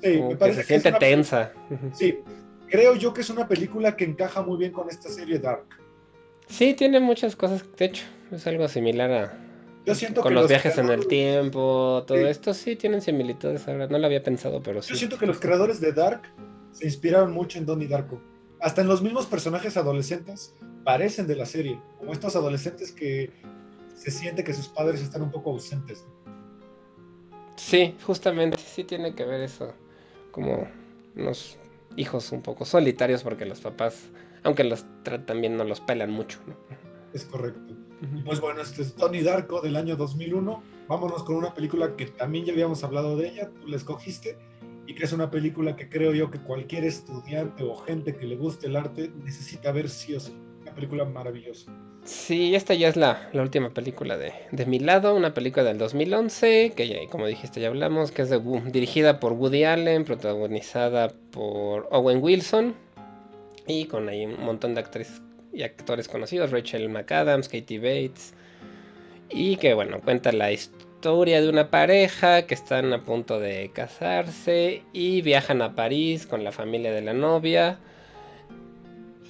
sí, 0.00 0.22
me 0.22 0.36
parece 0.36 0.60
que 0.60 0.66
se 0.66 0.80
siente 0.80 0.92
tensa. 0.92 1.52
Sí, 1.92 2.18
creo 2.70 2.94
yo 2.94 3.12
que 3.12 3.20
es 3.20 3.30
una 3.30 3.46
película 3.46 3.96
que 3.96 4.04
encaja 4.04 4.42
muy 4.42 4.58
bien 4.58 4.72
con 4.72 4.88
esta 4.88 5.08
serie 5.08 5.38
Dark. 5.38 5.66
Sí, 6.46 6.74
tiene 6.74 7.00
muchas 7.00 7.36
cosas. 7.36 7.64
De 7.76 7.84
hecho, 7.84 8.04
es 8.30 8.46
algo 8.46 8.68
similar 8.68 9.10
a. 9.12 9.38
Yo 9.86 9.94
siento 9.94 10.20
con 10.20 10.34
los, 10.34 10.48
viajes 10.48 10.76
en 10.78 10.90
el 10.90 11.06
tiempo, 11.06 12.04
todo 12.06 12.28
esto 12.28 12.52
sí 12.52 12.76
tienen 12.76 13.00
similitudes. 13.00 13.66
Ahora 13.66 13.86
no 13.86 13.98
lo 13.98 14.06
había 14.06 14.22
pensado, 14.22 14.62
pero 14.62 14.82
sí. 14.82 14.90
Yo 14.90 14.96
siento 14.96 15.18
que 15.18 15.26
los 15.26 15.40
creadores 15.40 15.80
de 15.80 15.92
Dark 15.92 16.22
se 16.72 16.84
inspiraron 16.84 17.32
mucho 17.32 17.58
en 17.58 17.66
Donnie 17.66 17.88
Darko 17.88 18.20
hasta 18.60 18.82
en 18.82 18.88
los 18.88 19.02
mismos 19.02 19.26
personajes 19.26 19.76
adolescentes 19.76 20.54
parecen 20.84 21.26
de 21.26 21.36
la 21.36 21.46
serie, 21.46 21.80
como 21.98 22.12
estos 22.12 22.36
adolescentes 22.36 22.92
que 22.92 23.30
se 23.94 24.10
siente 24.10 24.44
que 24.44 24.54
sus 24.54 24.68
padres 24.68 25.00
están 25.00 25.22
un 25.22 25.30
poco 25.30 25.50
ausentes. 25.50 26.04
Sí, 27.56 27.94
justamente, 28.04 28.58
sí 28.58 28.84
tiene 28.84 29.14
que 29.14 29.24
ver 29.24 29.42
eso, 29.42 29.74
como 30.30 30.68
unos 31.16 31.58
hijos 31.96 32.32
un 32.32 32.42
poco 32.42 32.64
solitarios 32.64 33.22
porque 33.22 33.46
los 33.46 33.60
papás, 33.60 34.08
aunque 34.42 34.64
los 34.64 34.84
tratan 35.02 35.40
bien, 35.40 35.56
no 35.56 35.64
los 35.64 35.80
pelan 35.80 36.10
mucho. 36.10 36.38
Es 37.12 37.24
correcto. 37.24 37.74
Pues 38.24 38.40
bueno, 38.40 38.62
este 38.62 38.82
es 38.82 38.94
Tony 38.94 39.20
Darko 39.20 39.60
del 39.60 39.76
año 39.76 39.96
2001. 39.96 40.62
Vámonos 40.88 41.22
con 41.24 41.36
una 41.36 41.52
película 41.52 41.96
que 41.96 42.06
también 42.06 42.44
ya 42.44 42.52
habíamos 42.52 42.82
hablado 42.82 43.16
de 43.16 43.28
ella, 43.28 43.50
tú 43.60 43.68
la 43.68 43.76
escogiste 43.76 44.38
y 44.86 44.94
que 44.94 45.04
es 45.04 45.12
una 45.12 45.30
película 45.30 45.76
que 45.76 45.88
creo 45.88 46.12
yo 46.14 46.30
que 46.30 46.40
cualquier 46.40 46.84
estudiante 46.84 47.62
o 47.62 47.76
gente 47.76 48.16
que 48.16 48.26
le 48.26 48.36
guste 48.36 48.66
el 48.66 48.76
arte 48.76 49.12
necesita 49.22 49.70
ver 49.70 49.88
sí 49.88 50.14
o 50.14 50.20
sí. 50.20 50.34
Una 50.62 50.74
película 50.74 51.04
maravillosa. 51.04 51.70
Sí, 52.04 52.54
esta 52.54 52.74
ya 52.74 52.88
es 52.88 52.96
la, 52.96 53.28
última 53.34 53.70
película 53.70 54.16
de, 54.16 54.32
de, 54.50 54.66
mi 54.66 54.78
lado, 54.78 55.14
una 55.14 55.34
película 55.34 55.64
del 55.64 55.78
2011, 55.78 56.72
que 56.74 56.88
ya, 56.88 56.96
como 57.10 57.26
dijiste 57.26 57.60
ya 57.60 57.68
hablamos, 57.68 58.10
que 58.10 58.22
es 58.22 58.30
dirigida 58.72 59.20
por 59.20 59.34
Woody 59.34 59.64
Allen, 59.64 60.04
protagonizada 60.04 61.12
por 61.30 61.88
Owen 61.90 62.22
Wilson 62.22 62.74
y 63.66 63.84
con 63.84 64.08
ahí 64.08 64.24
un 64.24 64.42
montón 64.42 64.74
de 64.74 64.80
actrices 64.80 65.20
y 65.52 65.62
actores 65.62 66.08
conocidos, 66.08 66.50
Rachel 66.50 66.88
McAdams, 66.88 67.48
Katie 67.48 67.78
Bates, 67.78 68.34
y 69.28 69.56
que 69.56 69.74
bueno, 69.74 70.00
cuenta 70.00 70.32
la 70.32 70.52
historia 70.52 71.40
de 71.40 71.48
una 71.48 71.70
pareja 71.70 72.46
que 72.46 72.54
están 72.54 72.92
a 72.92 73.04
punto 73.04 73.38
de 73.38 73.70
casarse 73.74 74.82
y 74.92 75.22
viajan 75.22 75.60
a 75.60 75.74
París 75.74 76.26
con 76.26 76.44
la 76.44 76.52
familia 76.52 76.92
de 76.92 77.02
la 77.02 77.12
novia 77.12 77.78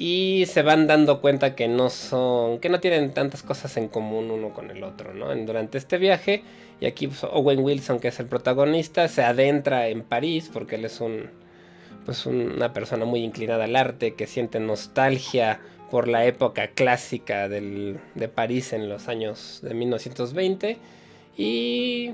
y 0.01 0.47
se 0.47 0.63
van 0.63 0.87
dando 0.87 1.21
cuenta 1.21 1.55
que 1.55 1.69
no 1.69 1.91
son, 1.91 2.59
que 2.59 2.71
no 2.71 2.81
tienen 2.81 3.13
tantas 3.13 3.43
cosas 3.43 3.77
en 3.77 3.87
común 3.89 4.31
uno 4.31 4.55
con 4.55 4.71
el 4.71 4.83
otro, 4.83 5.13
¿no? 5.13 5.37
Durante 5.45 5.77
este 5.77 5.99
viaje 5.99 6.43
y 6.81 6.87
aquí 6.87 7.07
pues, 7.07 7.23
Owen 7.23 7.59
Wilson 7.59 8.01
que 8.01 8.09
es 8.09 8.19
el 8.19 8.25
protagonista 8.25 9.09
se 9.09 9.23
adentra 9.23 9.89
en 9.89 10.01
París 10.03 10.49
porque 10.51 10.77
él 10.77 10.87
es 10.87 11.03
un 11.03 11.29
pues 12.07 12.25
una 12.25 12.73
persona 12.73 13.05
muy 13.05 13.23
inclinada 13.23 13.65
al 13.65 13.77
arte 13.77 14.15
que 14.15 14.27
siente 14.27 14.59
nostalgia 14.59 15.61
por 15.91 16.09
la 16.09 16.25
época 16.25 16.69
clásica 16.69 17.51
del, 17.51 18.01
de 18.15 18.29
París 18.29 18.73
en 18.73 18.89
los 18.89 19.07
años 19.07 19.61
de 19.63 19.75
1920 19.75 20.79
y 21.37 22.13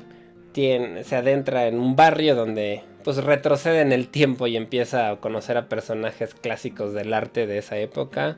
se 0.53 1.15
adentra 1.15 1.69
en 1.69 1.79
un 1.79 1.95
barrio 1.95 2.35
donde 2.35 2.83
pues 3.07 3.19
retrocede 3.19 3.83
en 3.83 3.93
el 3.93 4.09
tiempo 4.09 4.49
y 4.49 4.57
empieza 4.57 5.11
a 5.11 5.21
conocer 5.21 5.57
a 5.57 5.69
personajes 5.69 6.35
clásicos 6.35 6.93
del 6.93 7.15
arte 7.15 7.47
de 7.47 7.59
esa 7.59 7.79
época, 7.79 8.37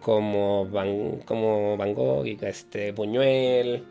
como 0.00 0.66
Van, 0.70 1.18
como 1.26 1.76
Van 1.76 1.92
Gogh, 1.92 2.24
este, 2.24 2.92
Buñuel, 2.92 3.84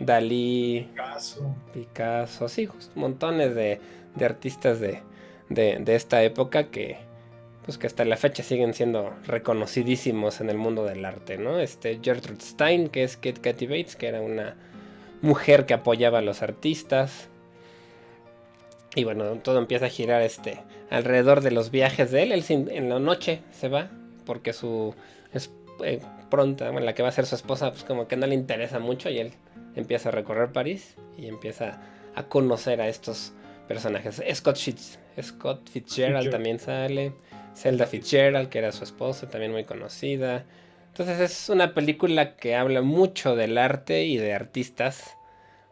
Dalí, 0.00 0.88
Picasso. 0.90 1.54
Picasso, 1.72 2.48
sí, 2.48 2.68
montones 2.96 3.54
de, 3.54 3.78
artistas 4.20 4.80
de, 4.80 5.00
de, 5.48 5.94
esta 5.94 6.20
época 6.24 6.72
que, 6.72 6.96
pues 7.64 7.78
que 7.78 7.86
hasta 7.86 8.04
la 8.04 8.16
fecha 8.16 8.42
siguen 8.42 8.74
siendo 8.74 9.14
reconocidísimos 9.28 10.40
en 10.40 10.50
el 10.50 10.58
mundo 10.58 10.84
del 10.84 11.04
arte, 11.04 11.38
¿no? 11.38 11.60
Este 11.60 12.00
Gertrude 12.02 12.40
Stein, 12.40 12.88
que 12.88 13.04
es 13.04 13.16
Kate 13.16 13.40
Katy 13.40 13.68
Bates, 13.68 13.94
que 13.94 14.08
era 14.08 14.20
una 14.20 14.56
mujer 15.22 15.66
que 15.66 15.74
apoyaba 15.74 16.18
a 16.18 16.22
los 16.22 16.42
artistas. 16.42 17.29
Y 18.94 19.04
bueno, 19.04 19.24
todo 19.36 19.58
empieza 19.58 19.86
a 19.86 19.90
girar 19.90 20.22
este 20.22 20.58
alrededor 20.90 21.42
de 21.42 21.52
los 21.52 21.70
viajes 21.70 22.10
de 22.10 22.24
él. 22.24 22.32
Él 22.32 22.44
en 22.48 22.88
la 22.88 22.98
noche 22.98 23.40
se 23.52 23.68
va 23.68 23.88
porque 24.26 24.52
su 24.52 24.94
es, 25.32 25.50
eh, 25.84 26.00
pronta, 26.28 26.70
la 26.72 26.94
que 26.94 27.02
va 27.02 27.08
a 27.08 27.12
ser 27.12 27.26
su 27.26 27.34
esposa, 27.34 27.70
pues 27.70 27.84
como 27.84 28.08
que 28.08 28.16
no 28.16 28.26
le 28.26 28.34
interesa 28.34 28.78
mucho 28.78 29.10
y 29.10 29.18
él 29.18 29.32
empieza 29.76 30.08
a 30.08 30.12
recorrer 30.12 30.52
París 30.52 30.96
y 31.16 31.26
empieza 31.26 31.80
a 32.14 32.24
conocer 32.24 32.80
a 32.80 32.88
estos 32.88 33.32
personajes. 33.68 34.22
Scott, 34.34 34.58
Scott 35.22 35.68
Fitzgerald 35.68 36.30
también 36.30 36.58
sale, 36.58 37.12
Zelda 37.54 37.86
Fitzgerald, 37.86 38.48
que 38.48 38.58
era 38.58 38.72
su 38.72 38.84
esposa, 38.84 39.28
también 39.28 39.52
muy 39.52 39.64
conocida. 39.64 40.44
Entonces 40.88 41.20
es 41.20 41.48
una 41.48 41.74
película 41.74 42.36
que 42.36 42.56
habla 42.56 42.82
mucho 42.82 43.36
del 43.36 43.58
arte 43.58 44.04
y 44.04 44.16
de 44.16 44.34
artistas 44.34 45.16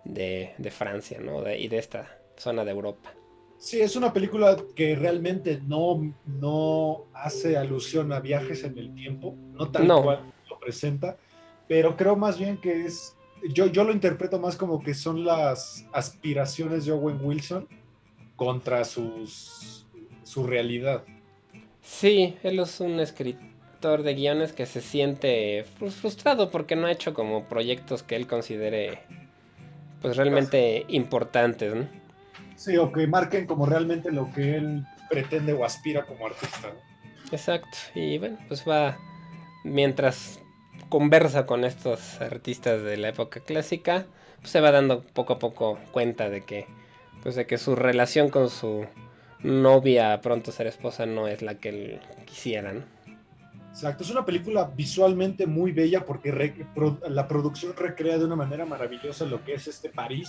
de, 0.04 0.54
Francia, 0.70 1.18
¿no? 1.20 1.48
y 1.50 1.68
de 1.68 1.78
esta 1.78 2.17
zona 2.38 2.64
de 2.64 2.70
Europa. 2.70 3.10
Sí, 3.58 3.80
es 3.80 3.96
una 3.96 4.12
película 4.12 4.56
que 4.76 4.94
realmente 4.94 5.60
no, 5.66 6.14
no 6.26 7.06
hace 7.12 7.56
alusión 7.56 8.12
a 8.12 8.20
viajes 8.20 8.62
en 8.62 8.78
el 8.78 8.94
tiempo, 8.94 9.34
no 9.52 9.70
tal 9.70 9.86
cual 10.02 10.32
lo 10.48 10.60
presenta, 10.60 11.16
pero 11.66 11.96
creo 11.96 12.14
más 12.14 12.38
bien 12.38 12.58
que 12.58 12.86
es, 12.86 13.16
yo, 13.52 13.66
yo 13.66 13.82
lo 13.82 13.92
interpreto 13.92 14.38
más 14.38 14.56
como 14.56 14.80
que 14.80 14.94
son 14.94 15.24
las 15.24 15.86
aspiraciones 15.92 16.86
de 16.86 16.92
Owen 16.92 17.18
Wilson 17.20 17.66
contra 18.36 18.84
sus, 18.84 19.86
su 20.22 20.46
realidad. 20.46 21.02
Sí, 21.82 22.36
él 22.44 22.60
es 22.60 22.78
un 22.78 23.00
escritor 23.00 24.04
de 24.04 24.14
guiones 24.14 24.52
que 24.52 24.66
se 24.66 24.80
siente 24.80 25.64
frustrado 25.64 26.50
porque 26.50 26.76
no 26.76 26.86
ha 26.86 26.92
hecho 26.92 27.12
como 27.12 27.48
proyectos 27.48 28.04
que 28.04 28.14
él 28.14 28.28
considere 28.28 29.00
pues 30.00 30.16
realmente 30.16 30.84
importantes, 30.88 31.74
¿no? 31.74 32.07
Sí, 32.58 32.76
o 32.76 32.90
que 32.90 33.06
marquen 33.06 33.46
como 33.46 33.66
realmente 33.66 34.10
lo 34.10 34.32
que 34.32 34.56
él 34.56 34.84
pretende 35.08 35.52
o 35.52 35.64
aspira 35.64 36.04
como 36.04 36.26
artista. 36.26 36.72
Exacto, 37.30 37.78
y 37.94 38.18
bueno, 38.18 38.36
pues 38.48 38.64
va, 38.68 38.98
mientras 39.62 40.40
conversa 40.88 41.46
con 41.46 41.64
estos 41.64 42.20
artistas 42.20 42.82
de 42.82 42.96
la 42.96 43.10
época 43.10 43.38
clásica, 43.38 44.06
pues 44.40 44.50
se 44.50 44.60
va 44.60 44.72
dando 44.72 45.02
poco 45.02 45.34
a 45.34 45.38
poco 45.38 45.78
cuenta 45.92 46.28
de 46.30 46.44
que, 46.44 46.66
pues 47.22 47.36
de 47.36 47.46
que 47.46 47.58
su 47.58 47.76
relación 47.76 48.28
con 48.28 48.50
su 48.50 48.86
novia, 49.40 50.20
pronto 50.20 50.50
ser 50.50 50.66
esposa, 50.66 51.06
no 51.06 51.28
es 51.28 51.42
la 51.42 51.54
que 51.54 51.68
él 51.68 52.00
quisiera, 52.26 52.72
¿no? 52.72 52.82
Exacto, 53.70 54.02
es 54.02 54.10
una 54.10 54.24
película 54.24 54.68
visualmente 54.74 55.46
muy 55.46 55.70
bella 55.70 56.04
porque 56.04 56.32
la 57.08 57.28
producción 57.28 57.76
recrea 57.76 58.18
de 58.18 58.24
una 58.24 58.34
manera 58.34 58.64
maravillosa 58.64 59.26
lo 59.26 59.44
que 59.44 59.54
es 59.54 59.68
este 59.68 59.90
París 59.90 60.28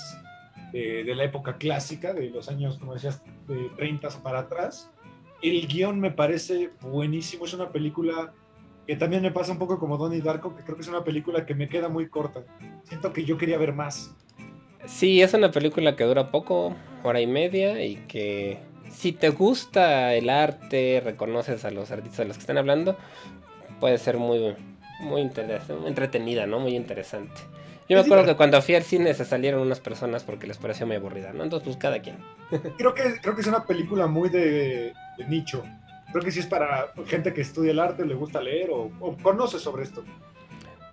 de, 0.72 1.04
la 1.16 1.24
época 1.24 1.58
clásica, 1.58 2.14
de 2.14 2.30
los 2.30 2.50
años, 2.50 2.78
como 2.78 2.94
decías, 2.94 3.24
de 3.48 3.70
30 3.78 4.10
para 4.24 4.40
atrás. 4.40 4.92
El 5.42 5.68
guion 5.68 6.00
me 6.00 6.12
parece 6.12 6.72
buenísimo, 6.82 7.46
es 7.46 7.54
una 7.54 7.72
película 7.72 8.34
que 8.86 8.96
también 8.96 9.22
me 9.22 9.32
pasa 9.32 9.52
un 9.52 9.60
poco 9.60 9.80
como 9.80 9.98
Donnie 9.98 10.22
Darko, 10.22 10.56
que 10.56 10.64
creo 10.64 10.76
que 10.76 10.82
es 10.82 10.88
una 10.88 11.04
película 11.04 11.46
que 11.46 11.54
me 11.54 11.70
queda 11.70 11.90
muy 11.90 12.10
corta. 12.10 12.44
Siento 12.84 13.14
que 13.14 13.24
yo 13.24 13.38
quería 13.38 13.58
ver 13.58 13.74
más. 13.74 14.16
Sí, 14.86 15.22
es 15.22 15.34
una 15.34 15.52
película 15.52 15.96
que 15.96 16.04
dura 16.04 16.32
poco, 16.32 16.76
hora 17.04 17.22
y 17.22 17.28
media, 17.28 17.84
y 17.86 17.98
que 18.08 18.58
si 18.90 19.12
te 19.12 19.30
gusta 19.30 20.14
el 20.16 20.30
arte, 20.30 21.02
reconoces 21.04 21.64
a 21.66 21.72
los 21.72 21.92
artistas 21.92 22.20
de 22.20 22.26
los 22.26 22.38
que 22.38 22.42
están 22.42 22.58
hablando, 22.58 22.98
puede 23.80 23.98
ser 23.98 24.18
muy, 24.18 24.56
muy 25.02 25.22
entretenida, 25.22 26.48
¿no? 26.48 26.60
Muy 26.60 26.76
interesante. 26.76 27.42
Yo 27.90 27.98
me 27.98 28.04
acuerdo 28.04 28.24
que 28.24 28.36
cuando 28.36 28.62
fui 28.62 28.76
al 28.76 28.84
cine 28.84 29.16
se 29.16 29.26
salieron 29.26 29.62
unas 29.62 29.80
personas 29.80 30.24
porque 30.24 30.46
les 30.46 30.60
pareció 30.60 30.86
muy 30.86 30.98
aburrida, 30.98 31.34
¿no? 31.34 31.44
Entonces, 31.44 31.66
pues 31.66 31.78
cada 31.78 32.00
quien. 32.00 32.18
Creo 32.78 32.94
que, 32.94 33.20
creo 33.20 33.34
que 33.34 33.42
es 33.42 33.48
una 33.48 33.66
película 33.66 34.06
muy 34.06 34.30
de, 34.30 34.94
nicho. 35.28 35.64
Creo 36.12 36.24
que 36.24 36.32
sí 36.32 36.40
es 36.40 36.46
para 36.46 36.94
gente 37.08 37.34
que 37.34 37.42
estudia 37.42 37.72
el 37.72 37.80
arte, 37.80 38.06
le 38.06 38.14
gusta 38.14 38.42
leer 38.42 38.70
o, 38.72 38.92
conoce 39.24 39.58
sobre 39.58 39.84
esto. 39.84 40.04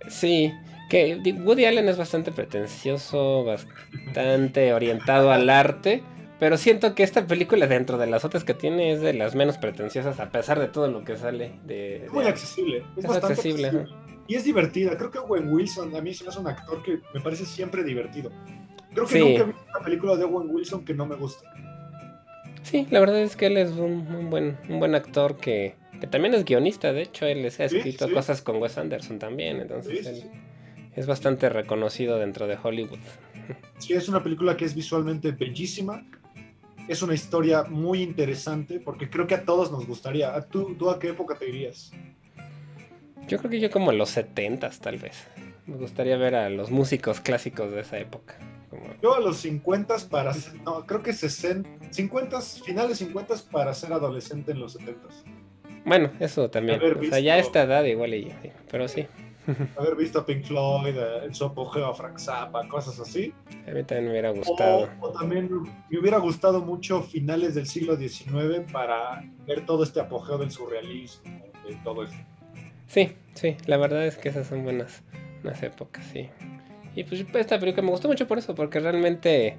Sí, 0.07 0.51
que 0.89 1.19
Woody 1.43 1.65
Allen 1.65 1.87
es 1.87 1.97
bastante 1.97 2.31
pretencioso, 2.31 3.43
bastante 3.43 4.73
orientado 4.75 5.31
al 5.31 5.49
arte, 5.49 6.03
pero 6.39 6.57
siento 6.57 6.95
que 6.95 7.03
esta 7.03 7.27
película 7.27 7.67
dentro 7.67 7.97
de 7.97 8.07
las 8.07 8.25
otras 8.25 8.43
que 8.43 8.53
tiene 8.53 8.91
es 8.91 9.01
de 9.01 9.13
las 9.13 9.35
menos 9.35 9.57
pretenciosas 9.57 10.19
a 10.19 10.29
pesar 10.29 10.59
de 10.59 10.67
todo 10.67 10.87
lo 10.87 11.03
que 11.03 11.17
sale 11.17 11.53
de... 11.65 12.05
Es 12.05 12.11
muy 12.11 12.25
accesible, 12.25 12.83
es, 12.95 13.03
bastante 13.03 13.33
accesible. 13.33 13.87
Y 14.27 14.35
es 14.35 14.43
divertida. 14.43 14.97
Creo 14.97 15.09
que 15.09 15.19
Owen 15.19 15.51
Wilson 15.51 15.95
a 15.95 16.01
mí 16.01 16.11
es 16.11 16.21
un 16.21 16.47
actor 16.47 16.83
que 16.83 16.99
me 17.13 17.21
parece 17.21 17.45
siempre 17.45 17.83
divertido. 17.83 18.31
Creo 18.93 19.07
que 19.07 19.19
nunca 19.19 19.43
he 19.43 19.45
visto 19.45 19.65
una 19.75 19.83
película 19.83 20.15
de 20.15 20.23
Owen 20.23 20.49
Wilson 20.49 20.83
que 20.83 20.93
no 20.93 21.05
me 21.05 21.15
guste. 21.15 21.45
Sí, 22.63 22.85
la 22.89 22.99
verdad 22.99 23.21
es 23.21 23.35
que 23.35 23.45
él 23.45 23.57
es 23.57 23.71
un, 23.71 24.29
buen, 24.29 24.57
un 24.67 24.79
buen 24.79 24.93
actor 24.95 25.37
que, 25.37 25.75
también 26.09 26.33
es 26.33 26.43
guionista. 26.43 26.91
De 26.91 27.03
hecho, 27.03 27.25
él 27.25 27.45
ha 27.45 27.63
escrito 27.63 28.11
cosas 28.11 28.41
con 28.41 28.61
Wes 28.61 28.77
Anderson 28.77 29.19
también. 29.19 29.61
Entonces, 29.61 30.05
él 30.05 30.23
es 30.95 31.05
bastante 31.05 31.47
reconocido 31.47 32.17
dentro 32.17 32.47
de 32.47 32.57
Hollywood. 32.61 32.99
Sí, 33.77 33.93
es 33.93 34.09
una 34.09 34.21
película 34.21 34.57
que 34.57 34.65
es 34.65 34.75
visualmente 34.75 35.31
bellísima. 35.31 36.03
Es 36.89 37.01
una 37.01 37.13
historia 37.13 37.63
muy 37.63 38.01
interesante 38.01 38.81
porque 38.81 39.09
creo 39.09 39.27
que 39.27 39.35
a 39.35 39.45
todos 39.45 39.71
nos 39.71 39.87
gustaría. 39.87 40.37
¿Tú, 40.47 40.75
tú 40.75 40.89
a 40.89 40.99
qué 40.99 41.09
época 41.09 41.35
te 41.35 41.47
irías? 41.47 41.93
Yo 43.27 43.37
creo 43.39 43.51
que 43.51 43.59
yo 43.59 43.71
como 43.71 43.91
los 43.91 44.09
70 44.09 44.69
tal 44.81 44.97
vez. 44.97 45.27
Me 45.65 45.75
gustaría 45.75 46.17
ver 46.17 46.35
a 46.35 46.49
los 46.49 46.71
músicos 46.71 47.19
clásicos 47.19 47.71
de 47.71 47.81
esa 47.81 47.97
época. 47.97 48.37
Yo 49.01 49.15
a 49.15 49.19
los 49.19 49.37
50 49.37 49.95
para 50.09 50.33
no, 50.65 50.85
creo 50.85 51.01
que 51.01 51.13
60, 51.13 51.69
50, 51.91 52.41
finales 52.41 52.97
50 52.99 53.35
para 53.51 53.73
ser 53.73 53.93
adolescente 53.93 54.51
en 54.51 54.59
los 54.59 54.73
70. 54.73 55.07
Bueno, 55.85 56.11
eso 56.19 56.49
también. 56.49 56.81
o 56.81 57.03
sea, 57.03 57.19
ya 57.19 57.35
a 57.35 57.37
esta 57.37 57.63
edad 57.63 57.83
igual 57.85 58.13
y, 58.13 58.33
pero 58.69 58.87
sí. 58.87 59.07
Haber 59.77 59.95
visto 59.95 60.19
a 60.19 60.25
Pink 60.25 60.43
Floyd, 60.43 60.97
en 61.23 61.33
su 61.33 61.45
apogeo 61.45 61.85
a 61.87 61.93
Frank 61.93 62.19
Zappa, 62.19 62.67
cosas 62.67 62.99
así. 62.99 63.33
A 63.65 63.71
mí 63.71 63.83
también 63.83 64.05
me 64.05 64.11
hubiera 64.11 64.31
gustado. 64.31 64.89
O, 64.99 65.11
también 65.11 65.49
me 65.89 65.99
hubiera 65.99 66.17
gustado 66.17 66.61
mucho 66.61 67.01
finales 67.01 67.55
del 67.55 67.67
siglo 67.67 67.95
XIX 67.95 68.69
para 68.71 69.23
ver 69.45 69.65
todo 69.65 69.83
este 69.83 70.01
apogeo 70.01 70.37
del 70.37 70.51
surrealismo, 70.51 71.41
de 71.65 71.75
todo 71.83 72.03
eso. 72.03 72.15
Sí, 72.87 73.13
sí, 73.33 73.57
la 73.65 73.77
verdad 73.77 74.05
es 74.05 74.17
que 74.17 74.29
esas 74.29 74.47
son 74.47 74.63
buenas, 74.63 75.03
buenas 75.41 75.61
épocas, 75.63 76.05
sí. 76.11 76.29
Y 76.95 77.03
pues 77.03 77.25
esta 77.33 77.59
película 77.59 77.83
me 77.83 77.91
gustó 77.91 78.07
mucho 78.07 78.27
por 78.27 78.39
eso, 78.39 78.55
porque 78.55 78.79
realmente 78.79 79.57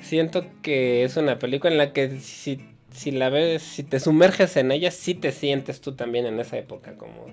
siento 0.00 0.44
que 0.62 1.04
es 1.04 1.16
una 1.16 1.38
película 1.38 1.70
en 1.72 1.78
la 1.78 1.92
que 1.92 2.18
si, 2.20 2.60
si 2.90 3.10
la 3.10 3.28
ves, 3.28 3.62
si 3.62 3.82
te 3.82 4.00
sumerges 4.00 4.56
en 4.56 4.72
ella, 4.72 4.90
sí 4.90 5.14
te 5.14 5.32
sientes 5.32 5.80
tú 5.80 5.94
también 5.94 6.26
en 6.26 6.40
esa 6.40 6.58
época, 6.58 6.96
como, 6.96 7.26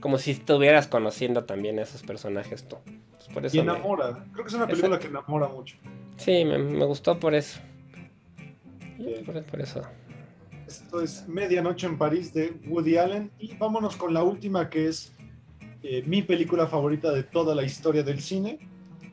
como 0.00 0.18
si 0.18 0.30
estuvieras 0.30 0.86
conociendo 0.86 1.44
también 1.44 1.78
a 1.78 1.82
esos 1.82 2.02
personajes 2.02 2.66
tú. 2.66 2.76
Pues 3.12 3.28
por 3.28 3.44
eso 3.44 3.56
y 3.56 3.60
enamora, 3.60 4.24
creo 4.32 4.44
que 4.44 4.48
es 4.48 4.54
una 4.54 4.66
película 4.66 4.98
que 4.98 5.08
enamora 5.08 5.48
mucho. 5.48 5.76
Sí, 6.16 6.44
me, 6.44 6.84
gustó 6.84 7.18
por 7.20 7.34
eso. 7.34 7.60
por 9.50 9.60
eso. 9.60 9.82
Esto 10.68 11.00
es 11.00 11.26
Medianoche 11.26 11.86
en 11.86 11.96
París 11.96 12.34
de 12.34 12.60
Woody 12.66 12.98
Allen. 12.98 13.30
Y 13.38 13.56
vámonos 13.56 13.96
con 13.96 14.12
la 14.12 14.22
última, 14.22 14.68
que 14.68 14.88
es 14.88 15.14
eh, 15.82 16.02
mi 16.06 16.20
película 16.20 16.66
favorita 16.66 17.10
de 17.10 17.22
toda 17.22 17.54
la 17.54 17.62
historia 17.62 18.02
del 18.02 18.20
cine. 18.20 18.58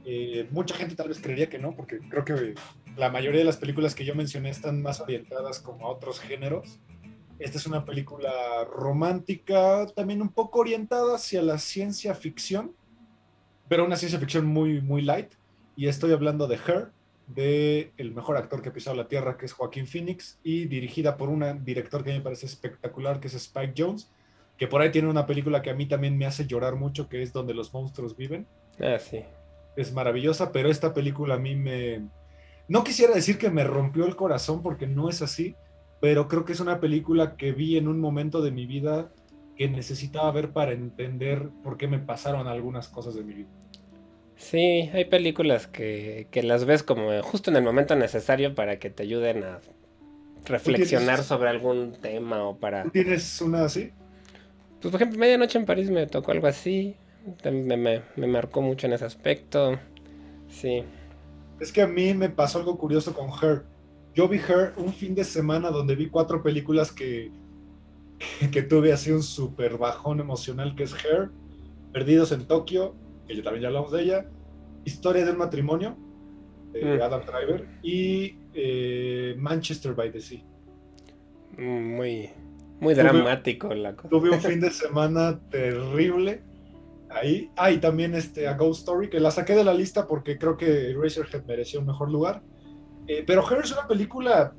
Eh, 0.03 0.49
mucha 0.51 0.75
gente 0.75 0.95
tal 0.95 1.07
vez 1.07 1.21
creería 1.21 1.47
que 1.47 1.57
no, 1.57 1.73
porque 1.73 1.99
creo 2.09 2.25
que 2.25 2.55
la 2.97 3.09
mayoría 3.09 3.39
de 3.39 3.45
las 3.45 3.55
películas 3.55 3.95
que 3.95 4.03
yo 4.03 4.13
mencioné 4.15 4.49
están 4.49 4.81
más 4.81 4.99
orientadas 4.99 5.61
como 5.61 5.85
a 5.85 5.91
otros 5.91 6.19
géneros. 6.19 6.77
Esta 7.39 7.57
es 7.57 7.65
una 7.65 7.85
película 7.85 8.65
romántica, 8.65 9.87
también 9.95 10.21
un 10.21 10.33
poco 10.33 10.59
orientada 10.59 11.15
hacia 11.15 11.41
la 11.41 11.57
ciencia 11.57 12.15
ficción, 12.15 12.75
pero 13.69 13.85
una 13.85 13.95
ciencia 13.95 14.19
ficción 14.19 14.45
muy, 14.45 14.81
muy 14.81 15.01
light. 15.01 15.31
Y 15.77 15.87
estoy 15.87 16.11
hablando 16.11 16.47
de 16.47 16.55
Her, 16.55 16.91
de 17.27 17.91
el 17.97 18.13
mejor 18.13 18.37
actor 18.37 18.61
que 18.61 18.69
ha 18.69 18.73
pisado 18.73 18.95
la 18.95 19.07
tierra, 19.07 19.37
que 19.37 19.45
es 19.45 19.53
Joaquín 19.53 19.87
Phoenix, 19.87 20.39
y 20.43 20.65
dirigida 20.65 21.17
por 21.17 21.29
un 21.29 21.63
director 21.63 22.03
que 22.03 22.13
me 22.13 22.21
parece 22.21 22.45
espectacular, 22.45 23.19
que 23.19 23.27
es 23.27 23.33
Spike 23.33 23.73
Jones, 23.77 24.11
que 24.57 24.67
por 24.67 24.81
ahí 24.81 24.91
tiene 24.91 25.09
una 25.09 25.25
película 25.25 25.61
que 25.61 25.69
a 25.69 25.75
mí 25.75 25.85
también 25.85 26.17
me 26.17 26.25
hace 26.25 26.45
llorar 26.45 26.75
mucho, 26.75 27.09
que 27.09 27.21
es 27.21 27.33
Donde 27.33 27.53
los 27.53 27.73
monstruos 27.73 28.15
viven. 28.15 28.47
Ah, 28.79 28.99
sí. 28.99 29.23
Es 29.75 29.91
maravillosa, 29.91 30.51
pero 30.51 30.69
esta 30.69 30.93
película 30.93 31.35
a 31.35 31.39
mí 31.39 31.55
me, 31.55 32.07
no 32.67 32.83
quisiera 32.83 33.13
decir 33.13 33.37
que 33.37 33.51
me 33.51 33.63
rompió 33.63 34.05
el 34.05 34.15
corazón 34.15 34.63
porque 34.63 34.87
no 34.87 35.09
es 35.09 35.21
así, 35.21 35.55
pero 36.01 36.27
creo 36.27 36.45
que 36.45 36.53
es 36.53 36.59
una 36.59 36.79
película 36.79 37.35
que 37.37 37.51
vi 37.51 37.77
en 37.77 37.87
un 37.87 37.99
momento 37.99 38.41
de 38.41 38.51
mi 38.51 38.65
vida 38.65 39.11
que 39.55 39.69
necesitaba 39.69 40.31
ver 40.31 40.51
para 40.51 40.71
entender 40.71 41.49
por 41.63 41.77
qué 41.77 41.87
me 41.87 41.99
pasaron 41.99 42.47
algunas 42.47 42.87
cosas 42.87 43.15
de 43.15 43.23
mi 43.23 43.33
vida. 43.33 43.49
Sí, 44.37 44.89
hay 44.93 45.05
películas 45.05 45.67
que, 45.67 46.27
que 46.31 46.43
las 46.43 46.65
ves 46.65 46.83
como 46.83 47.21
justo 47.21 47.49
en 47.49 47.57
el 47.57 47.63
momento 47.63 47.95
necesario 47.95 48.53
para 48.53 48.79
que 48.79 48.89
te 48.89 49.03
ayuden 49.03 49.43
a 49.43 49.59
reflexionar 50.45 51.23
sobre 51.23 51.49
algún 51.49 51.93
tema 51.93 52.43
o 52.43 52.57
para... 52.57 52.83
¿Tienes 52.91 53.41
una 53.41 53.65
así? 53.65 53.91
Pues 54.81 54.91
por 54.91 55.01
ejemplo, 55.01 55.19
Medianoche 55.19 55.57
en 55.57 55.65
París 55.65 55.89
me 55.89 56.05
tocó 56.05 56.31
algo 56.31 56.47
así, 56.47 56.95
me, 57.43 57.77
me, 57.77 58.01
me 58.15 58.27
marcó 58.27 58.61
mucho 58.61 58.87
en 58.87 58.93
ese 58.93 59.05
aspecto, 59.05 59.79
sí. 60.47 60.83
Es 61.59 61.71
que 61.71 61.81
a 61.81 61.87
mí 61.87 62.13
me 62.13 62.29
pasó 62.29 62.59
algo 62.59 62.77
curioso 62.77 63.13
con 63.13 63.29
Her. 63.29 63.63
Yo 64.13 64.27
vi 64.27 64.37
Her 64.37 64.73
un 64.77 64.93
fin 64.93 65.15
de 65.15 65.23
semana 65.23 65.71
donde 65.71 65.95
vi 65.95 66.09
cuatro 66.09 66.43
películas 66.43 66.91
que, 66.91 67.31
que 68.51 68.61
tuve 68.61 68.91
así 68.91 69.11
un 69.11 69.23
súper 69.23 69.77
bajón 69.77 70.19
emocional, 70.19 70.75
que 70.75 70.83
es 70.83 70.93
Her, 70.93 71.31
Perdidos 71.91 72.31
en 72.31 72.45
Tokio, 72.45 72.95
que 73.27 73.35
yo 73.35 73.43
también 73.43 73.63
ya 73.63 73.67
hablamos 73.67 73.91
de 73.91 74.03
ella, 74.03 74.25
Historia 74.83 75.25
del 75.25 75.35
matrimonio, 75.35 75.97
de 76.71 76.97
mm. 76.97 77.01
Adam 77.01 77.21
Driver, 77.25 77.67
y 77.81 78.37
eh, 78.53 79.35
Manchester 79.37 79.93
by 79.93 80.11
the 80.11 80.21
Sea. 80.21 80.43
Muy, 81.57 82.29
muy 82.79 82.93
dramático 82.93 83.73
la 83.73 83.95
cosa. 83.95 84.09
Tuve 84.09 84.29
un 84.29 84.41
fin 84.41 84.59
de 84.59 84.69
semana 84.71 85.39
terrible 85.49 86.43
ahí. 87.09 87.49
Ah, 87.55 87.71
y 87.71 87.77
también 87.77 88.13
este, 88.13 88.47
a 88.47 88.55
Ghost 88.55 88.81
Story, 88.81 89.09
que 89.09 89.19
la 89.19 89.31
saqué 89.31 89.55
de 89.55 89.63
la 89.63 89.73
lista 89.73 90.07
porque 90.07 90.37
creo 90.37 90.57
que 90.57 90.93
Razorhead 90.93 91.45
merecía 91.45 91.79
un 91.79 91.87
mejor 91.87 92.11
lugar. 92.11 92.43
Eh, 93.07 93.23
pero 93.25 93.43
Her 93.49 93.63
es 93.63 93.71
una 93.71 93.87
película 93.87 94.53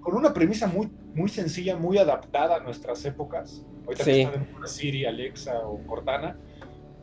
con 0.00 0.14
una 0.14 0.32
premisa 0.32 0.66
muy, 0.66 0.88
muy 1.14 1.28
sencilla, 1.28 1.76
muy 1.76 1.98
adaptada 1.98 2.56
a 2.56 2.60
nuestras 2.60 3.04
épocas. 3.04 3.64
Ahorita 3.84 4.04
sí. 4.04 4.10
que 4.10 4.22
están 4.22 4.48
en 4.60 4.68
Siri, 4.68 5.04
Alexa 5.04 5.58
o 5.60 5.84
Cortana. 5.86 6.38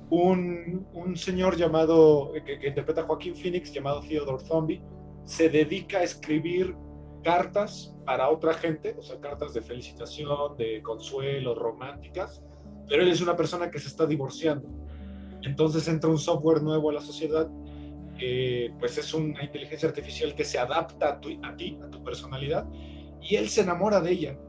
Un, 0.10 0.88
un 0.94 1.18
señor 1.18 1.58
llamado, 1.58 2.32
que, 2.46 2.68
interpreta 2.68 3.02
a 3.02 3.04
Joaquín 3.06 3.36
Phoenix, 3.36 3.74
llamado 3.74 4.02
Theodore 4.02 4.44
Zombie, 4.46 4.82
se 5.26 5.50
dedica 5.50 6.00
a 6.00 6.04
escribir 6.04 6.76
cartas 7.24 7.94
para 8.06 8.30
otra 8.30 8.54
gente, 8.54 8.96
o 8.98 9.02
sea, 9.02 9.20
cartas 9.20 9.54
de 9.54 9.62
felicitación, 9.62 10.56
de 10.56 10.82
consuelo, 10.82 11.56
románticas, 11.56 12.42
pero 12.88 13.04
él 13.04 13.10
es 13.10 13.20
una 13.20 13.36
persona 13.36 13.70
que 13.70 13.80
se 13.80 13.90
está 13.90 14.06
divorciando. 14.06 14.70
Entonces 15.44 15.88
entra 15.88 16.10
un 16.10 16.18
software 16.18 16.62
nuevo 16.62 16.90
a 16.90 16.94
la 16.94 17.02
sociedad, 17.02 17.50
que 18.18 18.74
pues 18.80 18.98
es 18.98 19.14
una 19.14 19.44
inteligencia 19.44 19.90
artificial 19.90 20.34
que 20.34 20.46
se 20.46 20.58
adapta 20.58 21.10
a, 21.10 21.20
ti, 21.20 21.80
a 21.84 21.90
tu 21.90 22.04
personalidad, 22.04 22.66
y 23.22 23.36
él 23.36 23.50
se 23.50 23.62
enamora 23.62 24.00
de 24.00 24.12
ella 24.12 24.40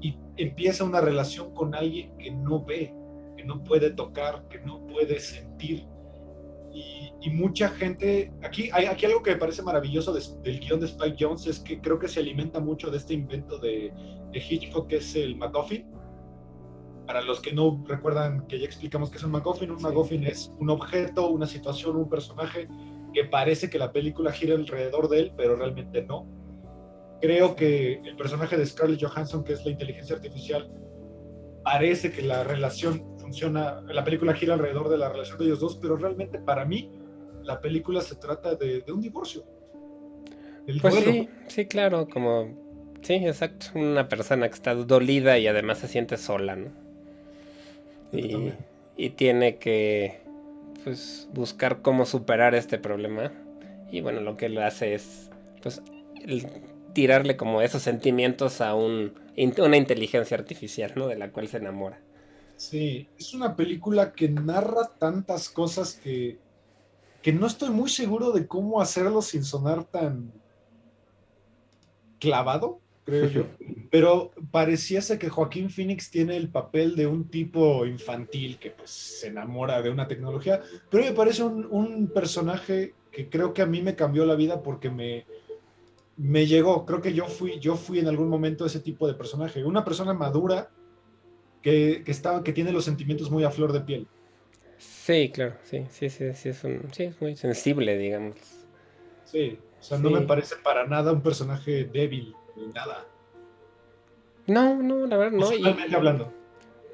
y 0.00 0.18
empieza 0.36 0.84
una 0.84 1.00
relación 1.00 1.54
con 1.54 1.74
alguien 1.74 2.16
que 2.18 2.30
no 2.30 2.64
ve, 2.64 2.94
no 3.46 3.62
puede 3.64 3.90
tocar, 3.90 4.46
que 4.48 4.58
no 4.60 4.86
puede 4.86 5.18
sentir. 5.20 5.86
Y, 6.72 7.30
mucha 7.30 7.70
gente, 7.70 8.32
aquí 8.42 8.70
hay 8.72 8.84
aquí 8.84 9.04
algo 9.04 9.20
que 9.20 9.32
me 9.32 9.36
parece 9.36 9.60
maravilloso 9.60 10.12
del 10.12 10.60
guion 10.60 10.78
de 10.78 10.86
Spike 10.86 11.16
Jones 11.18 11.46
es 11.48 11.58
que 11.58 11.80
creo 11.80 11.98
que 11.98 12.06
se 12.06 12.20
alimenta 12.20 12.60
mucho 12.60 12.88
de 12.88 12.98
este 12.98 13.14
invento 13.14 13.58
de, 13.58 13.92
de 14.30 14.38
Hitchcock, 14.38 14.86
que 14.86 14.96
es 14.98 15.16
el 15.16 15.34
MacGuffin 15.34 15.96
para 17.06 17.22
los 17.22 17.40
que 17.40 17.52
no 17.52 17.82
recuerdan 17.86 18.46
que 18.46 18.58
ya 18.58 18.66
explicamos 18.66 19.10
que 19.10 19.18
es 19.18 19.24
un 19.24 19.30
MacGuffin, 19.30 19.70
un 19.70 19.80
MacGuffin 19.80 20.24
es 20.24 20.52
un 20.58 20.70
objeto, 20.70 21.28
una 21.28 21.46
situación, 21.46 21.96
un 21.96 22.08
personaje 22.08 22.68
que 23.14 23.24
parece 23.24 23.70
que 23.70 23.78
la 23.78 23.92
película 23.92 24.32
gira 24.32 24.56
alrededor 24.56 25.08
de 25.08 25.20
él, 25.20 25.32
pero 25.36 25.56
realmente 25.56 26.02
no. 26.02 26.26
Creo 27.20 27.54
que 27.54 27.94
el 28.04 28.16
personaje 28.16 28.56
de 28.56 28.66
Scarlett 28.66 29.02
Johansson, 29.02 29.44
que 29.44 29.54
es 29.54 29.64
la 29.64 29.70
inteligencia 29.70 30.16
artificial, 30.16 30.70
parece 31.64 32.10
que 32.10 32.22
la 32.22 32.44
relación 32.44 33.15
funciona, 33.26 33.80
la 33.88 34.04
película 34.04 34.34
gira 34.34 34.54
alrededor 34.54 34.88
de 34.88 34.98
la 34.98 35.08
relación 35.08 35.38
de 35.38 35.46
ellos 35.46 35.58
dos, 35.58 35.76
pero 35.76 35.96
realmente 35.96 36.38
para 36.38 36.64
mí 36.64 36.88
la 37.42 37.60
película 37.60 38.00
se 38.00 38.14
trata 38.14 38.54
de, 38.54 38.84
un 38.88 39.00
divorcio. 39.00 39.44
pues 40.80 40.94
sí, 40.94 41.28
sí, 41.48 41.66
claro, 41.66 42.08
como, 42.08 42.94
sí, 43.02 43.14
exacto, 43.14 43.66
una 43.74 44.08
persona 44.08 44.48
que 44.48 44.54
está 44.54 44.74
dolida 44.74 45.38
y 45.38 45.48
además 45.48 45.78
se 45.78 45.88
siente 45.88 46.16
sola, 46.16 46.54
¿no? 46.54 46.70
y, 48.12 49.10
tiene 49.10 49.56
que 49.56 50.20
pues, 50.84 51.28
buscar 51.34 51.82
cómo 51.82 52.06
superar 52.06 52.54
este 52.54 52.78
problema. 52.78 53.32
Y 53.90 54.00
bueno, 54.00 54.20
lo 54.20 54.36
que 54.36 54.46
él 54.46 54.58
hace 54.58 54.94
es 54.94 55.30
pues, 55.62 55.82
tirarle 56.92 57.36
como 57.36 57.60
esos 57.60 57.82
sentimientos 57.82 58.60
a 58.60 58.74
un, 58.74 59.12
una 59.58 59.76
inteligencia 59.76 60.36
artificial, 60.36 60.92
¿no? 60.94 61.08
De 61.08 61.16
la 61.16 61.30
cual 61.30 61.48
se 61.48 61.58
enamora. 61.58 62.00
Sí, 62.56 63.08
es 63.18 63.34
una 63.34 63.54
película 63.54 64.12
que 64.12 64.28
narra 64.28 64.88
tantas 64.98 65.48
cosas 65.48 65.94
que, 65.94 66.38
que 67.22 67.32
no 67.32 67.46
estoy 67.46 67.70
muy 67.70 67.90
seguro 67.90 68.32
de 68.32 68.46
cómo 68.46 68.80
hacerlo 68.80 69.22
sin 69.22 69.44
sonar 69.44 69.84
tan 69.84 70.32
clavado 72.18 72.80
creo 73.06 73.28
yo. 73.30 73.46
Pero 73.90 74.32
pareciese 74.50 75.18
que 75.18 75.30
Joaquín 75.30 75.70
Phoenix 75.70 76.10
tiene 76.10 76.36
el 76.36 76.50
papel 76.50 76.96
de 76.96 77.06
un 77.06 77.28
tipo 77.30 77.86
infantil 77.86 78.58
que 78.58 78.72
pues 78.72 78.90
se 78.90 79.28
enamora 79.28 79.80
de 79.80 79.90
una 79.90 80.08
tecnología, 80.08 80.60
pero 80.90 81.04
me 81.04 81.12
parece 81.12 81.44
un, 81.44 82.10
personaje 82.12 82.94
que 83.12 83.30
creo 83.30 83.54
que 83.54 83.62
a 83.62 83.66
mí 83.66 83.80
me 83.80 83.94
cambió 83.94 84.26
la 84.26 84.34
vida 84.34 84.62
porque 84.62 84.90
me, 84.90 85.24
me 86.16 86.46
llegó. 86.46 86.84
Creo 86.84 87.00
que 87.00 87.14
yo 87.14 87.26
fui, 87.26 87.58
yo 87.60 87.76
fui 87.76 88.00
en 88.00 88.08
algún 88.08 88.28
momento 88.28 88.66
ese 88.66 88.80
tipo 88.80 89.06
de 89.06 89.14
personaje. 89.14 89.64
Una 89.64 89.84
persona 89.84 90.12
madura 90.12 90.70
que, 91.62 92.02
que, 92.04 92.10
está, 92.10 92.42
que 92.42 92.52
tiene 92.52 92.72
los 92.72 92.84
sentimientos 92.84 93.30
muy 93.30 93.44
a 93.44 93.50
flor 93.50 93.72
de 93.72 93.80
piel. 93.80 94.06
Sí, 94.78 95.30
claro, 95.32 95.54
sí, 95.64 95.86
sí, 95.90 96.10
sí, 96.10 96.32
sí, 96.34 96.48
es, 96.50 96.64
un, 96.64 96.82
sí, 96.92 97.04
es 97.04 97.20
muy 97.20 97.36
sensible, 97.36 97.96
digamos. 97.96 98.36
Sí, 99.24 99.58
o 99.80 99.82
sea, 99.82 99.98
no 99.98 100.10
me 100.10 100.20
parece 100.22 100.56
para 100.56 100.86
nada 100.86 101.12
un 101.12 101.22
personaje 101.22 101.84
débil 101.84 102.34
nada. 102.74 103.04
No, 104.46 104.80
no, 104.82 105.06
la 105.06 105.16
verdad 105.16 105.38
no. 105.38 105.52
Y, 105.52 105.94
hablando. 105.94 106.32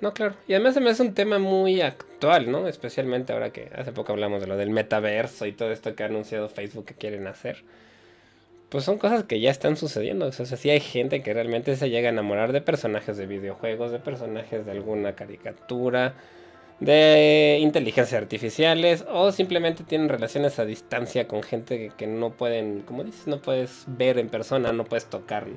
No, 0.00 0.12
claro. 0.12 0.34
Y 0.48 0.54
además 0.54 0.74
se 0.74 0.80
me 0.80 0.90
hace 0.90 1.02
un 1.02 1.14
tema 1.14 1.38
muy 1.38 1.80
actual, 1.80 2.50
¿no? 2.50 2.66
Especialmente 2.66 3.32
ahora 3.32 3.52
que 3.52 3.70
hace 3.74 3.92
poco 3.92 4.12
hablamos 4.12 4.40
de 4.40 4.48
lo 4.48 4.56
del 4.56 4.70
metaverso 4.70 5.46
y 5.46 5.52
todo 5.52 5.70
esto 5.70 5.94
que 5.94 6.02
ha 6.02 6.06
anunciado 6.06 6.48
Facebook 6.48 6.86
que 6.86 6.94
quieren 6.94 7.26
hacer. 7.26 7.62
Pues 8.72 8.84
son 8.84 8.96
cosas 8.96 9.24
que 9.24 9.38
ya 9.38 9.50
están 9.50 9.76
sucediendo. 9.76 10.24
O 10.24 10.32
sea, 10.32 10.46
sí 10.46 10.70
hay 10.70 10.80
gente 10.80 11.22
que 11.22 11.34
realmente 11.34 11.76
se 11.76 11.90
llega 11.90 12.08
a 12.08 12.12
enamorar 12.12 12.52
de 12.52 12.62
personajes 12.62 13.18
de 13.18 13.26
videojuegos, 13.26 13.92
de 13.92 13.98
personajes 13.98 14.64
de 14.64 14.72
alguna 14.72 15.14
caricatura, 15.14 16.14
de 16.80 17.58
inteligencias 17.60 18.18
artificiales 18.22 19.04
o 19.10 19.30
simplemente 19.30 19.84
tienen 19.84 20.08
relaciones 20.08 20.58
a 20.58 20.64
distancia 20.64 21.28
con 21.28 21.42
gente 21.42 21.92
que, 21.98 22.06
no 22.06 22.30
pueden, 22.30 22.80
como 22.80 23.04
dices, 23.04 23.26
no 23.26 23.42
puedes 23.42 23.84
ver 23.88 24.18
en 24.18 24.30
persona, 24.30 24.72
no 24.72 24.84
puedes 24.84 25.04
tocar. 25.04 25.48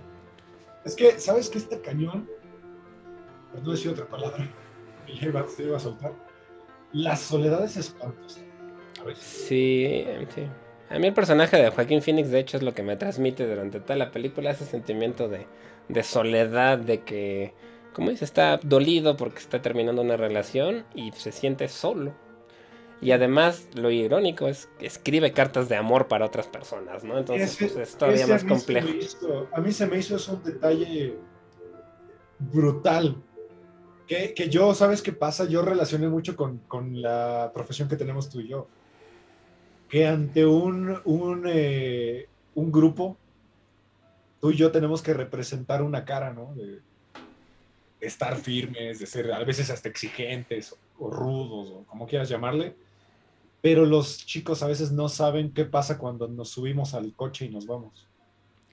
Es 0.83 0.93
que, 0.93 1.17
¿sabes 1.17 1.49
qué 1.49 1.59
este 1.59 1.79
cañón? 1.79 2.29
No 3.63 3.71
decir 3.71 3.91
otra 3.91 4.09
palabra, 4.09 4.45
se 5.55 5.63
iba 5.63 5.77
a 5.77 5.79
soltar. 5.79 6.11
La 6.91 7.15
soledad 7.15 7.63
es 7.63 7.77
espantosa. 7.77 8.41
Sí, 9.15 10.05
sí. 10.35 10.41
A 10.90 10.99
mí 10.99 11.07
el 11.07 11.14
personaje 11.14 11.57
de 11.57 11.70
Joaquín 11.70 12.02
Phoenix, 12.02 12.30
de 12.30 12.40
hecho, 12.40 12.57
es 12.57 12.64
lo 12.64 12.74
que 12.74 12.84
me 12.84 12.95
transmite 12.95 13.48
durante 13.48 13.80
toda 13.80 13.95
la 13.95 14.12
película, 14.12 14.52
ese 14.52 14.66
sentimiento 14.66 15.28
de, 15.28 15.48
de 15.90 16.03
soledad, 16.03 16.78
de 16.78 17.02
que 17.02 17.53
como 17.95 18.10
dice, 18.10 18.26
está 18.26 18.60
dolido 18.62 19.16
porque 19.16 19.40
está 19.40 19.62
terminando 19.62 20.02
una 20.02 20.18
relación 20.18 20.84
y 20.94 21.14
se 21.14 21.32
siente 21.32 21.70
solo. 21.70 22.14
Y 22.99 23.12
además, 23.12 23.70
lo 23.74 23.90
irónico 23.90 24.49
es 24.49 24.68
que 24.78 24.86
escribe 24.86 25.32
cartas 25.32 25.70
de 25.70 25.78
amor 25.78 26.10
para 26.10 26.26
otras 26.26 26.48
personas, 26.48 27.06
¿no? 27.06 27.18
Entonces 27.18 27.56
pues, 27.57 27.76
es 27.78 27.95
todavía 27.95 28.28
más 28.28 28.44
complejo. 28.44 28.90
a 29.53 29.62
mí 29.62 29.72
se 29.72 29.88
me 29.88 29.98
hizo 29.98 30.18
eso 30.18 30.34
un 30.34 30.44
detalle 30.44 31.16
brutal. 32.38 33.16
Que, 34.07 34.34
que, 34.34 34.49
yo, 34.49 34.74
¿sabes 34.76 35.02
qué 35.02 35.14
pasa? 35.14 35.45
Yo 35.45 35.62
relacioné 35.62 36.10
mucho 36.10 36.36
con, 36.36 36.60
con, 36.68 37.02
la 37.02 37.52
profesión 37.53 37.88
que 37.88 37.95
tenemos 37.95 38.30
tú 38.30 38.41
y 38.41 38.49
yo. 38.49 38.68
Que 39.90 40.07
ante 40.07 40.45
un, 40.45 40.99
un, 41.06 41.44
eh, 41.48 42.28
un 42.56 42.72
grupo, 42.72 43.18
tú 44.41 44.52
y 44.52 44.56
yo 44.56 44.72
tenemos 44.72 45.02
que 45.02 45.14
representar 45.14 45.82
una 45.82 46.06
cara, 46.06 46.34
¿no? 46.34 46.53
De, 46.56 46.80
estar 47.99 48.36
firmes, 48.36 48.99
de 48.99 49.06
ser 49.06 49.32
a 49.32 49.44
veces 49.44 49.70
hasta 49.70 49.90
exigentes 49.90 50.76
o, 50.99 51.10
rudos 51.10 51.70
o 51.72 51.84
como 51.86 52.07
quieras 52.07 52.30
llamarle. 52.30 52.76
Pero 53.62 53.86
los 53.86 54.26
chicos 54.26 54.62
a 54.62 54.68
veces 54.68 54.91
no 54.91 55.10
saben 55.10 55.52
qué 55.52 55.66
pasa 55.66 55.98
cuando 55.98 56.28
nos 56.28 56.49
subimos 56.49 56.94
al 56.94 57.14
coche 57.14 57.45
y 57.45 57.49
nos 57.49 57.66
vamos. 57.66 58.07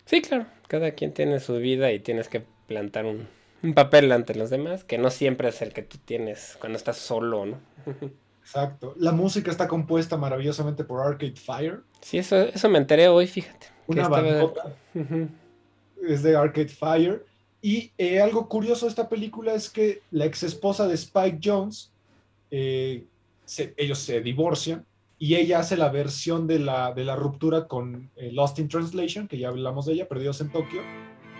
Sí, 0.05 0.21
claro, 0.21 0.47
cada 0.69 0.93
quien 0.93 1.15
tiene 1.15 1.41
su 1.41 1.57
vida 1.57 1.93
y 1.93 2.01
tienes 2.01 2.29
que 2.29 2.45
plantar 2.67 3.07
un, 3.07 3.29
papel 3.75 4.11
ante 4.13 4.35
los 4.35 4.51
demás, 4.51 4.85
que 4.85 4.99
no 4.99 5.11
siempre 5.11 5.49
es 5.49 5.63
el 5.63 5.73
que 5.73 5.83
tú 5.83 5.97
tienes 6.05 6.57
cuando 6.61 6.77
estás 6.77 6.99
solo, 6.99 7.47
¿no? 7.47 7.61
Exacto. 8.43 8.95
La 8.99 9.13
música 9.13 9.51
está 9.51 9.69
compuesta 9.69 10.17
maravillosamente 10.17 10.85
por 10.85 11.01
Arcade 11.01 11.37
Fire. 11.37 11.81
Sí, 12.01 12.19
eso, 12.19 12.37
eso 12.37 12.69
me 12.69 12.79
enteré 12.79 13.09
hoy, 13.09 13.27
fíjate. 13.27 13.69
Una 13.87 14.09
bandota. 14.09 14.75
Es 16.07 16.23
de 16.23 16.37
Arcade 16.37 16.69
Fire. 16.69 17.25
Y 17.63 17.93
eh, 17.97 18.21
algo 18.21 18.49
curioso 18.49 18.87
de 18.87 18.91
esta 18.91 19.09
película 19.09 19.55
es 19.55 19.71
que 19.71 20.03
la 20.11 20.25
ex 20.25 20.43
esposa 20.43 20.89
de 20.89 20.95
Spike 20.95 21.39
Jones, 21.43 21.93
eh, 22.51 23.05
ellos 23.77 23.99
se 23.99 24.21
divorcian 24.21 24.85
y 25.17 25.37
ella 25.37 25.61
hace 25.61 25.77
la 25.77 25.89
versión 25.89 26.49
de 26.49 26.59
la, 26.59 26.93
de 26.93 27.05
la 27.05 27.15
ruptura 27.15 27.69
con 27.69 28.11
eh, 28.17 28.33
Lost 28.33 28.59
in 28.59 28.69
Translation, 28.69 29.29
que 29.29 29.39
ya 29.39 29.49
hablamos 29.49 29.87
de 29.87 29.93
ella, 29.93 30.09
Perdidos 30.09 30.41
en 30.41 30.51
Tokio. 30.51 30.83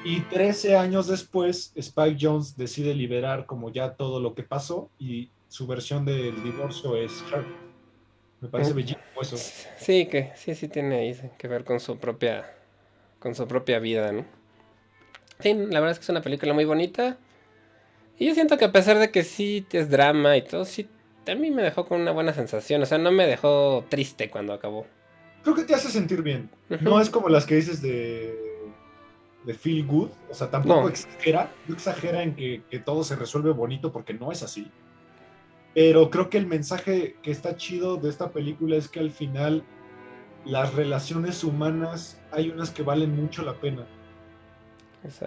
Y 0.05 0.21
13 0.21 0.77
años 0.77 1.09
después, 1.09 1.73
Spike 1.75 2.17
Jones 2.21 2.57
decide 2.57 2.95
liberar 2.95 3.47
como 3.47 3.71
ya 3.71 3.95
todo 3.95 4.21
lo 4.21 4.35
que 4.35 4.45
pasó 4.45 4.89
y 5.01 5.31
su 5.53 5.67
versión 5.67 6.07
del 6.07 6.43
divorcio 6.43 6.97
es 6.97 7.23
Her. 7.31 7.45
Me 8.41 8.49
parece 8.49 8.73
bellísimo 8.73 9.03
eso. 9.21 9.37
Sí, 9.37 10.07
que 10.07 10.33
sí, 10.35 10.55
sí 10.55 10.67
tiene 10.67 11.15
que 11.37 11.47
ver 11.47 11.63
con 11.63 11.79
su 11.79 11.99
propia, 11.99 12.51
con 13.19 13.35
su 13.35 13.47
propia 13.47 13.79
vida, 13.79 14.13
¿no? 14.13 14.25
Sí, 15.41 15.53
la 15.53 15.81
verdad 15.81 15.91
es 15.91 15.99
que 15.99 16.05
es 16.05 16.09
una 16.09 16.23
película 16.23 16.55
muy 16.55 16.65
bonita. 16.65 17.19
Y 18.19 18.29
yo 18.29 18.35
siento 18.35 18.57
que 18.57 18.65
a 18.65 18.73
pesar 18.73 18.99
de 18.99 19.11
que 19.11 19.25
sí 19.25 19.67
es 19.73 19.91
drama 19.91 20.39
y 20.39 20.43
todo, 20.43 20.65
sí, 20.65 20.89
a 21.29 21.35
mí 21.35 21.51
me 21.51 21.63
dejó 21.63 21.87
con 21.87 22.01
una 22.01 22.13
buena 22.13 22.33
sensación. 22.33 22.81
O 22.81 22.87
sea, 22.87 22.97
no 22.97 23.13
me 23.13 23.27
dejó 23.27 23.85
triste 23.91 24.31
cuando 24.31 24.55
acabó. 24.55 24.87
Creo 25.43 25.55
que 25.55 25.65
te 25.65 25.75
hace 25.75 25.91
sentir 25.91 26.23
bien. 26.23 26.49
No 26.81 26.99
es 26.99 27.11
como 27.11 27.29
las 27.29 27.45
que 27.45 27.57
dices 27.57 27.83
de, 27.83 28.35
de 29.45 29.53
feel 29.53 29.85
good. 29.85 30.09
O 30.31 30.35
sea, 30.35 30.51
tampoco 30.51 30.89
exagera. 30.89 31.53
No 31.69 31.75
exagera 31.75 32.23
en 32.23 32.37
que, 32.37 32.63
que 32.71 32.79
todo 32.79 33.05
se 33.05 33.17
resuelve 33.17 33.51
bonito 33.51 33.93
porque 33.93 34.15
no 34.15 34.33
es 34.33 34.43
así. 34.43 34.71
Pero 35.75 36.11
creo 36.11 36.29
que 36.29 36.39
el 36.39 36.47
mensaje 36.47 37.17
que 37.23 37.31
está 37.31 37.57
chido 37.57 37.97
de 37.97 38.11
esta 38.11 38.31
película 38.31 38.77
es 38.77 38.89
que 38.89 39.01
al 39.01 39.11
final 39.11 39.65
las 40.45 40.75
relaciones 40.75 41.45
humanas 41.45 42.21
hay 42.31 42.51
unas 42.51 42.71
que 42.71 42.83
valen 42.83 43.17
mucho 43.17 43.43
la 43.43 43.55
pena. 43.55 43.87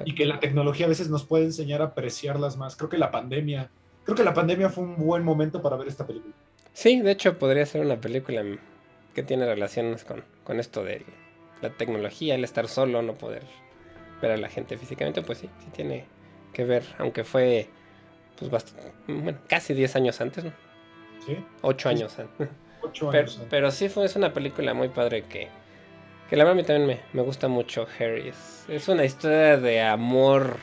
Y 0.06 0.16
que 0.16 0.26
la 0.26 0.40
tecnología 0.40 0.86
a 0.86 0.90
veces 0.90 1.10
nos 1.10 1.26
puede 1.26 1.46
enseñar 1.46 1.82
a 1.82 1.86
apreciarlas 1.86 2.58
más. 2.58 2.76
Creo 2.78 2.90
que 2.90 2.98
la 2.98 3.12
pandemia, 3.12 3.70
creo 4.04 4.16
que 4.16 4.24
la 4.24 4.34
pandemia 4.34 4.70
fue 4.70 4.86
un 4.86 4.96
buen 4.96 5.24
momento 5.24 5.62
para 5.62 5.76
ver 5.76 5.88
esta 5.88 6.08
película. 6.08 6.34
Sí, 6.74 7.02
de 7.02 7.12
hecho 7.12 7.38
podría 7.38 7.66
ser 7.66 7.82
una 7.82 8.00
película 8.00 8.44
que 9.14 9.24
tiene 9.24 9.46
relaciones 9.46 10.04
con, 10.04 10.24
con 10.44 10.60
esto 10.60 10.84
de 10.84 11.06
la 11.62 11.72
tecnología, 11.72 12.36
el 12.36 12.44
estar 12.44 12.68
solo, 12.68 13.02
no 13.02 13.16
poder 13.16 13.44
ver 14.22 14.32
a 14.32 14.38
la 14.38 14.50
gente 14.50 14.78
físicamente, 14.78 15.22
pues 15.22 15.40
sí, 15.40 15.50
sí 15.60 15.68
tiene 15.74 16.06
que 16.54 16.66
ver, 16.66 16.84
aunque 16.98 17.24
fue 17.24 17.70
pues 18.38 18.52
bastante, 18.52 18.92
bueno, 19.08 19.38
casi 19.48 19.74
10 19.74 19.96
años 19.96 20.22
antes, 20.22 20.44
¿no? 20.44 20.52
Sí. 21.26 21.38
8 21.62 21.90
años 21.90 22.20
antes. 22.20 22.50
8 22.82 23.10
pero, 23.12 23.24
años 23.24 23.42
pero, 23.50 23.72
sí 23.72 23.90
fue, 23.90 24.06
es 24.06 24.16
una 24.16 24.34
película 24.34 24.74
muy 24.74 24.90
padre 24.90 25.24
que, 25.24 25.48
que 26.30 26.36
la 26.36 26.44
verdad 26.44 26.60
a 26.60 26.62
mí 26.62 26.64
también 26.64 26.88
me, 26.88 27.00
me 27.14 27.22
gusta 27.22 27.48
mucho 27.48 27.88
Harry. 28.00 28.30
Es, 28.30 28.66
es, 28.68 28.88
una 28.88 29.06
historia 29.06 29.58
de 29.58 29.82
amor 29.82 30.58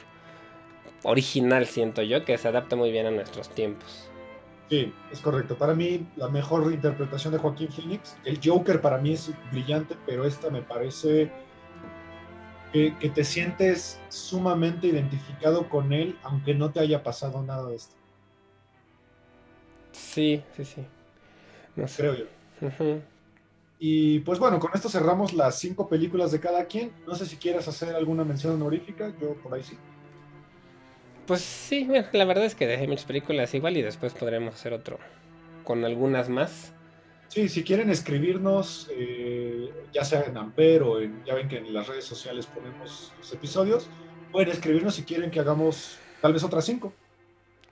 original, 1.04 1.66
siento 1.66 2.02
yo, 2.02 2.24
que 2.24 2.38
se 2.38 2.48
adapta 2.48 2.76
muy 2.76 2.92
bien 2.92 3.06
a 3.06 3.10
nuestros 3.10 3.48
tiempos. 3.50 4.08
Sí, 4.68 4.92
es 5.10 5.20
correcto. 5.20 5.56
Para 5.58 5.74
mí, 5.74 6.06
la 6.16 6.28
mejor 6.28 6.72
interpretación 6.72 7.32
de 7.32 7.38
Joaquín 7.38 7.68
Phoenix, 7.70 8.16
el 8.24 8.40
Joker 8.42 8.80
para 8.80 8.98
mí 8.98 9.12
es 9.12 9.30
brillante, 9.50 9.96
pero 10.06 10.24
esta 10.24 10.48
me 10.48 10.62
parece 10.62 11.30
que, 12.72 13.12
te 13.14 13.24
sientes 13.24 14.00
sumamente 14.08 14.86
identificado 14.86 15.68
con 15.68 15.92
él, 15.92 16.18
aunque 16.22 16.54
no 16.54 16.70
te 16.70 16.80
haya 16.80 17.02
pasado 17.02 17.42
nada 17.42 17.68
de 17.68 17.76
esto. 17.76 17.94
Sí, 19.92 20.42
sí, 20.56 20.64
sí. 20.64 20.86
No 21.76 21.86
Creo 21.96 22.14
yo. 22.14 22.24
Y 23.78 24.20
pues 24.20 24.38
bueno, 24.38 24.60
con 24.60 24.70
esto 24.74 24.88
cerramos 24.88 25.32
las 25.32 25.58
cinco 25.58 25.88
películas 25.88 26.30
de 26.32 26.40
cada 26.40 26.66
quien. 26.66 26.92
No 27.06 27.14
sé 27.14 27.26
si 27.26 27.36
quieres 27.36 27.66
hacer 27.68 27.94
alguna 27.94 28.24
mención 28.24 28.54
honorífica, 28.54 29.12
yo 29.20 29.34
por 29.34 29.54
ahí 29.54 29.62
sí. 29.62 29.76
Pues 31.26 31.40
sí, 31.40 31.88
la 32.12 32.24
verdad 32.24 32.44
es 32.44 32.54
que 32.54 32.66
dejé 32.66 32.86
muchas 32.86 33.04
películas 33.04 33.54
igual 33.54 33.76
y 33.76 33.82
después 33.82 34.12
podremos 34.14 34.54
hacer 34.54 34.72
otro 34.72 34.98
con 35.64 35.84
algunas 35.84 36.28
más. 36.28 36.72
Sí, 37.32 37.48
si 37.48 37.64
quieren 37.64 37.88
escribirnos, 37.88 38.90
eh, 38.90 39.72
ya 39.90 40.04
sea 40.04 40.24
en 40.24 40.36
Amper 40.36 40.82
o 40.82 41.00
en, 41.00 41.24
ya 41.24 41.34
ven 41.34 41.48
que 41.48 41.56
en 41.56 41.72
las 41.72 41.88
redes 41.88 42.04
sociales 42.04 42.44
ponemos 42.44 43.10
los 43.18 43.32
episodios, 43.32 43.88
pueden 44.30 44.50
escribirnos 44.50 44.96
si 44.96 45.04
quieren 45.04 45.30
que 45.30 45.40
hagamos 45.40 45.96
tal 46.20 46.34
vez 46.34 46.44
otras 46.44 46.66
cinco. 46.66 46.92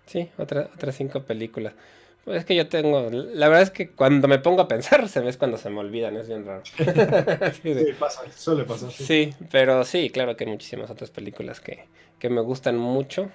Sí, 0.07 0.31
otra, 0.39 0.71
otras 0.75 0.97
cinco 0.97 1.25
películas. 1.25 1.75
Pues 2.25 2.39
es 2.39 2.47
que 2.47 2.57
yo 2.57 2.71
tengo, 2.71 3.11
la 3.11 3.49
verdad 3.49 3.65
es 3.65 3.71
que 3.71 3.91
cuando 3.91 4.29
me 4.29 4.39
pongo 4.39 4.63
a 4.63 4.69
pensar 4.69 5.07
se 5.11 5.21
ve 5.21 5.31
cuando 5.35 5.59
se 5.59 5.69
me 5.69 5.81
olvidan, 5.81 6.17
es 6.17 6.29
bien 6.29 6.47
raro. 6.47 6.63
sí, 7.63 7.75
pasa, 7.99 8.23
suele 8.35 8.65
pasar. 8.65 8.91
Sí. 8.91 9.05
sí. 9.05 9.35
pero 9.51 9.85
sí, 9.85 10.09
claro 10.09 10.39
que 10.39 10.45
hay 10.45 10.51
muchísimas 10.51 10.91
otras 10.91 11.11
películas 11.11 11.61
que, 11.61 11.85
que 12.19 12.31
me 12.31 12.41
gustan 12.41 12.79
mucho 12.79 13.31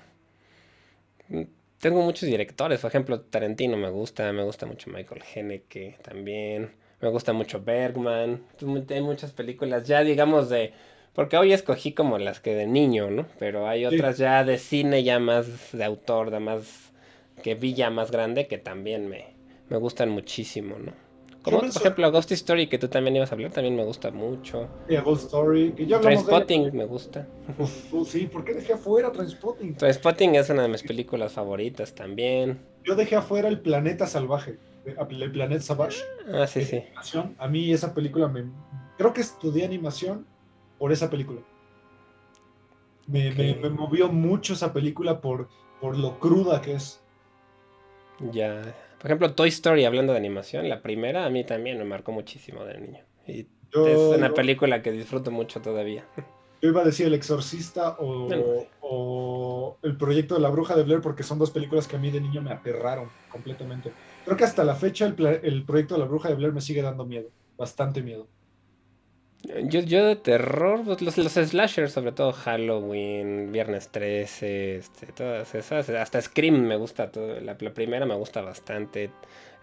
tengo 1.80 2.02
muchos 2.02 2.28
directores, 2.28 2.80
por 2.80 2.90
ejemplo, 2.90 3.22
Tarantino 3.22 3.78
me 3.78 3.90
gusta, 3.90 4.32
me 4.34 4.44
gusta 4.44 4.66
mucho 4.66 4.90
Michael 4.90 5.24
Haneke 5.36 5.98
también, 6.02 6.72
me 7.02 7.10
gusta 7.10 7.34
mucho 7.34 7.62
Bergman, 7.62 8.44
hay 8.90 9.02
muchas 9.02 9.32
películas 9.32 9.88
ya 9.88 10.02
digamos 10.02 10.50
de, 10.50 10.74
porque 11.14 11.38
hoy 11.38 11.54
escogí 11.54 11.94
como 11.94 12.18
las 12.18 12.40
que 12.40 12.56
de 12.56 12.68
niño, 12.68 13.10
¿no? 13.10 13.28
Pero 13.40 13.68
hay 13.68 13.86
otras 13.86 14.18
ya 14.18 14.44
de 14.44 14.58
cine 14.58 15.04
ya 15.04 15.20
más 15.20 15.72
de 15.72 15.84
autor, 15.84 16.32
de 16.32 16.40
más, 16.40 16.92
que 17.44 17.56
vi 17.56 17.74
ya 17.74 17.90
más 17.90 18.12
grande 18.12 18.48
que 18.48 18.58
también 18.58 19.08
me, 19.08 19.28
me 19.70 19.78
gustan 19.78 20.10
muchísimo, 20.10 20.78
¿no? 20.78 21.05
Como 21.46 21.60
por 21.60 21.68
ejemplo 21.68 22.12
Ghost 22.12 22.32
Story 22.32 22.66
que 22.66 22.80
tú 22.80 22.88
también 22.88 23.16
ibas 23.18 23.32
a 23.32 23.36
hablar, 23.36 23.52
también 23.52 23.76
me 23.76 23.84
gusta 23.84 24.10
mucho. 24.10 24.68
Sí, 24.90 24.96
Ghost 24.98 25.26
Story, 25.26 25.74
que 25.74 25.86
ya 25.86 26.02
Trainspotting 26.02 26.76
me 26.76 26.86
gusta. 26.86 27.28
sí, 28.08 28.26
¿por 28.26 28.44
qué 28.44 28.56
dejé 28.56 28.74
afuera 28.74 29.12
Trainspotting? 29.12 29.76
Trainspotting 29.76 30.34
es 30.34 30.50
una 30.50 30.64
de 30.64 30.70
mis 30.70 30.82
películas 30.82 31.34
favoritas 31.34 31.94
también. 31.94 32.60
Yo 32.84 32.96
dejé 32.96 33.16
afuera 33.16 33.48
El 33.48 33.60
Planeta 33.60 34.08
Salvaje, 34.08 34.58
El 34.86 35.32
Planeta 35.32 35.62
Savage. 35.62 36.00
Ah, 36.34 36.48
sí, 36.48 36.66
sí. 36.66 36.84
A 37.38 37.48
mí 37.48 37.72
esa 37.72 37.94
película 37.94 38.28
me... 38.28 38.46
Creo 38.98 39.14
que 39.14 39.22
estudié 39.22 39.66
animación 39.66 40.26
por 40.80 40.92
esa 40.92 41.12
película. 41.12 41.42
Me, 43.06 43.30
me, 43.32 43.70
movió 43.70 44.10
mucho 44.12 44.54
esa 44.54 44.74
película 44.74 45.22
por, 45.22 45.48
por 45.80 45.96
lo 45.96 46.20
cruda 46.20 46.60
que 46.60 46.74
es. 46.74 47.04
Ya, 48.32 48.74
por 49.06 49.12
ejemplo, 49.12 49.36
Toy 49.36 49.50
Story, 49.50 49.86
hablando 49.86 50.14
de 50.14 50.18
animación, 50.18 50.68
la 50.68 50.82
primera 50.82 51.28
a 51.28 51.30
mí 51.30 51.44
también 51.44 51.78
me 51.78 51.86
marcó 51.86 52.12
muchísimo 52.12 52.66
de 52.66 52.80
niño. 52.80 53.04
Y 53.28 53.42
es 53.72 53.98
una 54.00 54.34
película 54.34 54.82
que 54.82 54.92
disfruto 54.92 55.30
mucho 55.30 55.62
todavía. 55.62 56.04
Yo 56.64 56.70
iba 56.70 56.82
a 56.82 56.86
decir 56.86 57.06
El 57.06 57.14
Exorcista 57.14 57.98
o, 58.00 59.78
El 59.84 59.96
Proyecto 59.96 60.34
de 60.34 60.42
la 60.42 60.50
Bruja 60.50 60.76
de 60.76 60.82
Blair, 60.82 61.02
porque 61.02 61.22
son 61.22 61.38
dos 61.38 61.52
películas 61.52 61.88
que 61.88 61.98
a 61.98 62.00
mí 62.00 62.10
de 62.10 62.20
niño 62.20 62.42
me 62.42 62.50
aterraron 62.52 63.12
completamente. 63.30 63.92
Creo 64.24 64.38
que 64.38 64.44
hasta 64.44 64.64
la 64.64 64.74
fecha 64.74 65.06
el, 65.06 65.40
el 65.44 65.64
Proyecto 65.66 65.94
de 65.94 66.00
la 66.00 66.08
Bruja 66.08 66.30
de 66.30 66.36
Blair 66.36 66.52
me 66.52 66.62
sigue 66.62 66.82
dando 66.82 67.06
miedo, 67.06 67.30
bastante 67.60 68.02
miedo. 68.02 68.26
Yo, 69.64 69.82
yo 69.82 70.06
de 70.06 70.16
terror, 70.16 70.82
pues 70.86 71.02
los, 71.02 71.18
los 71.18 71.34
slashers, 71.34 71.92
sobre 71.92 72.12
todo 72.12 72.32
Halloween, 72.32 73.52
Viernes 73.52 73.90
13, 73.90 74.78
este, 74.78 75.08
todas 75.08 75.54
esas, 75.54 75.90
hasta 75.90 76.22
Scream 76.22 76.62
me 76.62 76.76
gusta, 76.78 77.12
todo, 77.12 77.40
la, 77.42 77.58
primera 77.58 78.06
me 78.06 78.16
gusta 78.16 78.42
bastante, 78.42 79.12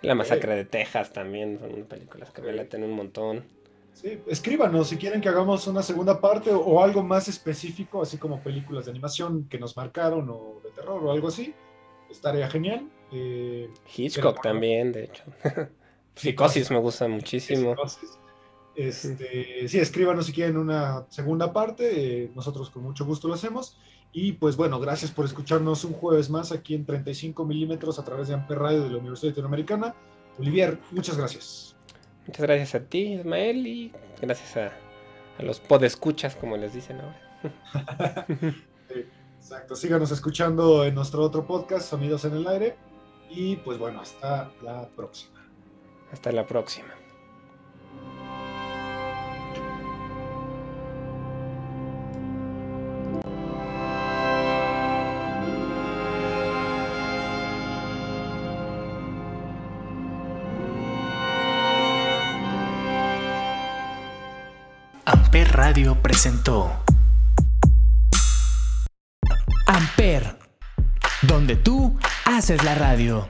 La 0.03 0.15
Masacre 0.15 0.55
de 0.55 0.65
Texas 0.65 1.13
también, 1.13 1.59
son 1.59 1.85
películas 1.85 2.31
que 2.31 2.43
me 2.43 2.53
laten 2.53 2.85
un 2.85 2.93
montón. 2.93 3.45
Sí, 3.95 4.19
escríbanos 4.27 4.89
si 4.89 4.97
quieren 4.97 5.21
que 5.21 5.29
hagamos 5.29 5.67
una 5.67 5.83
segunda 5.83 6.21
parte 6.21 6.51
o, 6.53 6.83
algo 6.83 7.03
más 7.03 7.29
específico, 7.29 8.03
así 8.03 8.19
como 8.19 8.41
películas 8.41 8.87
de 8.87 8.91
animación 8.91 9.49
que 9.49 9.59
nos 9.59 9.77
marcaron 9.77 10.29
o 10.31 10.61
de 10.65 10.71
terror 10.71 11.05
o 11.05 11.11
algo 11.11 11.29
así, 11.29 11.55
estaría 12.11 12.49
genial. 12.49 12.89
Eh, 13.13 13.69
Hitchcock 13.97 14.41
también, 14.43 14.93
de 14.93 15.05
hecho. 15.05 15.25
Psicosis 16.15 16.71
me 16.71 16.79
gusta 16.79 17.09
muchísimo. 17.09 17.75
Este, 18.75 19.69
sí, 19.69 19.79
escríbanos 19.79 20.27
si 20.27 20.33
quieren 20.33 20.57
una 20.57 21.05
segunda 21.09 21.53
parte, 21.53 22.25
eh, 22.25 22.33
nosotros 22.35 22.71
con 22.71 22.83
mucho 22.83 23.05
gusto 23.05 23.29
lo 23.29 23.35
hacemos. 23.35 23.79
Y 24.13 24.33
pues 24.33 24.57
bueno, 24.57 24.79
gracias 24.79 25.11
por 25.11 25.25
escucharnos 25.25 25.85
un 25.85 25.95
jueves 25.95 26.29
más 26.29 26.53
aquí 26.53 26.75
en 26.75 26.85
35 26.85 27.45
milímetros 27.45 27.99
a 27.99 28.05
través 28.05 28.29
de 28.29 28.35
Amper 28.35 28.59
Radio 28.59 28.83
de 28.83 28.91
la 28.91 28.99
Universidad 28.99 29.31
Latinoamericana. 29.31 29.95
Olivier, 30.39 30.79
muchas 30.91 31.17
gracias. 31.17 31.77
Muchas 32.27 32.43
gracias 32.43 32.75
a 32.75 32.81
ti, 32.85 33.15
Ismael, 33.15 33.67
y 33.67 33.93
gracias 34.21 34.57
a, 34.57 34.73
a 35.39 35.43
los 35.43 35.61
podescuchas, 35.61 36.37
como 36.37 36.57
les 36.57 36.75
dicen 36.75 37.01
ahora. 37.01 38.27
exacto, 39.39 39.75
síganos 39.75 40.11
escuchando 40.11 40.85
en 40.85 40.95
nuestro 40.95 41.23
otro 41.23 41.47
podcast, 41.47 41.89
Sonidos 41.89 42.25
en 42.25 42.35
el 42.35 42.47
Aire. 42.47 42.77
Y 43.31 43.57
pues 43.57 43.79
bueno, 43.79 44.01
hasta 44.03 44.53
la 44.63 44.89
próxima. 44.89 45.41
Hasta 46.13 46.31
la 46.33 46.47
próxima. 46.47 47.02
Radio 65.73 65.95
presentó 66.03 66.71
Amper, 69.67 70.37
donde 71.23 71.57
tú 71.57 71.99
haces 72.27 72.63
la 72.63 72.75
radio. 72.75 73.27